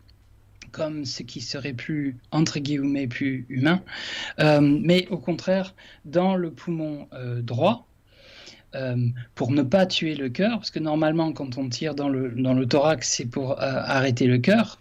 comme 0.72 1.04
ce 1.04 1.24
qui 1.24 1.42
serait 1.42 1.74
plus, 1.74 2.18
entre 2.32 2.60
guillemets, 2.60 3.08
plus 3.08 3.46
humain, 3.50 3.82
euh, 4.40 4.62
mais 4.62 5.08
au 5.10 5.18
contraire 5.18 5.76
dans 6.06 6.36
le 6.36 6.52
poumon 6.52 7.10
droit, 7.42 7.88
pour 9.36 9.52
ne 9.52 9.62
pas 9.62 9.86
tuer 9.86 10.16
le 10.16 10.30
cœur, 10.30 10.58
parce 10.58 10.72
que 10.72 10.80
normalement, 10.80 11.32
quand 11.32 11.58
on 11.58 11.70
tire 11.70 11.96
dans 11.96 12.10
le, 12.10 12.32
dans 12.32 12.54
le 12.54 12.66
thorax, 12.66 13.10
c'est 13.10 13.26
pour 13.26 13.52
euh, 13.52 13.56
arrêter 13.60 14.28
le 14.28 14.38
cœur. 14.38 14.80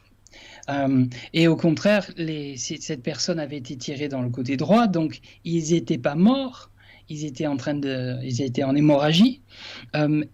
Euh, 0.68 1.04
et 1.32 1.46
au 1.46 1.56
contraire, 1.56 2.10
les, 2.16 2.56
cette 2.56 3.02
personne 3.02 3.38
avait 3.38 3.58
été 3.58 3.76
tirée 3.76 4.08
dans 4.08 4.22
le 4.22 4.30
côté 4.30 4.56
droit, 4.56 4.86
donc 4.86 5.20
ils 5.44 5.72
n'étaient 5.72 5.98
pas 5.98 6.14
morts, 6.14 6.70
ils 7.08 7.24
étaient 7.26 7.46
en 7.46 7.56
train 7.56 7.74
de, 7.74 8.16
ils 8.24 8.40
étaient 8.40 8.64
en 8.64 8.74
hémorragie, 8.74 9.42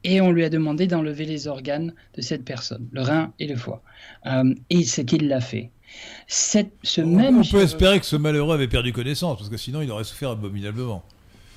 et 0.05 0.20
on 0.20 0.31
lui 0.31 0.44
a 0.44 0.48
demandé 0.48 0.86
d'enlever 0.86 1.24
les 1.24 1.48
organes 1.48 1.94
de 2.14 2.22
cette 2.22 2.44
personne, 2.44 2.86
le 2.93 3.02
rein 3.02 3.32
et 3.40 3.48
le 3.48 3.56
foie. 3.56 3.82
et 4.70 4.85
c'est 4.85 5.05
qu'il 5.05 5.27
l'a 5.27 5.40
fait. 5.40 5.70
Cette, 6.28 6.72
ce 6.82 7.01
on, 7.01 7.06
même 7.06 7.39
on 7.39 7.44
peut 7.44 7.62
espérer 7.62 7.98
que 7.98 8.06
ce 8.06 8.14
malheureux 8.16 8.55
avait 8.55 8.68
perdu 8.68 8.93
connaissance, 8.93 9.36
parce 9.36 9.51
que 9.51 9.56
sinon 9.56 9.82
il 9.82 9.90
aurait 9.90 10.05
souffert 10.05 10.31
abominablement. 10.31 11.02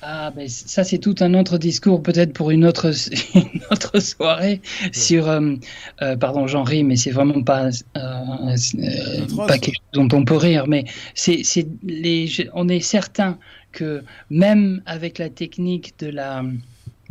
Ah, 0.06 0.30
ben 0.36 0.46
ça, 0.50 0.84
c'est 0.84 0.98
tout 0.98 1.14
un 1.20 1.32
autre 1.32 1.56
discours, 1.56 2.02
peut-être 2.02 2.34
pour 2.34 2.50
une 2.50 2.66
autre, 2.66 2.92
une 3.34 3.62
autre 3.70 4.00
soirée 4.00 4.60
sur. 4.92 5.30
Euh, 5.30 5.54
euh, 6.02 6.14
pardon, 6.14 6.46
j'en 6.46 6.62
ris, 6.62 6.84
mais 6.84 6.96
c'est 6.96 7.10
vraiment 7.10 7.42
pas, 7.42 7.70
euh, 7.96 8.56
pas 9.46 9.58
quelque 9.58 9.76
chose 9.76 10.06
dont 10.06 10.08
on 10.12 10.26
peut 10.26 10.36
rire. 10.36 10.66
Mais 10.66 10.84
c'est, 11.14 11.42
les, 11.82 12.28
on 12.52 12.68
est 12.68 12.80
certain 12.80 13.38
que 13.72 14.04
même 14.28 14.82
avec 14.84 15.16
la 15.16 15.30
technique 15.30 15.94
de 15.98 16.08
la 16.08 16.42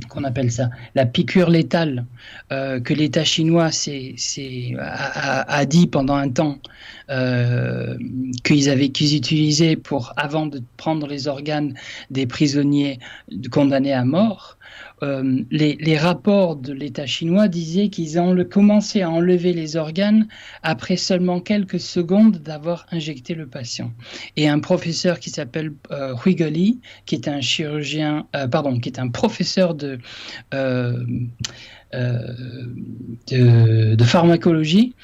qu'on 0.10 0.24
appelle 0.24 0.52
ça, 0.52 0.70
la 0.95 1.06
piqûre 1.06 1.49
létale 1.49 2.06
euh, 2.52 2.80
que 2.80 2.94
l'État 2.94 3.24
chinois 3.24 3.70
a, 4.80 5.65
dit 5.65 5.88
pendant 5.88 6.15
un 6.15 6.30
temps 6.30 6.60
euh, 7.09 7.97
qu'ils 8.43 8.69
avaient 8.69 8.89
qu'ils 8.89 9.15
utilisaient 9.15 9.75
pour 9.75 10.13
avant 10.17 10.45
de 10.45 10.61
prendre 10.77 11.07
les 11.07 11.27
organes 11.27 11.73
des 12.09 12.25
prisonniers 12.25 12.99
condamnés 13.51 13.93
à 13.93 14.05
mort. 14.05 14.57
les, 15.51 15.97
rapports 15.97 16.55
de 16.55 16.71
l'État 16.71 17.05
chinois 17.05 17.49
disaient 17.49 17.89
qu'ils 17.89 18.19
ont 18.19 18.34
commencé 18.45 19.01
à 19.01 19.09
enlever 19.09 19.51
les 19.51 19.75
organes 19.75 20.27
après 20.63 20.95
seulement 20.95 21.41
quelques 21.41 21.80
secondes 21.80 22.38
d'avoir 22.38 22.85
injecté 22.89 23.34
le 23.35 23.45
patient. 23.45 23.91
Et 24.38 24.47
un 24.47 24.59
professeur 24.59 25.19
qui 25.19 25.30
s'appelle 25.30 25.73
Hui 26.25 26.35
Goli, 26.35 26.80
qui 27.05 27.15
est 27.15 27.27
un 27.27 27.41
chirurgien, 27.41 28.27
pardon, 28.49 28.80
qui 28.80 28.88
est 28.88 28.99
un 28.99 29.09
professeur 29.09 29.75
de 29.75 29.99
de, 33.27 34.03
pharmacologie 34.03 34.95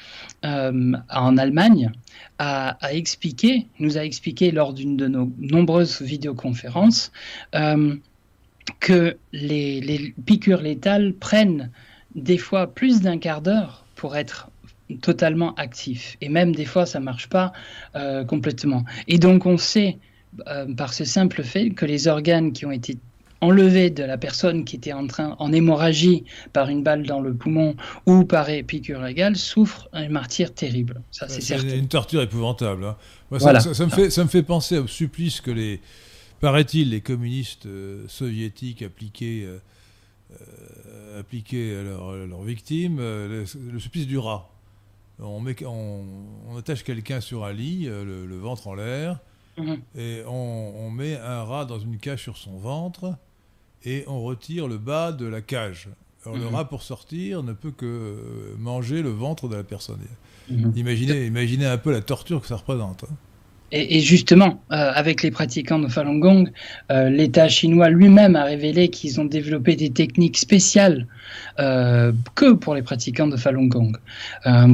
euh, 0.44 0.92
en 1.10 1.36
Allemagne 1.36 1.90
a, 2.38 2.76
expliqué, 2.90 3.66
nous 3.78 3.98
a 3.98 4.04
expliqué 4.04 4.50
lors 4.50 4.72
d'une 4.72 4.96
de 4.96 5.06
nos 5.06 5.30
nombreuses 5.38 6.00
vidéoconférences 6.00 7.12
euh, 7.54 7.96
que 8.78 9.16
les, 9.32 10.14
piqûres 10.24 10.62
létales 10.62 11.12
prennent 11.12 11.70
des 12.14 12.38
fois 12.38 12.66
plus 12.68 13.02
d'un 13.02 13.18
quart 13.18 13.42
d'heure 13.42 13.84
pour 13.96 14.16
être 14.16 14.50
totalement 15.02 15.54
actifs. 15.56 16.16
Et 16.22 16.30
même 16.30 16.54
des 16.54 16.64
fois, 16.64 16.86
ça 16.86 17.00
ne 17.00 17.04
marche 17.04 17.28
pas 17.28 17.52
euh, 17.94 18.24
complètement. 18.24 18.84
Et 19.08 19.18
donc, 19.18 19.44
on 19.46 19.58
sait 19.58 19.98
par 20.76 20.94
ce 20.94 21.04
simple 21.04 21.42
fait 21.42 21.70
que 21.70 21.84
les 21.84 22.06
organes 22.06 22.52
qui 22.52 22.64
ont 22.64 22.70
été 22.70 22.96
enlevé 23.40 23.90
de 23.90 24.04
la 24.04 24.18
personne 24.18 24.64
qui 24.64 24.76
était 24.76 24.92
en 24.92 25.06
train 25.06 25.36
en 25.38 25.52
hémorragie 25.52 26.24
par 26.52 26.68
une 26.68 26.82
balle 26.82 27.04
dans 27.04 27.20
le 27.20 27.34
poumon 27.34 27.74
ou 28.06 28.24
par 28.24 28.46
piqûre 28.66 29.02
légale 29.02 29.36
souffre 29.36 29.88
un 29.92 30.08
martyr 30.08 30.52
terrible. 30.54 31.02
Ça, 31.10 31.28
c'est 31.28 31.40
certain. 31.40 31.74
Une 31.74 31.88
torture 31.88 32.22
épouvantable. 32.22 32.84
Hein. 32.84 32.96
ça, 33.38 33.84
me 33.84 33.90
fait, 33.90 34.10
ça 34.10 34.24
me 34.24 34.28
fait 34.28 34.42
penser 34.42 34.78
au 34.78 34.86
supplice 34.86 35.40
que 35.40 35.50
les, 35.50 35.80
paraît-il, 36.40 36.90
les 36.90 37.00
communistes 37.00 37.66
euh, 37.66 38.06
soviétiques 38.08 38.82
appliquaient, 38.82 39.44
euh, 39.44 39.58
euh, 40.32 41.20
appliquaient 41.20 41.76
à, 41.76 41.82
leurs 42.26 42.42
victimes, 42.42 42.98
le, 42.98 43.44
supplice 43.78 44.06
du 44.06 44.18
rat. 44.18 44.50
On, 45.18 45.40
met, 45.40 45.54
on, 45.66 46.56
attache 46.58 46.82
quelqu'un 46.82 47.20
sur 47.20 47.44
un 47.44 47.52
lit, 47.52 47.84
le, 47.84 48.38
ventre 48.38 48.68
en 48.68 48.74
l'air, 48.74 49.18
mhm. 49.58 49.80
et 49.96 50.22
on, 50.26 50.86
on, 50.86 50.90
met 50.90 51.16
un 51.16 51.44
rat 51.44 51.66
dans 51.66 51.78
une 51.78 51.98
cage 51.98 52.22
sur 52.22 52.38
son 52.38 52.56
ventre, 52.56 53.14
et 53.84 54.04
on 54.06 54.22
retire 54.22 54.68
le 54.68 54.78
bas 54.78 55.12
de 55.12 55.26
la 55.26 55.40
cage. 55.40 55.88
Alors 56.24 56.36
le 56.36 56.44
mhm. 56.44 56.54
rat 56.54 56.68
pour 56.68 56.82
sortir 56.82 57.42
ne 57.42 57.52
peut 57.52 57.70
que 57.70 57.86
euh, 57.86 58.54
manger 58.58 59.02
le 59.02 59.10
ventre 59.10 59.48
de 59.48 59.56
la 59.56 59.64
personne. 59.64 60.00
Mhm. 60.50 60.72
Imaginez, 60.76 61.26
imaginez 61.26 61.66
un 61.66 61.78
peu 61.78 61.92
la 61.92 62.02
torture 62.02 62.42
que 62.42 62.46
ça 62.46 62.56
représente. 62.56 63.04
Hein. 63.04 63.14
Et, 63.72 64.00
justement, 64.00 64.62
euh, 64.72 64.90
avec 64.94 65.22
les 65.22 65.30
pratiquants 65.30 65.78
de 65.78 65.86
Falun 65.86 66.18
Gong, 66.18 66.50
euh, 66.90 67.08
l'État 67.08 67.48
chinois 67.48 67.88
lui-même 67.88 68.34
a 68.34 68.42
révélé 68.42 68.88
qu'ils 68.88 69.20
ont 69.20 69.24
développé 69.24 69.76
des 69.76 69.90
techniques 69.90 70.38
spéciales 70.38 71.06
euh, 71.60 72.12
que 72.34 72.52
pour 72.52 72.74
les 72.74 72.82
pratiquants 72.82 73.28
de 73.28 73.36
Falun 73.36 73.66
Gong, 73.66 73.92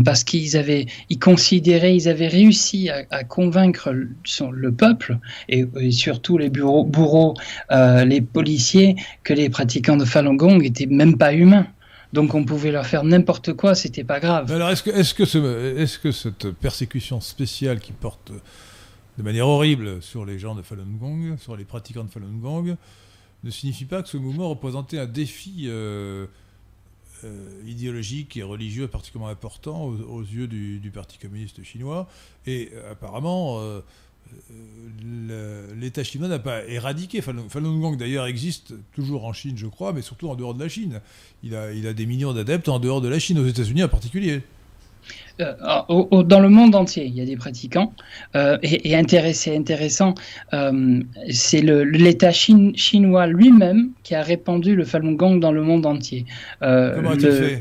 parce 0.05 0.25
qu'ils 0.25 0.57
avaient, 0.57 0.87
ils 1.11 1.19
considéraient, 1.19 1.95
ils 1.95 2.09
avaient 2.09 2.29
réussi 2.29 2.89
à, 2.89 3.25
convaincre 3.25 3.91
le, 3.91 4.09
le 4.51 4.73
peuple 4.73 5.19
et, 5.49 5.67
surtout 5.91 6.39
les 6.39 6.49
bureaux, 6.49 6.85
bourreaux, 6.85 7.35
les 7.71 8.21
policiers, 8.21 8.97
que 9.25 9.35
les 9.35 9.51
pratiquants 9.51 9.97
de 9.97 10.05
Falun 10.05 10.35
Gong 10.35 10.61
étaient 10.63 10.87
même 10.87 11.19
pas 11.19 11.35
humains. 11.35 11.67
Donc 12.13 12.35
on 12.35 12.45
pouvait 12.45 12.71
leur 12.71 12.87
faire 12.87 13.05
n'importe 13.05 13.53
quoi, 13.53 13.75
c'était 13.75 14.05
pas 14.05 14.21
grave. 14.21 14.51
Alors 14.51 14.71
est-ce 14.71 14.83
que, 14.83 14.91
que, 14.91 15.25
ce, 15.25 15.77
est-ce 15.77 15.99
que 15.99 16.13
cette 16.13 16.51
persécution 16.53 17.21
spéciale 17.21 17.81
qui 17.81 17.93
porte 17.93 18.33
de 19.19 19.23
manière 19.23 19.49
horrible 19.49 20.03
sur 20.03 20.25
les 20.25 20.39
gens 20.39 20.55
de 20.55 20.63
Falun 20.63 20.85
Gong, 20.99 21.37
sur 21.39 21.57
les 21.57 21.65
pratiquants 21.65 22.05
de 22.05 22.11
Falun 22.11 22.39
Gong, 22.41 22.77
ne 23.45 23.51
signifie 23.51 23.85
pas 23.85 24.03
que 24.03 24.09
ce 24.09 24.17
mouvement 24.17 24.49
représentait 24.49 24.99
un 24.99 25.07
défi 25.07 25.65
euh, 25.67 26.27
euh, 27.25 27.63
idéologique 27.67 28.37
et 28.37 28.43
religieux 28.43 28.89
particulièrement 28.89 29.31
important 29.31 29.85
aux, 29.85 30.23
yeux 30.23 30.49
du, 30.49 30.91
Parti 30.93 31.19
communiste 31.19 31.63
chinois. 31.63 32.09
Et 32.47 32.71
euh, 32.75 32.93
apparemment, 32.93 33.63
l'État 35.77 36.05
chinois 36.05 36.29
n'a 36.29 36.39
pas 36.39 36.65
éradiqué 36.67 37.23
Falun, 37.23 37.49
Falun 37.49 37.79
Gong. 37.79 37.97
D'ailleurs, 37.97 38.27
existe 38.27 38.75
toujours 38.93 39.25
en 39.25 39.33
Chine, 39.33 39.57
je 39.57 39.67
crois, 39.67 39.95
mais 39.95 40.03
surtout 40.03 40.29
en 40.29 40.35
dehors 40.35 40.55
de 40.55 40.63
la 40.63 40.69
Chine. 40.69 41.01
Il 41.43 41.55
a, 41.55 41.73
il 41.73 41.87
a 41.87 41.95
des 41.95 42.05
millions 42.05 42.35
d'adeptes 42.35 42.69
en 42.69 42.81
dehors 42.81 43.01
de 43.01 43.09
la 43.09 43.19
Chine, 43.19 43.39
aux 43.39 43.47
États-Unis 43.47 43.85
en 43.85 43.89
particulier. 43.89 44.43
Euh, 45.41 46.23
dans 46.23 46.41
le 46.41 46.49
monde 46.49 46.75
entier, 46.75 47.05
il 47.05 47.15
y 47.15 47.21
a 47.21 47.27
des 47.27 47.37
pratiquants. 47.37 47.93
Euh, 48.35 48.59
et, 48.63 48.97
c'est 49.33 49.57
intéressant, 49.57 50.15
euh, 50.55 51.01
c'est 51.31 51.61
l'État 51.61 52.33
chinois 52.33 53.27
lui-même 53.27 53.91
qui 54.03 54.15
a 54.15 54.23
répandu 54.23 54.75
le 54.75 54.85
Falun 54.85 55.13
Gong 55.13 55.39
dans 55.39 55.53
le 55.53 55.63
monde 55.63 55.87
entier. 55.87 56.25
Comment 56.61 57.11
a-t-il 57.11 57.33
fait? 57.33 57.61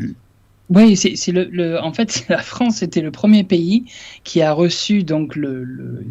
Oui, 0.70 0.96
c'est 0.96 1.32
le, 1.32 1.80
En 1.80 1.94
fait, 1.94 2.26
la 2.30 2.40
France 2.40 2.82
était 2.82 3.02
le 3.02 3.12
premier 3.12 3.44
pays 3.44 3.86
qui 4.24 4.42
a 4.42 4.52
reçu 4.52 5.04
donc 5.04 5.36
le, 5.36 5.64
le, 5.64 6.04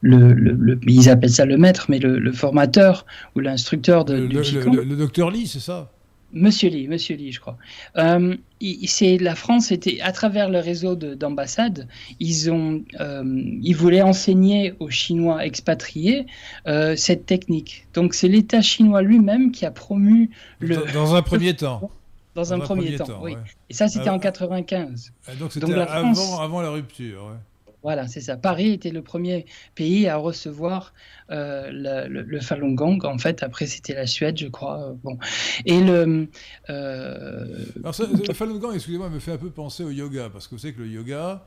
le, 0.00 0.80
ils 0.86 1.10
appellent 1.10 1.28
ça 1.28 1.44
le 1.44 1.58
maître, 1.58 1.86
mais 1.90 1.98
le, 1.98 2.32
formateur 2.32 3.04
ou 3.34 3.40
l'instructeur 3.40 4.04
de, 4.04 4.26
du 4.26 4.36
Le, 4.36 4.96
docteur 4.96 5.30
Lee, 5.30 5.46
c'est 5.46 5.60
ça? 5.60 5.90
Monsieur 6.32 6.68
Lee, 6.68 6.88
Monsieur 6.88 7.16
Lee, 7.16 7.32
je 7.32 7.40
crois. 7.40 7.56
Euh, 7.96 8.36
la 8.60 9.34
France 9.34 9.72
était 9.72 10.00
à 10.00 10.12
travers 10.12 10.50
le 10.50 10.58
réseau 10.58 10.94
d'ambassades, 10.94 11.88
ils 12.20 12.50
ont, 12.50 12.82
euh, 13.00 13.22
ils 13.62 13.74
voulaient 13.74 14.02
enseigner 14.02 14.74
aux 14.78 14.90
Chinois 14.90 15.44
expatriés 15.46 16.26
euh, 16.66 16.96
cette 16.96 17.24
technique. 17.24 17.86
Donc 17.94 18.14
c'est 18.14 18.28
l'État 18.28 18.60
chinois 18.60 19.00
lui-même 19.00 19.52
qui 19.52 19.64
a 19.64 19.70
promu 19.70 20.30
le. 20.58 20.76
Dans, 20.92 21.14
un 21.14 21.22
premier 21.22 21.54
temps. 21.54 21.90
Dans, 22.34 22.52
un, 22.52 22.58
premier, 22.58 22.96
temps, 22.96 23.20
oui. 23.22 23.34
Et 23.70 23.74
ça 23.74 23.88
c'était 23.88 24.10
en 24.10 24.18
95. 24.18 25.12
Donc 25.40 25.52
c'était 25.52 25.72
avant, 25.72 26.40
avant 26.40 26.60
la 26.60 26.70
rupture. 26.70 27.24
Ouais. 27.24 27.36
Voilà, 27.82 28.08
c'est 28.08 28.20
ça. 28.20 28.36
Paris 28.36 28.72
était 28.72 28.90
le 28.90 29.02
premier 29.02 29.46
pays 29.74 30.08
à 30.08 30.16
recevoir 30.16 30.92
euh, 31.30 31.70
le, 31.70 32.40
Falun 32.40 32.72
Gong. 32.72 32.98
En 33.04 33.18
fait, 33.18 33.42
après, 33.42 33.66
c'était 33.66 33.94
la 33.94 34.06
Suède, 34.06 34.36
je 34.38 34.48
crois. 34.48 34.96
Bon. 35.04 35.16
Et 35.64 35.80
le. 35.80 36.28
Euh... 36.70 37.64
Le 37.76 38.34
Falun 38.34 38.58
Gong, 38.58 38.74
excusez-moi, 38.74 39.10
me 39.10 39.20
fait 39.20 39.32
un 39.32 39.38
peu 39.38 39.50
penser 39.50 39.84
au 39.84 39.90
yoga, 39.90 40.28
parce 40.28 40.48
que 40.48 40.54
vous 40.54 40.60
savez 40.60 40.74
que 40.74 40.80
le 40.80 40.88
yoga, 40.88 41.44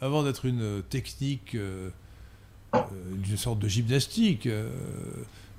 avant 0.00 0.22
d'être 0.22 0.46
une 0.46 0.82
technique, 0.88 1.54
euh, 1.54 1.90
euh, 2.74 2.78
une 3.28 3.36
sorte 3.36 3.58
de 3.58 3.68
gymnastique, 3.68 4.48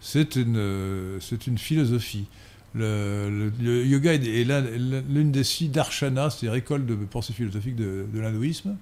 c'est 0.02 0.36
une, 0.36 1.20
une 1.48 1.58
philosophie. 1.58 2.26
Le, 2.74 3.52
yoga 3.86 4.14
est, 4.14 4.20
l'une 4.20 5.32
des 5.32 5.44
six 5.44 5.70
darshanas, 5.70 6.32
c'est-à-dire 6.32 6.56
école 6.56 6.86
de 6.88 6.96
pensée 6.96 7.32
philosophique 7.32 7.76
de 7.76 8.20
l'hindouisme 8.20 8.76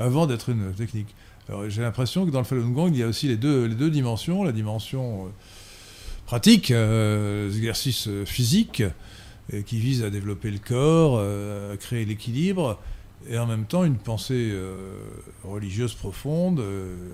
avant 0.00 0.26
d'être 0.26 0.48
une 0.48 0.72
technique. 0.72 1.14
J'ai 1.68 1.82
l'impression 1.82 2.26
que 2.26 2.30
dans 2.30 2.38
le 2.38 2.44
Falun 2.44 2.70
Gong, 2.70 2.90
il 2.92 2.98
y 2.98 3.02
a 3.02 3.08
aussi 3.08 3.28
les 3.28 3.36
deux, 3.36 3.66
les 3.66 3.74
deux 3.74 3.90
dimensions, 3.90 4.44
la 4.44 4.52
dimension 4.52 5.26
euh, 5.26 5.28
pratique, 6.26 6.70
euh, 6.70 7.50
l'exercice 7.50 8.06
euh, 8.08 8.24
physique, 8.24 8.82
qui 9.66 9.78
vise 9.80 10.04
à 10.04 10.10
développer 10.10 10.48
le 10.48 10.60
corps, 10.60 11.18
à 11.18 11.76
créer 11.76 12.04
l'équilibre, 12.04 12.78
et 13.28 13.36
en 13.36 13.46
même 13.46 13.64
temps 13.64 13.82
une 13.82 13.96
pensée 13.96 14.54
religieuse 15.42 15.92
profonde, 15.94 16.62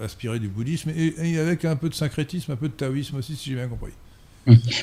aspirée 0.02 0.38
du 0.38 0.48
bouddhisme, 0.48 0.90
et, 0.94 1.38
avec 1.38 1.64
un 1.64 1.76
peu 1.76 1.88
de 1.88 1.94
syncrétisme, 1.94 2.52
un 2.52 2.56
peu 2.56 2.68
de 2.68 2.74
taoïsme 2.74 3.16
aussi, 3.16 3.36
si 3.36 3.48
j'ai 3.48 3.56
bien 3.56 3.68
compris. 3.68 3.92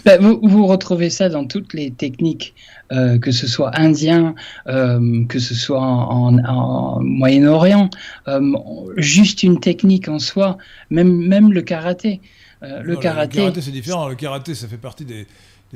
Bah, 0.06 0.18
vous, 0.18 0.68
retrouvez 0.68 1.10
ça 1.10 1.30
dans 1.30 1.46
toutes 1.46 1.74
les 1.74 1.92
techniques, 1.92 2.54
euh, 2.92 3.18
que 3.18 3.32
ce 3.32 3.48
soit 3.48 3.78
indien, 3.80 4.36
euh, 4.68 5.26
que 5.26 5.40
ce 5.40 5.56
soit 5.56 5.82
en, 5.82 7.00
Moyen-Orient. 7.02 7.90
Euh, 8.28 8.56
juste 8.98 9.44
une 9.44 9.60
technique 9.60 10.08
en 10.08 10.20
soi, 10.20 10.58
même, 10.90 11.28
même 11.28 11.54
le 11.54 11.62
karaté. 11.62 12.20
le, 12.62 12.96
karaté, 12.98 13.38
le 13.38 13.44
karaté, 13.44 13.62
c'est 13.62 13.72
différent. 13.72 14.08
Le 14.08 14.16
karaté, 14.16 14.54
ça 14.54 14.68
fait 14.68 14.78
partie 14.78 15.06
des, 15.06 15.26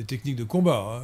techniques 0.06 0.36
de 0.36 0.44
combat. 0.44 0.86
Hein. 0.88 1.02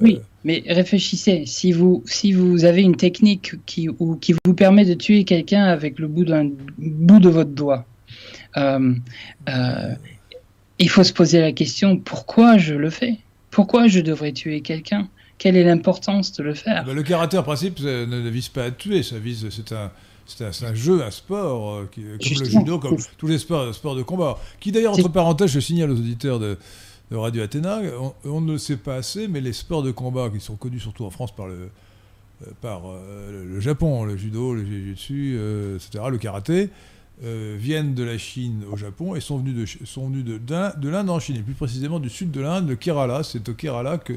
Oui, 0.00 0.20
mais 0.44 0.62
réfléchissez. 0.66 1.44
Si 1.46 1.72
vous, 1.72 2.02
si 2.06 2.32
vous 2.32 2.64
avez 2.64 2.80
une 2.80 2.96
technique 2.96 3.52
qui, 3.66 3.88
ou, 3.88 4.16
qui 4.16 4.34
vous 4.44 4.54
permet 4.54 4.84
de 4.84 4.94
tuer 4.94 5.24
quelqu'un 5.24 5.64
avec 5.64 5.98
le 5.98 6.08
bout 6.08 6.24
bout 6.78 7.18
de 7.18 7.28
votre 7.28 7.50
doigt, 7.50 7.84
il 10.80 10.88
faut 10.88 11.04
se 11.04 11.12
poser 11.12 11.40
la 11.40 11.52
question 11.52 11.96
pourquoi 11.96 12.58
je 12.58 12.74
le 12.74 12.90
fais? 12.90 13.18
Pourquoi 13.50 13.86
je 13.86 14.00
devrais 14.00 14.32
tuer 14.32 14.62
quelqu'un? 14.62 15.08
Quelle 15.38 15.56
est 15.56 15.64
l'importance 15.64 16.32
de 16.32 16.42
le 16.42 16.54
faire? 16.54 16.84
Bah, 16.84 16.94
Le 16.94 17.02
karaté, 17.02 17.38
en 17.38 17.42
principe, 17.42 17.80
ne, 17.80 18.28
vise 18.28 18.48
pas 18.48 18.64
à 18.64 18.70
tuer, 18.70 19.02
ça 19.02 19.18
vise, 19.18 19.48
c'est 19.50 19.72
un, 19.72 19.90
c'est 20.26 20.64
un, 20.64 20.74
jeu, 20.74 21.02
un 21.02 21.10
sport, 21.10 21.74
euh, 21.74 21.90
comme 21.94 22.38
le 22.38 22.44
judo, 22.44 22.78
comme 22.78 22.96
tous 23.18 23.26
les 23.26 23.38
sports, 23.38 23.74
sports 23.74 23.94
de 23.94 24.02
combat. 24.02 24.38
Qui 24.58 24.72
d'ailleurs, 24.72 24.94
entre 24.94 25.08
parenthèses, 25.08 25.50
je 25.50 25.60
signale 25.60 25.90
aux 25.90 25.96
auditeurs 25.96 26.38
de, 26.38 26.56
Radio 27.12 27.42
Athéna, 27.42 27.80
on, 28.24 28.40
ne 28.40 28.52
le 28.52 28.58
sait 28.58 28.76
pas 28.76 28.94
assez, 28.94 29.26
mais 29.26 29.40
les 29.40 29.52
sports 29.52 29.82
de 29.82 29.90
combat 29.90 30.30
qui 30.30 30.38
sont 30.38 30.54
connus 30.54 30.78
surtout 30.78 31.04
en 31.04 31.10
France 31.10 31.34
par 31.34 31.48
le, 31.48 31.54
euh, 32.46 32.50
par, 32.60 32.82
euh, 32.86 33.46
le 33.52 33.60
Japon, 33.60 34.04
le 34.04 34.16
judo, 34.16 34.54
le 34.54 34.64
jiu-jitsu, 34.64 35.36
etc., 35.74 36.04
le 36.08 36.18
karaté, 36.18 36.70
viennent 37.22 37.94
de 37.94 38.02
la 38.02 38.18
Chine 38.18 38.62
au 38.70 38.76
Japon 38.76 39.14
et 39.14 39.20
sont 39.20 39.38
venus 39.38 39.54
de, 39.54 39.86
sont 39.86 40.08
venus 40.08 40.24
de, 40.24 40.38
de 40.38 40.88
l'Inde 40.88 41.10
en 41.10 41.20
Chine, 41.20 41.36
et 41.36 41.42
plus 41.42 41.54
précisément 41.54 42.00
du 42.00 42.08
sud 42.08 42.30
de 42.30 42.40
l'Inde, 42.40 42.68
le 42.68 42.76
Kerala. 42.76 43.22
C'est 43.22 43.48
au 43.48 43.54
Kerala 43.54 43.98
que, 43.98 44.14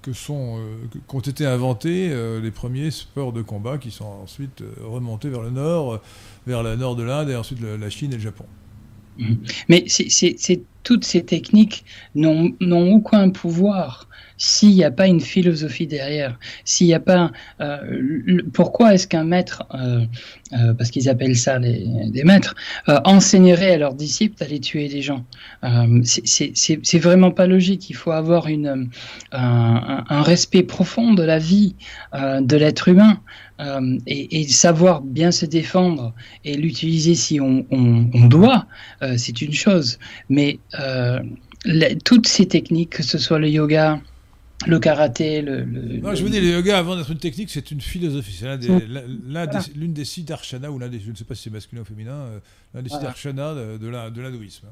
que 0.00 0.12
sont, 0.12 0.58
qu'ont 1.06 1.20
été 1.20 1.44
inventés 1.44 2.08
les 2.42 2.50
premiers 2.50 2.90
sports 2.90 3.32
de 3.32 3.42
combat 3.42 3.76
qui 3.78 3.90
sont 3.90 4.06
ensuite 4.22 4.62
remontés 4.82 5.28
vers 5.28 5.42
le 5.42 5.50
nord, 5.50 6.00
vers 6.46 6.62
le 6.62 6.76
nord 6.76 6.96
de 6.96 7.02
l'Inde 7.02 7.28
et 7.28 7.36
ensuite 7.36 7.60
la 7.60 7.90
Chine 7.90 8.12
et 8.12 8.16
le 8.16 8.22
Japon. 8.22 8.46
Mais 9.68 9.84
toutes 10.82 11.04
ces 11.04 11.24
techniques 11.24 11.84
n'ont 12.14 12.54
aucun 12.94 13.30
pouvoir 13.30 14.07
s'il 14.38 14.70
n'y 14.70 14.84
a 14.84 14.92
pas 14.92 15.08
une 15.08 15.20
philosophie 15.20 15.88
derrière, 15.88 16.38
s'il 16.64 16.86
n'y 16.86 16.94
a 16.94 17.00
pas... 17.00 17.32
Euh, 17.60 18.40
pourquoi 18.52 18.94
est-ce 18.94 19.08
qu'un 19.08 19.24
maître, 19.24 19.64
euh, 19.74 20.04
euh, 20.52 20.74
parce 20.74 20.90
qu'ils 20.90 21.08
appellent 21.08 21.36
ça 21.36 21.58
des 21.58 22.22
maîtres, 22.24 22.54
enseignerait 23.04 23.72
à 23.72 23.78
leurs 23.78 23.94
disciples 23.94 24.38
d'aller 24.38 24.60
tuer 24.60 24.88
des 24.88 25.02
gens? 25.02 25.24
C'est 26.04 26.98
vraiment 26.98 27.32
pas 27.32 27.46
logique. 27.46 27.90
Il 27.90 27.94
faut 27.94 28.12
avoir 28.12 28.46
une, 28.46 28.88
un, 29.32 30.22
respect 30.22 30.62
profond 30.62 31.14
de 31.14 31.24
la 31.24 31.38
vie 31.38 31.74
de 32.14 32.56
l'être 32.56 32.88
humain. 32.88 33.20
et, 34.06 34.46
savoir 34.48 35.02
bien 35.02 35.32
se 35.32 35.46
défendre 35.46 36.14
et 36.44 36.56
l'utiliser 36.56 37.16
si 37.16 37.40
on, 37.40 37.64
doit, 38.28 38.66
c'est 39.16 39.42
une 39.42 39.52
chose. 39.52 39.98
Mais 40.28 40.60
toutes 42.04 42.28
ces 42.28 42.46
techniques, 42.46 42.90
que 42.90 43.02
ce 43.02 43.18
soit 43.18 43.40
le 43.40 43.48
yoga, 43.48 44.00
le 44.66 44.78
karaté, 44.80 45.40
le, 45.40 45.64
Non, 45.64 46.14
je 46.14 46.22
vous 46.22 46.28
dis, 46.28 46.40
le 46.40 46.48
yoga, 46.48 46.78
avant 46.78 46.96
d'être 46.96 47.10
une 47.10 47.18
technique, 47.18 47.50
c'est 47.50 47.70
une 47.70 47.80
philosophie. 47.80 48.32
C'est 48.32 48.56
l'une 49.74 49.92
des, 49.92 50.04
six 50.04 50.24
darshanas, 50.24 50.70
ou 50.70 50.78
l'un 50.78 50.88
des, 50.88 50.98
je 50.98 51.10
ne 51.10 51.16
sais 51.16 51.24
pas 51.24 51.34
si 51.34 51.44
c'est 51.44 51.50
masculin 51.50 51.82
ou 51.82 51.84
féminin, 51.84 52.12
euh, 52.12 52.38
l'un 52.74 52.82
des 52.82 52.88
six 52.88 53.00
darshanas 53.00 53.54
de, 53.54 54.20
l'hindouisme. 54.20 54.66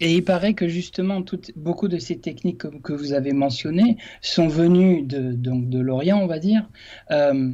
Et 0.00 0.14
il 0.14 0.24
paraît 0.24 0.54
que 0.54 0.68
justement, 0.68 1.22
beaucoup 1.56 1.88
de 1.88 1.98
ces 1.98 2.18
techniques 2.18 2.58
que, 2.58 2.68
que, 2.68 2.92
vous 2.92 3.12
avez 3.12 3.32
mentionnées 3.32 3.96
sont 4.20 4.48
venues 4.48 5.02
de, 5.02 5.32
donc 5.32 5.68
de 5.68 5.78
l'Orient, 5.78 6.18
on 6.18 6.26
va 6.26 6.38
dire, 6.38 6.68
euh, 7.10 7.52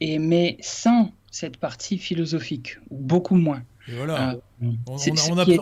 et, 0.00 0.18
mais 0.18 0.56
sans 0.60 1.12
cette 1.30 1.56
partie 1.56 1.98
philosophique, 1.98 2.78
ou 2.90 2.98
beaucoup 2.98 3.36
moins. 3.36 3.62
Et 3.88 3.96
voilà, 3.96 4.32
euh, 4.62 4.70
on, 4.86 4.96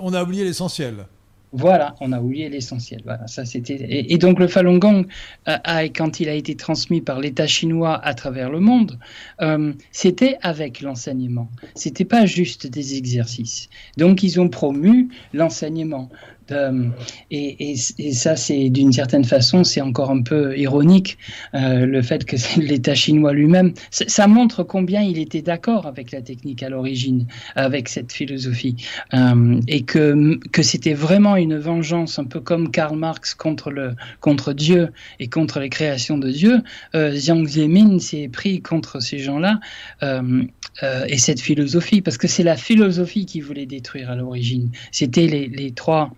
on, 0.03 0.13
a, 0.15 0.23
oublié 0.23 0.45
l'essentiel. 0.45 1.07
Voilà, 1.53 1.97
on 2.01 2.13
a 2.13 2.21
oublié 2.21 2.49
l'essentiel. 2.49 3.01
Voilà, 3.05 3.27
ça 3.27 3.45
c'était. 3.45 3.79
Et, 3.89 4.19
donc 4.19 4.39
le 4.39 4.47
Falun 4.47 4.79
Gong, 4.79 5.07
euh, 5.49 5.57
quand 5.95 6.21
il 6.21 6.29
a 6.29 6.35
été 6.35 6.55
transmis 6.55 7.01
par 7.01 7.19
l'État 7.19 7.49
chinois 7.49 7.99
à 8.05 8.15
travers 8.15 8.51
le 8.51 8.61
monde, 8.61 8.99
euh, 9.41 9.73
c'était 9.91 10.39
avec 10.43 10.81
l'enseignement. 10.81 11.51
C'était 11.75 12.05
pas 12.05 12.25
juste 12.25 12.69
des 12.69 12.97
exercices. 12.97 13.69
Donc 13.97 14.23
ils 14.23 14.41
ont 14.41 14.49
promu 14.49 15.09
l'enseignement. 15.33 16.09
Euh, 16.53 16.89
et, 17.31 17.77
ça, 17.77 18.37
c'est 18.37 18.71
d'une 18.71 18.93
certaine 18.93 19.25
façon, 19.25 19.65
c'est 19.65 19.81
encore 19.81 20.11
un 20.11 20.23
peu 20.23 20.57
ironique, 20.59 21.19
euh, 21.55 21.87
le 21.87 22.03
fait 22.03 22.25
que 22.25 22.37
l'État 22.61 22.95
chinois 22.95 23.33
lui-même, 23.33 23.73
ça 23.91 24.27
montre 24.27 24.63
combien 24.63 25.03
il 25.03 25.19
était 25.19 25.43
d'accord 25.43 25.87
avec 25.87 26.11
la 26.13 26.23
technique 26.23 26.63
à 26.63 26.69
l'origine, 26.69 27.27
avec 27.57 27.89
cette 27.89 28.13
philosophie, 28.13 28.77
euh, 29.15 29.61
et 29.69 29.83
que, 29.83 30.39
que 30.51 30.63
c'était 30.63 30.95
vraiment 30.95 31.37
une 31.37 31.57
vengeance, 31.57 32.19
un 32.19 32.25
peu 32.25 32.41
comme 32.41 32.71
Karl 32.71 32.97
Marx 32.97 33.35
contre, 33.35 33.71
le, 33.71 33.95
contre 34.21 34.53
Dieu 34.53 34.91
et 35.19 35.29
contre 35.29 35.61
les 35.61 35.71
créations 35.71 36.19
de 36.19 36.31
Dieu. 36.31 36.63
Jiang 36.95 37.47
Zemin 37.47 37.99
s'est 37.99 38.29
pris 38.29 38.61
contre 38.61 39.01
ces 39.01 39.19
gens-là 39.19 39.61
et 40.03 41.19
cette 41.19 41.41
philosophie, 41.41 42.01
parce 42.01 42.19
que 42.19 42.29
c'est 42.29 42.43
la 42.43 42.57
philosophie 42.57 43.27
qui 43.27 43.41
voulait 43.41 43.67
détruire 43.67 44.11
à 44.11 44.17
l'origine. 44.17 44.71
C'était 44.93 45.27
les 45.27 45.73
trois 45.73 46.13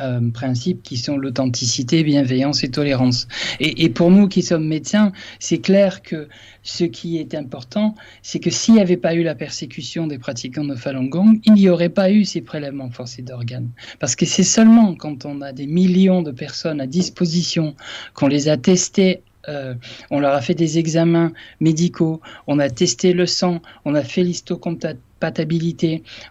euh, 0.00 0.30
principes 0.30 0.82
qui 0.82 0.96
sont 0.96 1.16
l'authenticité, 1.16 2.02
bienveillance 2.02 2.64
et 2.64 2.70
tolérance. 2.70 3.28
Et, 3.60 3.88
pour 3.88 4.10
nous 4.10 4.28
qui 4.28 4.42
sommes 4.42 4.66
médecins, 4.66 5.12
c'est 5.38 5.58
clair 5.58 6.02
que 6.02 6.28
ce 6.62 6.84
qui 6.84 7.18
est 7.18 7.34
important, 7.34 7.94
c'est 8.22 8.38
que 8.38 8.50
s'il 8.50 8.74
n'y 8.74 8.80
avait 8.80 8.96
pas 8.96 9.14
eu 9.14 9.22
la 9.22 9.34
persécution 9.34 10.06
des 10.06 10.18
pratiquants 10.18 10.64
de 10.64 10.74
Falun 10.74 11.06
Gong, 11.06 11.40
il 11.44 11.54
n'y 11.54 11.68
aurait 11.68 11.88
pas 11.88 12.10
eu 12.10 12.24
ces 12.24 12.40
prélèvements 12.40 12.90
forcés 12.90 13.22
d'organes. 13.22 13.70
Parce 13.98 14.14
que 14.14 14.26
c'est 14.26 14.44
seulement 14.44 14.94
quand 14.94 15.24
on 15.24 15.40
a 15.40 15.52
des 15.52 15.66
millions 15.66 16.22
de 16.22 16.30
personnes 16.30 16.80
à 16.80 16.86
disposition, 16.86 17.74
qu'on 18.14 18.28
les 18.28 18.48
a 18.48 18.56
testées 18.56 19.22
euh, 19.48 19.74
on 20.10 20.20
leur 20.20 20.34
a 20.34 20.42
fait 20.42 20.54
des 20.54 20.78
examens 20.78 21.32
médicaux, 21.60 22.20
on 22.46 22.58
a 22.58 22.68
testé 22.68 23.14
le 23.14 23.26
sang, 23.26 23.62
on 23.86 23.94
a 23.94 24.02
fait 24.02 24.22
l'histocompatibilité, 24.22 25.07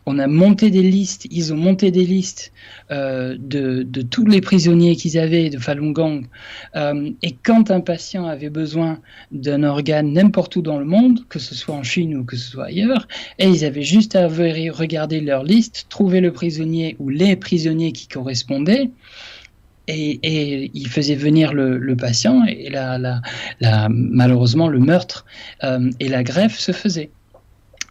on 0.06 0.20
a 0.20 0.28
monté 0.28 0.70
des 0.70 0.82
listes, 0.82 1.28
ils 1.30 1.54
ont 1.54 1.58
monté 1.58 1.92
des 1.92 2.06
listes 2.06 2.52
euh, 2.92 3.36
de, 3.40 3.84
tous 4.02 4.26
les 4.26 4.42
prisonniers 4.42 4.96
qu'ils 4.96 5.18
avaient 5.18 5.50
de 5.50 5.58
Falun 5.58 5.92
Gong. 5.92 6.26
Euh, 6.76 7.12
et 7.22 7.36
quand 7.44 7.72
un 7.72 7.82
patient 7.82 8.28
avait 8.28 8.50
besoin 8.50 9.00
d'un 9.32 9.64
organe 9.64 10.14
n'importe 10.14 10.56
où 10.56 10.62
dans 10.62 10.80
le 10.80 10.86
monde, 10.86 11.26
que 11.30 11.40
ce 11.40 11.56
soit 11.56 11.76
en 11.76 11.84
Chine 11.84 12.16
ou 12.16 12.24
que 12.24 12.36
ce 12.36 12.50
soit 12.52 12.66
ailleurs, 12.66 13.08
et 13.40 13.48
ils 13.48 13.66
avaient 13.66 13.84
juste 13.84 14.16
à 14.16 14.28
regarder 14.28 15.20
leur 15.22 15.44
liste, 15.44 15.88
trouver 15.90 16.22
le 16.22 16.32
prisonnier 16.32 16.96
ou 17.00 17.10
les 17.10 17.36
prisonniers 17.36 17.92
qui 17.92 18.08
correspondaient, 18.08 18.90
et, 19.88 20.70
il 20.74 20.88
faisait 20.88 21.16
venir 21.16 21.54
le, 21.54 21.96
patient 21.96 22.44
et 22.46 22.70
la, 22.70 23.22
malheureusement 23.90 24.68
le 24.68 24.80
meurtre 24.80 25.26
euh, 25.64 25.90
et 26.00 26.10
la 26.10 26.24
greffe 26.24 26.58
se 26.58 26.72
faisaient. 26.72 27.10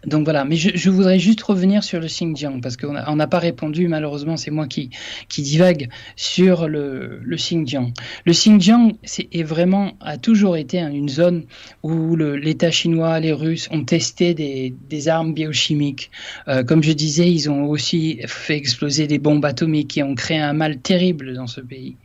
Donc 0.07 0.25
voilà, 0.25 0.45
mais 0.45 0.57
je, 0.57 0.91
voudrais 0.91 1.19
juste 1.19 1.43
revenir 1.43 1.83
sur 1.83 2.01
le 2.01 2.07
Xinjiang, 2.07 2.61
parce 2.61 2.77
qu'on 2.77 2.93
n'a 2.93 3.27
pas 3.27 3.39
répondu, 3.39 3.89
malheureusement, 3.89 4.37
c'est 4.37 4.53
moi 4.53 4.67
qui, 4.67 4.91
divague 5.37 5.89
sur 6.15 6.69
le, 6.69 7.23
Xinjiang. 7.29 7.93
Le 8.25 8.33
Xinjiang 8.33 8.93
est, 9.03 9.29
est, 9.33 9.43
vraiment, 9.43 9.93
a 10.01 10.17
toujours 10.17 10.57
été 10.57 10.79
une 10.79 11.09
zone 11.09 11.45
où 11.83 12.17
l'État 12.17 12.71
chinois, 12.71 13.19
les 13.21 13.33
Russes 13.33 13.69
ont 13.73 13.85
testé 13.85 14.35
des, 14.35 15.09
armes 15.09 15.35
biochimiques. 15.35 16.11
Euh, 16.49 16.65
comme 16.65 16.83
je 16.83 16.93
disais, 16.93 17.31
ils 17.31 17.51
ont 17.51 17.65
aussi 17.67 18.21
fait 18.27 18.57
exploser 18.57 19.07
des 19.07 19.19
bombes 19.19 19.45
atomiques 19.45 19.89
qui 19.89 20.03
ont 20.03 20.15
créé 20.15 20.39
un 20.39 20.53
mal 20.53 20.79
terrible 20.79 21.35
dans 21.35 21.47
ce 21.47 21.61
pays. 21.61 21.97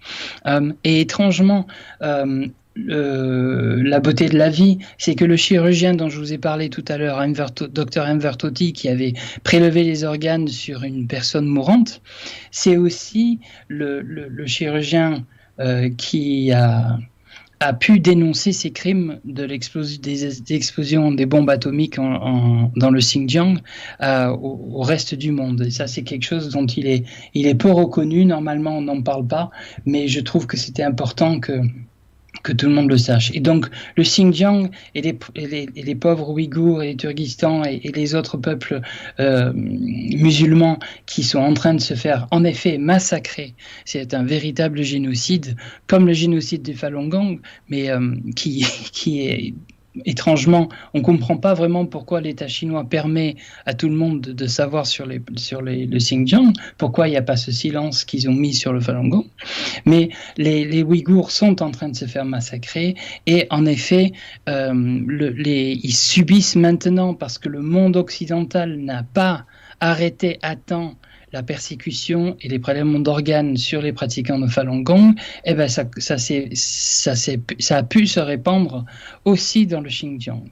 Euh, 0.45 0.73
et 0.83 1.01
étrangement, 1.01 1.67
euh, 2.01 2.45
la 2.76 3.99
beauté 3.99 4.30
de 4.30 4.38
la 4.38 4.49
vie, 4.49 4.77
c'est 4.98 5.15
que 5.15 5.26
le 5.26 5.35
chirurgien 5.35 5.93
dont 5.93 6.10
je 6.10 6.18
vous 6.18 6.34
ai 6.34 6.38
parlé 6.38 6.69
tout 6.69 6.85
à 6.88 6.98
l'heure, 6.98 7.22
Dr 7.27 8.02
Enver 8.02 8.38
Totti, 8.38 8.73
qui 8.73 8.88
avait 8.88 9.14
prélevé 9.43 9.84
les 9.84 10.03
organes 10.03 10.48
sur 10.48 10.84
une 10.84 11.07
personne 11.07 11.45
mourante, 11.45 12.02
c'est 12.52 12.77
aussi 12.77 13.39
le, 13.68 14.45
chirurgien 14.45 15.26
euh, 15.60 15.89
qui 15.89 16.52
a, 16.52 16.99
pu 17.80 17.99
dénoncer 17.99 18.53
ces 18.53 18.72
crimes 18.72 19.19
de 19.23 19.43
l'explosion 19.43 21.11
des, 21.11 21.26
bombes 21.27 21.49
atomiques 21.49 21.98
dans 21.98 22.89
le 22.89 22.99
Xinjiang 22.99 23.60
euh, 24.02 24.30
au, 24.30 24.81
reste 24.81 25.14
du 25.14 25.31
monde. 25.31 25.61
Et 25.61 25.69
ça, 25.69 25.85
c'est 25.85 26.02
quelque 26.02 26.23
chose 26.23 26.49
dont 26.49 26.65
il 26.65 26.88
est 26.88 27.56
peu 27.56 27.69
reconnu. 27.69 28.26
Normalement, 28.26 28.77
on 28.77 28.81
n'en 28.81 29.02
parle 29.03 29.27
pas, 29.27 29.52
mais 29.85 30.07
je 30.07 30.22
trouve 30.22 30.48
que 30.48 30.57
c'était 30.57 30.84
important 30.84 31.39
que 31.39 31.61
que 32.43 32.51
tout 32.51 32.68
le 32.68 32.73
monde 32.73 32.89
le 32.89 32.97
sache. 32.97 33.31
Et 33.34 33.39
donc, 33.39 33.68
le 33.95 34.03
Xinjiang 34.03 34.69
et 34.95 35.01
les, 35.01 35.95
pauvres 35.95 36.30
Ouïghours 36.30 36.84
et 36.84 36.88
les 36.88 36.95
Turkistan 36.95 37.63
et, 37.63 37.91
les 37.93 38.15
autres 38.15 38.38
peuples 38.38 38.81
euh, 39.19 39.51
musulmans 39.53 40.80
qui 41.05 41.23
sont 41.23 41.39
en 41.39 41.53
train 41.53 41.73
de 41.73 41.81
se 41.81 41.93
faire, 41.93 42.27
en 42.31 42.43
effet, 42.43 42.77
massacrer, 42.77 43.55
c'est 43.85 44.13
un 44.13 44.23
véritable 44.23 44.81
génocide, 44.81 45.55
comme 45.88 46.07
le 46.07 46.13
génocide 46.13 46.63
du 46.63 46.73
Falun 46.73 47.07
Gong, 47.07 47.39
mais 47.69 47.89
euh, 47.89 48.15
qui 48.35 48.63
est 49.07 49.53
étrangement, 50.05 50.69
on 50.93 50.99
ne 50.99 51.03
comprend 51.03 51.38
pas 51.38 51.53
vraiment 51.53 51.85
pourquoi 51.85 52.22
l'État 52.22 52.47
chinois 52.47 52.85
permet 52.85 53.35
à 53.65 53.73
tout 53.73 53.89
le 53.89 53.95
monde 53.95 54.22
de, 54.22 54.47
savoir 54.47 54.85
sur, 54.85 55.05
les, 55.05 55.22
sur 55.35 55.61
le 55.61 55.85
Xinjiang, 55.97 56.53
pourquoi 56.77 57.07
il 57.07 57.11
n'y 57.11 57.18
a 57.18 57.22
pas 57.22 57.35
ce 57.35 57.51
silence 57.51 58.05
qu'ils 58.05 58.30
ont 58.30 58.34
mis 58.34 58.53
sur 58.53 58.73
le 58.73 58.80
Falun 58.80 59.07
Gong. 59.07 59.26
Mais 59.85 60.09
les, 60.38 60.65
les, 60.65 60.84
Ouïghours 60.84 61.31
sont 61.31 61.61
en 61.61 61.72
train 61.72 61.89
de 61.89 61.95
se 61.95 62.05
faire 62.05 62.26
massacrer 62.26 62.95
et 63.26 63.47
en 63.49 63.65
effet, 63.65 64.13
euh, 64.49 64.73
le, 64.73 65.30
les, 65.30 65.80
ils 65.84 65.95
subissent 65.95 66.55
maintenant 66.55 67.13
parce 67.13 67.38
que 67.38 67.49
le 67.49 67.61
monde 67.61 67.97
occidental 67.97 68.77
n'a 68.77 69.03
pas 69.03 69.45
arrêté 69.80 70.38
à 70.41 70.55
temps 70.55 70.95
la 71.31 71.43
persécution 71.43 72.35
et 72.41 72.49
les 72.49 72.59
prélèvements 72.59 72.99
d'organes 72.99 73.57
sur 73.57 73.81
les 73.81 73.93
pratiquants 73.93 74.39
de 74.39 74.47
Falun 74.47 74.81
Gong, 74.81 75.15
eh 75.45 75.53
ben 75.53 75.67
ça, 75.67 75.85
ça, 75.97 76.17
ça, 76.17 77.15
ça 77.15 77.77
a 77.77 77.83
pu 77.83 78.07
se 78.07 78.19
répandre 78.19 78.85
aussi 79.25 79.65
dans 79.67 79.81
le 79.81 79.89
Xinjiang. 79.89 80.43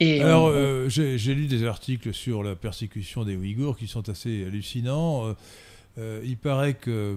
Et 0.00 0.22
Alors, 0.22 0.48
euh, 0.48 0.88
j'ai 0.88 1.34
lu 1.34 1.46
des 1.46 1.64
articles 1.64 2.12
sur 2.12 2.42
la 2.42 2.54
persécution 2.54 3.24
des 3.24 3.36
Ouïghours 3.36 3.76
qui 3.76 3.86
sont 3.86 4.08
assez 4.08 4.44
hallucinants. 4.44 5.26
Euh, 5.26 5.32
euh, 5.98 6.20
il 6.24 6.36
paraît 6.36 6.74
que, 6.74 7.16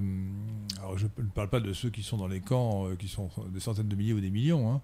alors 0.79 0.97
je 0.97 1.05
ne 1.05 1.29
parle 1.35 1.49
pas 1.49 1.59
de 1.59 1.71
ceux 1.73 1.91
qui 1.91 2.01
sont 2.01 2.17
dans 2.17 2.27
les 2.27 2.39
camps, 2.39 2.87
qui 2.97 3.07
sont 3.07 3.29
des 3.53 3.59
centaines 3.59 3.87
de 3.87 3.95
milliers 3.95 4.13
ou 4.13 4.21
des 4.21 4.31
millions, 4.31 4.71
hein, 4.71 4.81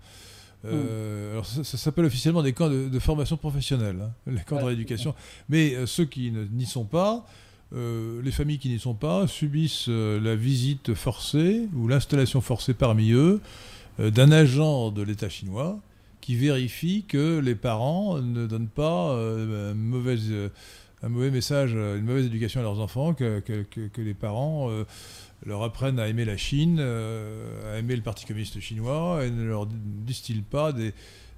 Euh, 0.65 1.33
alors 1.33 1.45
ça, 1.45 1.63
s'appelle 1.63 2.05
officiellement 2.05 2.41
des 2.41 2.53
camps 2.53 2.69
de, 2.69 2.99
formation 2.99 3.37
professionnelle, 3.37 3.97
hein, 4.01 4.11
les 4.25 4.41
camps 4.41 4.59
de 4.59 4.65
rééducation. 4.65 5.13
Mais 5.49 5.75
euh, 5.75 5.85
ceux 5.85 6.05
qui 6.05 6.31
n'y 6.31 6.65
sont 6.65 6.85
pas, 6.85 7.25
euh, 7.73 8.21
les 8.21 8.31
familles 8.31 8.59
qui 8.59 8.69
n'y 8.69 8.79
sont 8.79 8.93
pas, 8.93 9.27
subissent 9.27 9.87
la 9.87 10.35
visite 10.35 10.93
forcée 10.93 11.67
ou 11.75 11.87
l'installation 11.87 12.41
forcée 12.41 12.73
parmi 12.73 13.11
eux 13.11 13.41
d'un 13.99 14.31
agent 14.31 14.91
de 14.91 15.01
l'État 15.01 15.29
chinois 15.29 15.79
qui 16.21 16.35
vérifie 16.35 17.05
que 17.07 17.39
les 17.39 17.55
parents 17.55 18.19
ne 18.19 18.45
donnent 18.45 18.67
pas 18.67 19.15
un, 19.15 19.73
mauvais 19.73 20.19
message, 21.31 21.73
une 21.73 22.03
mauvaise 22.03 22.25
éducation 22.25 22.59
à 22.59 22.63
leurs 22.63 22.79
enfants, 22.79 23.13
que, 23.13 23.41
les 23.97 24.13
parents 24.13 24.69
leur 25.45 25.63
apprennent 25.63 25.99
à 25.99 26.07
aimer 26.07 26.25
la 26.25 26.37
Chine, 26.37 26.77
euh, 26.79 27.73
à 27.75 27.79
aimer 27.79 27.95
le 27.95 28.01
Parti 28.01 28.25
communiste 28.25 28.59
chinois, 28.59 29.25
et 29.25 29.31
ne 29.31 29.43
leur 29.43 29.67
disent-ils 29.67 30.43
pas 30.43 30.71
des, 30.71 30.93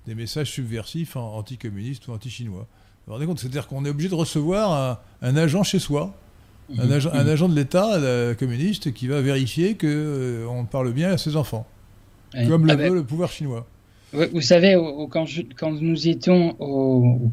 messages 0.07 0.51
subversifs 0.51 1.15
anticommunistes 1.15 2.07
ou 2.07 2.13
anti-chinois. 2.13 2.67
Vous 3.09 3.15
vous 3.15 3.21
rendez 3.21 3.25
compte 3.25 3.39
C'est-à-dire 3.39 3.65
qu'on 3.65 3.83
est 3.85 3.89
obligé 3.89 4.07
de 4.07 4.13
recevoir 4.13 4.99
un, 5.23 5.35
agent 5.35 5.63
chez 5.63 5.79
soi, 5.79 6.13
un, 6.77 6.85
mhm. 6.85 6.91
agent, 7.27 7.49
de 7.49 7.55
l'État 7.55 7.95
euh, 7.95 8.35
communiste 8.35 8.93
qui 8.93 9.07
va 9.07 9.19
vérifier 9.19 9.73
qu'on 9.73 9.87
euh, 9.87 10.63
parle 10.69 10.93
bien 10.93 11.09
à 11.09 11.17
ses 11.17 11.35
enfants, 11.35 11.65
comme 12.47 12.67
le 12.67 12.75
veut 12.75 12.93
le 12.93 13.03
pouvoir 13.03 13.31
chinois. 13.31 13.65
Vous 14.13 14.41
savez, 14.41 14.75
quand, 15.09 15.25
quand 15.57 15.71
nous 15.71 16.07
étions, 16.07 16.55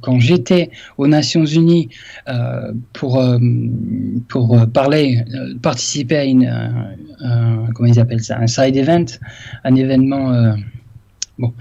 quand 0.01 0.19
j'étais 0.19 0.71
aux 0.97 1.09
Nations 1.09 1.45
Unies 1.45 1.91
euh, 2.27 2.73
pour, 2.95 3.21
euh, 3.21 3.39
pour 4.29 4.59
parler, 4.73 5.25
euh, 5.35 5.59
participer 5.61 6.17
à 6.17 6.25
une, 6.25 6.97
comment 7.75 7.89
ils 7.89 8.01
appellent 8.01 8.25
ça, 8.25 8.39
un 8.39 8.47
side 8.47 8.77
event, 8.77 9.05
un 9.65 9.75
événement, 9.75 10.55
bon, 11.39 11.53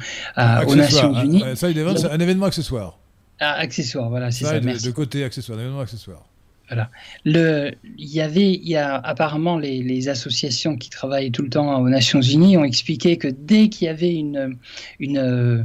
aux 0.68 0.76
Nations 0.76 1.22
Unies. 1.22 1.44
Un, 1.44 1.56
side 1.56 1.78
event, 1.78 1.96
un 2.10 2.20
événement 2.20 2.46
accessoire. 2.46 2.98
Ah, 3.40 3.53
accessoire, 3.53 4.10
voilà, 4.10 4.32
c'est 4.32 4.45
ça. 4.45 4.60
De, 4.60 4.86
de 4.86 4.91
côté 4.91 5.24
accessoire, 5.24 5.60
événement 5.60 5.82
accessoire. 5.82 6.24
Voilà. 6.68 6.90
Le, 7.26 7.74
il 7.98 8.10
y 8.10 8.22
avait, 8.22 8.53
il 8.53 8.68
y 8.68 8.76
a 8.76 8.95
apparemment 8.95 9.57
les, 9.57 9.84
les, 9.84 10.10
associations 10.10 10.78
qui 10.78 10.90
travaillent 10.90 11.32
tout 11.32 11.44
le 11.44 11.49
temps 11.49 11.80
aux 11.80 11.90
Nations 11.90 12.22
Unies 12.22 12.57
ont 12.57 12.64
expliqué 12.64 13.18
que 13.18 13.28
dès 13.28 13.70
qu'il 13.70 13.86
y 13.86 13.90
avait 13.90 14.16
une, 14.16 14.57
une, 14.99 15.20
euh, 15.20 15.64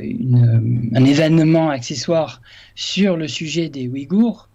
une, 0.00 0.90
un 0.94 1.04
événement 1.04 1.70
accessoire 1.70 2.42
sur 2.76 3.16
le 3.16 3.26
sujet 3.26 3.68
des 3.68 3.88
Ouïghours, 3.88 4.48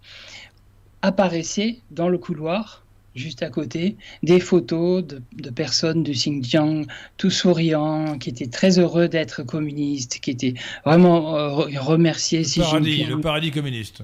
apparaissaient 1.02 1.80
dans 1.90 2.08
le 2.08 2.16
couloir 2.16 2.84
juste 3.18 3.42
à 3.42 3.50
côté, 3.50 3.96
des 4.22 4.40
photos 4.40 5.04
de, 5.04 5.22
de, 5.36 5.50
personnes 5.50 6.02
du 6.02 6.12
Xinjiang, 6.12 6.86
tout 7.16 7.30
souriants, 7.30 8.16
qui 8.18 8.30
étaient 8.30 8.46
très 8.46 8.78
heureux 8.78 9.08
d'être 9.08 9.42
communistes, 9.42 10.20
qui 10.20 10.30
étaient 10.30 10.54
vraiment 10.84 11.36
euh, 11.36 11.48
remerciés. 11.78 12.42
Le, 12.42 12.62
paradis, 12.62 13.04
le 13.04 13.20
paradis 13.20 13.50
communiste. 13.50 14.02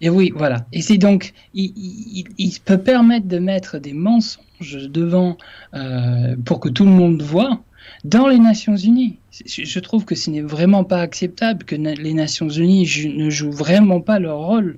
Et 0.00 0.10
oui, 0.10 0.32
voilà. 0.34 0.66
Et 0.72 0.82
c'est 0.82 0.98
donc, 0.98 1.32
il, 1.54 2.24
peut 2.64 2.78
permettre 2.78 3.26
de 3.26 3.38
mettre 3.38 3.78
des 3.78 3.92
mensonges 3.92 4.88
devant 4.90 5.36
euh, 5.74 6.36
pour 6.44 6.60
que 6.60 6.68
tout 6.68 6.84
le 6.84 6.90
monde 6.90 7.22
voit 7.22 7.62
dans 8.04 8.28
les 8.28 8.38
Nations 8.38 8.76
Unies. 8.76 9.16
Je 9.46 9.80
trouve 9.80 10.04
que 10.04 10.14
ce 10.14 10.30
n'est 10.30 10.42
vraiment 10.42 10.84
pas 10.84 11.00
acceptable 11.00 11.64
que 11.64 11.74
les 11.74 12.14
Nations 12.14 12.48
Unies 12.48 12.88
ne 13.14 13.30
jouent 13.30 13.50
vraiment 13.50 14.00
pas 14.00 14.18
leur 14.18 14.38
rôle 14.38 14.76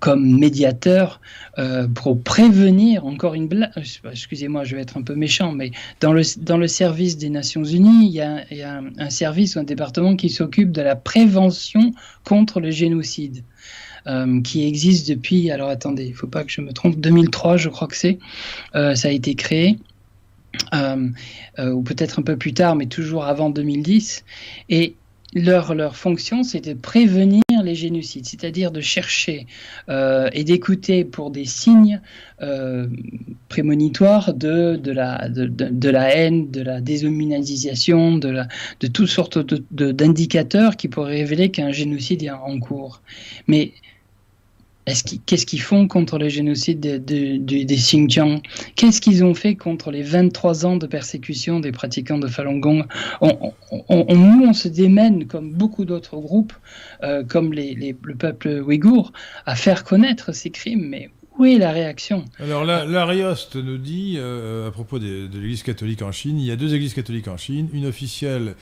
comme 0.00 0.38
médiateur 0.38 1.20
euh, 1.58 1.88
pour 1.88 2.22
prévenir, 2.22 3.06
encore 3.06 3.34
une 3.34 3.48
blague, 3.48 3.70
excusez-moi, 4.10 4.64
je 4.64 4.76
vais 4.76 4.82
être 4.82 4.96
un 4.96 5.02
peu 5.02 5.14
méchant, 5.14 5.52
mais 5.52 5.70
dans 6.00 6.12
le, 6.12 6.22
dans 6.42 6.58
le 6.58 6.68
service 6.68 7.16
des 7.16 7.30
Nations 7.30 7.64
Unies, 7.64 8.06
il 8.06 8.12
y 8.12 8.62
a, 8.62 8.82
un, 8.98 9.10
service 9.10 9.56
ou 9.56 9.60
un 9.60 9.64
département 9.64 10.16
qui 10.16 10.30
s'occupe 10.30 10.72
de 10.72 10.82
la 10.82 10.96
prévention 10.96 11.92
contre 12.24 12.60
le 12.60 12.70
génocide. 12.70 13.42
qui 14.44 14.66
existe 14.66 15.08
depuis, 15.08 15.50
alors 15.50 15.70
attendez, 15.70 16.04
il 16.04 16.10
ne 16.10 16.16
faut 16.16 16.26
pas 16.26 16.44
que 16.44 16.52
je 16.52 16.60
me 16.60 16.72
trompe, 16.72 16.96
2003 17.00 17.56
je 17.56 17.70
crois 17.70 17.88
que 17.88 17.96
c'est, 17.96 18.18
ça 18.72 19.08
a 19.08 19.10
été 19.10 19.34
créé. 19.34 19.78
Euh, 20.72 21.08
euh, 21.58 21.70
ou 21.70 21.82
peut-être 21.82 22.18
un 22.18 22.22
peu 22.22 22.36
plus 22.36 22.54
tard, 22.54 22.76
mais 22.76 22.86
toujours 22.86 23.24
avant 23.24 23.50
2010. 23.50 24.24
Et 24.68 24.94
leur, 25.34 25.74
leur 25.74 25.96
fonction, 25.96 26.42
c'est 26.42 26.60
de 26.60 26.74
prévenir 26.74 27.42
les 27.64 27.74
génocides, 27.74 28.26
c'est-à-dire 28.26 28.70
de 28.70 28.80
chercher 28.80 29.46
euh, 29.88 30.28
et 30.32 30.44
d'écouter 30.44 31.04
pour 31.04 31.30
des 31.30 31.44
signes 31.44 32.00
prémonitoires 33.48 34.34
de, 34.34 34.78
la, 34.90 36.14
haine, 36.14 36.50
de 36.50 36.60
la 36.60 36.80
déshumanisation, 36.80 38.18
de, 38.18 38.42
de 38.80 38.86
toutes 38.86 39.08
sortes 39.08 39.38
d'indicateurs 39.72 40.76
qui 40.76 40.88
pourraient 40.88 41.16
révéler 41.16 41.50
qu'un 41.50 41.72
génocide 41.72 42.22
est 42.22 42.30
en 42.30 42.58
cours. 42.58 43.00
Mais 43.46 43.72
Qu'est-ce 44.86 45.46
qu'ils 45.46 45.62
font 45.62 45.88
contre 45.88 46.18
le 46.18 46.28
génocide 46.28 46.80
des 46.80 47.64
Xinjiang? 47.76 48.40
Qu'est-ce 48.76 49.00
qu'ils 49.00 49.24
ont 49.24 49.34
fait 49.34 49.54
contre 49.54 49.90
les 49.90 50.02
23 50.02 50.66
ans 50.66 50.76
de 50.76 50.86
persécution 50.86 51.60
des 51.60 51.72
pratiquants 51.72 52.18
de 52.18 52.28
Falun 52.28 52.58
Gong? 52.58 52.84
On, 53.20 53.52
Nous, 53.90 54.46
on 54.46 54.52
se 54.52 54.68
démène, 54.68 55.26
comme 55.26 55.52
beaucoup 55.52 55.86
d'autres 55.86 56.16
groupes, 56.16 56.52
euh, 57.02 57.24
comme 57.24 57.54
le 57.54 58.12
peuple 58.14 58.62
ouïghour, 58.66 59.12
à 59.46 59.56
faire 59.56 59.84
connaître 59.84 60.32
ces 60.32 60.50
crimes. 60.50 60.86
Mais 60.86 61.10
où 61.38 61.46
est 61.46 61.58
la 61.58 61.72
réaction? 61.72 62.26
Alors 62.38 62.64
l'Arioste 62.64 63.56
nous 63.56 63.78
dit, 63.78 64.16
euh, 64.18 64.68
à 64.68 64.70
propos 64.70 64.98
de, 64.98 65.26
de 65.26 65.38
l'Église 65.38 65.62
catholique 65.62 66.02
en 66.02 66.12
Chine, 66.12 66.38
il 66.38 66.44
y 66.44 66.50
a 66.50 66.56
deux 66.56 66.74
églises 66.74 66.94
catholiques 66.94 67.28
en 67.28 67.38
Chine, 67.38 67.68
une 67.72 67.86
officielle 67.86 68.54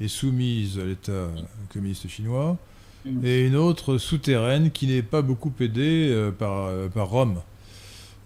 est 0.00 0.08
soumise 0.08 0.78
à 0.78 0.84
l'État 0.84 1.28
communiste 1.72 2.08
chinois, 2.08 2.56
Et 3.22 3.46
une 3.46 3.56
autre 3.56 3.98
souterraine 3.98 4.70
qui 4.70 4.86
n'est 4.86 5.02
pas 5.02 5.22
beaucoup 5.22 5.52
aidée 5.60 6.08
euh, 6.10 6.30
par, 6.30 6.66
euh, 6.66 6.88
par 6.88 7.08
Rome. 7.08 7.40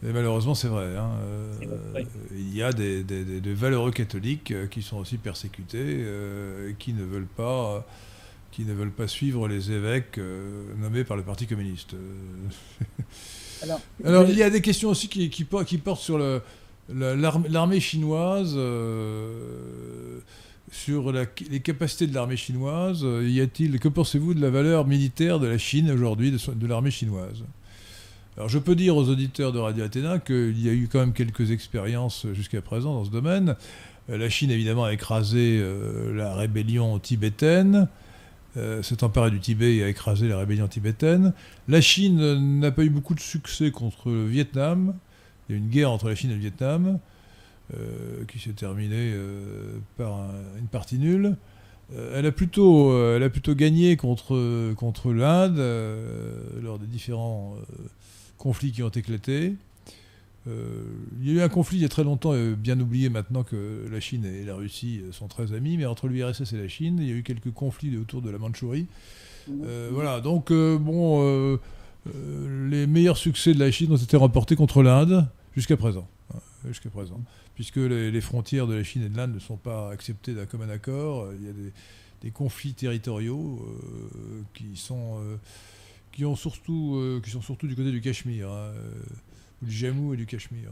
Et 0.04 0.12
malheureusement, 0.12 0.54
c'est 0.54 0.68
vrai. 0.68 0.96
Hein, 0.96 1.10
euh, 1.22 2.02
il 2.32 2.56
y 2.56 2.62
a 2.62 2.72
des, 2.72 3.04
des, 3.04 3.54
valeureux 3.54 3.92
catholiques 3.92 4.52
qui 4.70 4.82
sont 4.82 4.96
aussi 4.96 5.16
persécutés 5.16 6.00
et 6.68 6.74
qui 6.76 6.92
ne 6.92 7.04
veulent 7.04 7.24
pas, 7.24 7.86
qui 8.50 8.64
ne 8.64 8.72
veulent 8.72 8.90
pas 8.90 9.06
suivre 9.06 9.46
les 9.46 9.70
évêques 9.70 10.18
nommés 10.80 11.04
par 11.04 11.16
le 11.16 11.22
Parti 11.22 11.46
communiste. 11.46 11.94
Alors, 14.04 14.28
il 14.28 14.36
y 14.36 14.42
a 14.42 14.50
des 14.50 14.60
questions 14.60 14.88
aussi 14.88 15.06
qui, 15.08 15.30
qui, 15.30 15.46
qui 15.66 15.78
portent 15.78 16.00
sur 16.00 16.18
l'armée 16.88 17.78
chinoise 17.78 18.58
sur 20.72 21.12
les 21.12 21.60
capacités 21.60 22.06
de 22.06 22.14
l'armée 22.14 22.36
chinoise. 22.36 23.02
Euh, 23.04 23.28
y 23.28 23.40
a-t-il, 23.40 23.78
que 23.78 23.88
pensez-vous 23.88 24.32
de 24.32 24.40
la 24.40 24.48
valeur 24.48 24.86
militaire 24.86 25.38
de 25.38 25.46
la 25.46 25.58
Chine 25.58 25.90
aujourd'hui, 25.90 26.32
de, 26.32 26.66
l'armée 26.66 26.90
chinoise? 26.90 27.44
Alors 28.36 28.48
je 28.48 28.58
peux 28.58 28.74
dire 28.74 28.96
aux 28.96 29.08
auditeurs 29.10 29.52
de 29.52 29.58
Radio 29.58 29.84
Athéna 29.84 30.18
qu'il 30.18 30.58
y 30.58 30.70
a 30.70 30.72
eu 30.72 30.88
quand 30.90 31.00
même 31.00 31.12
quelques 31.12 31.50
expériences 31.50 32.26
jusqu'à 32.32 32.62
présent 32.62 32.94
dans 32.94 33.04
ce 33.04 33.10
domaine. 33.10 33.54
Euh, 34.08 34.16
la 34.16 34.30
Chine 34.30 34.50
évidemment 34.50 34.84
a 34.84 34.94
écrasé 34.94 35.58
euh, 35.60 36.16
la 36.16 36.34
rébellion 36.34 36.98
tibétaine, 36.98 37.88
s'est 38.82 39.02
emparée 39.02 39.30
du 39.30 39.40
Tibet 39.40 39.76
et 39.76 39.84
a 39.84 39.88
écrasé 39.88 40.28
la 40.28 40.36
rébellion 40.36 40.68
tibétaine. 40.68 41.32
La 41.68 41.80
Chine 41.80 42.60
n'a 42.60 42.70
pas 42.70 42.82
eu 42.82 42.90
beaucoup 42.90 43.14
de 43.14 43.20
succès 43.20 43.70
contre 43.70 44.10
le 44.10 44.26
Vietnam. 44.26 44.94
Il 45.48 45.52
y 45.52 45.54
a 45.54 45.58
eu 45.58 45.62
une 45.62 45.70
guerre 45.70 45.90
entre 45.90 46.08
la 46.10 46.14
Chine 46.14 46.30
et 46.30 46.34
le 46.34 46.40
Vietnam. 46.40 46.98
Euh, 47.74 48.24
qui 48.26 48.38
s'est 48.38 48.50
terminée 48.50 49.12
euh, 49.14 49.78
par 49.96 50.28
une 50.58 50.66
partie 50.66 50.98
nulle. 50.98 51.36
Euh, 51.94 52.18
elle, 52.18 52.26
a 52.26 52.32
plutôt, 52.32 52.94
elle 53.14 53.22
a 53.22 53.30
plutôt 53.30 53.54
gagné 53.54 53.96
contre, 53.96 54.74
contre 54.74 55.12
l'Inde 55.12 55.58
lors 56.62 56.78
des 56.78 56.86
différents 56.86 57.56
conflits 58.36 58.72
qui 58.72 58.82
ont 58.82 58.90
éclaté. 58.90 59.54
il 60.46 61.26
y 61.26 61.30
a 61.30 61.32
eu 61.34 61.40
un 61.40 61.48
conflit 61.48 61.78
il 61.78 61.82
y 61.82 61.86
a 61.86 61.88
très 61.88 62.04
longtemps, 62.04 62.34
bien 62.58 62.78
oublié 62.78 63.08
maintenant 63.08 63.42
que 63.42 63.86
la 63.90 64.00
Chine 64.00 64.26
et 64.26 64.44
la 64.44 64.54
Russie 64.54 65.00
sont 65.10 65.28
très 65.28 65.54
amis, 65.54 65.78
mais 65.78 65.86
entre 65.86 66.08
l'URSS 66.08 66.52
et 66.52 66.58
la 66.58 66.68
Chine, 66.68 66.98
il 67.00 67.08
y 67.08 67.12
a 67.12 67.14
eu 67.14 67.22
quelques 67.22 67.52
conflits 67.52 67.96
autour 67.96 68.20
de 68.20 68.28
la 68.28 68.38
Mandchourie. 68.38 68.86
voilà, 69.90 70.20
donc 70.20 70.52
bon, 70.52 71.58
les 72.70 72.86
meilleurs 72.86 73.18
succès 73.18 73.54
de 73.54 73.58
la 73.58 73.70
Chine 73.70 73.92
ont 73.92 73.96
été 73.96 74.16
remportés 74.18 74.56
contre 74.56 74.82
l'Inde 74.82 75.26
jusqu'à 75.54 75.78
présent. 75.78 76.06
Jusqu'à 76.64 76.90
présent 76.90 77.20
puisque 77.54 77.76
les, 77.76 78.20
frontières 78.20 78.66
de 78.66 78.74
la 78.74 78.84
Chine 78.84 79.02
et 79.02 79.08
de 79.08 79.16
l'Inde 79.16 79.34
ne 79.34 79.38
sont 79.38 79.56
pas 79.56 79.90
acceptées 79.90 80.32
d'un 80.32 80.46
commun 80.46 80.68
accord. 80.70 81.28
Il 81.38 81.46
y 81.46 81.50
a 81.50 81.52
des, 82.22 82.30
conflits 82.30 82.72
territoriaux 82.72 83.60
euh, 83.60 84.42
qui, 84.54 84.76
sont, 84.76 85.18
euh, 85.18 85.36
qui, 86.12 86.24
ont 86.24 86.36
surtout, 86.36 86.94
euh, 86.96 87.20
qui 87.22 87.30
sont 87.30 87.42
surtout 87.42 87.66
du 87.66 87.74
côté 87.74 87.90
du 87.90 88.00
Cachemire, 88.00 88.48
hein, 88.48 88.70
du 89.60 89.72
Jammu 89.72 90.14
et 90.14 90.16
du 90.16 90.26
Cachemire. 90.26 90.70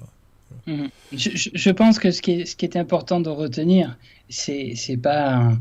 Mhm. 0.66 0.88
Je, 1.12 1.70
pense 1.70 1.98
que 1.98 2.10
ce 2.10 2.22
qui 2.22 2.32
est, 2.32 2.44
ce 2.44 2.56
qui 2.56 2.64
est 2.64 2.76
important 2.76 3.20
de 3.20 3.28
retenir, 3.28 3.96
c'est 4.28 4.74
c'est 4.74 4.96
pas 4.96 5.56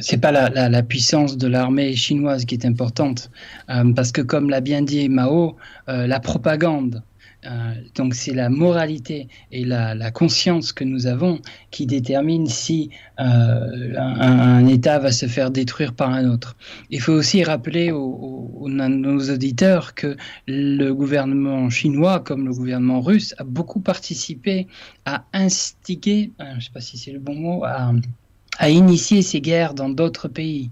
c'est 0.00 0.18
pas 0.18 0.32
la, 0.32 0.68
la, 0.68 0.82
puissance 0.82 1.36
de 1.36 1.46
l'armée 1.46 1.94
chinoise 1.94 2.46
qui 2.46 2.54
est 2.54 2.64
importante, 2.64 3.30
parce 3.66 4.12
que 4.12 4.22
comme 4.22 4.48
l'a 4.48 4.62
bien 4.62 4.80
dit 4.80 5.10
Mao, 5.10 5.56
la 5.86 6.20
propagande 6.20 7.02
Euh, 7.46 7.74
donc 7.94 8.14
c'est 8.14 8.34
la 8.34 8.48
moralité 8.48 9.28
et 9.52 9.64
la, 9.64 10.10
conscience 10.10 10.72
que 10.72 10.82
nous 10.82 11.06
avons 11.06 11.40
qui 11.70 11.86
détermine 11.86 12.48
si 12.48 12.90
euh, 13.20 13.94
un, 13.96 14.66
État 14.66 14.98
va 14.98 15.12
se 15.12 15.26
faire 15.26 15.50
détruire 15.50 15.94
par 15.94 16.10
un 16.10 16.28
autre. 16.28 16.56
Il 16.90 17.00
faut 17.00 17.12
aussi 17.12 17.44
rappeler 17.44 17.92
aux, 17.92 18.66
nos 18.68 19.30
auditeurs 19.30 19.94
que 19.94 20.16
le 20.46 20.92
gouvernement 20.92 21.70
chinois, 21.70 22.20
comme 22.20 22.46
le 22.46 22.54
gouvernement 22.54 23.00
russe, 23.00 23.34
a 23.38 23.44
beaucoup 23.44 23.80
participé 23.80 24.66
à 25.04 25.24
instiguer, 25.32 26.32
je 26.40 26.56
ne 26.56 26.60
sais 26.60 26.70
pas 26.72 26.80
si 26.80 26.98
c'est 26.98 27.12
le 27.12 27.20
bon 27.20 27.34
mot, 27.34 27.64
à 27.64 27.92
à 28.58 28.70
initier 28.70 29.22
ces 29.22 29.40
guerres 29.40 29.74
dans 29.74 29.88
d'autres 29.88 30.28
pays 30.28 30.70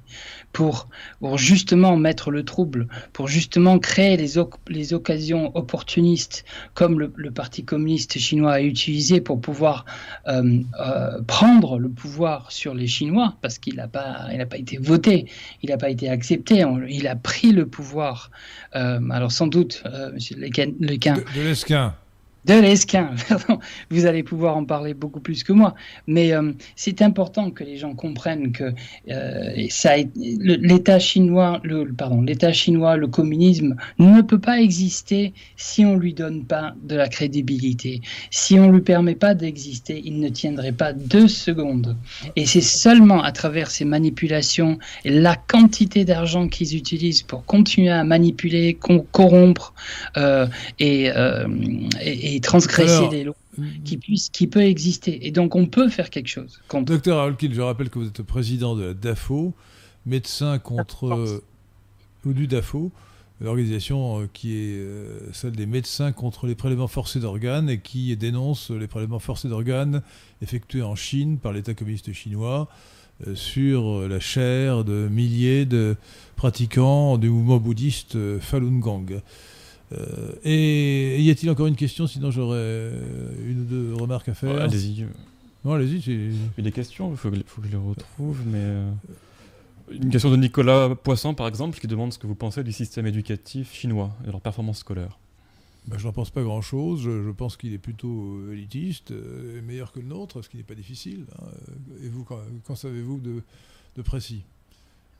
pour, 0.52 0.88
pour, 1.20 1.36
justement 1.36 1.96
mettre 1.96 2.30
le 2.30 2.42
trouble, 2.42 2.88
pour 3.12 3.28
justement 3.28 3.78
créer 3.78 4.16
les, 4.16 4.40
les 4.68 4.94
occasions 4.94 5.54
opportunistes 5.54 6.44
comme 6.74 6.98
le, 6.98 7.30
Parti 7.30 7.64
communiste 7.64 8.18
chinois 8.18 8.54
a 8.54 8.60
utilisé 8.62 9.20
pour 9.20 9.40
pouvoir 9.40 9.84
euh, 10.26 10.60
euh, 10.80 11.20
prendre 11.26 11.78
le 11.78 11.90
pouvoir 11.90 12.50
sur 12.50 12.72
les 12.72 12.86
Chinois, 12.86 13.36
parce 13.42 13.58
qu'il 13.58 13.76
n'a 13.76 13.88
pas, 13.88 14.28
pas 14.48 14.56
été 14.56 14.78
voté, 14.78 15.26
il 15.62 15.68
n'a 15.68 15.76
pas 15.76 15.90
été 15.90 16.08
accepté, 16.08 16.64
il 16.88 17.06
a 17.06 17.16
pris 17.16 17.52
le 17.52 17.66
pouvoir. 17.66 18.30
Euh, 18.74 19.00
alors 19.10 19.32
sans 19.32 19.48
doute, 19.48 19.82
Monsieur 20.14 20.36
Lequin, 20.36 21.16
de 22.46 22.54
l'esquin, 22.54 23.10
vous 23.90 24.06
allez 24.06 24.22
pouvoir 24.22 24.56
en 24.56 24.64
parler 24.64 24.94
beaucoup 24.94 25.20
plus 25.20 25.42
que 25.42 25.52
moi. 25.52 25.74
Mais 26.06 26.32
euh, 26.32 26.52
c'est 26.76 27.02
important 27.02 27.50
que 27.50 27.64
les 27.64 27.76
gens 27.76 27.94
comprennent 27.94 28.52
que 28.52 28.72
euh, 29.10 29.66
l'État 30.16 31.00
chinois, 31.00 31.60
le, 31.64 31.92
pardon, 31.92 32.22
l'État 32.22 32.52
chinois, 32.52 32.96
le 32.96 33.08
communisme 33.08 33.74
ne 33.98 34.22
peut 34.22 34.38
pas 34.38 34.60
exister 34.60 35.34
si 35.56 35.84
on 35.84 35.96
lui 35.96 36.14
donne 36.14 36.44
pas 36.44 36.74
de 36.84 36.94
la 36.94 37.08
crédibilité. 37.08 38.00
Si 38.30 38.58
on 38.60 38.70
lui 38.70 38.82
permet 38.82 39.16
pas 39.16 39.34
d'exister, 39.34 40.00
il 40.04 40.20
ne 40.20 40.28
tiendrait 40.28 40.72
pas 40.72 40.92
deux 40.92 41.28
secondes. 41.28 41.96
Et 42.36 42.46
c'est 42.46 42.60
seulement 42.60 43.22
à 43.24 43.32
travers 43.32 43.72
ces 43.72 43.84
manipulations 43.84 44.78
et 45.04 45.10
la 45.10 45.34
quantité 45.34 46.04
d'argent 46.04 46.46
qu'ils 46.46 46.76
utilisent 46.76 47.22
pour 47.22 47.44
continuer 47.44 47.90
à 47.90 48.04
manipuler, 48.04 48.78
corrompre 49.10 49.74
euh, 50.16 50.46
et, 50.78 51.10
et 52.00 52.35
transgresser 52.40 53.08
des 53.08 53.24
lois 53.24 53.36
qui, 53.84 53.96
puisse, 53.96 54.28
qui 54.28 54.46
peut 54.46 54.62
exister. 54.62 55.26
Et 55.26 55.30
donc 55.30 55.54
on 55.54 55.66
peut 55.66 55.88
faire 55.88 56.10
quelque 56.10 56.28
chose. 56.28 56.60
Docteur 56.72 57.18
Alkin, 57.18 57.50
je 57.52 57.60
rappelle 57.60 57.90
que 57.90 57.98
vous 57.98 58.06
êtes 58.06 58.22
président 58.22 58.76
de 58.76 58.84
la 58.84 58.94
DAFO, 58.94 59.54
médecin 60.04 60.58
contre... 60.58 61.42
ou 62.24 62.32
du 62.32 62.46
DAFO, 62.46 62.90
l'organisation 63.40 64.20
euh, 64.20 64.28
qui 64.32 64.56
est 64.56 64.78
euh, 64.78 65.32
celle 65.32 65.52
des 65.52 65.66
médecins 65.66 66.12
contre 66.12 66.46
les 66.46 66.54
prélèvements 66.54 66.88
forcés 66.88 67.20
d'organes 67.20 67.68
et 67.68 67.78
qui 67.78 68.16
dénonce 68.16 68.70
les 68.70 68.86
prélèvements 68.86 69.18
forcés 69.18 69.48
d'organes 69.48 70.02
effectués 70.42 70.82
en 70.82 70.94
Chine 70.94 71.38
par 71.38 71.52
l'État 71.52 71.74
communiste 71.74 72.12
chinois 72.12 72.68
euh, 73.26 73.34
sur 73.34 74.08
la 74.08 74.20
chair 74.20 74.84
de 74.84 75.08
milliers 75.08 75.66
de 75.66 75.96
pratiquants 76.36 77.18
du 77.18 77.30
mouvement 77.30 77.58
bouddhiste 77.58 78.16
Falun 78.40 78.78
Gong. 78.78 79.20
Euh, 79.92 80.32
et 80.44 81.22
y 81.22 81.30
a-t-il 81.30 81.50
encore 81.50 81.66
une 81.66 81.76
question 81.76 82.06
Sinon, 82.06 82.30
j'aurais 82.30 82.92
une 83.44 83.62
ou 83.62 83.64
deux 83.64 83.94
remarques 83.94 84.28
à 84.28 84.34
faire. 84.34 84.60
allez-y. 84.60 85.06
Non, 85.64 85.72
allez-y. 85.74 85.98
Il 85.98 86.32
y 86.32 86.60
a 86.60 86.62
des 86.62 86.72
questions, 86.72 87.10
il 87.10 87.16
faut, 87.16 87.30
que, 87.30 87.36
je 87.36 87.70
les 87.70 87.76
retrouve. 87.76 88.40
Mais 88.46 88.58
euh, 88.58 88.90
Une 89.90 90.10
question 90.10 90.30
de 90.30 90.36
Nicolas 90.36 90.94
Poisson, 90.94 91.34
par 91.34 91.48
exemple, 91.48 91.78
qui 91.78 91.86
demande 91.86 92.12
ce 92.12 92.18
que 92.18 92.26
vous 92.26 92.34
pensez 92.34 92.64
du 92.64 92.72
système 92.72 93.06
éducatif 93.06 93.72
chinois 93.72 94.10
et 94.24 94.26
de 94.26 94.32
leur 94.32 94.40
performance 94.40 94.78
scolaire. 94.78 95.18
Ben, 95.86 95.98
je 95.98 96.06
n'en 96.06 96.12
pense 96.12 96.30
pas 96.30 96.42
grand-chose. 96.42 97.02
Je, 97.02 97.30
pense 97.30 97.56
qu'il 97.56 97.72
est 97.72 97.78
plutôt 97.78 98.38
euh, 98.38 98.52
élitiste, 98.54 99.12
meilleur 99.64 99.92
que 99.92 100.00
le 100.00 100.06
nôtre, 100.06 100.42
ce 100.42 100.48
qui 100.48 100.56
n'est 100.56 100.64
pas 100.64 100.74
difficile. 100.74 101.26
Hein. 101.40 101.46
Et 102.02 102.08
vous, 102.08 102.24
qu'en 102.24 102.74
savez-vous 102.74 103.20
de, 103.20 103.42
de 103.94 104.02
précis? 104.02 104.42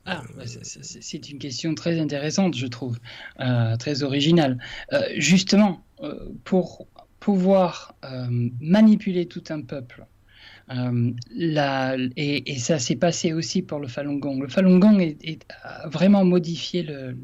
Ah, 0.09 0.23
bah, 0.37 0.43
c'est 0.45 1.29
une 1.29 1.37
question 1.37 1.75
très 1.75 1.99
intéressante, 1.99 2.55
je 2.55 2.67
trouve, 2.67 2.97
euh, 3.41 3.75
très 3.75 4.03
originale. 4.03 4.57
Euh, 4.93 5.03
justement, 5.17 5.85
euh, 6.01 6.29
pour 6.45 6.87
pouvoir 7.19 7.93
manipuler 8.61 9.25
tout 9.25 9.43
un 9.49 9.61
peuple, 9.61 10.05
euh, 10.69 11.11
la, 11.33 11.95
et, 12.17 12.57
ça 12.57 12.77
s'est 12.77 12.97
passé 12.97 13.31
aussi 13.31 13.61
pour 13.61 13.79
le 13.79 13.87
Falun 13.87 14.15
Gong. 14.15 14.41
Le 14.41 14.49
Falun 14.49 14.79
Gong 14.79 14.99
est, 14.99 15.45
a 15.63 15.87
vraiment 15.87 16.25
modifié 16.25 16.83
le, 16.83 17.15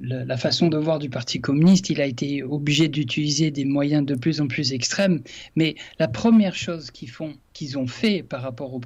la 0.00 0.36
façon 0.36 0.68
de 0.68 0.76
voir 0.76 0.98
du 0.98 1.08
Parti 1.08 1.40
communiste. 1.40 1.88
Il 1.88 2.00
a 2.00 2.06
été 2.06 2.42
obligé 2.42 2.88
d'utiliser 2.88 3.50
des 3.50 3.64
moyens 3.64 4.04
de 4.04 4.14
plus 4.14 4.40
en 4.40 4.46
plus 4.46 4.72
extrêmes. 4.72 5.22
Mais 5.56 5.74
la 5.98 6.08
première 6.08 6.54
chose 6.54 6.90
qu'ils 6.90 7.10
font, 7.10 7.32
qu'ils 7.54 7.78
ont 7.78 7.86
fait 7.86 8.22
par 8.22 8.42
rapport 8.42 8.74
au, 8.74 8.80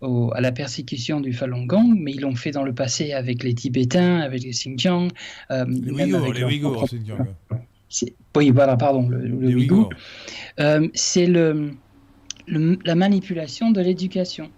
au, 0.00 0.32
à 0.34 0.40
la 0.40 0.50
persécution 0.50 1.20
du 1.20 1.32
Falun 1.32 1.66
Gong, 1.66 1.94
mais 1.96 2.12
ils 2.12 2.20
l'ont 2.20 2.34
fait 2.34 2.50
dans 2.50 2.64
le 2.64 2.74
passé 2.74 3.12
avec 3.12 3.44
les 3.44 3.54
Tibétains, 3.54 4.18
avec 4.18 4.42
les 4.42 4.50
Xinjiang, 4.50 5.10
euh, 5.52 5.64
les 5.68 5.92
Ouïghours, 5.92 6.32
les 6.32 6.44
Ouïghours, 6.44 6.86
Xinjiang. 6.86 7.26
Oui, 8.36 8.50
voilà, 8.50 8.76
pardon, 8.76 9.08
le, 9.08 9.18
le 9.18 9.54
Ouïghour. 9.54 9.90
Euh, 10.58 10.88
c'est 10.94 11.26
le 11.26 11.70
la 12.46 12.94
manipulation 12.94 13.70
de 13.70 13.80
l'éducation. 13.80 14.50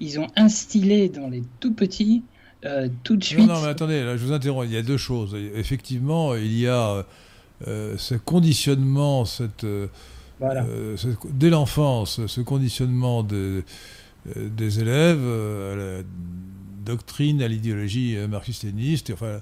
Ils 0.00 0.18
ont 0.18 0.26
instillé 0.36 1.08
dans 1.08 1.28
les 1.28 1.42
tout 1.60 1.72
petits 1.72 2.22
euh, 2.64 2.88
tout 3.02 3.16
de 3.16 3.24
suite. 3.24 3.46
Non, 3.46 3.54
non, 3.54 3.62
mais 3.62 3.68
attendez, 3.68 4.02
là, 4.02 4.16
je 4.16 4.24
vous 4.24 4.32
interromps. 4.32 4.66
Il 4.66 4.72
y 4.72 4.76
a 4.76 4.82
deux 4.82 4.96
choses. 4.96 5.36
Effectivement, 5.54 6.34
il 6.34 6.58
y 6.58 6.66
a 6.66 7.04
euh, 7.68 7.94
ce 7.98 8.14
conditionnement, 8.14 9.26
cette, 9.26 9.64
euh, 9.64 9.86
dès 11.30 11.50
l'enfance, 11.50 12.26
ce 12.26 12.40
conditionnement 12.40 13.22
de, 13.22 13.64
des 14.36 14.80
élèves 14.80 15.22
à 15.22 15.76
la 15.76 16.02
doctrine, 16.86 17.42
à 17.42 17.48
l'idéologie 17.48 18.16
marxiste-léniniste, 18.28 19.10
enfin, 19.12 19.40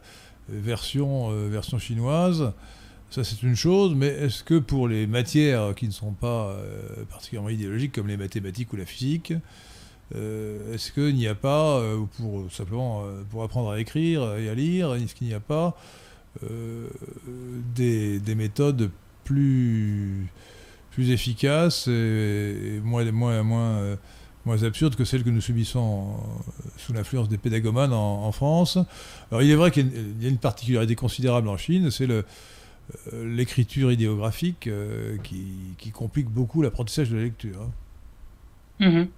version, 0.48 1.30
version 1.48 1.78
chinoise. 1.78 2.52
Ça, 3.12 3.24
c'est 3.24 3.42
une 3.42 3.56
chose, 3.56 3.94
mais 3.94 4.06
est-ce 4.06 4.42
que 4.42 4.58
pour 4.58 4.88
les 4.88 5.06
matières 5.06 5.74
qui 5.74 5.86
ne 5.86 5.92
sont 5.92 6.12
pas 6.12 6.46
euh, 6.46 7.04
particulièrement 7.10 7.50
idéologiques, 7.50 7.92
comme 7.92 8.08
les 8.08 8.16
mathématiques 8.16 8.72
ou 8.72 8.76
la 8.76 8.86
physique, 8.86 9.34
euh, 10.14 10.72
est-ce 10.72 10.92
qu'il 10.92 11.14
n'y 11.16 11.26
a 11.26 11.34
pas, 11.34 11.76
euh, 11.76 12.06
pour 12.16 12.50
simplement 12.50 13.04
pour 13.28 13.42
apprendre 13.42 13.70
à 13.70 13.80
écrire 13.80 14.36
et 14.38 14.48
à 14.48 14.54
lire, 14.54 14.94
est-ce 14.94 15.14
qu'il 15.14 15.26
n'y 15.26 15.34
a 15.34 15.40
pas 15.40 15.76
des, 17.74 18.34
méthodes 18.34 18.90
plus, 19.24 20.30
efficaces 20.96 21.88
et, 21.88 22.80
moins, 22.82 23.04
absurdes 24.62 24.96
que 24.96 25.04
celles 25.04 25.22
que 25.22 25.28
nous 25.28 25.42
subissons 25.42 26.14
sous 26.78 26.94
l'influence 26.94 27.28
des 27.28 27.36
pédagomanes 27.36 27.92
en, 27.92 28.32
France? 28.32 28.78
Alors 29.30 29.42
il 29.42 29.50
est 29.50 29.54
vrai 29.54 29.70
qu'il 29.70 29.90
y 30.18 30.24
a 30.24 30.30
une 30.30 30.38
particularité 30.38 30.94
considérable 30.94 31.50
en 31.50 31.58
Chine, 31.58 31.90
c'est 31.90 32.06
le 32.06 32.14
euh, 32.14 32.22
l'écriture 33.12 33.92
idéographique 33.92 34.66
euh, 34.66 35.16
qui, 35.22 35.90
complique 35.92 36.28
beaucoup 36.28 36.62
l'apprentissage 36.62 37.10
de 37.10 37.16
la 37.16 37.22
lecture. 37.22 37.60
Hein. 38.80 38.86
Mhm. 38.86 39.08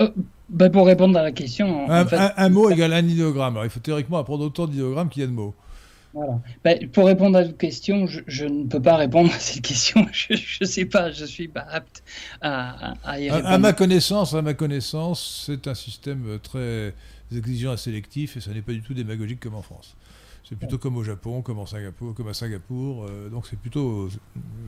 Euh, 0.00 0.10
bah, 0.48 0.70
pour 0.70 0.86
répondre 0.86 1.18
à 1.18 1.22
la 1.22 1.32
question. 1.32 1.90
Un, 1.90 2.48
mot 2.48 2.70
égale 2.70 2.92
un 2.92 3.06
idéogramme. 3.06 3.54
Alors, 3.54 3.64
il 3.64 3.70
faut 3.70 3.80
théoriquement 3.80 4.18
apprendre 4.18 4.44
autant 4.44 4.66
d'idéogrammes 4.66 5.08
qu'il 5.08 5.22
y 5.22 5.24
a 5.24 5.28
de 5.28 5.32
mots. 5.32 5.54
Voilà. 6.14 6.40
Bah, 6.62 6.72
pour 6.92 7.06
répondre 7.06 7.38
à 7.38 7.44
votre 7.44 7.56
question, 7.56 8.06
je, 8.06 8.44
ne 8.44 8.66
peux 8.66 8.82
pas 8.82 8.96
répondre 8.96 9.32
à 9.32 9.38
cette 9.38 9.62
question. 9.62 10.06
Je 10.12 10.34
ne 10.60 10.66
sais 10.66 10.84
pas, 10.84 11.10
je 11.10 11.24
suis 11.24 11.48
pas 11.48 11.66
apte 11.70 12.02
à, 12.42 12.94
y 13.18 13.30
répondre. 13.30 13.48
À, 13.48 13.58
ma 13.58 13.72
connaissance, 13.72 14.34
à 14.34 14.42
ma 14.42 14.52
connaissance, 14.52 15.44
c'est 15.46 15.66
un 15.68 15.74
système 15.74 16.38
très 16.42 16.92
exigeant 17.34 17.72
et 17.72 17.78
sélectif 17.78 18.36
et 18.36 18.40
ça 18.40 18.50
n'est 18.50 18.60
pas 18.60 18.72
du 18.72 18.82
tout 18.82 18.92
démagogique 18.92 19.40
comme 19.40 19.54
en 19.54 19.62
France. 19.62 19.96
C'est 20.48 20.58
plutôt 20.58 20.76
comme 20.76 20.96
au 20.96 21.04
Japon, 21.04 21.40
comme, 21.40 21.58
en 21.58 21.66
Singapour, 21.66 22.14
comme 22.14 22.28
à 22.28 22.34
Singapour. 22.34 23.06
Euh, 23.08 23.28
donc 23.28 23.46
c'est 23.46 23.58
plutôt, 23.58 24.08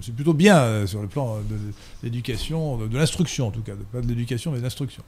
c'est 0.01 0.15
plutôt 0.15 0.33
bien 0.33 0.59
euh, 0.59 0.87
sur 0.87 1.03
le 1.03 1.09
plan 1.09 1.39
de, 1.39 1.57
l'éducation, 2.03 2.79
de, 2.79 2.97
l'instruction 2.97 3.49
en 3.49 3.51
tout 3.51 3.63
cas, 3.63 3.73
pas 3.93 4.01
de 4.01 4.07
l'éducation 4.07 4.53
mais 4.53 4.59
de 4.59 4.63
l'instruction. 4.63 5.03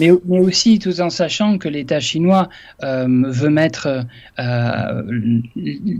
Mais, 0.00 0.10
mais, 0.24 0.40
aussi 0.40 0.78
tout 0.80 1.00
en 1.00 1.10
sachant 1.10 1.58
que 1.58 1.68
l'État 1.68 2.00
chinois 2.00 2.48
euh, 2.82 3.06
veut 3.28 3.50
mettre 3.50 4.04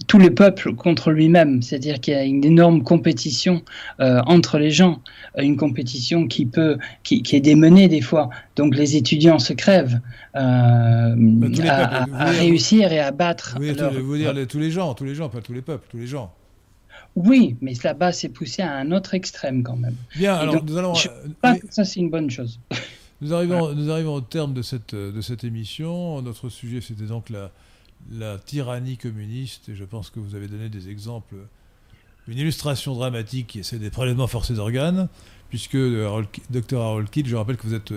tous 0.08 0.18
les 0.18 0.30
peuples 0.30 0.74
contre 0.74 1.10
lui-même, 1.10 1.62
c'est-à-dire 1.62 2.00
qu'il 2.00 2.14
y 2.14 2.16
a 2.16 2.24
une 2.24 2.44
énorme 2.44 2.82
compétition 2.82 3.62
entre 3.98 4.58
les 4.58 4.70
gens, 4.70 5.02
une 5.36 5.56
compétition 5.56 6.26
qui 6.26 6.46
peut, 6.46 6.78
qui, 7.02 7.22
qui, 7.22 7.36
est 7.36 7.40
démenée 7.40 7.88
des 7.88 8.00
fois. 8.00 8.30
Donc 8.56 8.74
les 8.74 8.96
étudiants 8.96 9.38
se 9.38 9.52
crèvent. 9.52 10.00
Euh, 10.36 11.14
bah, 11.16 12.06
à, 12.12 12.30
réussir 12.30 12.92
et 12.92 13.00
à 13.00 13.10
battre. 13.10 13.56
Oui, 13.58 13.72
vous 14.00 14.16
dire 14.16 14.34
tous 14.48 14.58
les 14.58 14.70
gens, 14.70 14.94
tous 14.94 15.04
les 15.04 15.14
gens, 15.14 15.28
pas 15.28 15.40
tous 15.40 15.52
les 15.52 15.62
peuples, 15.62 15.86
tous 15.90 15.96
les 15.96 16.06
gens. 16.06 16.32
Oui, 17.16 17.56
mais 17.60 17.72
là-bas, 17.82 18.12
c'est 18.12 18.28
poussé 18.28 18.62
à 18.62 18.72
un 18.76 18.92
autre 18.92 19.14
extrême 19.14 19.64
quand 19.64 19.76
même. 19.76 19.96
Bien, 20.16 20.36
alors 20.36 20.64
nous 20.64 20.76
allons. 20.76 20.94
ça, 20.94 21.84
c'est 21.84 21.98
une 21.98 22.10
bonne 22.10 22.30
chose. 22.30 22.60
Nous 23.20 23.34
arrivons, 23.34 23.74
nous 23.74 23.90
arrivons 23.90 24.14
au 24.14 24.20
terme 24.20 24.54
de 24.54 24.62
cette, 24.62 24.94
de 24.94 25.20
cette 25.20 25.44
émission. 25.44 26.22
Notre 26.22 26.48
sujet, 26.48 26.80
c'était 26.80 27.04
donc 27.04 27.28
la, 27.28 27.50
la 28.10 28.38
tyrannie 28.38 28.96
communiste, 28.96 29.68
et 29.68 29.74
je 29.74 29.84
pense 29.84 30.08
que 30.10 30.20
vous 30.20 30.34
avez 30.34 30.48
donné 30.48 30.68
des 30.68 30.88
exemples 30.88 31.34
une 32.28 32.38
illustration 32.38 32.94
dramatique, 32.94 33.58
c'est 33.62 33.78
des 33.78 33.90
prélèvements 33.90 34.26
forcés 34.26 34.54
d'organes, 34.54 35.08
puisque 35.48 35.76
Dr 35.76 36.80
Harold 36.80 37.10
Kidd, 37.10 37.26
je 37.26 37.34
rappelle 37.34 37.56
que 37.56 37.66
vous 37.66 37.74
êtes 37.74 37.92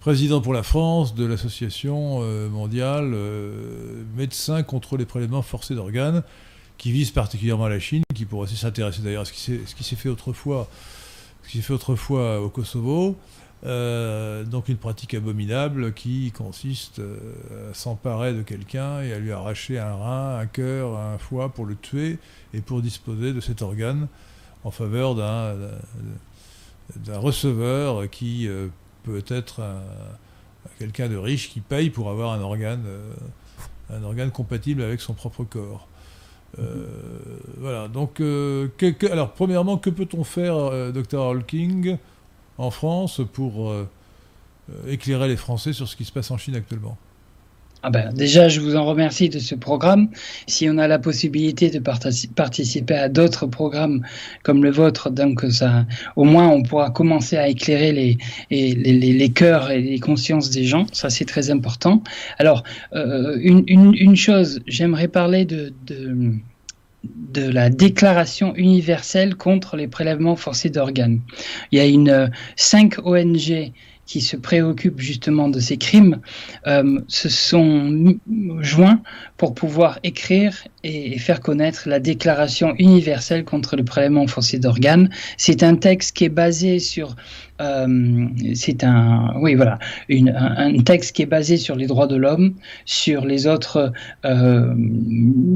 président 0.00 0.40
pour 0.40 0.52
la 0.52 0.62
France 0.62 1.14
de 1.14 1.24
l'association 1.24 2.20
mondiale 2.50 3.16
Médecins 4.16 4.62
contre 4.62 4.96
les 4.96 5.06
prélèvements 5.06 5.42
forcés 5.42 5.74
d'organes, 5.74 6.22
qui 6.76 6.92
vise 6.92 7.12
particulièrement 7.12 7.68
la 7.68 7.80
Chine, 7.80 8.02
qui 8.14 8.26
pourrait 8.26 8.44
aussi 8.44 8.56
s'intéresser 8.56 9.00
d'ailleurs 9.00 9.22
à 9.22 9.24
ce 9.24 9.32
qui 9.32 9.84
s'est 9.84 9.96
fait 9.96 10.08
autrefois, 10.08 10.68
ce 11.42 11.48
qui 11.48 11.58
s'est 11.58 11.62
fait 11.62 11.74
autrefois 11.74 12.42
au 12.42 12.50
Kosovo. 12.50 13.16
Euh, 13.64 14.42
donc 14.42 14.68
une 14.68 14.76
pratique 14.76 15.14
abominable 15.14 15.92
qui 15.92 16.32
consiste 16.32 16.98
euh, 16.98 17.70
à 17.70 17.74
s'emparer 17.74 18.32
de 18.32 18.42
quelqu'un 18.42 19.02
et 19.02 19.12
à 19.12 19.20
lui 19.20 19.30
arracher 19.30 19.78
un 19.78 19.94
rein, 19.94 20.38
un 20.38 20.46
cœur, 20.46 20.98
un 20.98 21.16
foie 21.18 21.50
pour 21.50 21.64
le 21.64 21.76
tuer 21.76 22.18
et 22.54 22.60
pour 22.60 22.82
disposer 22.82 23.32
de 23.32 23.40
cet 23.40 23.62
organe 23.62 24.08
en 24.64 24.72
faveur 24.72 25.14
d'un 25.14 27.18
receveur 27.18 28.10
qui 28.10 28.48
euh, 28.48 28.66
peut 29.04 29.22
être 29.28 29.60
quelqu'un 30.78 31.08
de 31.08 31.16
riche 31.16 31.50
qui 31.50 31.60
paye 31.60 31.90
pour 31.90 32.10
avoir 32.10 32.32
un 32.32 32.40
organe, 32.40 32.84
un 33.90 34.02
organe 34.02 34.30
compatible 34.30 34.82
avec 34.82 35.00
son 35.00 35.12
propre 35.12 35.42
corps. 35.42 35.88
voilà, 37.58 37.88
donc, 37.88 38.20
alors 38.20 39.32
premièrement, 39.32 39.76
que 39.76 39.90
peut-on 39.90 40.22
faire, 40.22 40.92
Dr. 40.92 41.18
Hawking? 41.18 41.98
En 42.62 42.70
France 42.70 43.20
pour 43.32 43.70
euh, 43.70 43.88
éclairer 44.86 45.28
les 45.28 45.36
Français 45.36 45.72
sur 45.72 45.88
ce 45.88 45.96
qui 45.96 46.04
se 46.04 46.12
passe 46.12 46.30
en 46.30 46.38
Chine 46.38 46.54
actuellement 46.54 46.96
ah 47.84 47.90
ben, 47.90 48.12
déjà, 48.14 48.48
je 48.48 48.60
vous 48.60 48.76
en 48.76 48.84
remercie 48.84 49.28
de 49.28 49.40
ce 49.40 49.56
programme. 49.56 50.08
Si 50.46 50.68
on 50.70 50.78
a 50.78 50.86
la 50.86 51.00
possibilité 51.00 51.68
de 51.68 51.80
participer 51.80 52.94
à 52.94 53.08
d'autres 53.08 53.46
programmes 53.48 54.06
comme 54.44 54.62
le 54.62 54.70
vôtre, 54.70 55.10
donc 55.10 55.42
ça, 55.50 55.84
au 56.14 56.22
moins, 56.22 56.46
on 56.46 56.62
pourra 56.62 56.90
commencer 56.90 57.36
à 57.36 57.48
éclairer 57.48 57.90
les, 57.90 58.18
les, 58.52 58.74
les, 58.74 59.12
les 59.12 59.28
cœurs 59.30 59.72
et 59.72 59.80
les 59.80 59.98
consciences 59.98 60.50
des 60.50 60.62
gens. 60.64 60.86
Ça, 60.92 61.10
c'est 61.10 61.24
très 61.24 61.50
important. 61.50 62.04
Alors, 62.38 62.62
euh, 62.94 63.36
une, 63.40 63.64
une, 63.66 63.94
une, 63.94 64.14
chose, 64.14 64.60
j'aimerais 64.68 65.08
parler 65.08 65.44
de, 65.44 65.72
de 65.84 66.36
de 67.04 67.48
la 67.48 67.70
Déclaration 67.70 68.54
universelle 68.56 69.34
contre 69.34 69.76
les 69.76 69.88
prélèvements 69.88 70.36
forcés 70.36 70.70
d'organes. 70.70 71.20
Il 71.70 71.78
y 71.78 71.80
a 71.80 71.86
une 71.86 72.10
euh, 72.10 72.28
cinq 72.56 72.98
ONG 73.04 73.72
qui 74.06 74.20
se 74.20 74.36
préoccupent 74.36 75.00
justement 75.00 75.48
de 75.48 75.60
ces 75.60 75.76
crimes 75.76 76.20
euh, 76.66 77.00
se 77.08 77.28
sont 77.28 78.18
joints 78.60 79.00
pour 79.36 79.54
pouvoir 79.54 79.98
écrire 80.02 80.64
et, 80.82 81.18
faire 81.18 81.40
connaître 81.40 81.88
la 81.88 82.00
Déclaration 82.00 82.74
universelle 82.78 83.44
contre 83.44 83.76
le 83.76 83.84
prélèvement 83.84 84.26
forcé 84.26 84.58
d'organes. 84.58 85.08
C'est 85.36 85.62
un 85.62 85.76
texte 85.76 86.16
qui 86.16 86.24
est 86.24 86.28
basé 86.28 86.78
sur 86.78 87.16
euh, 87.60 88.26
c'est 88.54 88.82
un, 88.82 89.34
oui, 89.36 89.54
voilà, 89.54 89.78
un, 90.10 90.78
texte 90.78 91.14
qui 91.14 91.22
est 91.22 91.26
basé 91.26 91.56
sur 91.56 91.76
les 91.76 91.86
droits 91.86 92.06
de 92.06 92.16
l'homme, 92.16 92.54
sur 92.86 93.24
les 93.24 93.46
autres 93.46 93.92
euh, 94.24 94.74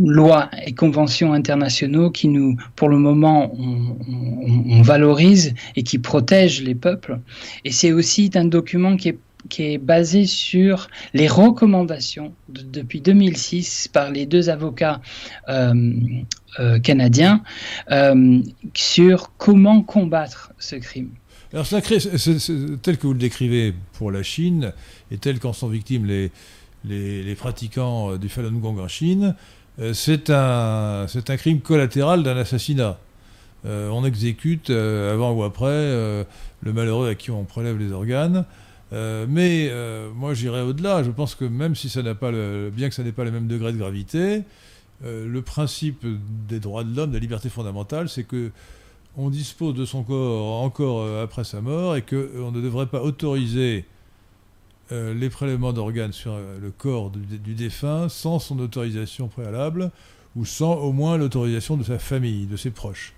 lois 0.05 0.51
et 0.64 0.73
conventions 0.73 1.32
internationaux 1.32 2.10
qui 2.10 2.28
nous, 2.28 2.56
pour 2.77 2.89
le 2.89 2.98
moment, 2.98 3.52
on, 3.56 4.82
valorise 4.82 5.55
et 5.74 5.82
qui 5.82 5.98
protègent 5.98 6.62
les 6.62 6.74
peuples. 6.74 7.18
Et 7.64 7.73
c'est 7.73 7.93
aussi 7.93 8.31
un 8.35 8.44
document 8.44 8.97
qui 8.97 9.10
est 9.10 9.18
qui 9.48 9.74
est 9.74 9.78
basé 9.78 10.27
sur 10.27 10.89
les 11.14 11.28
recommandations 11.28 12.32
depuis 12.48 13.01
2006 13.01 13.86
par 13.93 14.10
les 14.10 14.27
deux 14.27 14.51
avocats 14.51 15.01
euh, 15.48 15.93
canadiens 16.82 17.44
sur 18.74 19.31
comment 19.36 19.82
combattre 19.82 20.52
ce 20.59 20.74
crime. 20.74 21.10
Alors, 21.52 21.66
tel 21.68 22.98
que 22.98 23.06
vous 23.06 23.12
le 23.12 23.18
décrivez 23.18 23.73
pour 23.93 24.10
la 24.10 24.23
Chine, 24.23 24.73
et 25.12 25.18
tel 25.18 25.39
qu'en 25.39 25.52
sont 25.52 25.68
victimes 25.68 26.05
les, 26.05 26.32
les, 26.85 27.35
pratiquants 27.36 28.12
euh, 28.12 28.18
du 28.18 28.28
Falun 28.28 28.52
Gong 28.52 28.78
en 28.81 28.89
Chine, 28.89 29.36
euh, 29.78 29.94
c'est 29.94 30.31
un, 30.31 31.06
un 31.06 31.36
crime 31.36 31.60
collatéral 31.60 32.23
d'un 32.24 32.36
assassinat. 32.36 32.98
Euh, 33.64 33.89
on 33.90 34.05
exécute 34.05 34.70
avant 34.70 35.32
ou 35.32 35.43
après 35.44 35.66
le 35.66 36.73
malheureux 36.73 37.09
à 37.09 37.14
qui 37.14 37.31
on 37.31 37.44
prélève 37.44 37.78
les 37.78 37.93
organes. 37.93 38.44
mais 38.93 39.70
moi 40.14 40.35
j'irais 40.35 40.60
au-delà. 40.60 41.02
Je 41.02 41.10
pense 41.10 41.35
que 41.35 41.44
même 41.44 41.74
si 41.74 41.89
ça 41.89 42.02
n'a 42.02 42.14
pas 42.14 42.31
le, 42.31 42.70
bien 42.74 42.89
que 42.89 42.94
ça 42.94 43.02
n'ait 43.02 43.12
pas 43.12 43.24
le 43.24 43.31
même 43.31 43.48
degré 43.48 43.73
de 43.73 43.78
gravité, 43.78 44.43
le 45.05 45.40
principe 45.43 46.05
des 46.48 46.60
droits 46.60 46.85
de 46.85 46.94
l'homme, 46.94 47.10
de 47.10 47.16
la 47.16 47.20
liberté 47.20 47.48
fondamentale, 47.48 48.09
c'est 48.09 48.24
que 48.24 48.51
on 49.16 49.30
dispose 49.30 49.74
de 49.74 49.84
son 49.84 50.02
corps 50.02 50.62
encore 50.62 51.01
euh, 51.01 51.24
après 51.24 51.44
sa 51.44 51.60
mort 51.60 51.97
et 51.97 52.02
qu'on 52.02 52.16
euh, 52.16 52.51
ne 52.51 52.60
devrait 52.60 52.86
pas 52.86 53.02
autoriser 53.02 53.84
euh, 54.93 55.14
les 55.14 55.30
prélèvements 55.30 55.72
d'organes 55.72 56.12
sur 56.12 56.36
le 56.36 56.70
corps 56.70 57.10
du, 57.10 57.55
défunt 57.55 58.09
sans 58.09 58.38
son 58.38 58.59
autorisation 58.59 59.28
préalable 59.28 59.90
ou 60.36 60.44
sans 60.44 60.74
au 60.74 60.93
moins 60.93 61.16
l'autorisation 61.16 61.76
de 61.76 61.82
sa 61.82 61.98
famille, 61.98 62.47
de 62.47 62.56
ses 62.56 62.70
proches. 62.70 63.14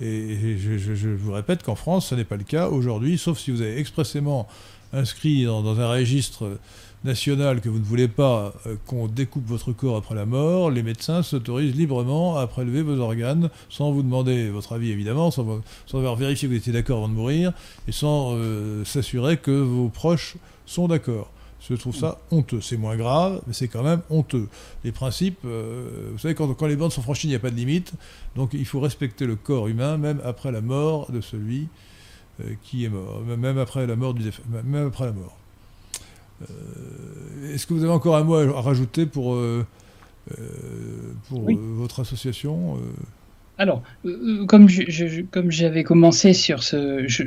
Et, 0.00 0.56
je, 0.56 1.08
vous 1.10 1.32
répète 1.32 1.62
qu'en 1.62 1.74
France, 1.74 2.06
ce 2.08 2.14
n'est 2.14 2.24
pas 2.24 2.36
le 2.36 2.44
cas 2.44 2.68
aujourd'hui, 2.68 3.18
sauf 3.18 3.38
si 3.38 3.50
vous 3.50 3.60
avez 3.60 3.78
expressément 3.78 4.48
inscrit 4.92 5.44
dans 5.44 5.78
un 5.78 5.90
registre 5.90 6.58
nationale 7.04 7.60
que 7.60 7.68
vous 7.68 7.78
ne 7.78 7.84
voulez 7.84 8.08
pas 8.08 8.52
euh, 8.66 8.76
qu'on 8.86 9.06
découpe 9.06 9.46
votre 9.46 9.72
corps 9.72 9.96
après 9.96 10.14
la 10.14 10.26
mort, 10.26 10.70
les 10.70 10.82
médecins 10.82 11.22
s'autorisent 11.22 11.74
librement 11.74 12.36
à 12.36 12.46
prélever 12.46 12.82
vos 12.82 12.98
organes 12.98 13.50
sans 13.68 13.90
vous 13.92 14.02
demander 14.02 14.50
votre 14.50 14.74
avis 14.74 14.90
évidemment, 14.90 15.30
sans, 15.30 15.62
avoir 15.94 16.16
vérifié 16.16 16.48
que 16.48 16.52
vous 16.52 16.58
étiez 16.58 16.72
d'accord 16.72 16.98
avant 16.98 17.08
de 17.08 17.14
mourir 17.14 17.52
et 17.88 17.92
sans 17.92 18.34
euh, 18.34 18.84
s'assurer 18.84 19.38
que 19.38 19.50
vos 19.50 19.88
proches 19.88 20.36
sont 20.66 20.88
d'accord. 20.88 21.30
Je 21.68 21.74
trouve 21.74 21.94
ça 21.94 22.18
honteux. 22.30 22.62
C'est 22.62 22.78
moins 22.78 22.96
grave, 22.96 23.42
mais 23.46 23.52
c'est 23.52 23.68
quand 23.68 23.82
même 23.82 24.00
honteux. 24.08 24.48
Les 24.82 24.92
principes, 24.92 25.40
euh, 25.44 26.08
vous 26.10 26.18
savez, 26.18 26.34
quand, 26.34 26.62
les 26.62 26.76
bandes 26.76 26.90
sont 26.90 27.02
franchies, 27.02 27.26
il 27.26 27.30
n'y 27.30 27.36
a 27.36 27.40
pas 27.40 27.50
de 27.50 27.56
limite. 27.56 27.92
Donc 28.34 28.54
il 28.54 28.64
faut 28.64 28.80
respecter 28.80 29.26
le 29.26 29.36
corps 29.36 29.68
humain, 29.68 29.98
même 29.98 30.20
après 30.24 30.52
la 30.52 30.62
mort 30.62 31.12
de 31.12 31.20
celui 31.20 31.68
qui 32.62 32.86
est 32.86 32.88
mort, 32.88 33.20
même 33.20 33.58
après 33.58 33.86
la 33.86 33.96
mort 33.96 34.14
du 34.14 34.24
même 34.64 34.86
après 34.86 35.04
la 35.04 35.12
mort. 35.12 35.39
Euh, 36.42 37.54
est-ce 37.54 37.66
que 37.66 37.74
vous 37.74 37.84
avez 37.84 37.92
encore 37.92 38.16
un 38.16 38.24
mot 38.24 38.34
à 38.34 38.60
rajouter 38.60 39.06
pour, 39.06 39.34
euh, 39.34 39.66
euh, 40.32 40.44
pour 41.28 41.48
votre 41.50 42.00
association 42.00 42.78
alors, 43.58 43.82
comme 44.48 44.70
j'avais 45.50 45.84
commencé 45.84 46.32
sur 46.32 46.62
ce, 46.62 47.06
je, 47.06 47.24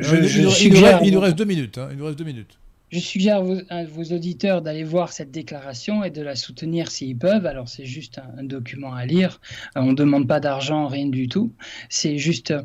il, 1.06 1.14
nous 1.14 1.20
reste, 1.20 1.38
deux 1.38 1.46
minutes. 1.46 1.78
Hein, 1.78 1.90
il 1.92 1.98
nous 1.98 2.06
reste 2.06 2.18
deux 2.18 2.24
minutes. 2.24 2.58
Je 2.94 3.00
suggère 3.00 3.44
à 3.70 3.86
vos, 3.86 4.04
auditeurs 4.14 4.62
d'aller 4.62 4.84
voir 4.84 5.14
cette 5.14 5.32
déclaration 5.32 6.04
et 6.04 6.12
de 6.12 6.22
la 6.22 6.36
soutenir 6.36 6.92
s'ils 6.92 7.18
peuvent. 7.18 7.48
Alors 7.48 7.68
c'est 7.68 7.86
juste 7.86 8.22
un, 8.38 8.44
document 8.44 8.94
à 8.94 9.08
lire. 9.08 9.42
Euh, 9.76 9.82
on 9.82 9.88
ne 9.88 9.96
demande 9.96 10.28
pas 10.28 10.40
d'argent, 10.40 10.86
rien 10.86 11.08
du 11.08 11.28
tout. 11.28 11.52
C'est 11.90 12.20
juste... 12.20 12.52
Euh, 12.52 12.62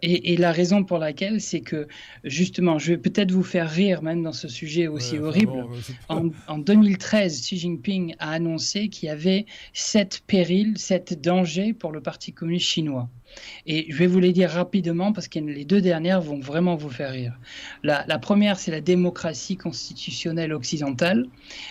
et, 0.00 0.38
la 0.38 0.50
raison 0.50 0.82
pour 0.82 0.96
laquelle, 0.96 1.42
c'est 1.42 1.60
que 1.60 1.88
justement, 2.24 2.78
je 2.78 2.92
vais 2.92 2.96
peut-être 2.96 3.30
vous 3.32 3.42
faire 3.42 3.68
rire 3.68 4.02
même 4.02 4.22
dans 4.22 4.32
ce 4.32 4.48
sujet 4.48 4.86
aussi 4.86 5.18
horrible. 5.18 5.66
en, 6.08 6.30
en, 6.48 6.56
2013, 6.56 7.38
Xi 7.42 7.58
Jinping 7.58 8.14
a 8.18 8.30
annoncé 8.30 8.88
qu'il 8.88 9.08
y 9.08 9.12
avait 9.12 9.44
sept 9.74 10.22
périls, 10.26 10.78
sept 10.78 11.20
dangers 11.20 11.74
pour 11.74 11.92
le 11.92 12.00
Parti 12.00 12.32
communiste 12.32 12.68
chinois. 12.68 13.10
Et 13.66 13.86
je 13.88 13.96
vais 13.96 14.06
vous 14.06 14.20
les 14.20 14.32
dire 14.32 14.50
rapidement 14.50 15.12
parce 15.12 15.28
que 15.28 15.38
les 15.38 15.64
deux 15.64 15.80
dernières 15.80 16.20
vont 16.20 16.40
vraiment 16.40 16.76
vous 16.76 16.90
faire 16.90 17.12
rire. 17.12 17.38
La, 17.82 18.18
première, 18.18 18.58
c'est 18.58 18.70
la 18.70 18.80
démocratie 18.80 19.56
constitutionnelle 19.56 20.52
occidentale, 20.52 21.26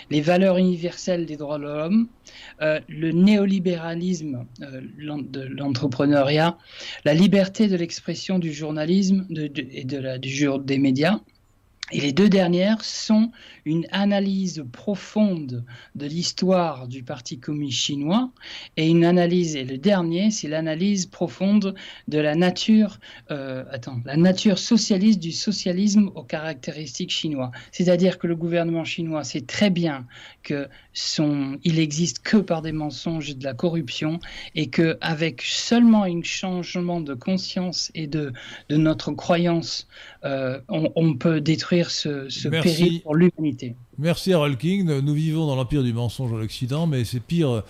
les 0.10 0.22
valeurs 0.22 0.58
universelles 0.58 1.26
des 1.26 1.38
droits 1.38 1.58
de 1.58 1.64
l'homme, 1.64 2.08
euh, 2.62 2.80
le 2.88 3.12
néolibéralisme 3.12 4.46
euh, 4.62 4.82
de 5.00 5.42
l'entrepreneuriat, 5.42 6.58
la 7.04 7.14
liberté 7.14 7.68
de 7.68 7.76
l'expression 7.76 8.40
du 8.40 8.54
journalisme 8.54 9.26
et 9.30 9.84
de 9.84 9.98
la, 9.98 10.18
des 10.18 10.78
médias, 10.78 11.20
et 11.92 12.02
les 12.02 12.14
deux 12.14 12.30
dernières 12.30 12.84
sont 12.84 13.32
une 13.66 13.88
analyse 13.92 14.64
profonde 14.72 15.66
de 15.96 16.06
l'histoire 16.06 16.88
du 16.88 17.04
Parti 17.04 17.40
communiste 17.40 17.80
chinois 17.80 18.32
et 18.78 18.88
une 18.88 19.04
analyse, 19.04 19.56
et 19.56 19.66
le 19.66 19.80
dernier, 19.80 20.30
c'est 20.30 20.48
l'analyse 20.48 21.08
profonde 21.08 21.74
de 22.08 22.20
la 22.20 22.36
nature, 22.36 23.00
euh, 23.32 23.66
attends, 23.72 24.00
la 24.06 24.18
nature 24.18 24.60
socialiste 24.60 25.20
du 25.20 25.32
socialisme 25.32 26.12
aux 26.14 26.24
caractéristiques 26.24 27.10
chinois. 27.10 27.52
C'est-à-dire 27.72 28.20
que 28.20 28.28
le 28.28 28.36
gouvernement 28.36 28.84
chinois 28.84 29.24
sait 29.24 29.42
très 29.42 29.72
bien 29.72 30.06
que 30.44 30.68
son, 30.94 31.58
il 31.64 31.80
existe 31.80 32.20
que 32.20 32.38
par 32.38 32.62
des 32.62 32.72
mensonges 32.72 33.32
et 33.32 33.34
de 33.34 33.44
la 33.44 33.56
corruption 33.56 34.20
et 34.54 34.68
que 34.70 34.98
avec 35.02 35.42
seulement 35.42 36.04
un 36.04 36.22
changement 36.22 37.02
de 37.02 37.16
conscience 37.16 37.92
et 37.96 38.06
de, 38.06 38.32
de 38.70 38.78
notre 38.78 39.12
croyance, 39.12 39.88
euh, 40.24 40.60
on, 40.70 40.92
on 40.96 41.16
peut 41.16 41.42
détruire 41.42 41.90
ce, 41.90 42.30
ce 42.30 42.48
péril 42.48 43.02
pour 43.02 43.16
l'humanité. 43.16 43.55
Merci 43.98 44.34
Harold 44.34 44.57
King. 44.57 44.86
Nous 44.86 45.14
vivons 45.14 45.48
dans 45.48 45.56
l'empire 45.56 45.84
du 45.84 45.94
mensonge 45.94 46.34
en 46.34 46.41
Occident, 46.41 46.88
mais 46.88 47.03
c'est 47.06 47.19
pire, 47.19 47.64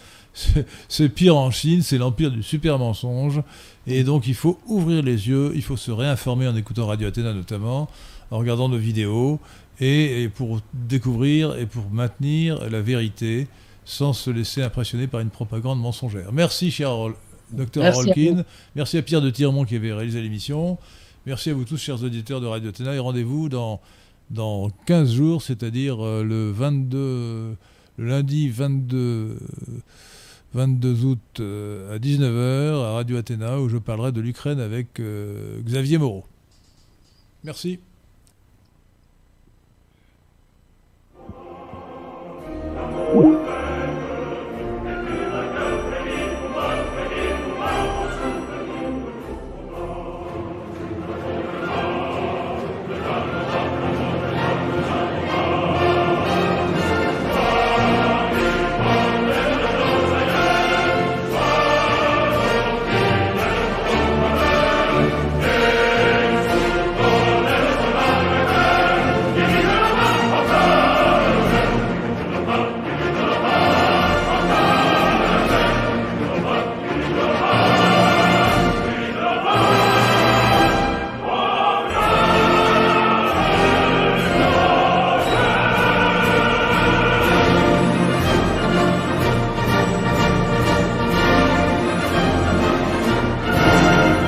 c'est 0.88 1.10
pire 1.10 1.38
en 1.38 1.52
Chine, 1.52 1.82
c'est 1.82 1.98
l'empire 1.98 2.32
du 2.32 2.44
super 2.44 2.80
mensonge. 2.80 3.42
Et 3.88 4.04
donc 4.04 4.28
il 4.28 4.36
faut 4.36 4.60
ouvrir 4.66 5.04
les 5.04 5.28
yeux, 5.28 5.52
il 5.56 5.62
faut 5.62 5.78
se 5.78 5.92
réinformer 5.92 6.48
en 6.48 6.56
écoutant 6.56 6.88
Radio 6.88 7.08
Athéna 7.08 7.34
notamment, 7.34 7.90
en 8.32 8.38
regardant 8.38 8.70
nos 8.70 8.78
vidéos, 8.78 9.40
et, 9.80 10.30
pour 10.34 10.62
découvrir 10.74 11.58
et 11.58 11.66
pour 11.66 11.90
maintenir 11.92 12.70
la 12.70 12.82
vérité 12.82 13.48
sans 13.84 14.14
se 14.14 14.30
laisser 14.30 14.64
impressionner 14.64 15.08
par 15.08 15.20
une 15.20 15.30
propagande 15.30 15.80
mensongère. 15.80 16.32
Merci 16.32 16.72
cher 16.72 16.92
docteur 17.52 17.86
Harold 17.86 18.14
King. 18.14 18.44
Merci 18.76 18.98
à 18.98 19.02
Pierre 19.02 19.22
de 19.22 19.30
Tirmont 19.30 19.66
qui 19.66 19.76
avait 19.76 19.94
réalisé 19.94 20.22
l'émission. 20.22 20.78
Merci 21.26 21.50
à 21.50 21.54
vous 21.54 21.66
tous, 21.66 21.78
chers 21.78 22.04
auditeurs 22.04 22.42
de 22.42 22.48
Radio 22.48 22.70
Athéna, 22.70 22.94
et 22.94 23.00
rendez-vous 23.00 23.50
dans 23.50 23.82
dans 24.30 24.70
15 24.86 25.14
jours, 25.14 25.42
c'est-à-dire 25.42 26.04
euh, 26.06 26.24
le 26.24 26.52
22, 26.52 27.56
lundi 27.98 28.50
22, 28.50 29.38
août 31.04 31.20
euh, 31.40 31.96
à 31.96 32.00
19h 32.00 32.84
à 32.84 32.94
Radio 32.94 33.18
Athéna, 33.18 33.60
où 33.60 33.70
je 33.70 33.78
parlerai 33.78 34.12
de 34.12 34.22
l'Ukraine 34.22 34.60
avec 34.60 35.00
euh, 35.00 35.62
Xavier 35.62 35.98
Moreau. 35.98 36.26
Merci. 37.44 37.80